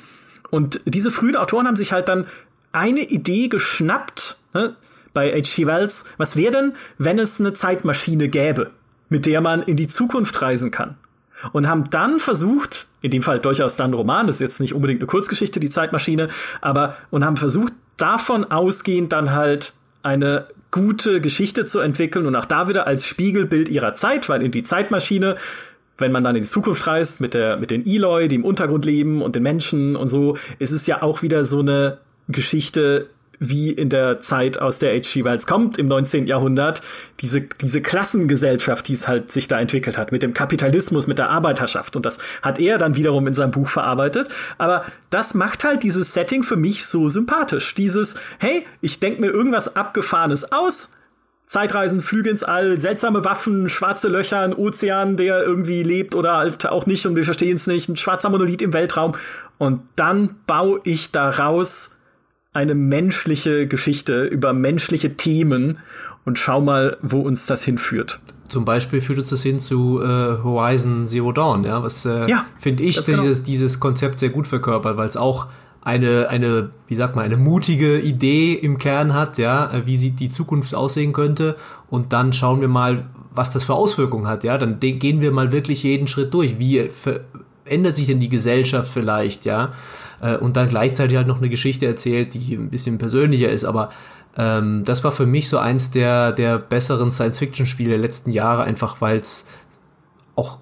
Und 0.51 0.81
diese 0.85 1.11
frühen 1.11 1.37
Autoren 1.37 1.67
haben 1.67 1.77
sich 1.77 1.93
halt 1.93 2.09
dann 2.09 2.27
eine 2.73 3.01
Idee 3.01 3.49
geschnappt 3.49 4.39
ne, 4.53 4.77
bei 5.15 5.33
H.G. 5.33 5.67
Wells. 5.67 6.07
Was 6.19 6.37
wäre 6.37 6.53
denn, 6.53 6.73
wenn 6.99 7.19
es 7.19 7.41
eine 7.41 7.53
Zeitmaschine 7.53 8.29
gäbe, 8.29 8.71
mit 9.09 9.27
der 9.27 9.41
man 9.41 9.63
in 9.63 9.77
die 9.77 9.89
Zukunft 9.89 10.43
reisen 10.43 10.71
kann? 10.71 10.97
Und 11.53 11.69
haben 11.69 11.91
dann 11.91 12.21
versucht, 12.21 12.87
in 13.01 13.11
dem 13.11 13.23
Fall 13.23 13.41
durchaus 13.41 13.77
dann 13.77 13.95
Roman, 13.95 14.27
das 14.27 14.37
ist 14.37 14.41
jetzt 14.41 14.61
nicht 14.61 14.75
unbedingt 14.75 15.01
eine 15.01 15.09
Kurzgeschichte, 15.09 15.59
die 15.59 15.71
Zeitmaschine, 15.71 16.29
aber 16.61 16.97
und 17.11 17.25
haben 17.25 17.37
versucht, 17.37 17.73
davon 17.97 18.45
ausgehend 18.45 19.13
dann 19.13 19.33
halt 19.33 19.75
eine 20.03 20.47
gute 20.71 21.21
Geschichte 21.21 21.65
zu 21.65 21.81
entwickeln 21.81 22.27
und 22.27 22.35
auch 22.37 22.47
da 22.47 22.69
wieder 22.69 22.87
als 22.87 23.07
Spiegelbild 23.07 23.69
ihrer 23.69 23.95
Zeit, 23.95 24.29
weil 24.29 24.43
in 24.43 24.53
die 24.53 24.63
Zeitmaschine 24.63 25.37
wenn 25.99 26.13
man 26.13 26.25
dann 26.25 26.35
in 26.35 26.43
die 26.43 26.49
Zukunft 26.49 26.87
reist 26.87 27.21
mit 27.21 27.33
der 27.33 27.57
mit 27.57 27.71
den 27.71 27.87
Eloy, 27.87 28.29
die 28.29 28.37
im 28.37 28.45
Untergrund 28.45 28.85
leben 28.85 29.23
und 29.23 29.37
den 29.37 29.43
Menschen 29.43 29.97
und 29.97 30.09
so, 30.09 30.37
ist 30.59 30.73
es 30.73 30.87
ja 30.87 31.03
auch 31.03 31.23
wieder 31.23 31.45
so 31.45 31.61
eine 31.61 31.99
Geschichte 32.29 33.09
wie 33.43 33.71
in 33.71 33.89
der 33.91 34.21
Zeit, 34.21 34.61
aus 34.61 34.79
der 34.79 34.93
H.G. 34.95 35.25
Wells 35.25 35.47
kommt, 35.47 35.77
im 35.77 35.87
19. 35.87 36.29
Jahrhundert, 36.29 36.81
diese, 37.21 37.41
diese 37.41 37.83
Klassengesellschaft, 37.83 38.87
die 38.87 38.93
es 38.93 39.09
halt 39.09 39.33
sich 39.33 39.49
da 39.49 39.61
entwickelt 39.61 39.99
hat, 39.99 40.13
mit 40.13 40.23
dem 40.23 40.33
Kapitalismus, 40.33 41.09
mit 41.09 41.19
der 41.19 41.29
Arbeiterschaft. 41.29 41.97
Und 41.97 42.07
das 42.07 42.19
hat 42.41 42.61
er 42.61 42.79
dann 42.79 42.97
wiederum 42.97 43.27
in 43.27 43.35
seinem 43.35 43.51
Buch 43.51 43.69
verarbeitet. 43.69 44.29
Aber 44.59 44.85
das 45.11 45.35
macht 45.35 45.65
halt 45.65 45.83
dieses 45.83 46.15
Setting 46.15 46.45
für 46.45 46.57
mich 46.57 46.87
so 46.87 47.09
sympathisch. 47.09 47.75
Dieses, 47.75 48.21
hey, 48.39 48.65
ich 48.81 49.01
denke 49.01 49.21
mir 49.21 49.31
irgendwas 49.31 49.75
Abgefahrenes 49.75 50.53
aus, 50.53 50.97
Zeitreisen, 51.47 52.01
Flüge 52.01 52.31
ins 52.31 52.45
All, 52.45 52.81
seltsame 52.81 53.25
Waffen, 53.25 53.69
schwarze 53.69 54.09
Löcher, 54.09 54.41
ein 54.41 54.55
Ozean, 54.55 55.17
der 55.17 55.43
irgendwie 55.43 55.83
lebt 55.83 56.15
oder 56.15 56.37
halt 56.37 56.65
auch 56.67 56.87
nicht 56.87 57.05
und 57.07 57.17
wir 57.17 57.25
verstehen 57.25 57.57
es 57.57 57.67
nicht, 57.67 57.89
ein 57.89 57.97
schwarzer 57.97 58.31
Monolith 58.31 58.63
im 58.63 58.73
Weltraum. 58.73 59.17
Und 59.59 59.83
dann 59.97 60.37
baue 60.47 60.81
ich 60.85 61.11
daraus 61.11 62.01
eine 62.53 62.75
menschliche 62.75 63.67
Geschichte 63.67 64.25
über 64.25 64.53
menschliche 64.53 65.17
Themen 65.17 65.79
und 66.25 66.39
schau 66.39 66.61
mal, 66.61 66.97
wo 67.03 67.21
uns 67.21 67.47
das 67.47 67.65
hinführt. 67.65 68.21
Zum 68.49 68.65
Beispiel 68.65 69.01
führt 69.01 69.19
uns 69.19 69.31
das 69.31 69.43
hin 69.43 69.59
zu 69.59 70.01
äh, 70.03 70.43
Horizon 70.43 71.07
Zero 71.07 71.33
Dawn, 71.33 71.65
ja, 71.65 71.83
was 71.83 72.05
äh, 72.05 72.29
ja, 72.29 72.45
finde 72.61 72.83
ich 72.83 73.03
genau. 73.03 73.23
dieses, 73.23 73.45
dieses 73.45 73.81
Konzept 73.81 74.19
sehr 74.19 74.29
gut 74.29 74.47
verkörpert, 74.47 74.99
weil 74.99 75.09
es 75.09 75.17
auch 75.17 75.47
eine, 75.81 76.29
eine, 76.29 76.71
wie 76.87 76.95
sagt 76.95 77.17
man, 77.17 77.25
eine 77.25 77.37
mutige 77.37 77.99
Idee 77.99 78.53
im 78.53 78.79
Kern 78.79 79.15
hat, 79.15 79.39
ja, 79.39 79.73
äh, 79.73 79.87
wie 79.87 79.97
sie 79.97 80.11
die 80.11 80.29
Zukunft 80.29 80.75
aussehen 80.75 81.13
könnte. 81.13 81.57
Und 81.89 82.13
dann 82.13 82.33
schauen 82.33 82.61
wir 82.61 82.69
mal, 82.69 83.07
was 83.35 83.53
das 83.53 83.65
für 83.65 83.75
Auswirkungen 83.75 84.29
hat, 84.29 84.45
ja. 84.45 84.59
Dann 84.59 84.79
gehen 84.79 85.21
wir 85.21 85.33
mal 85.33 85.51
wirklich 85.51 85.83
jeden 85.83 86.07
Schritt 86.07 86.33
durch. 86.35 86.59
Wie 86.59 86.89
verändert 86.89 87.97
sich 87.97 88.07
denn 88.07 88.21
die 88.21 88.29
Gesellschaft 88.29 88.93
vielleicht, 88.93 89.45
ja? 89.45 89.73
Äh, 90.23 90.39
und 90.39 90.57
dann 90.57 90.69
gleichzeitig 90.69 91.19
halt 91.19 91.27
noch 91.27 91.39
eine 91.39 91.51
Geschichte 91.51 91.87
erzählt, 91.87 92.33
die 92.33 92.55
ein 92.55 92.71
bisschen 92.71 92.97
persönlicher 92.97 93.51
ist, 93.51 93.65
aber 93.65 93.91
ähm, 94.37 94.85
das 94.85 95.05
war 95.05 95.13
für 95.13 95.27
mich 95.27 95.49
so 95.51 95.59
eins 95.59 95.91
der, 95.91 96.33
der 96.33 96.59
besseren 96.59 97.11
Science-Fiction-Spiele 97.13 97.91
der 97.91 97.99
letzten 97.99 98.31
Jahre, 98.31 98.65
einfach 98.65 99.01
weil 99.01 99.19
es 99.19 99.47
auch 100.37 100.59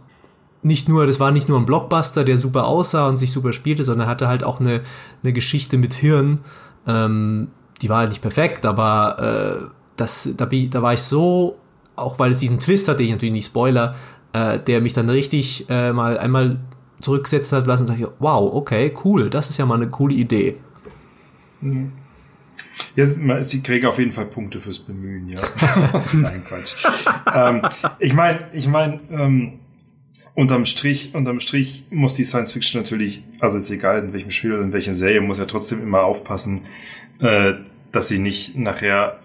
nicht 0.63 0.89
nur, 0.89 1.07
das 1.07 1.21
war 1.21 1.31
nicht 1.31 1.49
nur 1.49 1.59
ein 1.59 1.67
Blockbuster, 1.67 2.25
der 2.25 2.37
super 2.37 2.67
aussah 2.67 3.07
und 3.07 3.17
sich 3.17 3.31
super 3.31 3.53
spielte, 3.53 3.85
sondern 3.85 4.09
hatte 4.09 4.29
halt 4.29 4.45
auch 4.45 4.61
eine, 4.61 4.81
eine 5.23 5.33
Geschichte 5.33 5.79
mit 5.79 5.95
Hirn. 5.95 6.41
Ähm, 6.87 7.49
die 7.81 7.89
war 7.89 7.99
halt 7.99 8.11
nicht 8.11 8.21
perfekt, 8.21 8.67
aber 8.67 9.63
äh, 9.63 9.67
das, 9.97 10.29
da, 10.37 10.47
da 10.47 10.83
war 10.83 10.95
ich 10.95 11.03
so, 11.03 11.57
auch 11.97 12.19
weil 12.19 12.33
es 12.33 12.41
diesen 12.41 12.59
Twist 12.59 12.89
hatte, 12.89 13.03
ich 13.03 13.11
natürlich 13.11 13.33
nicht 13.33 13.47
Spoiler, 13.47 13.95
äh, 14.33 14.59
der 14.59 14.81
mich 14.81 14.93
dann 14.93 15.09
richtig 15.09 15.67
äh, 15.71 15.93
mal 15.93 16.19
einmal 16.19 16.59
zurücksetzen 17.01 17.59
hat 17.59 17.67
lassen 17.67 17.89
und 17.89 17.91
dachte, 17.91 18.13
wow, 18.19 18.53
okay, 18.55 18.93
cool, 19.05 19.31
das 19.31 19.51
ist 19.51 19.59
ja 19.59 19.67
mal 19.67 19.77
eine 19.77 19.89
coole 19.89 20.15
Idee. 20.15 20.57
Ja, 22.97 23.43
sie 23.43 23.63
kriegen 23.63 23.87
auf 23.87 23.99
jeden 23.99 24.13
Fall 24.13 24.27
Punkte 24.27 24.61
fürs 24.61 24.81
Bemühen, 24.81 25.29
ja. 25.29 25.39
Nein, 26.13 26.43
Quatsch. 26.45 26.75
ähm, 27.35 27.63
ich 27.99 28.13
meine, 28.13 28.39
ich 28.53 28.67
meine, 28.67 29.01
ähm, 29.11 29.61
unterm 30.35 30.65
Strich, 30.65 31.15
unterm 31.15 31.41
Strich 31.41 31.87
muss 31.91 32.15
die 32.15 32.25
Science 32.25 32.53
Fiction 32.53 32.81
natürlich, 32.81 33.23
also 33.39 33.59
ist 33.59 33.71
egal 33.71 34.03
in 34.03 34.13
welchem 34.13 34.31
Spiel 34.31 34.55
oder 34.55 34.63
in 34.63 34.73
welcher 34.73 34.95
Serie, 34.95 35.21
muss 35.21 35.39
ja 35.39 35.45
trotzdem 35.45 35.83
immer 35.83 36.03
aufpassen, 36.03 36.63
äh, 37.21 37.55
dass 37.93 38.09
sie 38.09 38.19
nicht 38.19 38.57
nachher 38.57 39.19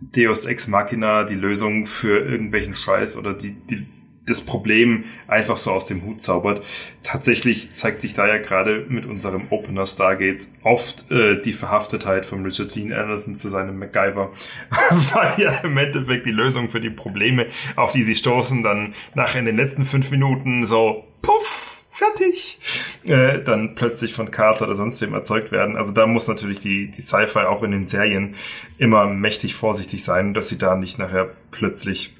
Deus 0.00 0.44
Ex 0.44 0.68
Machina 0.68 1.24
die 1.24 1.34
Lösung 1.34 1.86
für 1.86 2.18
irgendwelchen 2.18 2.74
Scheiß 2.74 3.16
oder 3.16 3.32
die, 3.32 3.52
die 3.52 3.86
das 4.26 4.40
Problem 4.40 5.04
einfach 5.28 5.56
so 5.56 5.72
aus 5.72 5.86
dem 5.86 6.04
Hut 6.04 6.20
zaubert. 6.20 6.64
Tatsächlich 7.02 7.72
zeigt 7.74 8.02
sich 8.02 8.12
da 8.12 8.26
ja 8.26 8.38
gerade 8.38 8.84
mit 8.88 9.06
unserem 9.06 9.46
Opener 9.50 9.86
Stargate 9.86 10.48
oft 10.64 11.10
äh, 11.10 11.40
die 11.40 11.52
Verhaftetheit 11.52 12.26
von 12.26 12.44
Richard 12.44 12.74
Dean 12.74 12.92
Anderson 12.92 13.36
zu 13.36 13.48
seinem 13.48 13.78
MacGyver, 13.78 14.32
weil 14.90 15.34
ja 15.38 15.52
im 15.62 15.78
Endeffekt 15.78 16.26
die 16.26 16.32
Lösung 16.32 16.68
für 16.68 16.80
die 16.80 16.90
Probleme, 16.90 17.46
auf 17.76 17.92
die 17.92 18.02
sie 18.02 18.16
stoßen, 18.16 18.62
dann 18.64 18.94
nachher 19.14 19.38
in 19.38 19.46
den 19.46 19.56
letzten 19.56 19.84
fünf 19.84 20.10
Minuten 20.10 20.66
so 20.66 21.04
puff 21.22 21.76
fertig, 21.96 22.58
äh, 23.04 23.40
dann 23.40 23.74
plötzlich 23.74 24.12
von 24.12 24.30
Carter 24.30 24.66
oder 24.66 24.74
sonst 24.74 25.00
wem 25.00 25.14
erzeugt 25.14 25.50
werden. 25.50 25.76
Also 25.76 25.92
da 25.92 26.06
muss 26.06 26.28
natürlich 26.28 26.60
die, 26.60 26.90
die 26.90 27.00
Sci-Fi 27.00 27.46
auch 27.46 27.62
in 27.62 27.70
den 27.70 27.86
Serien 27.86 28.34
immer 28.76 29.06
mächtig 29.06 29.54
vorsichtig 29.54 30.04
sein, 30.04 30.34
dass 30.34 30.50
sie 30.50 30.58
da 30.58 30.74
nicht 30.74 30.98
nachher 30.98 31.30
plötzlich 31.50 32.14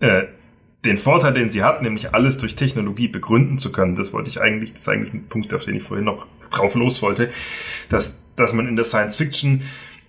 äh, 0.00 0.24
den 0.84 0.98
Vorteil, 0.98 1.32
den 1.32 1.50
sie 1.50 1.62
hat, 1.62 1.82
nämlich 1.82 2.14
alles 2.14 2.38
durch 2.38 2.56
Technologie 2.56 3.08
begründen 3.08 3.58
zu 3.58 3.72
können, 3.72 3.94
das 3.94 4.12
wollte 4.12 4.30
ich 4.30 4.40
eigentlich, 4.40 4.72
das 4.72 4.82
ist 4.82 4.88
eigentlich 4.88 5.14
ein 5.14 5.26
Punkt, 5.28 5.52
auf 5.54 5.64
den 5.64 5.76
ich 5.76 5.82
vorhin 5.82 6.04
noch 6.04 6.26
drauf 6.50 6.74
los 6.74 7.02
wollte, 7.02 7.30
dass, 7.88 8.18
dass 8.36 8.52
man 8.52 8.68
in 8.68 8.76
der 8.76 8.84
Science 8.84 9.16
Fiction 9.16 9.62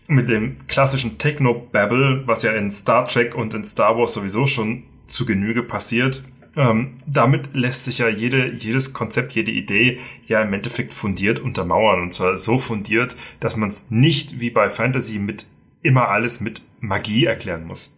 mit 0.07 0.27
dem 0.27 0.57
klassischen 0.67 1.17
Techno-Babble, 1.17 2.23
was 2.25 2.43
ja 2.43 2.51
in 2.51 2.69
Star 2.69 3.07
Trek 3.07 3.35
und 3.35 3.53
in 3.53 3.63
Star 3.63 3.97
Wars 3.97 4.13
sowieso 4.13 4.45
schon 4.45 4.83
zu 5.07 5.25
Genüge 5.25 5.63
passiert, 5.63 6.23
ähm, 6.57 6.93
damit 7.05 7.49
lässt 7.53 7.85
sich 7.85 7.97
ja 7.99 8.07
jede, 8.07 8.51
jedes 8.53 8.93
Konzept, 8.93 9.33
jede 9.33 9.51
Idee 9.51 9.99
ja 10.25 10.41
im 10.41 10.53
Endeffekt 10.53 10.93
fundiert 10.93 11.39
untermauern. 11.39 12.01
Und 12.01 12.13
zwar 12.13 12.37
so 12.37 12.57
fundiert, 12.57 13.15
dass 13.39 13.55
man 13.57 13.69
es 13.69 13.87
nicht 13.89 14.39
wie 14.39 14.51
bei 14.51 14.69
Fantasy 14.69 15.19
mit 15.19 15.47
immer 15.81 16.09
alles 16.09 16.39
mit 16.39 16.61
Magie 16.79 17.25
erklären 17.25 17.65
muss. 17.65 17.97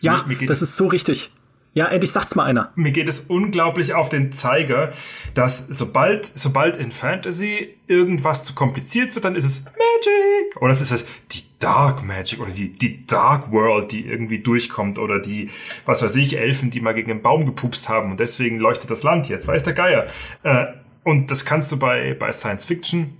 Ja, 0.00 0.24
das 0.46 0.62
ist 0.62 0.76
so 0.76 0.86
richtig. 0.86 1.32
Ja, 1.76 1.88
endlich 1.88 2.10
sagt's 2.10 2.34
mal 2.34 2.44
einer. 2.44 2.72
Mir 2.74 2.90
geht 2.90 3.06
es 3.06 3.20
unglaublich 3.20 3.92
auf 3.92 4.08
den 4.08 4.32
Zeiger, 4.32 4.94
dass 5.34 5.58
sobald, 5.58 6.24
sobald 6.24 6.78
in 6.78 6.90
Fantasy 6.90 7.74
irgendwas 7.86 8.44
zu 8.44 8.54
kompliziert 8.54 9.14
wird, 9.14 9.26
dann 9.26 9.34
ist 9.34 9.44
es 9.44 9.62
Magic. 9.62 10.56
Oder 10.58 10.72
es 10.72 10.80
ist 10.80 10.90
es 10.90 11.04
die 11.32 11.42
Dark 11.58 12.02
Magic 12.02 12.40
oder 12.40 12.50
die, 12.50 12.72
die 12.72 13.04
Dark 13.04 13.52
World, 13.52 13.92
die 13.92 14.06
irgendwie 14.06 14.38
durchkommt 14.38 14.98
oder 14.98 15.18
die, 15.18 15.50
was 15.84 16.00
weiß 16.02 16.16
ich, 16.16 16.38
Elfen, 16.38 16.70
die 16.70 16.80
mal 16.80 16.94
gegen 16.94 17.10
einen 17.10 17.20
Baum 17.20 17.44
gepupst 17.44 17.90
haben 17.90 18.10
und 18.10 18.20
deswegen 18.20 18.58
leuchtet 18.58 18.90
das 18.90 19.02
Land 19.02 19.28
jetzt. 19.28 19.46
Weiß 19.46 19.62
der 19.62 19.74
Geier. 19.74 20.06
Äh, 20.44 20.68
und 21.04 21.30
das 21.30 21.44
kannst 21.44 21.70
du 21.72 21.78
bei, 21.78 22.16
bei 22.18 22.32
Science 22.32 22.64
Fiction 22.64 23.18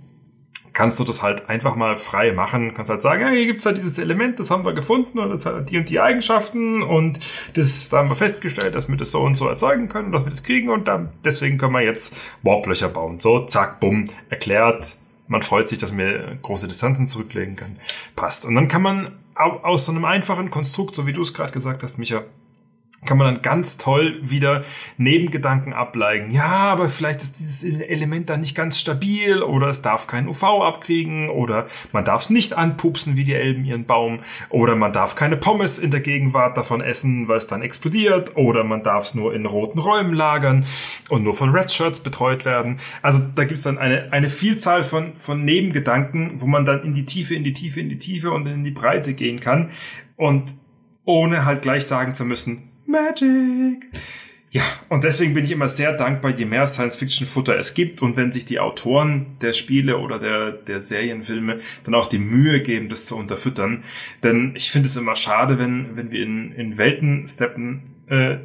kannst 0.77 0.99
du 0.99 1.03
das 1.03 1.23
halt 1.23 1.49
einfach 1.49 1.75
mal 1.75 1.97
frei 1.97 2.33
machen. 2.33 2.75
Kannst 2.75 2.91
halt 2.91 3.01
sagen, 3.01 3.23
ja, 3.23 3.29
hier 3.29 3.47
gibt's 3.47 3.65
halt 3.65 3.77
dieses 3.77 3.97
Element, 3.97 4.39
das 4.39 4.51
haben 4.51 4.63
wir 4.63 4.73
gefunden 4.73 5.17
und 5.17 5.31
das 5.31 5.47
hat 5.47 5.71
die 5.71 5.79
und 5.79 5.89
die 5.89 5.99
Eigenschaften 5.99 6.83
und 6.83 7.19
das, 7.55 7.89
da 7.89 7.97
haben 7.97 8.09
wir 8.09 8.15
festgestellt, 8.15 8.75
dass 8.75 8.87
wir 8.87 8.95
das 8.95 9.09
so 9.09 9.21
und 9.21 9.33
so 9.33 9.47
erzeugen 9.47 9.89
können, 9.89 10.11
dass 10.11 10.23
wir 10.23 10.29
das 10.29 10.43
kriegen 10.43 10.69
und 10.69 10.87
dann, 10.87 11.09
deswegen 11.25 11.57
können 11.57 11.73
wir 11.73 11.81
jetzt 11.81 12.15
Warplöcher 12.43 12.89
bauen. 12.89 13.19
So, 13.19 13.39
zack, 13.39 13.79
bumm, 13.79 14.11
erklärt. 14.29 14.97
Man 15.27 15.41
freut 15.41 15.67
sich, 15.67 15.79
dass 15.79 15.91
man 15.93 16.37
große 16.43 16.67
Distanzen 16.67 17.07
zurücklegen 17.07 17.55
kann. 17.55 17.77
Passt. 18.15 18.45
Und 18.45 18.53
dann 18.53 18.67
kann 18.67 18.83
man 18.83 19.13
aus 19.33 19.87
so 19.87 19.91
einem 19.91 20.05
einfachen 20.05 20.51
Konstrukt, 20.51 20.93
so 20.93 21.07
wie 21.07 21.13
du 21.13 21.23
es 21.23 21.33
gerade 21.33 21.51
gesagt 21.51 21.81
hast, 21.81 21.97
Micha, 21.97 22.23
kann 23.05 23.17
man 23.17 23.33
dann 23.33 23.41
ganz 23.41 23.77
toll 23.77 24.19
wieder 24.21 24.63
Nebengedanken 24.97 25.73
ableiten. 25.73 26.31
Ja, 26.31 26.45
aber 26.45 26.89
vielleicht 26.89 27.21
ist 27.21 27.39
dieses 27.39 27.63
Element 27.63 28.29
dann 28.29 28.39
nicht 28.39 28.55
ganz 28.55 28.79
stabil 28.79 29.41
oder 29.41 29.67
es 29.67 29.81
darf 29.81 30.07
kein 30.07 30.27
UV 30.27 30.43
abkriegen 30.43 31.29
oder 31.29 31.67
man 31.91 32.03
darf 32.03 32.23
es 32.23 32.29
nicht 32.29 32.53
anpupsen 32.53 33.15
wie 33.15 33.23
die 33.23 33.35
Elben 33.35 33.65
ihren 33.65 33.85
Baum 33.85 34.19
oder 34.49 34.75
man 34.75 34.93
darf 34.93 35.15
keine 35.15 35.37
Pommes 35.37 35.79
in 35.79 35.91
der 35.91 35.99
Gegenwart 35.99 36.57
davon 36.57 36.81
essen, 36.81 37.27
weil 37.27 37.37
es 37.37 37.47
dann 37.47 37.61
explodiert 37.61 38.35
oder 38.35 38.63
man 38.63 38.83
darf 38.83 39.05
es 39.05 39.15
nur 39.15 39.33
in 39.33 39.45
roten 39.45 39.79
Räumen 39.79 40.13
lagern 40.13 40.65
und 41.09 41.23
nur 41.23 41.35
von 41.35 41.51
Red 41.51 41.71
Shirts 41.71 41.99
betreut 41.99 42.45
werden. 42.45 42.79
Also 43.01 43.23
da 43.35 43.45
gibt 43.45 43.59
es 43.59 43.63
dann 43.63 43.77
eine, 43.77 44.11
eine 44.11 44.29
Vielzahl 44.29 44.83
von, 44.83 45.15
von 45.17 45.45
Nebengedanken, 45.45 46.41
wo 46.41 46.47
man 46.47 46.65
dann 46.65 46.83
in 46.83 46.93
die 46.93 47.05
Tiefe, 47.05 47.35
in 47.35 47.43
die 47.43 47.53
Tiefe, 47.53 47.79
in 47.79 47.89
die 47.89 47.99
Tiefe 47.99 48.31
und 48.31 48.47
in 48.47 48.63
die 48.63 48.71
Breite 48.71 49.13
gehen 49.13 49.39
kann 49.39 49.69
und 50.15 50.55
ohne 51.05 51.45
halt 51.45 51.61
gleich 51.61 51.85
sagen 51.85 52.15
zu 52.15 52.25
müssen, 52.25 52.69
Magic. 52.87 53.91
Ja, 54.49 54.63
und 54.87 55.03
deswegen 55.03 55.33
bin 55.33 55.43
ich 55.43 55.51
immer 55.51 55.67
sehr 55.67 55.93
dankbar, 55.93 56.31
je 56.31 56.45
mehr 56.45 56.65
Science-Fiction-Futter 56.65 57.57
es 57.57 57.73
gibt 57.73 58.01
und 58.01 58.15
wenn 58.15 58.31
sich 58.31 58.45
die 58.45 58.59
Autoren 58.59 59.37
der 59.41 59.51
Spiele 59.51 59.97
oder 59.97 60.19
der, 60.19 60.51
der 60.51 60.79
Serienfilme 60.79 61.59
dann 61.83 61.93
auch 61.93 62.05
die 62.05 62.17
Mühe 62.17 62.61
geben, 62.61 62.87
das 62.87 63.05
zu 63.05 63.17
unterfüttern. 63.17 63.83
Denn 64.23 64.53
ich 64.55 64.71
finde 64.71 64.87
es 64.87 64.95
immer 64.95 65.15
schade, 65.15 65.59
wenn, 65.59 65.97
wenn 65.97 66.11
wir 66.11 66.23
in, 66.23 66.53
in 66.53 66.77
Welten 66.77 67.27
steppen 67.27 67.83
äh, 68.07 68.37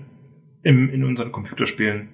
im, 0.64 0.92
in 0.92 1.04
unseren 1.04 1.30
Computerspielen, 1.30 2.08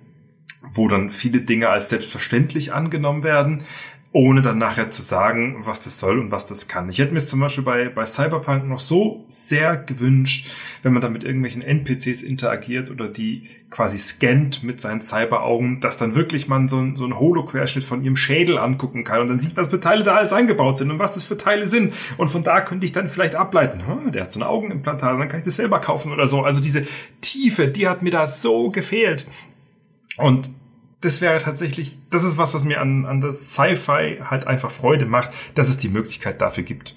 wo 0.71 0.89
dann 0.89 1.11
viele 1.11 1.41
Dinge 1.41 1.71
als 1.71 1.89
selbstverständlich 1.89 2.75
angenommen 2.75 3.23
werden, 3.23 3.65
ohne 4.19 4.43
dann 4.43 4.59
nachher 4.59 4.91
zu 4.91 5.01
sagen, 5.01 5.59
was 5.61 5.85
das 5.85 6.01
soll 6.01 6.19
und 6.19 6.33
was 6.33 6.45
das 6.45 6.67
kann. 6.67 6.91
Ich 6.91 6.99
hätte 6.99 7.15
mir 7.15 7.21
zum 7.21 7.39
Beispiel 7.39 7.63
bei, 7.63 7.89
bei 7.89 8.05
Cyberpunk 8.05 8.67
noch 8.67 8.81
so 8.81 9.25
sehr 9.29 9.77
gewünscht, 9.77 10.51
wenn 10.83 10.93
man 10.93 11.01
da 11.01 11.09
mit 11.09 11.23
irgendwelchen 11.23 11.63
NPCs 11.63 12.23
interagiert 12.23 12.91
oder 12.91 13.07
die 13.07 13.45
quasi 13.71 13.97
scannt 13.97 14.65
mit 14.65 14.81
seinen 14.81 15.03
Cyberaugen, 15.03 15.79
dass 15.79 15.99
dann 15.99 16.17
wirklich 16.17 16.49
man 16.49 16.67
so, 16.67 16.85
so 16.97 17.05
einen 17.05 17.17
Holo-Querschnitt 17.17 17.85
von 17.85 18.03
ihrem 18.03 18.17
Schädel 18.17 18.59
angucken 18.59 19.05
kann 19.05 19.21
und 19.21 19.29
dann 19.29 19.39
sieht, 19.39 19.57
was 19.57 19.69
für 19.69 19.79
Teile 19.79 20.03
da 20.03 20.17
alles 20.17 20.33
eingebaut 20.33 20.79
sind 20.79 20.91
und 20.91 20.99
was 20.99 21.15
das 21.15 21.23
für 21.23 21.39
Teile 21.39 21.69
sind. 21.69 21.95
Und 22.17 22.27
von 22.27 22.43
da 22.43 22.61
könnte 22.61 22.87
ich 22.87 22.93
dann 22.93 23.07
vielleicht 23.07 23.37
ableiten, 23.37 23.87
hm, 23.87 24.11
der 24.11 24.25
hat 24.25 24.33
so 24.33 24.41
ein 24.41 24.43
Augenimplantat, 24.43 25.13
dann 25.17 25.29
kann 25.29 25.39
ich 25.39 25.47
das 25.47 25.55
selber 25.55 25.79
kaufen 25.79 26.11
oder 26.11 26.27
so. 26.27 26.43
Also 26.43 26.61
diese 26.61 26.85
Tiefe, 27.21 27.69
die 27.69 27.87
hat 27.87 28.03
mir 28.03 28.11
da 28.11 28.27
so 28.27 28.71
gefehlt. 28.71 29.29
Und 30.17 30.51
das 31.01 31.21
wäre 31.21 31.41
tatsächlich, 31.41 31.99
das 32.11 32.25
ist 32.25 32.39
was, 32.39 32.55
was 32.55 32.65
mir 32.65 32.81
an, 32.81 33.07
an 33.07 33.21
das 33.21 33.53
Sci-Fi 33.53 34.19
halt 34.25 34.47
einfach 34.47 34.71
Freude 34.71 35.07
macht, 35.07 35.31
dass 35.55 35.69
es 35.69 35.79
die 35.79 35.89
Möglichkeit 35.89 36.41
dafür 36.41 36.65
gibt. 36.65 36.97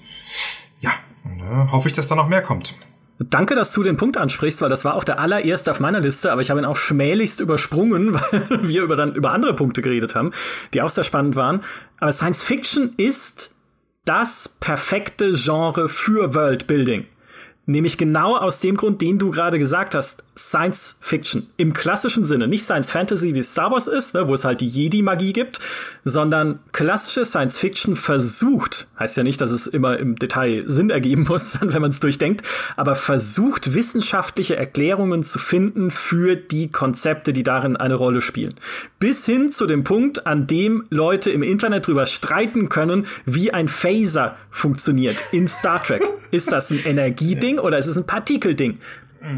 Ja, 0.80 0.90
äh, 1.24 1.70
hoffe 1.70 1.88
ich, 1.88 1.94
dass 1.94 2.08
da 2.08 2.16
noch 2.16 2.28
mehr 2.28 2.42
kommt. 2.42 2.76
Danke, 3.18 3.54
dass 3.54 3.72
du 3.72 3.82
den 3.82 3.96
Punkt 3.96 4.16
ansprichst, 4.16 4.62
weil 4.62 4.70
das 4.70 4.84
war 4.84 4.94
auch 4.94 5.04
der 5.04 5.20
allererste 5.20 5.70
auf 5.70 5.80
meiner 5.80 6.00
Liste, 6.00 6.32
aber 6.32 6.40
ich 6.40 6.50
habe 6.50 6.60
ihn 6.60 6.64
auch 6.64 6.76
schmählichst 6.76 7.40
übersprungen, 7.40 8.14
weil 8.32 8.68
wir 8.68 8.82
über 8.82 8.96
dann 8.96 9.14
über 9.14 9.30
andere 9.30 9.54
Punkte 9.54 9.82
geredet 9.82 10.14
haben, 10.14 10.32
die 10.74 10.82
auch 10.82 10.90
sehr 10.90 11.04
spannend 11.04 11.36
waren. 11.36 11.62
Aber 11.98 12.10
Science 12.10 12.42
Fiction 12.42 12.94
ist 12.96 13.54
das 14.04 14.56
perfekte 14.60 15.34
Genre 15.34 15.88
für 15.88 16.34
Worldbuilding. 16.34 17.06
Nämlich 17.72 17.96
genau 17.96 18.36
aus 18.36 18.60
dem 18.60 18.76
Grund, 18.76 19.00
den 19.00 19.18
du 19.18 19.30
gerade 19.30 19.58
gesagt 19.58 19.94
hast, 19.94 20.24
Science 20.36 20.98
Fiction. 21.00 21.46
Im 21.56 21.72
klassischen 21.72 22.26
Sinne. 22.26 22.46
Nicht 22.46 22.64
Science 22.64 22.90
Fantasy, 22.90 23.34
wie 23.34 23.42
Star 23.42 23.70
Wars 23.70 23.86
ist, 23.86 24.14
ne, 24.14 24.28
wo 24.28 24.34
es 24.34 24.44
halt 24.44 24.60
die 24.60 24.68
Jedi-Magie 24.68 25.32
gibt, 25.32 25.58
sondern 26.04 26.58
klassische 26.72 27.24
Science 27.24 27.58
Fiction 27.58 27.96
versucht, 27.96 28.88
heißt 28.98 29.16
ja 29.16 29.22
nicht, 29.22 29.40
dass 29.40 29.50
es 29.50 29.66
immer 29.66 29.98
im 29.98 30.16
Detail 30.16 30.64
Sinn 30.66 30.90
ergeben 30.90 31.24
muss, 31.26 31.58
wenn 31.62 31.80
man 31.80 31.90
es 31.90 32.00
durchdenkt, 32.00 32.42
aber 32.76 32.94
versucht, 32.94 33.74
wissenschaftliche 33.74 34.54
Erklärungen 34.54 35.24
zu 35.24 35.38
finden 35.38 35.90
für 35.90 36.36
die 36.36 36.70
Konzepte, 36.70 37.32
die 37.32 37.42
darin 37.42 37.76
eine 37.76 37.94
Rolle 37.94 38.20
spielen. 38.20 38.54
Bis 38.98 39.24
hin 39.24 39.50
zu 39.50 39.66
dem 39.66 39.82
Punkt, 39.82 40.26
an 40.26 40.46
dem 40.46 40.84
Leute 40.90 41.30
im 41.30 41.42
Internet 41.42 41.86
drüber 41.86 42.04
streiten 42.04 42.68
können, 42.68 43.06
wie 43.24 43.50
ein 43.50 43.68
Phaser 43.68 44.36
funktioniert 44.50 45.16
in 45.32 45.48
Star 45.48 45.82
Trek. 45.82 46.02
Ist 46.30 46.52
das 46.52 46.70
ein 46.70 46.80
Energieding 46.84 47.58
oder 47.62 47.78
ist 47.78 47.86
es 47.86 47.96
ein 47.96 48.06
Partikelding? 48.06 48.78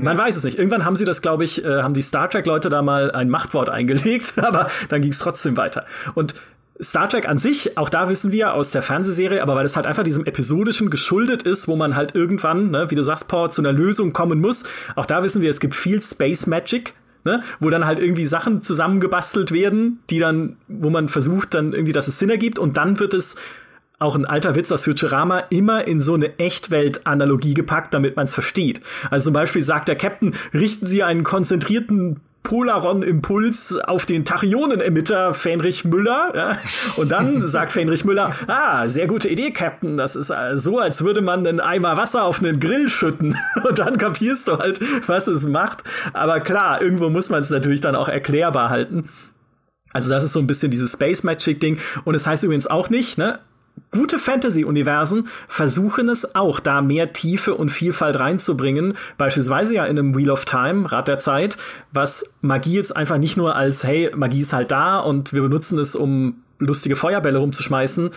Man 0.00 0.16
weiß 0.16 0.36
es 0.36 0.44
nicht. 0.44 0.58
Irgendwann 0.58 0.84
haben 0.86 0.96
sie 0.96 1.04
das, 1.04 1.20
glaube 1.20 1.44
ich, 1.44 1.62
äh, 1.62 1.82
haben 1.82 1.92
die 1.92 2.00
Star 2.00 2.30
Trek-Leute 2.30 2.70
da 2.70 2.80
mal 2.80 3.10
ein 3.10 3.28
Machtwort 3.28 3.68
eingelegt, 3.68 4.34
aber 4.42 4.68
dann 4.88 5.02
ging 5.02 5.12
es 5.12 5.18
trotzdem 5.18 5.56
weiter. 5.56 5.84
Und 6.14 6.34
Star 6.82 7.08
Trek 7.08 7.28
an 7.28 7.38
sich, 7.38 7.78
auch 7.78 7.88
da 7.88 8.08
wissen 8.08 8.32
wir 8.32 8.54
aus 8.54 8.70
der 8.70 8.82
Fernsehserie, 8.82 9.42
aber 9.42 9.54
weil 9.54 9.64
es 9.64 9.76
halt 9.76 9.86
einfach 9.86 10.02
diesem 10.02 10.26
episodischen 10.26 10.90
geschuldet 10.90 11.44
ist, 11.44 11.68
wo 11.68 11.76
man 11.76 11.94
halt 11.94 12.14
irgendwann, 12.14 12.70
ne, 12.70 12.90
wie 12.90 12.96
du 12.96 13.04
sagst, 13.04 13.28
Paul, 13.28 13.50
zu 13.50 13.62
einer 13.62 13.72
Lösung 13.72 14.12
kommen 14.12 14.40
muss. 14.40 14.64
Auch 14.96 15.06
da 15.06 15.22
wissen 15.22 15.40
wir, 15.40 15.50
es 15.50 15.60
gibt 15.60 15.76
viel 15.76 16.02
Space 16.02 16.48
Magic, 16.48 16.94
ne, 17.24 17.44
wo 17.60 17.70
dann 17.70 17.86
halt 17.86 18.00
irgendwie 18.00 18.24
Sachen 18.24 18.60
zusammengebastelt 18.60 19.52
werden, 19.52 20.00
die 20.10 20.18
dann, 20.18 20.56
wo 20.66 20.90
man 20.90 21.08
versucht 21.08 21.54
dann 21.54 21.72
irgendwie, 21.72 21.92
dass 21.92 22.08
es 22.08 22.18
Sinn 22.18 22.30
ergibt 22.30 22.58
und 22.58 22.76
dann 22.76 22.98
wird 22.98 23.14
es 23.14 23.36
auch 24.04 24.14
ein 24.14 24.26
alter 24.26 24.54
Witz 24.54 24.70
aus 24.70 24.84
Futurama, 24.84 25.40
immer 25.50 25.86
in 25.86 26.00
so 26.00 26.14
eine 26.14 26.38
Echtwelt-Analogie 26.38 27.54
gepackt, 27.54 27.94
damit 27.94 28.16
man 28.16 28.26
es 28.26 28.34
versteht. 28.34 28.80
Also 29.10 29.24
zum 29.24 29.34
Beispiel 29.34 29.62
sagt 29.62 29.88
der 29.88 29.96
Captain, 29.96 30.34
richten 30.52 30.86
Sie 30.86 31.02
einen 31.02 31.24
konzentrierten 31.24 32.20
Polaron-Impuls 32.44 33.78
auf 33.78 34.06
den 34.06 34.24
Tachyonen-Emitter 34.24 35.34
Fenrich 35.34 35.84
Müller. 35.84 36.32
Ja? 36.34 36.58
Und 36.96 37.10
dann 37.10 37.48
sagt 37.48 37.72
Fenrich 37.72 38.04
Müller, 38.04 38.36
ah, 38.46 38.86
sehr 38.86 39.06
gute 39.06 39.28
Idee, 39.28 39.50
Captain. 39.50 39.96
Das 39.96 40.14
ist 40.14 40.30
äh, 40.30 40.56
so, 40.56 40.78
als 40.78 41.02
würde 41.02 41.22
man 41.22 41.46
einen 41.46 41.58
Eimer 41.58 41.96
Wasser 41.96 42.24
auf 42.24 42.40
einen 42.40 42.60
Grill 42.60 42.88
schütten. 42.88 43.34
Und 43.68 43.78
dann 43.78 43.96
kapierst 43.96 44.46
du 44.46 44.58
halt, 44.58 44.78
was 45.08 45.26
es 45.26 45.48
macht. 45.48 45.82
Aber 46.12 46.40
klar, 46.40 46.80
irgendwo 46.80 47.08
muss 47.08 47.30
man 47.30 47.40
es 47.40 47.50
natürlich 47.50 47.80
dann 47.80 47.96
auch 47.96 48.08
erklärbar 48.08 48.68
halten. 48.68 49.08
Also 49.94 50.10
das 50.10 50.24
ist 50.24 50.34
so 50.34 50.40
ein 50.40 50.46
bisschen 50.46 50.70
dieses 50.70 50.92
Space 50.92 51.22
Magic 51.22 51.60
Ding. 51.60 51.78
Und 52.04 52.14
es 52.14 52.24
das 52.24 52.30
heißt 52.30 52.44
übrigens 52.44 52.66
auch 52.66 52.90
nicht, 52.90 53.16
ne? 53.16 53.38
Gute 53.90 54.18
Fantasy-Universen 54.18 55.28
versuchen 55.48 56.08
es 56.08 56.34
auch, 56.34 56.60
da 56.60 56.82
mehr 56.82 57.12
Tiefe 57.12 57.54
und 57.54 57.70
Vielfalt 57.70 58.18
reinzubringen. 58.18 58.94
Beispielsweise 59.18 59.74
ja 59.74 59.84
in 59.84 59.98
einem 59.98 60.16
Wheel 60.16 60.30
of 60.30 60.44
Time, 60.44 60.90
Rat 60.90 61.08
der 61.08 61.20
Zeit, 61.20 61.56
was 61.92 62.34
Magie 62.40 62.74
jetzt 62.74 62.96
einfach 62.96 63.18
nicht 63.18 63.36
nur 63.36 63.54
als, 63.54 63.84
hey, 63.84 64.10
Magie 64.14 64.40
ist 64.40 64.52
halt 64.52 64.72
da 64.72 64.98
und 64.98 65.32
wir 65.32 65.42
benutzen 65.42 65.78
es, 65.78 65.94
um 65.94 66.42
lustige 66.58 66.96
Feuerbälle 66.96 67.38
rumzuschmeißen, 67.38 68.10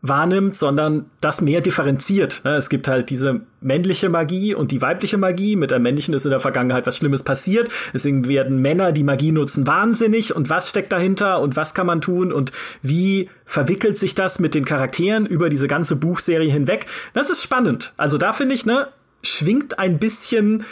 wahrnimmt, 0.00 0.54
sondern 0.54 1.10
das 1.20 1.40
mehr 1.40 1.60
differenziert. 1.60 2.42
Es 2.44 2.68
gibt 2.68 2.86
halt 2.86 3.10
diese 3.10 3.40
männliche 3.60 4.08
Magie 4.08 4.54
und 4.54 4.70
die 4.70 4.80
weibliche 4.80 5.18
Magie. 5.18 5.56
Mit 5.56 5.72
der 5.72 5.80
männlichen 5.80 6.14
ist 6.14 6.24
in 6.24 6.30
der 6.30 6.40
Vergangenheit 6.40 6.86
was 6.86 6.96
Schlimmes 6.96 7.24
passiert. 7.24 7.68
Deswegen 7.92 8.28
werden 8.28 8.62
Männer, 8.62 8.92
die 8.92 9.02
Magie 9.02 9.32
nutzen, 9.32 9.66
wahnsinnig. 9.66 10.34
Und 10.34 10.50
was 10.50 10.68
steckt 10.68 10.92
dahinter 10.92 11.40
und 11.40 11.56
was 11.56 11.74
kann 11.74 11.86
man 11.86 12.00
tun 12.00 12.32
und 12.32 12.52
wie 12.80 13.28
verwickelt 13.44 13.98
sich 13.98 14.14
das 14.14 14.38
mit 14.38 14.54
den 14.54 14.64
Charakteren 14.64 15.26
über 15.26 15.48
diese 15.48 15.66
ganze 15.66 15.96
Buchserie 15.96 16.50
hinweg? 16.50 16.86
Das 17.12 17.28
ist 17.28 17.42
spannend. 17.42 17.92
Also 17.96 18.18
da 18.18 18.32
finde 18.32 18.54
ich, 18.54 18.66
ne, 18.66 18.88
schwingt 19.22 19.80
ein 19.80 19.98
bisschen 19.98 20.64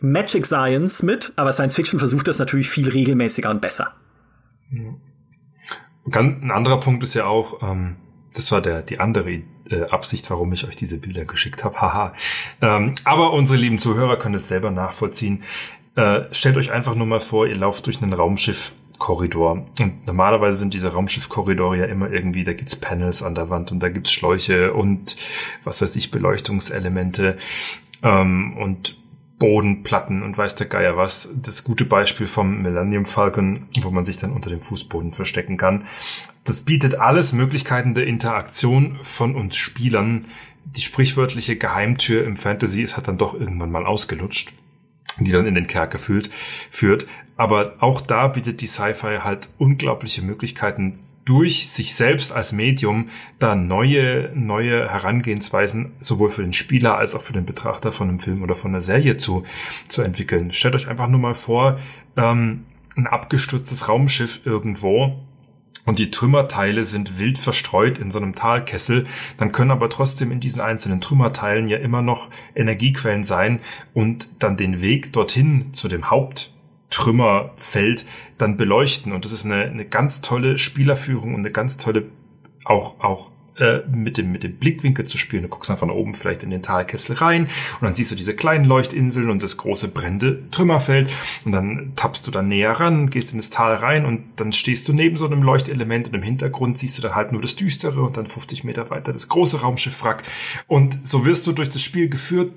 Magic 0.00 0.44
Science 0.44 1.04
mit, 1.04 1.32
aber 1.36 1.52
Science 1.52 1.76
Fiction 1.76 2.00
versucht 2.00 2.26
das 2.26 2.40
natürlich 2.40 2.68
viel 2.68 2.88
regelmäßiger 2.90 3.48
und 3.48 3.60
besser. 3.60 3.94
Ein 6.10 6.50
anderer 6.50 6.80
Punkt 6.80 7.04
ist 7.04 7.14
ja 7.14 7.26
auch, 7.26 7.62
ähm 7.62 7.98
das 8.34 8.52
war 8.52 8.60
der, 8.60 8.82
die 8.82 9.00
andere 9.00 9.42
äh, 9.70 9.82
Absicht, 9.90 10.30
warum 10.30 10.52
ich 10.52 10.64
euch 10.64 10.76
diese 10.76 10.98
Bilder 10.98 11.24
geschickt 11.24 11.64
habe. 11.64 11.76
Haha. 11.80 12.12
Ähm, 12.60 12.94
aber 13.04 13.32
unsere 13.32 13.58
lieben 13.58 13.78
Zuhörer 13.78 14.16
können 14.16 14.34
es 14.34 14.48
selber 14.48 14.70
nachvollziehen. 14.70 15.42
Äh, 15.94 16.22
stellt 16.30 16.56
euch 16.56 16.72
einfach 16.72 16.94
nur 16.94 17.06
mal 17.06 17.20
vor, 17.20 17.46
ihr 17.46 17.56
lauft 17.56 17.86
durch 17.86 18.02
einen 18.02 18.12
Raumschiff-Korridor. 18.12 19.66
Und 19.78 20.06
normalerweise 20.06 20.58
sind 20.58 20.74
diese 20.74 20.92
Raumschiff-Korridore 20.92 21.76
ja 21.76 21.84
immer 21.84 22.10
irgendwie, 22.10 22.44
da 22.44 22.54
gibt's 22.54 22.76
Panels 22.76 23.22
an 23.22 23.34
der 23.34 23.50
Wand 23.50 23.72
und 23.72 23.80
da 23.80 23.88
gibt's 23.88 24.12
Schläuche 24.12 24.72
und 24.72 25.16
was 25.64 25.82
weiß 25.82 25.96
ich, 25.96 26.10
Beleuchtungselemente. 26.10 27.36
Ähm, 28.02 28.56
und 28.56 28.96
Bodenplatten 29.42 30.22
und 30.22 30.38
weiß 30.38 30.54
der 30.54 30.68
Geier 30.68 30.96
was. 30.96 31.30
Das 31.34 31.64
gute 31.64 31.84
Beispiel 31.84 32.28
vom 32.28 32.62
Millennium 32.62 33.04
Falcon, 33.04 33.66
wo 33.80 33.90
man 33.90 34.04
sich 34.04 34.16
dann 34.16 34.30
unter 34.30 34.50
dem 34.50 34.60
Fußboden 34.60 35.12
verstecken 35.12 35.56
kann. 35.56 35.84
Das 36.44 36.60
bietet 36.60 37.00
alles 37.00 37.32
Möglichkeiten 37.32 37.94
der 37.94 38.06
Interaktion 38.06 39.00
von 39.02 39.34
uns 39.34 39.56
Spielern. 39.56 40.26
Die 40.64 40.80
sprichwörtliche 40.80 41.56
Geheimtür 41.56 42.24
im 42.24 42.36
Fantasy 42.36 42.82
ist 42.82 42.96
hat 42.96 43.08
dann 43.08 43.18
doch 43.18 43.34
irgendwann 43.34 43.72
mal 43.72 43.84
ausgelutscht 43.84 44.52
die 45.18 45.30
dann 45.30 45.44
in 45.44 45.54
den 45.54 45.66
Kerker 45.66 45.98
führt, 45.98 46.30
führt. 46.70 47.06
Aber 47.36 47.74
auch 47.80 48.00
da 48.00 48.28
bietet 48.28 48.62
die 48.62 48.66
Sci-Fi 48.66 49.18
halt 49.22 49.50
unglaubliche 49.58 50.22
Möglichkeiten, 50.22 51.00
durch 51.24 51.70
sich 51.70 51.94
selbst 51.94 52.32
als 52.32 52.52
Medium 52.52 53.08
da 53.38 53.54
neue, 53.54 54.32
neue 54.34 54.90
Herangehensweisen 54.90 55.92
sowohl 56.00 56.30
für 56.30 56.42
den 56.42 56.52
Spieler 56.52 56.98
als 56.98 57.14
auch 57.14 57.22
für 57.22 57.32
den 57.32 57.46
Betrachter 57.46 57.92
von 57.92 58.08
einem 58.08 58.18
Film 58.18 58.42
oder 58.42 58.54
von 58.54 58.72
einer 58.72 58.80
Serie 58.80 59.16
zu, 59.16 59.44
zu 59.88 60.02
entwickeln. 60.02 60.52
Stellt 60.52 60.74
euch 60.74 60.88
einfach 60.88 61.08
nur 61.08 61.20
mal 61.20 61.34
vor, 61.34 61.78
ähm, 62.16 62.64
ein 62.96 63.06
abgestürztes 63.06 63.88
Raumschiff 63.88 64.40
irgendwo 64.44 65.24
und 65.84 65.98
die 65.98 66.10
Trümmerteile 66.10 66.84
sind 66.84 67.18
wild 67.18 67.38
verstreut 67.38 67.98
in 67.98 68.10
so 68.10 68.18
einem 68.18 68.34
Talkessel, 68.34 69.04
dann 69.36 69.50
können 69.50 69.70
aber 69.70 69.90
trotzdem 69.90 70.30
in 70.30 70.40
diesen 70.40 70.60
einzelnen 70.60 71.00
Trümmerteilen 71.00 71.68
ja 71.68 71.78
immer 71.78 72.02
noch 72.02 72.28
Energiequellen 72.54 73.24
sein 73.24 73.60
und 73.94 74.28
dann 74.38 74.56
den 74.56 74.80
Weg 74.80 75.12
dorthin 75.12 75.72
zu 75.72 75.88
dem 75.88 76.10
Haupt 76.10 76.52
Trümmerfeld 76.92 78.06
dann 78.38 78.56
beleuchten. 78.56 79.12
Und 79.12 79.24
das 79.24 79.32
ist 79.32 79.44
eine, 79.44 79.64
eine 79.64 79.84
ganz 79.84 80.20
tolle 80.20 80.58
Spielerführung 80.58 81.34
und 81.34 81.40
eine 81.40 81.50
ganz 81.50 81.76
tolle 81.76 82.04
auch, 82.64 83.00
auch 83.00 83.32
äh, 83.58 83.80
mit 83.90 84.16
dem, 84.18 84.32
mit 84.32 84.44
dem 84.44 84.56
Blickwinkel 84.56 85.04
zu 85.04 85.18
spielen. 85.18 85.42
Du 85.42 85.48
guckst 85.48 85.68
dann 85.68 85.76
von 85.76 85.90
oben 85.90 86.14
vielleicht 86.14 86.42
in 86.42 86.50
den 86.50 86.62
Talkessel 86.62 87.16
rein 87.16 87.44
und 87.44 87.82
dann 87.82 87.94
siehst 87.94 88.10
du 88.10 88.16
diese 88.16 88.34
kleinen 88.34 88.64
Leuchtinseln 88.64 89.30
und 89.30 89.42
das 89.42 89.56
große 89.56 89.88
brennende 89.88 90.38
Trümmerfeld 90.50 91.10
und 91.44 91.52
dann 91.52 91.92
tappst 91.96 92.26
du 92.26 92.30
dann 92.30 92.48
näher 92.48 92.72
ran, 92.72 93.10
gehst 93.10 93.32
in 93.32 93.38
das 93.38 93.50
Tal 93.50 93.74
rein 93.74 94.06
und 94.06 94.24
dann 94.36 94.52
stehst 94.52 94.88
du 94.88 94.92
neben 94.92 95.16
so 95.16 95.26
einem 95.26 95.42
Leuchtelement 95.42 96.08
und 96.08 96.14
im 96.14 96.22
Hintergrund 96.22 96.78
siehst 96.78 96.96
du 96.98 97.02
dann 97.02 97.14
halt 97.14 97.32
nur 97.32 97.42
das 97.42 97.56
Düstere 97.56 98.02
und 98.02 98.16
dann 98.16 98.26
50 98.26 98.64
Meter 98.64 98.88
weiter 98.90 99.12
das 99.12 99.28
große 99.28 99.60
Raumschiff 99.60 100.02
Wrack 100.02 100.22
und 100.66 101.06
so 101.06 101.26
wirst 101.26 101.46
du 101.46 101.52
durch 101.52 101.68
das 101.68 101.82
Spiel 101.82 102.08
geführt 102.08 102.52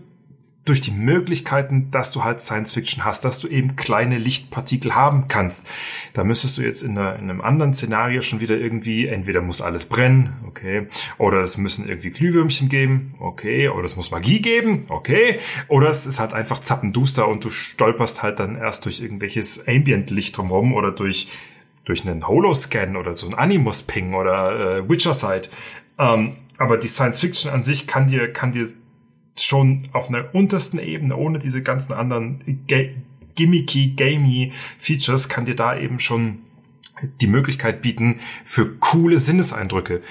durch 0.66 0.82
die 0.82 0.92
Möglichkeiten, 0.92 1.92
dass 1.92 2.12
du 2.12 2.24
halt 2.24 2.42
Science 2.42 2.74
Fiction 2.74 3.06
hast, 3.06 3.24
dass 3.24 3.40
du 3.40 3.48
eben 3.48 3.76
kleine 3.76 4.18
Lichtpartikel 4.18 4.96
haben 4.96 5.28
kannst. 5.28 5.68
Da 6.14 6.24
müsstest 6.24 6.58
du 6.58 6.64
jetzt 6.64 6.82
in, 6.82 6.98
einer, 6.98 7.16
in 7.18 7.30
einem 7.30 7.42
anderen 7.42 7.72
Szenario 7.74 8.22
schon 8.22 8.42
wieder 8.42 8.58
irgendwie, 8.58 9.08
entweder 9.08 9.42
muss 9.42 9.62
alles 9.62 9.86
brennen, 9.86 10.34
okay, 10.48 10.88
oder 11.20 11.42
es 11.42 11.58
müssen 11.58 11.88
irgendwie 11.88 12.10
Glühwürmchen 12.10 12.68
geben, 12.68 13.14
okay, 13.20 13.70
oder 13.70 13.86
es 13.86 13.96
muss 13.96 14.10
Magie 14.10 14.42
geben, 14.42 14.86
okay, 14.90 15.40
oder 15.68 15.90
es 15.90 16.08
ist 16.08 16.20
halt 16.20 16.34
einfach 16.34 16.60
zappenduster 16.60 17.28
und 17.28 17.44
du 17.44 17.52
stolperst 17.52 18.24
halt 18.24 18.40
dann 18.40 18.56
erst 18.56 18.86
durch 18.86 19.02
irgendwelches 19.02 19.68
Ambient-Licht 19.68 20.36
drumherum 20.36 20.74
oder 20.74 20.92
durch 20.92 21.28
durch 21.86 22.04
einen 22.04 22.28
Holoscan 22.28 22.96
oder 22.96 23.14
so 23.14 23.28
ein 23.28 23.36
Animus-Ping 23.36 24.16
oder 24.16 24.78
äh, 24.78 24.90
Witcher-Site. 24.90 25.50
Ähm, 26.00 26.38
aber 26.58 26.78
die 26.78 26.88
Science 26.88 27.20
Fiction 27.20 27.52
an 27.52 27.62
sich 27.62 27.86
kann 27.86 28.08
dir, 28.08 28.34
kann 28.34 28.52
dir 28.52 28.68
schon 29.38 29.84
auf 29.92 30.10
einer 30.10 30.34
untersten 30.34 30.80
Ebene, 30.80 31.16
ohne 31.16 31.40
diese 31.40 31.62
ganzen 31.62 31.94
anderen 31.94 32.66
gimmicky, 33.36 33.94
gamey 33.96 34.52
Features, 34.78 35.30
kann 35.30 35.46
dir 35.46 35.56
da 35.56 35.78
eben 35.78 36.00
schon 36.00 36.40
die 37.22 37.28
Möglichkeit 37.28 37.82
bieten 37.82 38.20
für 38.44 38.78
coole 38.78 39.20
Sinneseindrücke. 39.20 40.02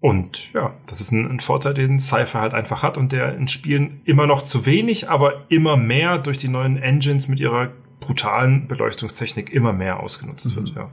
Und 0.00 0.52
ja, 0.52 0.74
das 0.86 1.00
ist 1.00 1.10
ein, 1.10 1.28
ein 1.28 1.40
Vorteil, 1.40 1.74
den 1.74 1.98
Cypher 1.98 2.40
halt 2.40 2.54
einfach 2.54 2.82
hat 2.82 2.96
und 2.96 3.10
der 3.10 3.34
in 3.36 3.48
Spielen 3.48 4.00
immer 4.04 4.26
noch 4.26 4.42
zu 4.42 4.64
wenig, 4.64 5.08
aber 5.10 5.44
immer 5.48 5.76
mehr 5.76 6.18
durch 6.18 6.38
die 6.38 6.48
neuen 6.48 6.76
Engines 6.76 7.26
mit 7.26 7.40
ihrer 7.40 7.72
brutalen 8.00 8.68
Beleuchtungstechnik 8.68 9.50
immer 9.50 9.72
mehr 9.72 10.00
ausgenutzt 10.00 10.46
mhm. 10.46 10.56
wird, 10.56 10.74
ja. 10.76 10.90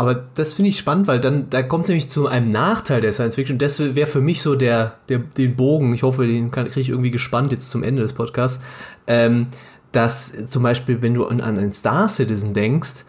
Aber 0.00 0.14
das 0.14 0.54
finde 0.54 0.70
ich 0.70 0.78
spannend, 0.78 1.08
weil 1.08 1.20
dann, 1.20 1.50
da 1.50 1.62
kommt 1.62 1.84
es 1.84 1.88
nämlich 1.90 2.08
zu 2.08 2.26
einem 2.26 2.50
Nachteil 2.50 3.02
der 3.02 3.12
Science 3.12 3.34
Fiction. 3.34 3.58
Das 3.58 3.78
wäre 3.78 4.06
für 4.06 4.22
mich 4.22 4.40
so 4.40 4.54
der, 4.54 4.94
der, 5.10 5.18
den 5.18 5.56
Bogen, 5.56 5.92
ich 5.92 6.04
hoffe, 6.04 6.26
den 6.26 6.50
kriege 6.50 6.80
ich 6.80 6.88
irgendwie 6.88 7.10
gespannt 7.10 7.52
jetzt 7.52 7.70
zum 7.70 7.82
Ende 7.82 8.00
des 8.00 8.14
Podcasts, 8.14 8.64
ähm, 9.06 9.48
dass 9.92 10.46
zum 10.46 10.62
Beispiel, 10.62 11.02
wenn 11.02 11.12
du 11.12 11.26
an, 11.26 11.42
an 11.42 11.58
einen 11.58 11.74
Star 11.74 12.08
Citizen 12.08 12.54
denkst, 12.54 13.04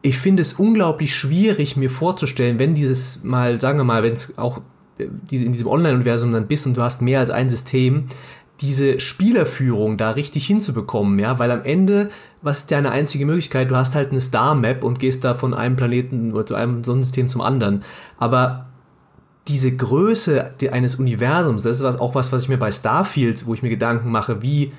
ich 0.00 0.18
finde 0.18 0.42
es 0.42 0.52
unglaublich 0.52 1.12
schwierig, 1.12 1.76
mir 1.76 1.90
vorzustellen, 1.90 2.60
wenn 2.60 2.76
dieses 2.76 3.24
mal, 3.24 3.60
sagen 3.60 3.76
wir 3.80 3.84
mal, 3.84 4.04
wenn 4.04 4.12
es 4.12 4.38
auch 4.38 4.60
äh, 4.98 5.08
in 5.30 5.52
diesem 5.52 5.66
Online-Universum 5.66 6.32
dann 6.32 6.46
bist 6.46 6.68
und 6.68 6.76
du 6.76 6.82
hast 6.82 7.02
mehr 7.02 7.18
als 7.18 7.30
ein 7.30 7.48
System, 7.48 8.04
diese 8.60 8.98
Spielerführung 8.98 9.96
da 9.96 10.10
richtig 10.10 10.46
hinzubekommen, 10.46 11.18
ja, 11.18 11.38
weil 11.38 11.50
am 11.50 11.64
Ende, 11.64 12.10
was 12.42 12.60
ist 12.60 12.72
deine 12.72 12.90
einzige 12.90 13.24
Möglichkeit? 13.24 13.70
Du 13.70 13.76
hast 13.76 13.94
halt 13.94 14.10
eine 14.10 14.20
Star-Map 14.20 14.82
und 14.82 14.98
gehst 14.98 15.24
da 15.24 15.34
von 15.34 15.54
einem 15.54 15.76
Planeten 15.76 16.32
oder 16.32 16.46
zu 16.46 16.54
einem 16.54 16.82
Sonnensystem 16.82 17.28
zum 17.28 17.40
anderen. 17.40 17.84
Aber 18.18 18.66
diese 19.46 19.74
Größe 19.74 20.50
eines 20.72 20.96
Universums, 20.96 21.62
das 21.62 21.78
ist 21.78 21.82
was, 21.82 22.00
auch 22.00 22.14
was, 22.14 22.32
was 22.32 22.42
ich 22.42 22.48
mir 22.48 22.58
bei 22.58 22.72
Starfield, 22.72 23.46
wo 23.46 23.54
ich 23.54 23.62
mir 23.62 23.70
Gedanken 23.70 24.10
mache, 24.10 24.42
wie 24.42 24.72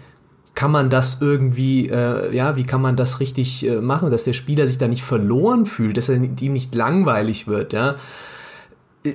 kann 0.55 0.71
man 0.71 0.89
das 0.89 1.21
irgendwie, 1.21 1.87
äh, 1.89 2.35
ja, 2.35 2.55
wie 2.57 2.65
kann 2.65 2.81
man 2.81 2.97
das 2.97 3.21
richtig 3.21 3.65
äh, 3.65 3.79
machen, 3.79 4.11
dass 4.11 4.25
der 4.25 4.33
Spieler 4.33 4.67
sich 4.67 4.77
da 4.77 4.87
nicht 4.87 5.03
verloren 5.03 5.65
fühlt, 5.65 5.95
dass 5.95 6.09
er 6.09 6.15
ihm 6.15 6.53
nicht 6.53 6.75
langweilig 6.75 7.47
wird, 7.47 7.71
ja 7.71 7.95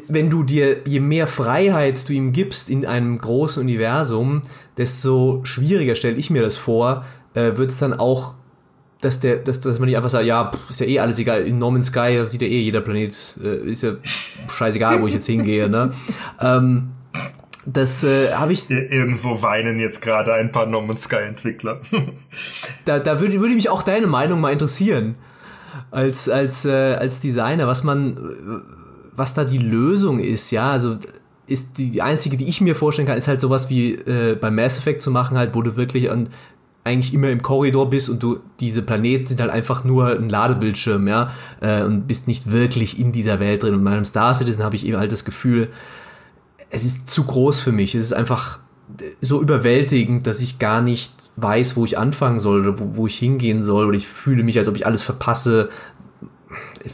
wenn 0.09 0.31
du 0.31 0.43
dir, 0.43 0.78
je 0.86 1.01
mehr 1.01 1.27
Freiheit 1.27 2.09
du 2.09 2.12
ihm 2.12 2.32
gibst 2.32 2.70
in 2.70 2.86
einem 2.86 3.19
großen 3.19 3.62
Universum, 3.62 4.43
desto 4.77 5.40
schwieriger 5.44 5.94
stelle 5.94 6.16
ich 6.16 6.31
mir 6.31 6.43
das 6.43 6.56
vor, 6.56 7.05
äh, 7.35 7.56
wird 7.56 7.70
es 7.70 7.78
dann 7.78 7.93
auch, 7.93 8.35
dass 9.01 9.20
der, 9.20 9.36
dass, 9.36 9.61
dass 9.61 9.78
man 9.78 9.89
nicht 9.89 9.97
einfach 9.97 10.09
sagt, 10.09 10.24
ja, 10.24 10.51
pff, 10.51 10.70
ist 10.70 10.81
ja 10.81 10.86
eh 10.86 11.01
alles 11.01 11.19
egal, 11.19 11.43
in 11.43 11.59
Norman 11.59 11.82
Sky 11.82 12.23
sieht 12.27 12.40
ja 12.40 12.48
eh 12.48 12.61
jeder 12.62 12.81
Planet, 12.81 13.15
äh, 13.43 13.70
ist 13.70 13.82
ja 13.82 13.93
scheißegal, 14.48 15.02
wo 15.02 15.06
ich 15.06 15.15
jetzt 15.15 15.27
hingehe, 15.27 15.69
ne? 15.69 15.93
Ähm, 16.40 16.90
das 17.66 18.05
äh, 18.05 18.32
habe 18.32 18.52
ich. 18.52 18.69
Irgendwo 18.69 19.40
weinen 19.40 19.81
jetzt 19.81 20.02
gerade 20.02 20.35
ein 20.35 20.52
paar 20.52 20.66
Norman 20.66 20.98
Sky 20.98 21.23
Entwickler. 21.27 21.81
da 22.85 22.98
da 22.98 23.20
würde, 23.20 23.40
würde 23.40 23.55
mich 23.55 23.70
auch 23.70 23.82
deine 23.82 24.06
Meinung 24.06 24.40
mal 24.40 24.52
interessieren. 24.52 25.15
Als, 25.90 26.28
als, 26.28 26.65
äh, 26.65 26.70
als 26.70 27.20
Designer, 27.20 27.66
was 27.66 27.85
man, 27.85 28.62
was 29.16 29.35
da 29.35 29.45
die 29.45 29.59
Lösung 29.59 30.19
ist, 30.19 30.51
ja, 30.51 30.70
also 30.70 30.99
ist 31.47 31.78
die, 31.78 31.91
die 31.91 32.03
einzige, 32.03 32.36
die 32.36 32.49
ich 32.49 32.61
mir 32.61 32.74
vorstellen 32.74 33.07
kann, 33.07 33.19
ist 33.19 33.28
halt 33.28 33.41
sowas 33.41 33.69
wie 33.69 33.93
äh, 33.93 34.35
beim 34.35 34.55
Mass 34.55 34.78
Effect 34.78 35.03
zu 35.03 35.11
machen, 35.11 35.36
halt, 35.36 35.55
wo 35.55 35.62
du 35.62 35.77
wirklich 35.77 36.11
an, 36.11 36.28
eigentlich 36.85 37.15
immer 37.15 37.31
im 37.31 37.43
Korridor 37.43 37.89
bist 37.89 38.11
und 38.11 38.23
du 38.23 38.41
diese 38.61 38.82
Planeten 38.82 39.27
sind 39.27 39.41
halt 39.41 39.51
einfach 39.51 39.85
nur 39.85 40.09
ein 40.09 40.28
Ladebildschirm, 40.28 41.09
ja, 41.09 41.31
äh, 41.61 41.82
und 41.82 42.07
bist 42.07 42.28
nicht 42.28 42.51
wirklich 42.51 42.99
in 42.99 43.12
dieser 43.12 43.41
Welt 43.41 43.62
drin. 43.62 43.74
Und 43.74 43.85
bei 43.85 43.91
einem 43.91 44.05
Star 44.05 44.35
Citizen 44.35 44.62
habe 44.62 44.77
ich 44.77 44.86
eben 44.86 44.99
halt 44.99 45.12
das 45.12 45.24
Gefühl, 45.24 45.69
es 46.70 46.85
ist 46.85 47.09
zu 47.09 47.24
groß 47.24 47.61
für 47.61 47.73
mich. 47.73 47.95
Es 47.95 48.03
ist 48.03 48.12
einfach 48.12 48.59
so 49.20 49.41
überwältigend, 49.41 50.27
dass 50.27 50.41
ich 50.41 50.59
gar 50.59 50.82
nicht 50.82 51.15
weiß, 51.36 51.77
wo 51.77 51.85
ich 51.85 51.99
anfangen 51.99 52.39
soll 52.39 52.61
oder 52.61 52.78
wo, 52.78 52.97
wo 52.97 53.07
ich 53.07 53.16
hingehen 53.16 53.62
soll. 53.62 53.86
Oder 53.86 53.97
ich 53.97 54.07
fühle 54.07 54.43
mich, 54.43 54.59
als 54.59 54.69
ob 54.69 54.77
ich 54.77 54.86
alles 54.86 55.03
verpasse. 55.03 55.70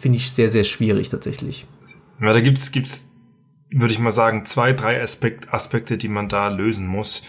Finde 0.01 0.19
ich 0.19 0.31
sehr, 0.31 0.49
sehr 0.49 0.65
schwierig 0.65 1.09
tatsächlich. 1.09 1.67
Ja, 2.21 2.33
da 2.33 2.41
gibt's, 2.41 2.73
gibt's, 2.73 3.11
würde 3.71 3.93
ich 3.93 3.99
mal 3.99 4.13
sagen, 4.13 4.45
zwei, 4.45 4.73
drei 4.73 5.01
Aspekt, 5.01 5.53
Aspekte, 5.53 5.97
die 5.97 6.09
man 6.09 6.29
da 6.29 6.49
lösen 6.49 6.87
muss. 6.87 7.23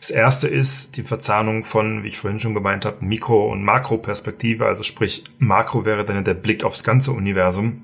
Das 0.00 0.10
erste 0.10 0.48
ist 0.48 0.96
die 0.96 1.02
Verzahnung 1.02 1.64
von, 1.64 2.02
wie 2.02 2.08
ich 2.08 2.18
vorhin 2.18 2.40
schon 2.40 2.54
gemeint 2.54 2.84
habe, 2.84 3.04
Mikro- 3.04 3.50
und 3.50 3.62
Makroperspektive. 3.62 4.66
Also 4.66 4.82
sprich, 4.82 5.24
Makro 5.38 5.84
wäre 5.84 6.04
dann 6.04 6.24
der 6.24 6.34
Blick 6.34 6.64
aufs 6.64 6.84
ganze 6.84 7.12
Universum. 7.12 7.82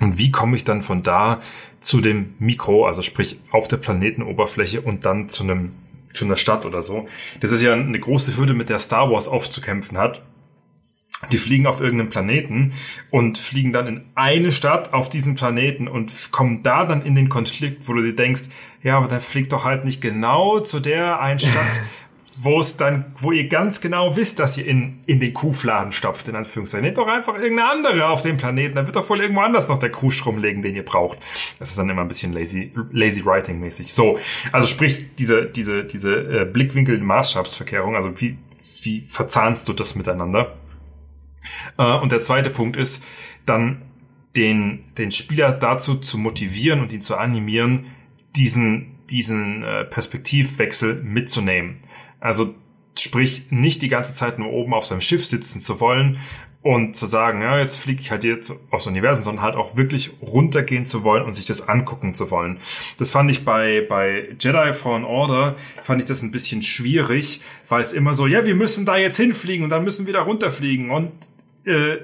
Und 0.00 0.18
wie 0.18 0.30
komme 0.30 0.56
ich 0.56 0.64
dann 0.64 0.82
von 0.82 1.02
da 1.02 1.40
zu 1.80 2.02
dem 2.02 2.34
Mikro, 2.38 2.86
also 2.86 3.00
sprich 3.00 3.40
auf 3.50 3.68
der 3.68 3.78
Planetenoberfläche 3.78 4.82
und 4.82 5.06
dann 5.06 5.30
zu 5.30 5.44
einem 5.44 5.72
zu 6.16 6.24
einer 6.24 6.36
Stadt 6.36 6.64
oder 6.64 6.82
so. 6.82 7.06
Das 7.40 7.52
ist 7.52 7.62
ja 7.62 7.74
eine 7.74 8.00
große 8.00 8.36
Hürde, 8.36 8.54
mit 8.54 8.68
der 8.68 8.78
Star 8.78 9.10
Wars 9.10 9.28
aufzukämpfen 9.28 9.98
hat. 9.98 10.22
Die 11.32 11.38
fliegen 11.38 11.66
auf 11.66 11.80
irgendeinem 11.80 12.10
Planeten 12.10 12.74
und 13.10 13.38
fliegen 13.38 13.72
dann 13.72 13.86
in 13.86 14.04
eine 14.14 14.52
Stadt 14.52 14.92
auf 14.92 15.08
diesem 15.08 15.34
Planeten 15.34 15.88
und 15.88 16.30
kommen 16.30 16.62
da 16.62 16.84
dann 16.84 17.02
in 17.02 17.14
den 17.14 17.30
Konflikt, 17.30 17.88
wo 17.88 17.94
du 17.94 18.02
dir 18.02 18.14
denkst, 18.14 18.42
ja, 18.82 18.98
aber 18.98 19.08
dann 19.08 19.22
fliegt 19.22 19.52
doch 19.52 19.64
halt 19.64 19.84
nicht 19.84 20.02
genau 20.02 20.60
zu 20.60 20.78
der 20.78 21.20
einen 21.20 21.38
Stadt, 21.38 21.80
wo 22.36 22.60
es 22.60 22.76
dann, 22.76 23.06
wo 23.18 23.32
ihr 23.32 23.48
ganz 23.48 23.80
genau 23.80 24.14
wisst, 24.14 24.38
dass 24.38 24.58
ihr 24.58 24.66
in, 24.66 25.00
in 25.06 25.18
den 25.18 25.32
Kuhfladen 25.32 25.90
stopft, 25.90 26.28
in 26.28 26.36
Anführungszeichen. 26.36 26.84
Nehmt 26.84 26.98
doch 26.98 27.08
einfach 27.08 27.34
irgendeine 27.34 27.70
andere 27.70 28.08
auf 28.08 28.20
dem 28.20 28.36
Planeten, 28.36 28.76
dann 28.76 28.84
wird 28.84 28.96
doch 28.96 29.08
wohl 29.08 29.22
irgendwo 29.22 29.40
anders 29.40 29.68
noch 29.68 29.78
der 29.78 29.90
Kuhstrom 29.90 30.36
legen, 30.36 30.60
den 30.60 30.76
ihr 30.76 30.84
braucht. 30.84 31.18
Das 31.58 31.70
ist 31.70 31.78
dann 31.78 31.88
immer 31.88 32.02
ein 32.02 32.08
bisschen 32.08 32.34
lazy, 32.34 32.72
lazy 32.92 33.24
writing 33.24 33.58
mäßig. 33.58 33.94
So. 33.94 34.18
Also 34.52 34.66
sprich, 34.66 35.16
diese, 35.16 35.46
diese, 35.46 35.84
diese 35.84 36.42
äh, 36.42 36.44
Blickwinkel 36.44 37.00
Maßstabsverkehrung, 37.00 37.96
also 37.96 38.20
wie, 38.20 38.36
wie 38.82 39.06
verzahnst 39.08 39.66
du 39.66 39.72
das 39.72 39.94
miteinander? 39.94 40.54
Äh, 41.78 41.94
und 41.98 42.12
der 42.12 42.20
zweite 42.20 42.50
Punkt 42.50 42.76
ist, 42.76 43.04
dann 43.44 43.82
den, 44.36 44.84
den 44.98 45.10
Spieler 45.10 45.52
dazu 45.52 45.96
zu 45.96 46.18
motivieren 46.18 46.80
und 46.80 46.92
ihn 46.92 47.00
zu 47.00 47.16
animieren, 47.16 47.86
diesen, 48.36 48.96
diesen 49.10 49.62
äh, 49.62 49.84
Perspektivwechsel 49.84 51.02
mitzunehmen. 51.02 51.78
Also 52.20 52.54
sprich, 52.98 53.46
nicht 53.50 53.82
die 53.82 53.88
ganze 53.88 54.14
Zeit 54.14 54.38
nur 54.38 54.50
oben 54.50 54.74
auf 54.74 54.84
seinem 54.84 55.00
Schiff 55.00 55.24
sitzen 55.24 55.60
zu 55.60 55.80
wollen 55.80 56.18
und 56.66 56.96
zu 56.96 57.06
sagen, 57.06 57.42
ja, 57.42 57.60
jetzt 57.60 57.80
fliege 57.80 58.00
ich 58.00 58.10
halt 58.10 58.22
hier 58.22 58.40
aufs 58.70 58.88
Universum, 58.88 59.22
sondern 59.22 59.44
halt 59.44 59.54
auch 59.54 59.76
wirklich 59.76 60.10
runtergehen 60.20 60.84
zu 60.84 61.04
wollen 61.04 61.24
und 61.24 61.32
sich 61.32 61.46
das 61.46 61.68
angucken 61.68 62.12
zu 62.12 62.32
wollen. 62.32 62.58
Das 62.98 63.12
fand 63.12 63.30
ich 63.30 63.44
bei, 63.44 63.86
bei 63.88 64.30
Jedi 64.40 64.72
Fallen 64.74 65.04
Order, 65.04 65.54
fand 65.82 66.02
ich 66.02 66.08
das 66.08 66.22
ein 66.22 66.32
bisschen 66.32 66.62
schwierig, 66.62 67.40
weil 67.68 67.80
es 67.80 67.92
immer 67.92 68.14
so, 68.14 68.26
ja, 68.26 68.44
wir 68.44 68.56
müssen 68.56 68.84
da 68.84 68.96
jetzt 68.96 69.16
hinfliegen 69.16 69.62
und 69.62 69.70
dann 69.70 69.84
müssen 69.84 70.06
wir 70.06 70.12
da 70.12 70.22
runterfliegen 70.22 70.90
und 70.90 71.12
äh, 71.66 71.98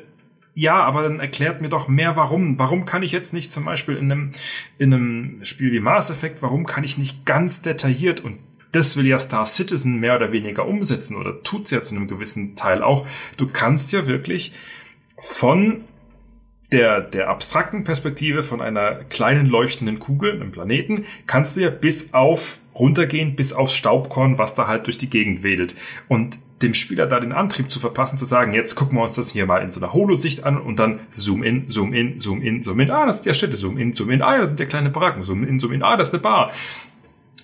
ja, 0.55 0.85
aber 0.85 1.03
dann 1.03 1.19
erklärt 1.19 1.61
mir 1.61 1.69
doch 1.69 1.89
mehr, 1.89 2.15
warum. 2.15 2.57
Warum 2.59 2.85
kann 2.85 3.03
ich 3.03 3.11
jetzt 3.11 3.33
nicht 3.33 3.51
zum 3.51 3.65
Beispiel 3.65 3.97
in 3.97 4.13
einem, 4.13 4.31
in 4.79 4.95
einem 4.95 5.45
Spiel 5.45 5.73
wie 5.73 5.81
Mass 5.81 6.11
Effect, 6.11 6.41
warum 6.41 6.67
kann 6.67 6.85
ich 6.85 6.99
nicht 6.99 7.27
ganz 7.27 7.63
detailliert 7.63 8.21
und 8.21 8.39
das 8.73 8.97
will 8.97 9.07
ja 9.07 9.19
Star 9.19 9.47
Citizen 9.47 10.01
mehr 10.01 10.17
oder 10.17 10.33
weniger 10.33 10.67
umsetzen 10.67 11.17
oder 11.17 11.43
tut's 11.43 11.71
ja 11.71 11.83
zu 11.83 11.95
einem 11.95 12.09
gewissen 12.09 12.57
Teil 12.57 12.83
auch. 12.83 13.07
Du 13.37 13.47
kannst 13.47 13.93
ja 13.93 14.07
wirklich 14.07 14.53
von 15.19 15.85
der, 16.73 17.03
der 17.03 17.29
abstrakten 17.29 17.85
Perspektive 17.85 18.43
von 18.43 18.63
einer 18.63 18.95
kleinen 19.05 19.47
leuchtenden 19.47 19.99
Kugel, 19.99 20.33
einem 20.33 20.53
Planeten, 20.53 21.05
kannst 21.27 21.57
du 21.57 21.61
ja 21.61 21.71
bis 21.71 22.15
auf 22.15 22.59
runtergehen, 22.75 23.37
bis 23.37 23.53
aufs 23.53 23.75
Staubkorn, 23.75 24.39
was 24.39 24.55
da 24.55 24.67
halt 24.67 24.87
durch 24.87 24.97
die 24.97 25.11
Gegend 25.11 25.43
wedelt. 25.43 25.75
Und 26.09 26.39
dem 26.63 26.75
Spieler 26.75 27.07
da 27.07 27.21
den 27.21 27.33
Antrieb 27.33 27.71
zu 27.71 27.81
verpassen, 27.81 28.17
zu 28.17 28.25
sagen, 28.25 28.55
jetzt 28.55 28.75
gucken 28.75 28.97
wir 28.97 29.03
uns 29.03 29.17
das 29.17 29.31
hier 29.31 29.47
mal 29.47 29.59
in 29.59 29.71
so 29.71 29.81
einer 29.81 29.93
Holosicht 29.93 30.45
an 30.45 30.59
und 30.59 30.79
dann 30.79 31.01
zoom 31.11 31.43
in, 31.43 31.69
zoom 31.69 31.93
in, 31.93 32.19
zoom 32.19 32.41
in, 32.41 32.63
zoom 32.63 32.81
in, 32.81 32.91
ah, 32.91 33.05
das 33.05 33.17
ist 33.17 33.27
der 33.27 33.35
Städte, 33.35 33.57
zoom 33.57 33.77
in, 33.79 33.93
zoom 33.93 34.11
in, 34.11 34.23
ah, 34.23 34.39
das 34.39 34.51
sind 34.51 34.61
ja 34.61 34.67
kleine 34.67 34.91
Baracken, 34.91 35.25
zoom 35.25 35.45
in, 35.45 35.59
zoom 35.61 35.73
in, 35.73 35.83
ah, 35.83 35.97
das 35.97 36.09
ist 36.09 36.15
eine 36.15 36.23
Bar. 36.23 36.53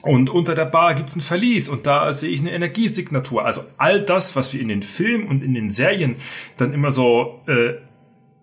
Und 0.03 0.31
unter 0.31 0.55
der 0.55 0.65
Bar 0.65 0.95
gibt's 0.95 1.17
ein 1.17 1.21
Verlies 1.21 1.69
und 1.69 1.87
da 1.87 2.13
sehe 2.13 2.31
ich 2.31 2.41
eine 2.41 2.53
Energiesignatur. 2.53 3.45
Also 3.45 3.63
all 3.77 4.03
das, 4.03 4.37
was 4.37 4.53
wir 4.53 4.61
in 4.61 4.69
den 4.69 4.83
Filmen 4.83 5.27
und 5.27 5.43
in 5.43 5.55
den 5.55 5.71
Serien 5.71 6.17
dann 6.57 6.73
immer 6.73 6.91
so 6.91 7.43
äh, 7.47 7.75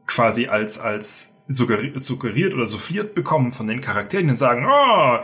quasi 0.05 0.47
als 0.47 0.79
als 0.79 1.35
suggeriert 1.47 2.55
oder 2.55 2.65
souffliert 2.65 3.13
bekommen 3.13 3.51
von 3.51 3.67
den 3.67 3.79
Charakteren 3.79 4.29
und 4.29 4.35
sagen, 4.35 4.65
oh, 4.67 5.19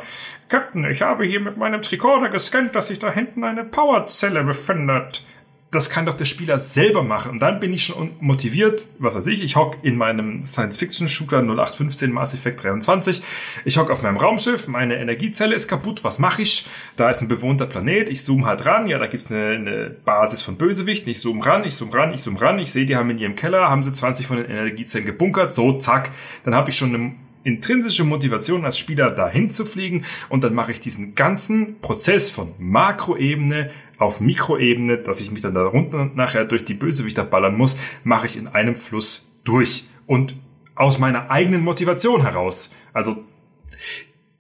Captain, 0.50 0.86
ich 0.86 1.02
habe 1.02 1.26
hier 1.26 1.40
mit 1.40 1.58
meinem 1.58 1.82
Tricorder 1.82 2.30
gescannt, 2.30 2.76
dass 2.76 2.88
sich 2.88 3.00
da 3.00 3.12
hinten 3.12 3.44
eine 3.44 3.64
Powerzelle 3.64 4.44
befindet 4.44 5.24
das 5.72 5.90
kann 5.90 6.06
doch 6.06 6.16
der 6.16 6.26
Spieler 6.26 6.60
selber 6.60 7.02
machen. 7.02 7.32
Und 7.32 7.42
dann 7.42 7.62
bin 7.62 7.74
ich 7.74 7.86
schon 7.86 8.12
motiviert, 8.20 8.88
was 9.00 9.16
weiß 9.16 9.28
ich, 9.28 9.42
ich 9.42 9.56
hock 9.56 9.78
in 9.84 9.96
meinem 9.96 10.46
Science-Fiction-Shooter 10.46 11.40
0815 11.40 12.12
Mass 12.12 12.34
Effect 12.34 12.64
23, 12.64 13.24
ich 13.64 13.78
hock 13.78 13.90
auf 13.90 14.02
meinem 14.02 14.18
Raumschiff, 14.18 14.68
meine 14.68 14.98
Energiezelle 14.98 15.56
ist 15.56 15.70
kaputt, 15.70 16.04
was 16.04 16.20
mache 16.20 16.42
ich? 16.42 16.68
Da 16.98 17.10
ist 17.10 17.22
ein 17.22 17.30
bewohnter 17.30 17.68
Planet, 17.68 18.10
ich 18.10 18.22
zoome 18.24 18.46
halt 18.46 18.66
ran, 18.66 18.88
ja, 18.88 19.00
da 19.00 19.08
gibt's 19.08 19.32
eine, 19.32 19.52
eine 19.52 19.90
Basis 19.90 20.42
von 20.42 20.58
Bösewichten, 20.58 21.10
ich 21.10 21.22
zoome 21.22 21.46
ran, 21.46 21.64
ich 21.64 21.74
zoome 21.74 21.94
ran, 21.94 22.14
ich 22.14 22.22
zoome 22.22 22.42
ran, 22.42 22.60
ich 22.60 22.72
sehe, 22.72 22.86
die 22.86 22.98
haben 22.98 23.10
in 23.10 23.18
ihrem 23.18 23.36
Keller, 23.36 23.70
haben 23.70 23.84
sie 23.84 23.94
20 23.94 24.28
von 24.28 24.38
den 24.38 24.48
Energiezellen 24.48 25.06
gebunkert, 25.08 25.56
so, 25.56 25.74
zack, 25.74 26.12
dann 26.44 26.54
habe 26.54 26.70
ich 26.70 26.76
schon 26.76 26.94
eine 26.94 27.16
intrinsische 27.44 28.04
Motivation 28.04 28.66
als 28.66 28.78
Spieler 28.78 29.10
dahin 29.10 29.50
zu 29.50 29.66
fliegen. 29.66 30.06
Und 30.30 30.44
dann 30.44 30.54
mache 30.54 30.72
ich 30.72 30.80
diesen 30.80 31.16
ganzen 31.16 31.80
Prozess 31.80 32.30
von 32.30 32.54
Makroebene 32.60 33.72
auf 34.02 34.20
Mikroebene, 34.20 34.98
dass 34.98 35.22
ich 35.22 35.32
mich 35.32 35.42
dann 35.42 35.54
darunter 35.54 36.10
nachher 36.16 36.46
durch 36.46 36.66
die 36.66 36.74
Bösewichter 36.74 37.24
ballern 37.24 37.56
muss, 37.56 37.78
mache 38.04 38.26
ich 38.26 38.36
in 38.36 38.48
einem 38.48 38.76
Fluss 38.76 39.30
durch 39.44 39.86
und 40.08 40.36
aus 40.74 40.98
meiner 40.98 41.30
eigenen 41.30 41.64
Motivation 41.64 42.24
heraus. 42.24 42.72
Also 42.94 43.24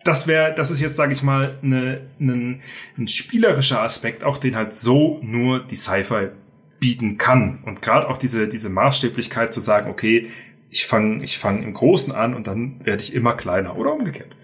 das 0.03 0.25
wäre, 0.25 0.55
das 0.55 0.71
ist 0.71 0.79
jetzt, 0.79 0.95
sage 0.95 1.13
ich 1.13 1.21
mal, 1.21 1.59
ne, 1.61 2.01
ne, 2.17 2.59
ein 2.97 3.07
spielerischer 3.07 3.83
Aspekt, 3.83 4.23
auch 4.23 4.38
den 4.38 4.55
halt 4.55 4.73
so 4.73 5.19
nur 5.21 5.59
die 5.59 5.75
Sci-Fi 5.75 6.29
bieten 6.79 7.19
kann. 7.19 7.59
Und 7.63 7.83
gerade 7.83 8.09
auch 8.09 8.17
diese, 8.17 8.47
diese 8.47 8.69
Maßstäblichkeit 8.69 9.53
zu 9.53 9.61
sagen, 9.61 9.91
okay, 9.91 10.31
ich 10.71 10.88
fange 10.88 11.23
ich 11.23 11.38
fang 11.38 11.61
im 11.61 11.73
Großen 11.73 12.13
an 12.13 12.33
und 12.33 12.47
dann 12.47 12.83
werde 12.83 13.03
ich 13.03 13.13
immer 13.13 13.33
kleiner 13.33 13.77
oder 13.77 13.93
umgekehrt. 13.93 14.35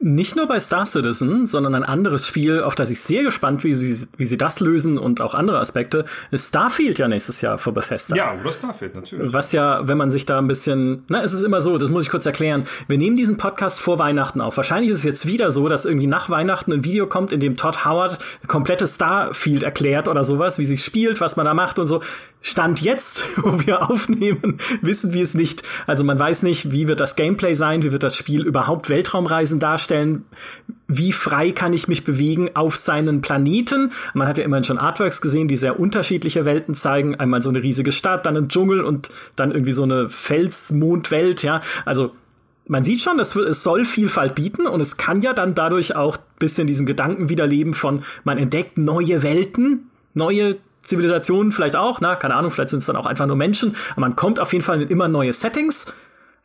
Nicht 0.00 0.36
nur 0.36 0.46
bei 0.46 0.60
Star 0.60 0.86
Citizen, 0.86 1.46
sondern 1.46 1.74
ein 1.74 1.82
anderes 1.82 2.24
Spiel, 2.24 2.62
auf 2.62 2.76
das 2.76 2.90
ich 2.90 3.00
sehr 3.00 3.24
gespannt 3.24 3.62
bin, 3.62 3.80
wie, 3.80 4.06
wie, 4.16 4.24
sie 4.24 4.38
das 4.38 4.60
lösen 4.60 4.96
und 4.96 5.20
auch 5.20 5.34
andere 5.34 5.58
Aspekte, 5.58 6.04
ist 6.30 6.48
Starfield 6.48 7.00
ja 7.00 7.08
nächstes 7.08 7.40
Jahr 7.40 7.58
für 7.58 7.72
Bethesda. 7.72 8.14
Ja, 8.14 8.36
oder 8.40 8.52
Starfield, 8.52 8.94
natürlich. 8.94 9.32
Was 9.32 9.50
ja, 9.50 9.88
wenn 9.88 9.98
man 9.98 10.12
sich 10.12 10.24
da 10.24 10.38
ein 10.38 10.46
bisschen, 10.46 11.02
na, 11.08 11.22
es 11.22 11.32
ist 11.32 11.42
immer 11.42 11.60
so, 11.60 11.78
das 11.78 11.90
muss 11.90 12.04
ich 12.04 12.10
kurz 12.10 12.26
erklären. 12.26 12.64
Wir 12.86 12.96
nehmen 12.96 13.16
diesen 13.16 13.38
Podcast 13.38 13.80
vor 13.80 13.98
Weihnachten 13.98 14.40
auf. 14.40 14.56
Wahrscheinlich 14.56 14.92
ist 14.92 14.98
es 14.98 15.04
jetzt 15.04 15.26
wieder 15.26 15.50
so, 15.50 15.66
dass 15.66 15.84
irgendwie 15.84 16.06
nach 16.06 16.30
Weihnachten 16.30 16.72
ein 16.72 16.84
Video 16.84 17.08
kommt, 17.08 17.32
in 17.32 17.40
dem 17.40 17.56
Todd 17.56 17.84
Howard 17.84 18.20
komplettes 18.46 18.94
Starfield 18.94 19.64
erklärt 19.64 20.06
oder 20.06 20.22
sowas, 20.22 20.60
wie 20.60 20.64
sich 20.64 20.84
spielt, 20.84 21.20
was 21.20 21.36
man 21.36 21.44
da 21.44 21.54
macht 21.54 21.78
und 21.80 21.88
so. 21.88 22.02
Stand 22.40 22.80
jetzt, 22.82 23.24
wo 23.36 23.58
wir 23.66 23.90
aufnehmen, 23.90 24.58
wissen 24.80 25.12
wir 25.12 25.24
es 25.24 25.34
nicht. 25.34 25.62
Also 25.88 26.04
man 26.04 26.18
weiß 26.18 26.44
nicht, 26.44 26.70
wie 26.70 26.86
wird 26.86 27.00
das 27.00 27.16
Gameplay 27.16 27.54
sein, 27.54 27.82
wie 27.82 27.90
wird 27.90 28.04
das 28.04 28.14
Spiel 28.14 28.46
überhaupt 28.46 28.88
Weltraumreisen 28.88 29.58
darstellen, 29.58 29.87
wie 30.86 31.12
frei 31.12 31.52
kann 31.52 31.72
ich 31.72 31.88
mich 31.88 32.04
bewegen 32.04 32.50
auf 32.54 32.76
seinen 32.76 33.20
Planeten. 33.20 33.92
Man 34.14 34.26
hat 34.26 34.38
ja 34.38 34.44
immerhin 34.44 34.64
schon 34.64 34.78
Artworks 34.78 35.20
gesehen, 35.20 35.48
die 35.48 35.56
sehr 35.56 35.78
unterschiedliche 35.78 36.44
Welten 36.44 36.74
zeigen. 36.74 37.14
Einmal 37.16 37.42
so 37.42 37.50
eine 37.50 37.62
riesige 37.62 37.92
Stadt, 37.92 38.26
dann 38.26 38.36
ein 38.36 38.48
Dschungel 38.48 38.80
und 38.80 39.10
dann 39.36 39.52
irgendwie 39.52 39.72
so 39.72 39.82
eine 39.82 40.08
Felsmondwelt, 40.08 41.42
ja. 41.42 41.60
Also 41.84 42.12
man 42.66 42.84
sieht 42.84 43.00
schon, 43.00 43.18
es 43.18 43.32
soll 43.62 43.84
Vielfalt 43.84 44.34
bieten 44.34 44.66
und 44.66 44.80
es 44.80 44.96
kann 44.96 45.20
ja 45.22 45.32
dann 45.32 45.54
dadurch 45.54 45.96
auch 45.96 46.18
bisschen 46.38 46.66
diesen 46.66 46.86
Gedanken 46.86 47.28
wiederleben 47.28 47.74
von, 47.74 48.02
man 48.24 48.38
entdeckt 48.38 48.78
neue 48.78 49.22
Welten, 49.22 49.90
neue 50.14 50.56
Zivilisationen 50.82 51.52
vielleicht 51.52 51.76
auch, 51.76 52.00
na, 52.00 52.16
keine 52.16 52.34
Ahnung, 52.34 52.50
vielleicht 52.50 52.70
sind 52.70 52.80
es 52.80 52.86
dann 52.86 52.96
auch 52.96 53.06
einfach 53.06 53.26
nur 53.26 53.36
Menschen. 53.36 53.76
Aber 53.92 54.02
man 54.02 54.16
kommt 54.16 54.40
auf 54.40 54.52
jeden 54.52 54.64
Fall 54.64 54.82
in 54.82 54.88
immer 54.88 55.08
neue 55.08 55.32
Settings. 55.32 55.92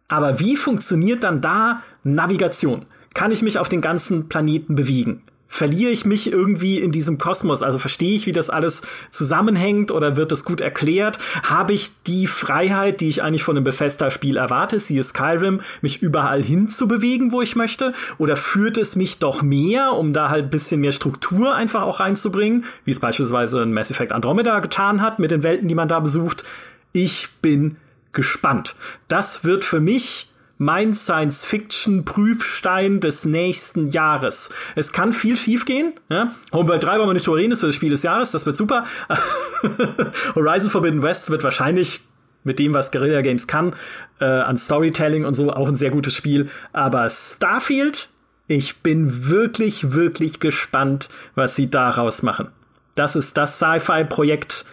Aber 0.07 0.39
wie 0.39 0.57
funktioniert 0.57 1.23
dann 1.23 1.41
da 1.41 1.81
Navigation? 2.03 2.83
Kann 3.13 3.31
ich 3.31 3.41
mich 3.41 3.57
auf 3.57 3.69
den 3.69 3.81
ganzen 3.81 4.27
Planeten 4.29 4.75
bewegen? 4.75 5.21
verliere 5.53 5.91
ich 5.91 6.03
mich 6.03 6.31
irgendwie 6.31 6.79
in 6.79 6.91
diesem 6.91 7.19
Kosmos? 7.19 7.61
Also 7.61 7.77
verstehe 7.77 8.15
ich, 8.15 8.25
wie 8.25 8.31
das 8.31 8.49
alles 8.49 8.81
zusammenhängt 9.11 9.91
oder 9.91 10.17
wird 10.17 10.31
das 10.31 10.45
gut 10.45 10.61
erklärt? 10.61 11.19
Habe 11.43 11.73
ich 11.73 11.91
die 12.07 12.25
Freiheit, 12.25 13.01
die 13.01 13.07
ich 13.07 13.21
eigentlich 13.21 13.43
von 13.43 13.55
einem 13.55 13.63
Bethesda-Spiel 13.63 14.37
erwarte, 14.37 14.79
siehe 14.79 15.03
Skyrim, 15.03 15.61
mich 15.83 16.01
überall 16.01 16.41
hinzubewegen, 16.41 17.31
wo 17.31 17.43
ich 17.43 17.55
möchte? 17.55 17.93
Oder 18.17 18.35
führt 18.35 18.79
es 18.79 18.95
mich 18.95 19.19
doch 19.19 19.43
mehr, 19.43 19.91
um 19.91 20.11
da 20.11 20.29
halt 20.29 20.45
ein 20.45 20.49
bisschen 20.49 20.81
mehr 20.81 20.91
Struktur 20.91 21.53
einfach 21.53 21.83
auch 21.83 21.99
reinzubringen, 21.99 22.65
wie 22.83 22.91
es 22.91 22.99
beispielsweise 22.99 23.61
in 23.61 23.73
Mass 23.73 23.91
Effect 23.91 24.11
Andromeda 24.11 24.59
getan 24.59 25.03
hat 25.03 25.19
mit 25.19 25.29
den 25.29 25.43
Welten, 25.43 25.67
die 25.67 25.75
man 25.75 25.87
da 25.87 25.99
besucht? 25.99 26.43
Ich 26.93 27.29
bin 27.43 27.77
gespannt. 28.11 28.75
Das 29.07 29.43
wird 29.43 29.65
für 29.65 29.79
mich 29.79 30.32
mein 30.63 30.93
Science-Fiction-Prüfstein 30.93 32.99
des 32.99 33.25
nächsten 33.25 33.89
Jahres. 33.89 34.53
Es 34.75 34.91
kann 34.91 35.13
viel 35.13 35.37
schiefgehen. 35.37 35.93
Ja? 36.09 36.35
Homeworld 36.51 36.83
3 36.83 36.97
wollen 36.97 37.09
wir 37.09 37.13
nicht 37.13 37.27
drüber 37.27 37.37
reden, 37.37 37.51
das 37.51 37.61
wird 37.61 37.69
das 37.69 37.75
Spiel 37.75 37.91
des 37.91 38.03
Jahres, 38.03 38.31
das 38.31 38.45
wird 38.45 38.55
super. 38.55 38.85
Horizon 40.35 40.69
Forbidden 40.69 41.01
West 41.01 41.29
wird 41.29 41.43
wahrscheinlich 41.43 42.01
mit 42.43 42.59
dem, 42.59 42.73
was 42.73 42.91
Guerilla 42.91 43.21
Games 43.21 43.47
kann, 43.47 43.75
äh, 44.19 44.25
an 44.25 44.57
Storytelling 44.57 45.25
und 45.25 45.33
so, 45.33 45.53
auch 45.53 45.67
ein 45.67 45.75
sehr 45.75 45.91
gutes 45.91 46.15
Spiel. 46.15 46.49
Aber 46.71 47.09
Starfield, 47.09 48.09
ich 48.47 48.79
bin 48.79 49.27
wirklich, 49.27 49.93
wirklich 49.93 50.39
gespannt, 50.39 51.09
was 51.35 51.55
sie 51.55 51.69
daraus 51.69 52.23
machen. 52.23 52.49
Das 52.95 53.15
ist 53.15 53.37
das 53.37 53.59
Sci-Fi-Projekt, 53.59 54.65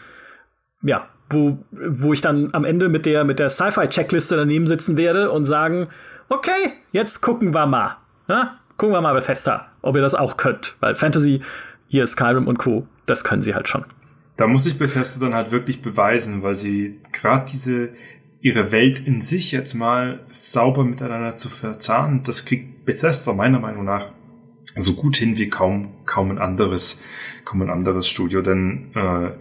ja, 0.83 1.09
wo, 1.31 1.59
wo 1.70 2.12
ich 2.12 2.20
dann 2.20 2.51
am 2.52 2.65
Ende 2.65 2.89
mit 2.89 3.07
der, 3.07 3.24
mit 3.24 3.39
der 3.39 3.48
Sci-Fi-Checkliste 3.48 4.36
daneben 4.36 4.66
sitzen 4.66 4.97
werde 4.97 5.31
und 5.31 5.47
sagen, 5.47 5.89
okay, 6.28 6.73
jetzt 6.93 7.20
gucken 7.20 7.55
wir 7.55 7.66
mal. 7.66 7.97
Ja? 8.28 8.59
Gucken 8.77 8.94
wir 8.94 9.01
mal 9.01 9.15
Bethesda, 9.15 9.66
ob 9.82 9.97
ihr 9.97 10.02
das 10.02 10.15
auch 10.15 10.36
könnt. 10.36 10.77
Weil 10.81 10.94
Fantasy, 10.94 11.43
hier 11.89 12.07
Skyrim 12.07 12.47
und 12.47 12.59
Co., 12.59 12.86
das 13.07 13.24
können 13.24 13.43
sie 13.43 13.55
halt 13.55 13.69
schon. 13.69 13.85
Da 14.36 14.47
muss 14.47 14.65
sich 14.65 14.78
Bethesda 14.78 15.24
dann 15.27 15.35
halt 15.35 15.51
wirklich 15.51 15.82
beweisen, 15.82 16.43
weil 16.43 16.55
sie 16.55 17.01
gerade 17.12 17.47
diese, 17.51 17.90
ihre 18.40 18.73
Welt 18.73 18.98
in 18.98 19.20
sich 19.20 19.52
jetzt 19.52 19.74
mal 19.74 20.20
sauber 20.31 20.85
miteinander 20.85 21.36
zu 21.36 21.48
verzahnen, 21.48 22.23
das 22.24 22.44
kriegt 22.47 22.86
Bethesda 22.86 23.32
meiner 23.32 23.59
Meinung 23.59 23.85
nach 23.85 24.12
so 24.77 24.94
gut 24.94 25.16
hin 25.16 25.36
wie 25.36 25.48
kaum, 25.48 25.93
kaum 26.07 26.31
ein 26.31 26.39
anderes, 26.39 27.02
kaum 27.44 27.62
ein 27.62 27.70
anderes 27.70 28.09
Studio, 28.09 28.40
denn 28.40 28.93
äh, 28.94 29.32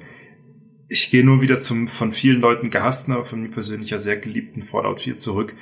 ich 0.89 1.11
gehe 1.11 1.23
nur 1.23 1.41
wieder 1.41 1.59
zum 1.59 1.87
von 1.87 2.11
vielen 2.11 2.41
Leuten 2.41 2.71
gehassten, 2.71 3.13
aber 3.13 3.23
von 3.23 3.41
mir 3.41 3.49
persönlich 3.49 3.91
ja 3.91 3.99
sehr 3.99 4.17
geliebten 4.17 4.63
Fallout 4.63 5.01
4 5.01 5.17
zurück, 5.17 5.55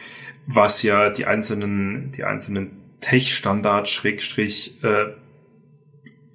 was 0.47 0.81
ja 0.83 1.09
die 1.09 1.25
einzelnen, 1.25 2.11
die 2.13 2.23
einzelnen 2.23 2.71
Tech-Standard, 3.01 3.89
Schrägstrich, 3.89 4.81
äh, 4.83 5.07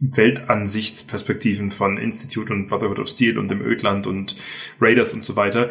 Weltansichtsperspektiven 0.01 1.71
von 1.71 1.97
Institute 1.97 2.53
und 2.53 2.69
Brotherhood 2.69 2.99
of 2.99 3.09
Steel 3.09 3.39
und 3.39 3.51
dem 3.51 3.63
Ödland 3.63 4.07
und 4.07 4.37
Raiders 4.81 5.15
und 5.15 5.25
so 5.25 5.37
weiter, 5.37 5.71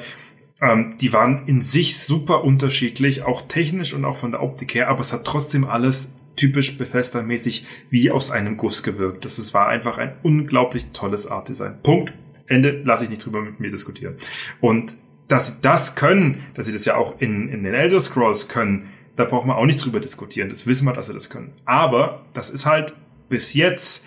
ähm, 0.60 0.96
die 1.00 1.14
waren 1.14 1.48
in 1.48 1.62
sich 1.62 2.00
super 2.00 2.44
unterschiedlich, 2.44 3.24
auch 3.24 3.44
technisch 3.44 3.94
und 3.94 4.04
auch 4.04 4.18
von 4.18 4.32
der 4.32 4.42
Optik 4.42 4.74
her, 4.74 4.88
aber 4.88 5.02
es 5.02 5.14
hat 5.14 5.26
trotzdem 5.26 5.66
alles 5.66 6.16
typisch 6.38 6.78
Bethesda-mäßig 6.78 7.66
wie 7.90 8.10
aus 8.10 8.32
einem 8.32 8.58
Guss 8.58 8.84
gewirkt. 8.84 9.26
Das 9.26 9.54
war 9.54 9.68
einfach 9.68 9.98
ein 9.98 10.16
unglaublich 10.24 10.88
tolles 10.94 11.28
Art-Design. 11.28 11.80
Punkt. 11.84 12.14
Ende, 12.52 12.82
lasse 12.84 13.06
ich 13.06 13.10
nicht 13.10 13.26
drüber 13.26 13.42
mit 13.42 13.60
mir 13.60 13.72
diskutieren. 13.72 14.16
Und 14.60 14.96
dass 15.28 15.48
sie 15.48 15.54
das 15.62 15.96
können, 15.96 16.44
dass 16.54 16.66
sie 16.66 16.74
das 16.74 16.86
ja 16.86 16.96
auch 16.96 17.20
in, 17.20 17.50
in 17.50 17.64
den 17.64 17.74
Elder 17.74 18.00
Scrolls 18.00 18.50
können, 18.50 18.90
da 19.16 19.26
braucht 19.26 19.46
man 19.46 19.56
auch 19.56 19.66
nicht 19.66 19.84
drüber 19.84 20.00
diskutieren. 20.00 20.50
Das 20.50 20.68
wissen 20.68 20.86
wir, 20.86 20.94
dass 20.94 21.08
sie 21.08 21.14
das 21.14 21.30
können. 21.30 21.54
Aber 21.66 22.26
das 22.34 22.50
ist 22.50 22.66
halt 22.66 22.96
bis 23.30 23.54
jetzt 23.54 24.06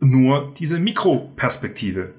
nur 0.00 0.52
diese 0.58 0.78
Mikroperspektive, 0.78 2.14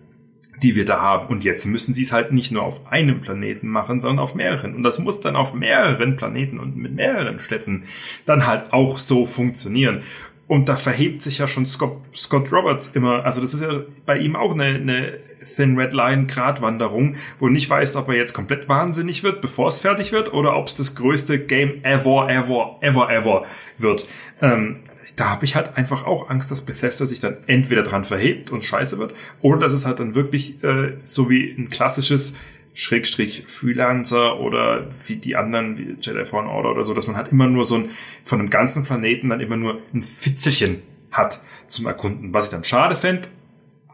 die 0.62 0.76
wir 0.76 0.86
da 0.86 1.00
haben. 1.00 1.28
Und 1.28 1.44
jetzt 1.44 1.66
müssen 1.66 1.94
sie 1.94 2.04
es 2.04 2.12
halt 2.12 2.32
nicht 2.32 2.52
nur 2.52 2.64
auf 2.64 2.92
einem 2.92 3.22
Planeten 3.22 3.68
machen, 3.68 4.02
sondern 4.02 4.20
auf 4.20 4.36
mehreren. 4.36 4.76
Und 4.76 4.84
das 4.84 5.00
muss 5.00 5.20
dann 5.20 5.36
auf 5.36 5.54
mehreren 5.54 6.16
Planeten 6.16 6.60
und 6.60 6.76
mit 6.76 6.94
mehreren 6.94 7.40
Städten 7.40 7.84
dann 8.26 8.48
halt 8.48 8.74
auch 8.74 8.98
so 8.98 9.26
funktionieren. 9.26 10.02
Und 10.48 10.70
da 10.70 10.78
verhebt 10.78 11.22
sich 11.22 11.40
ja 11.40 11.48
schon 11.48 11.66
Scott, 11.66 11.98
Scott 12.16 12.52
Roberts 12.54 12.90
immer, 12.94 13.26
also 13.26 13.42
das 13.42 13.54
ist 13.54 13.62
ja 13.62 13.82
bei 14.06 14.18
ihm 14.18 14.36
auch 14.36 14.54
eine, 14.54 14.64
eine 14.64 15.20
Thin 15.44 15.78
Red 15.78 15.94
Line 15.94 16.26
Gratwanderung, 16.26 17.16
wo 17.40 17.50
nicht 17.50 17.70
weiß, 17.70 17.96
ob 17.98 18.08
er 18.08 18.16
jetzt 18.16 18.34
komplett 18.34 18.70
wahnsinnig 18.70 19.24
wird, 19.24 19.42
bevor 19.42 19.68
es 19.68 19.80
fertig 19.80 20.12
wird, 20.12 20.34
oder 20.34 20.56
ob 20.56 20.68
es 20.68 20.76
das 20.76 20.96
größte 20.96 21.40
Game 21.40 21.84
ever, 21.84 22.30
ever, 22.30 22.78
ever, 22.82 23.10
ever 23.12 23.46
wird. 23.78 24.08
Ähm, 24.42 24.80
da 25.16 25.30
habe 25.30 25.46
ich 25.46 25.56
halt 25.56 25.78
einfach 25.78 26.06
auch 26.06 26.30
Angst, 26.30 26.52
dass 26.52 26.62
Bethesda 26.62 27.06
sich 27.06 27.20
dann 27.20 27.38
entweder 27.48 27.84
dran 27.84 28.04
verhebt 28.04 28.52
und 28.52 28.64
scheiße 28.64 28.98
wird, 28.98 29.14
oder 29.42 29.60
dass 29.60 29.74
es 29.74 29.86
halt 29.86 30.00
dann 30.00 30.16
wirklich 30.16 30.64
äh, 30.64 30.94
so 31.06 31.30
wie 31.30 31.54
ein 31.58 31.70
klassisches 31.70 32.34
Schrägstrich 32.78 33.46
Freelancer 33.48 34.40
oder 34.40 34.88
wie 35.08 35.16
die 35.16 35.36
anderen, 35.36 35.80
wie 35.80 35.98
Jedi 36.00 36.26
Fallen 36.26 36.46
Order 36.46 36.70
oder 36.70 36.84
so, 36.84 36.94
dass 36.94 37.08
man 37.08 37.16
halt 37.16 37.32
immer 37.32 37.48
nur 37.48 37.66
so 37.66 37.74
ein, 37.74 37.90
von 38.24 38.40
einem 38.40 38.52
ganzen 38.52 38.84
Planeten 38.84 39.30
dann 39.30 39.40
immer 39.40 39.58
nur 39.58 39.82
ein 39.96 40.02
Fitzelchen 40.04 40.84
hat 41.12 41.42
zum 41.68 41.88
Erkunden, 41.88 42.36
was 42.36 42.46
ich 42.46 42.52
dann 42.52 42.64
schade 42.64 42.96
fände, 42.96 43.30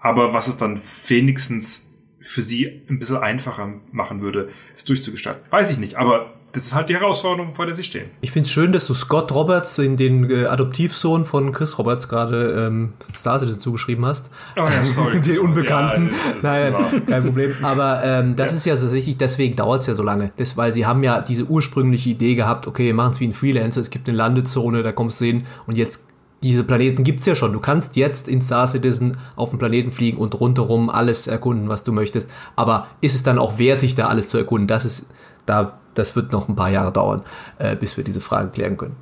aber 0.01 0.33
was 0.33 0.49
es 0.49 0.57
dann 0.57 0.81
wenigstens 1.07 1.93
für 2.19 2.41
sie 2.41 2.81
ein 2.89 2.99
bisschen 2.99 3.17
einfacher 3.17 3.73
machen 3.93 4.21
würde, 4.21 4.49
es 4.75 4.83
durchzugestalten. 4.83 5.49
Weiß 5.49 5.71
ich 5.71 5.77
nicht, 5.77 5.95
aber 5.95 6.33
das 6.53 6.67
ist 6.67 6.75
halt 6.75 6.87
die 6.87 6.95
Herausforderung, 6.95 7.53
vor 7.53 7.65
der 7.65 7.75
sie 7.75 7.83
stehen. 7.83 8.11
Ich 8.21 8.31
finde 8.31 8.45
es 8.47 8.51
schön, 8.53 8.71
dass 8.71 8.87
du 8.87 8.93
Scott 8.93 9.31
Roberts, 9.33 9.75
den, 9.75 9.97
den 9.97 10.29
äh, 10.29 10.45
Adoptivsohn 10.45 11.25
von 11.25 11.51
Chris 11.51 11.77
Roberts, 11.77 12.07
gerade 12.07 12.67
ähm, 12.67 12.93
Star 13.15 13.39
Citizen 13.39 13.59
zugeschrieben 13.59 14.05
hast. 14.05 14.29
Oh 14.55 14.61
ja, 14.61 14.83
sorry. 14.83 15.19
den 15.21 15.39
Unbekannten. 15.39 16.11
Ja, 16.41 16.69
Nein, 16.69 16.71
ja. 16.73 16.99
kein 17.01 17.23
Problem. 17.25 17.53
Aber 17.63 18.03
ähm, 18.03 18.35
das 18.35 18.51
Ja. 18.51 18.57
ist 18.57 18.65
ja 18.65 18.75
tatsächlich, 18.75 19.17
deswegen 19.17 19.55
dauert 19.55 19.81
es 19.81 19.87
ja 19.87 19.95
so 19.95 20.03
lange. 20.03 20.31
Das, 20.37 20.55
weil 20.55 20.71
sie 20.71 20.85
haben 20.85 21.03
ja 21.03 21.21
diese 21.21 21.45
ursprüngliche 21.45 22.09
Idee 22.09 22.35
gehabt, 22.35 22.67
okay, 22.67 22.85
wir 22.85 22.93
machen 22.93 23.11
es 23.11 23.19
wie 23.19 23.27
ein 23.27 23.33
Freelancer, 23.33 23.81
es 23.81 23.89
gibt 23.89 24.07
eine 24.07 24.15
Landezone, 24.15 24.83
da 24.83 24.91
kommst 24.91 25.19
du 25.21 25.25
hin 25.25 25.43
und 25.67 25.77
jetzt 25.77 26.07
diese 26.43 26.63
Planeten 26.63 27.03
gibt's 27.03 27.25
ja 27.25 27.35
schon. 27.35 27.53
Du 27.53 27.59
kannst 27.61 27.95
jetzt 27.95 28.27
in 28.27 28.41
Star 28.41 28.67
Citizen 28.67 29.17
auf 29.37 29.49
den 29.51 29.59
Planeten 29.59 29.91
fliegen 29.91 30.17
und 30.17 30.39
rundherum 30.39 30.89
alles 30.89 31.25
erkunden, 31.27 31.69
was 31.69 31.83
du 31.85 31.93
möchtest. 31.93 32.29
Aber 32.57 32.87
ist 33.01 33.15
es 33.15 33.23
dann 33.23 33.39
auch 33.39 33.57
wertig, 33.59 33.95
da 33.95 34.07
alles 34.07 34.27
zu 34.27 34.37
erkunden? 34.37 34.67
Das 34.67 34.83
ist, 34.83 35.09
da, 35.45 35.79
das 35.95 36.15
wird 36.15 36.31
noch 36.31 36.47
ein 36.47 36.55
paar 36.55 36.69
Jahre 36.69 36.91
dauern, 36.91 37.23
äh, 37.59 37.75
bis 37.75 37.97
wir 37.97 38.03
diese 38.03 38.21
Frage 38.21 38.49
klären 38.49 38.77
können. 38.77 38.95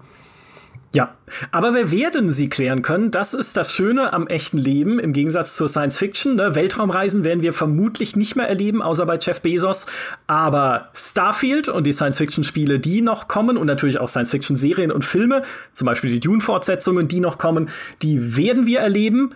Ja, 0.93 1.15
aber 1.51 1.73
wir 1.73 1.89
werden 1.89 2.31
sie 2.31 2.49
klären 2.49 2.81
können. 2.81 3.11
Das 3.11 3.33
ist 3.33 3.55
das 3.55 3.71
Schöne 3.71 4.11
am 4.11 4.27
echten 4.27 4.57
Leben 4.57 4.99
im 4.99 5.13
Gegensatz 5.13 5.55
zur 5.55 5.69
Science 5.69 5.97
Fiction. 5.97 6.35
Ne? 6.35 6.53
Weltraumreisen 6.53 7.23
werden 7.23 7.43
wir 7.43 7.53
vermutlich 7.53 8.17
nicht 8.17 8.35
mehr 8.35 8.49
erleben, 8.49 8.81
außer 8.81 9.05
bei 9.05 9.17
Jeff 9.17 9.39
Bezos. 9.39 9.85
Aber 10.27 10.89
Starfield 10.93 11.69
und 11.69 11.87
die 11.87 11.93
Science 11.93 12.17
Fiction 12.17 12.43
Spiele, 12.43 12.79
die 12.79 13.01
noch 13.01 13.29
kommen 13.29 13.55
und 13.55 13.67
natürlich 13.67 13.99
auch 13.99 14.09
Science 14.09 14.31
Fiction 14.31 14.57
Serien 14.57 14.91
und 14.91 15.05
Filme, 15.05 15.43
zum 15.71 15.85
Beispiel 15.85 16.11
die 16.11 16.19
Dune-Fortsetzungen, 16.19 17.07
die 17.07 17.21
noch 17.21 17.37
kommen, 17.37 17.69
die 18.01 18.35
werden 18.35 18.65
wir 18.65 18.81
erleben. 18.81 19.33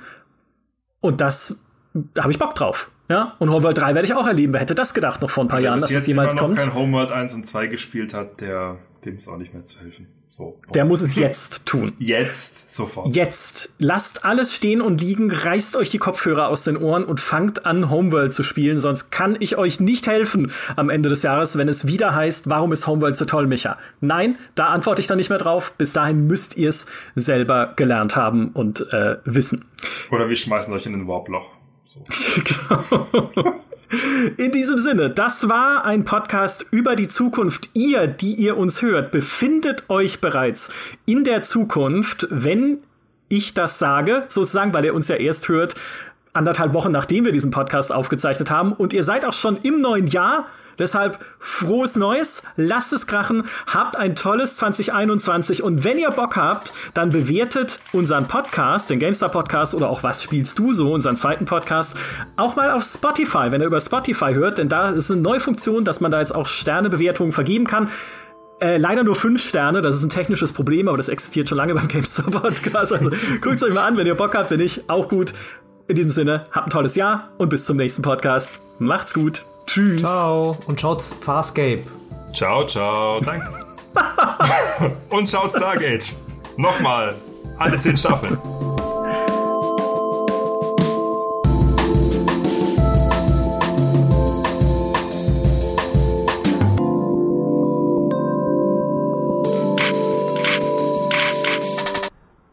Und 0.99 1.21
das 1.21 1.65
da 1.95 2.23
habe 2.23 2.31
ich 2.31 2.39
Bock 2.39 2.55
drauf. 2.55 2.91
Ja, 3.07 3.35
und 3.39 3.51
Homeworld 3.51 3.77
3 3.77 3.93
werde 3.93 4.05
ich 4.05 4.13
auch 4.15 4.27
erleben. 4.27 4.53
Wer 4.53 4.61
hätte 4.61 4.75
das 4.75 4.93
gedacht 4.93 5.21
noch 5.21 5.29
vor 5.29 5.43
ein 5.43 5.47
paar 5.47 5.59
Jahren, 5.59 5.79
dass 5.79 5.91
das 5.91 6.07
jemals 6.07 6.33
immer 6.33 6.41
noch 6.41 6.47
kommt? 6.47 6.59
kein 6.59 6.73
Homeworld 6.73 7.11
1 7.11 7.33
und 7.33 7.45
2 7.45 7.67
gespielt 7.67 8.13
hat, 8.13 8.41
der, 8.41 8.77
dem 9.05 9.17
ist 9.17 9.27
auch 9.27 9.37
nicht 9.37 9.53
mehr 9.53 9.63
zu 9.63 9.79
helfen. 9.79 10.07
So. 10.27 10.59
Der 10.73 10.83
muss 10.83 11.01
es 11.01 11.15
jetzt 11.15 11.65
tun. 11.65 11.93
Jetzt, 11.99 12.75
sofort. 12.75 13.15
Jetzt 13.15 13.69
lasst 13.77 14.25
alles 14.25 14.53
stehen 14.53 14.81
und 14.81 14.99
liegen, 14.99 15.31
reißt 15.31 15.77
euch 15.77 15.91
die 15.91 15.97
Kopfhörer 15.97 16.49
aus 16.49 16.63
den 16.63 16.75
Ohren 16.75 17.05
und 17.05 17.21
fangt 17.21 17.65
an, 17.65 17.89
Homeworld 17.89 18.33
zu 18.33 18.43
spielen, 18.43 18.81
sonst 18.81 19.11
kann 19.11 19.37
ich 19.39 19.55
euch 19.57 19.79
nicht 19.79 20.07
helfen 20.07 20.51
am 20.75 20.89
Ende 20.89 21.07
des 21.07 21.23
Jahres, 21.23 21.57
wenn 21.57 21.69
es 21.69 21.87
wieder 21.87 22.15
heißt, 22.15 22.49
warum 22.49 22.73
ist 22.73 22.85
Homeworld 22.85 23.15
so 23.15 23.23
toll, 23.23 23.47
Micha? 23.47 23.77
Nein, 24.01 24.37
da 24.55 24.65
antworte 24.67 24.99
ich 24.99 25.07
dann 25.07 25.19
nicht 25.19 25.29
mehr 25.29 25.39
drauf. 25.39 25.73
Bis 25.77 25.93
dahin 25.93 26.27
müsst 26.27 26.57
ihr 26.57 26.67
es 26.67 26.87
selber 27.15 27.71
gelernt 27.77 28.17
haben 28.17 28.49
und 28.49 28.91
äh, 28.91 29.17
wissen. 29.23 29.63
Oder 30.11 30.27
wir 30.27 30.35
schmeißen 30.35 30.73
euch 30.73 30.85
in 30.85 30.95
ein 30.95 31.07
Warploch. 31.07 31.49
So. 31.85 32.03
Genau. 32.43 33.61
In 34.37 34.51
diesem 34.51 34.79
Sinne, 34.79 35.11
das 35.11 35.47
war 35.47 35.85
ein 35.85 36.03
Podcast 36.03 36.65
über 36.71 36.95
die 36.95 37.07
Zukunft. 37.07 37.69
Ihr, 37.73 38.07
die 38.07 38.33
ihr 38.33 38.57
uns 38.57 38.81
hört, 38.81 39.11
befindet 39.11 39.87
euch 39.89 40.19
bereits 40.19 40.73
in 41.05 41.23
der 41.23 41.43
Zukunft, 41.43 42.27
wenn 42.31 42.79
ich 43.29 43.53
das 43.53 43.77
sage, 43.77 44.23
sozusagen, 44.27 44.73
weil 44.73 44.85
ihr 44.85 44.95
uns 44.95 45.07
ja 45.07 45.15
erst 45.15 45.47
hört, 45.47 45.75
anderthalb 46.33 46.73
Wochen 46.73 46.91
nachdem 46.91 47.25
wir 47.25 47.31
diesen 47.31 47.51
Podcast 47.51 47.93
aufgezeichnet 47.93 48.49
haben. 48.49 48.73
Und 48.73 48.91
ihr 48.91 49.03
seid 49.03 49.23
auch 49.23 49.33
schon 49.33 49.57
im 49.57 49.79
neuen 49.79 50.07
Jahr. 50.07 50.47
Deshalb 50.79 51.19
frohes 51.39 51.95
Neues, 51.95 52.43
lasst 52.57 52.93
es 52.93 53.07
krachen, 53.07 53.43
habt 53.67 53.97
ein 53.97 54.15
tolles 54.15 54.57
2021 54.57 55.63
und 55.63 55.83
wenn 55.83 55.97
ihr 55.97 56.11
Bock 56.11 56.35
habt, 56.35 56.73
dann 56.93 57.09
bewertet 57.09 57.79
unseren 57.93 58.27
Podcast, 58.27 58.89
den 58.89 58.99
GameStar 58.99 59.29
Podcast 59.29 59.73
oder 59.73 59.89
auch 59.89 60.03
Was 60.03 60.23
spielst 60.23 60.59
du 60.59 60.73
so, 60.73 60.93
unseren 60.93 61.17
zweiten 61.17 61.45
Podcast, 61.45 61.95
auch 62.37 62.55
mal 62.55 62.71
auf 62.71 62.83
Spotify, 62.83 63.51
wenn 63.51 63.61
ihr 63.61 63.67
über 63.67 63.79
Spotify 63.79 64.33
hört, 64.33 64.57
denn 64.57 64.69
da 64.69 64.89
ist 64.89 65.11
eine 65.11 65.21
neue 65.21 65.39
Funktion, 65.39 65.85
dass 65.85 66.01
man 66.01 66.11
da 66.11 66.19
jetzt 66.19 66.33
auch 66.35 66.47
Sternebewertungen 66.47 67.31
vergeben 67.31 67.65
kann. 67.65 67.89
Äh, 68.61 68.77
leider 68.77 69.03
nur 69.03 69.15
fünf 69.15 69.45
Sterne, 69.45 69.81
das 69.81 69.97
ist 69.97 70.03
ein 70.03 70.09
technisches 70.09 70.53
Problem, 70.53 70.87
aber 70.87 70.97
das 70.97 71.09
existiert 71.09 71.49
schon 71.49 71.57
lange 71.57 71.75
beim 71.75 71.87
GameStar 71.87 72.25
Podcast. 72.31 72.93
Also 72.93 73.11
guckt 73.41 73.61
euch 73.61 73.73
mal 73.73 73.85
an, 73.85 73.97
wenn 73.97 74.07
ihr 74.07 74.15
Bock 74.15 74.35
habt, 74.35 74.51
wenn 74.51 74.59
nicht, 74.59 74.89
auch 74.89 75.09
gut. 75.09 75.33
In 75.87 75.95
diesem 75.95 76.09
Sinne, 76.09 76.47
habt 76.51 76.67
ein 76.67 76.71
tolles 76.71 76.95
Jahr 76.95 77.29
und 77.37 77.49
bis 77.49 77.65
zum 77.65 77.77
nächsten 77.77 78.01
Podcast. 78.01 78.59
Macht's 78.79 79.13
gut. 79.13 79.45
Tschüss. 79.65 80.01
Ciao 80.01 80.57
und 80.67 80.79
schaut 80.79 81.01
Farscape. 81.01 81.83
Ciao, 82.33 82.65
ciao. 82.65 83.19
Danke. 83.21 83.49
und 85.09 85.29
schaut 85.29 85.49
Stargate. 85.51 86.13
Nochmal. 86.57 87.15
Alle 87.57 87.79
zehn 87.79 87.97
Staffeln. 87.97 88.37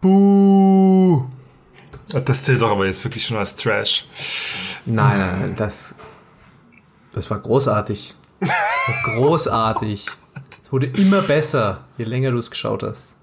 Buh. 0.00 1.24
Das 2.24 2.44
zählt 2.44 2.60
doch 2.60 2.70
aber 2.70 2.86
jetzt 2.86 3.02
wirklich 3.04 3.24
schon 3.24 3.36
als 3.36 3.56
Trash. 3.56 4.06
Nein, 4.84 5.18
nein, 5.18 5.40
nein, 5.40 5.56
das, 5.56 5.94
das 7.14 7.30
war 7.30 7.38
großartig. 7.38 8.14
Das 8.40 8.50
war 8.50 9.14
großartig. 9.14 10.06
Es 10.50 10.72
wurde 10.72 10.86
immer 10.86 11.20
besser, 11.22 11.84
je 11.98 12.04
länger 12.04 12.30
du 12.30 12.38
es 12.38 12.50
geschaut 12.50 12.82
hast. 12.82 13.16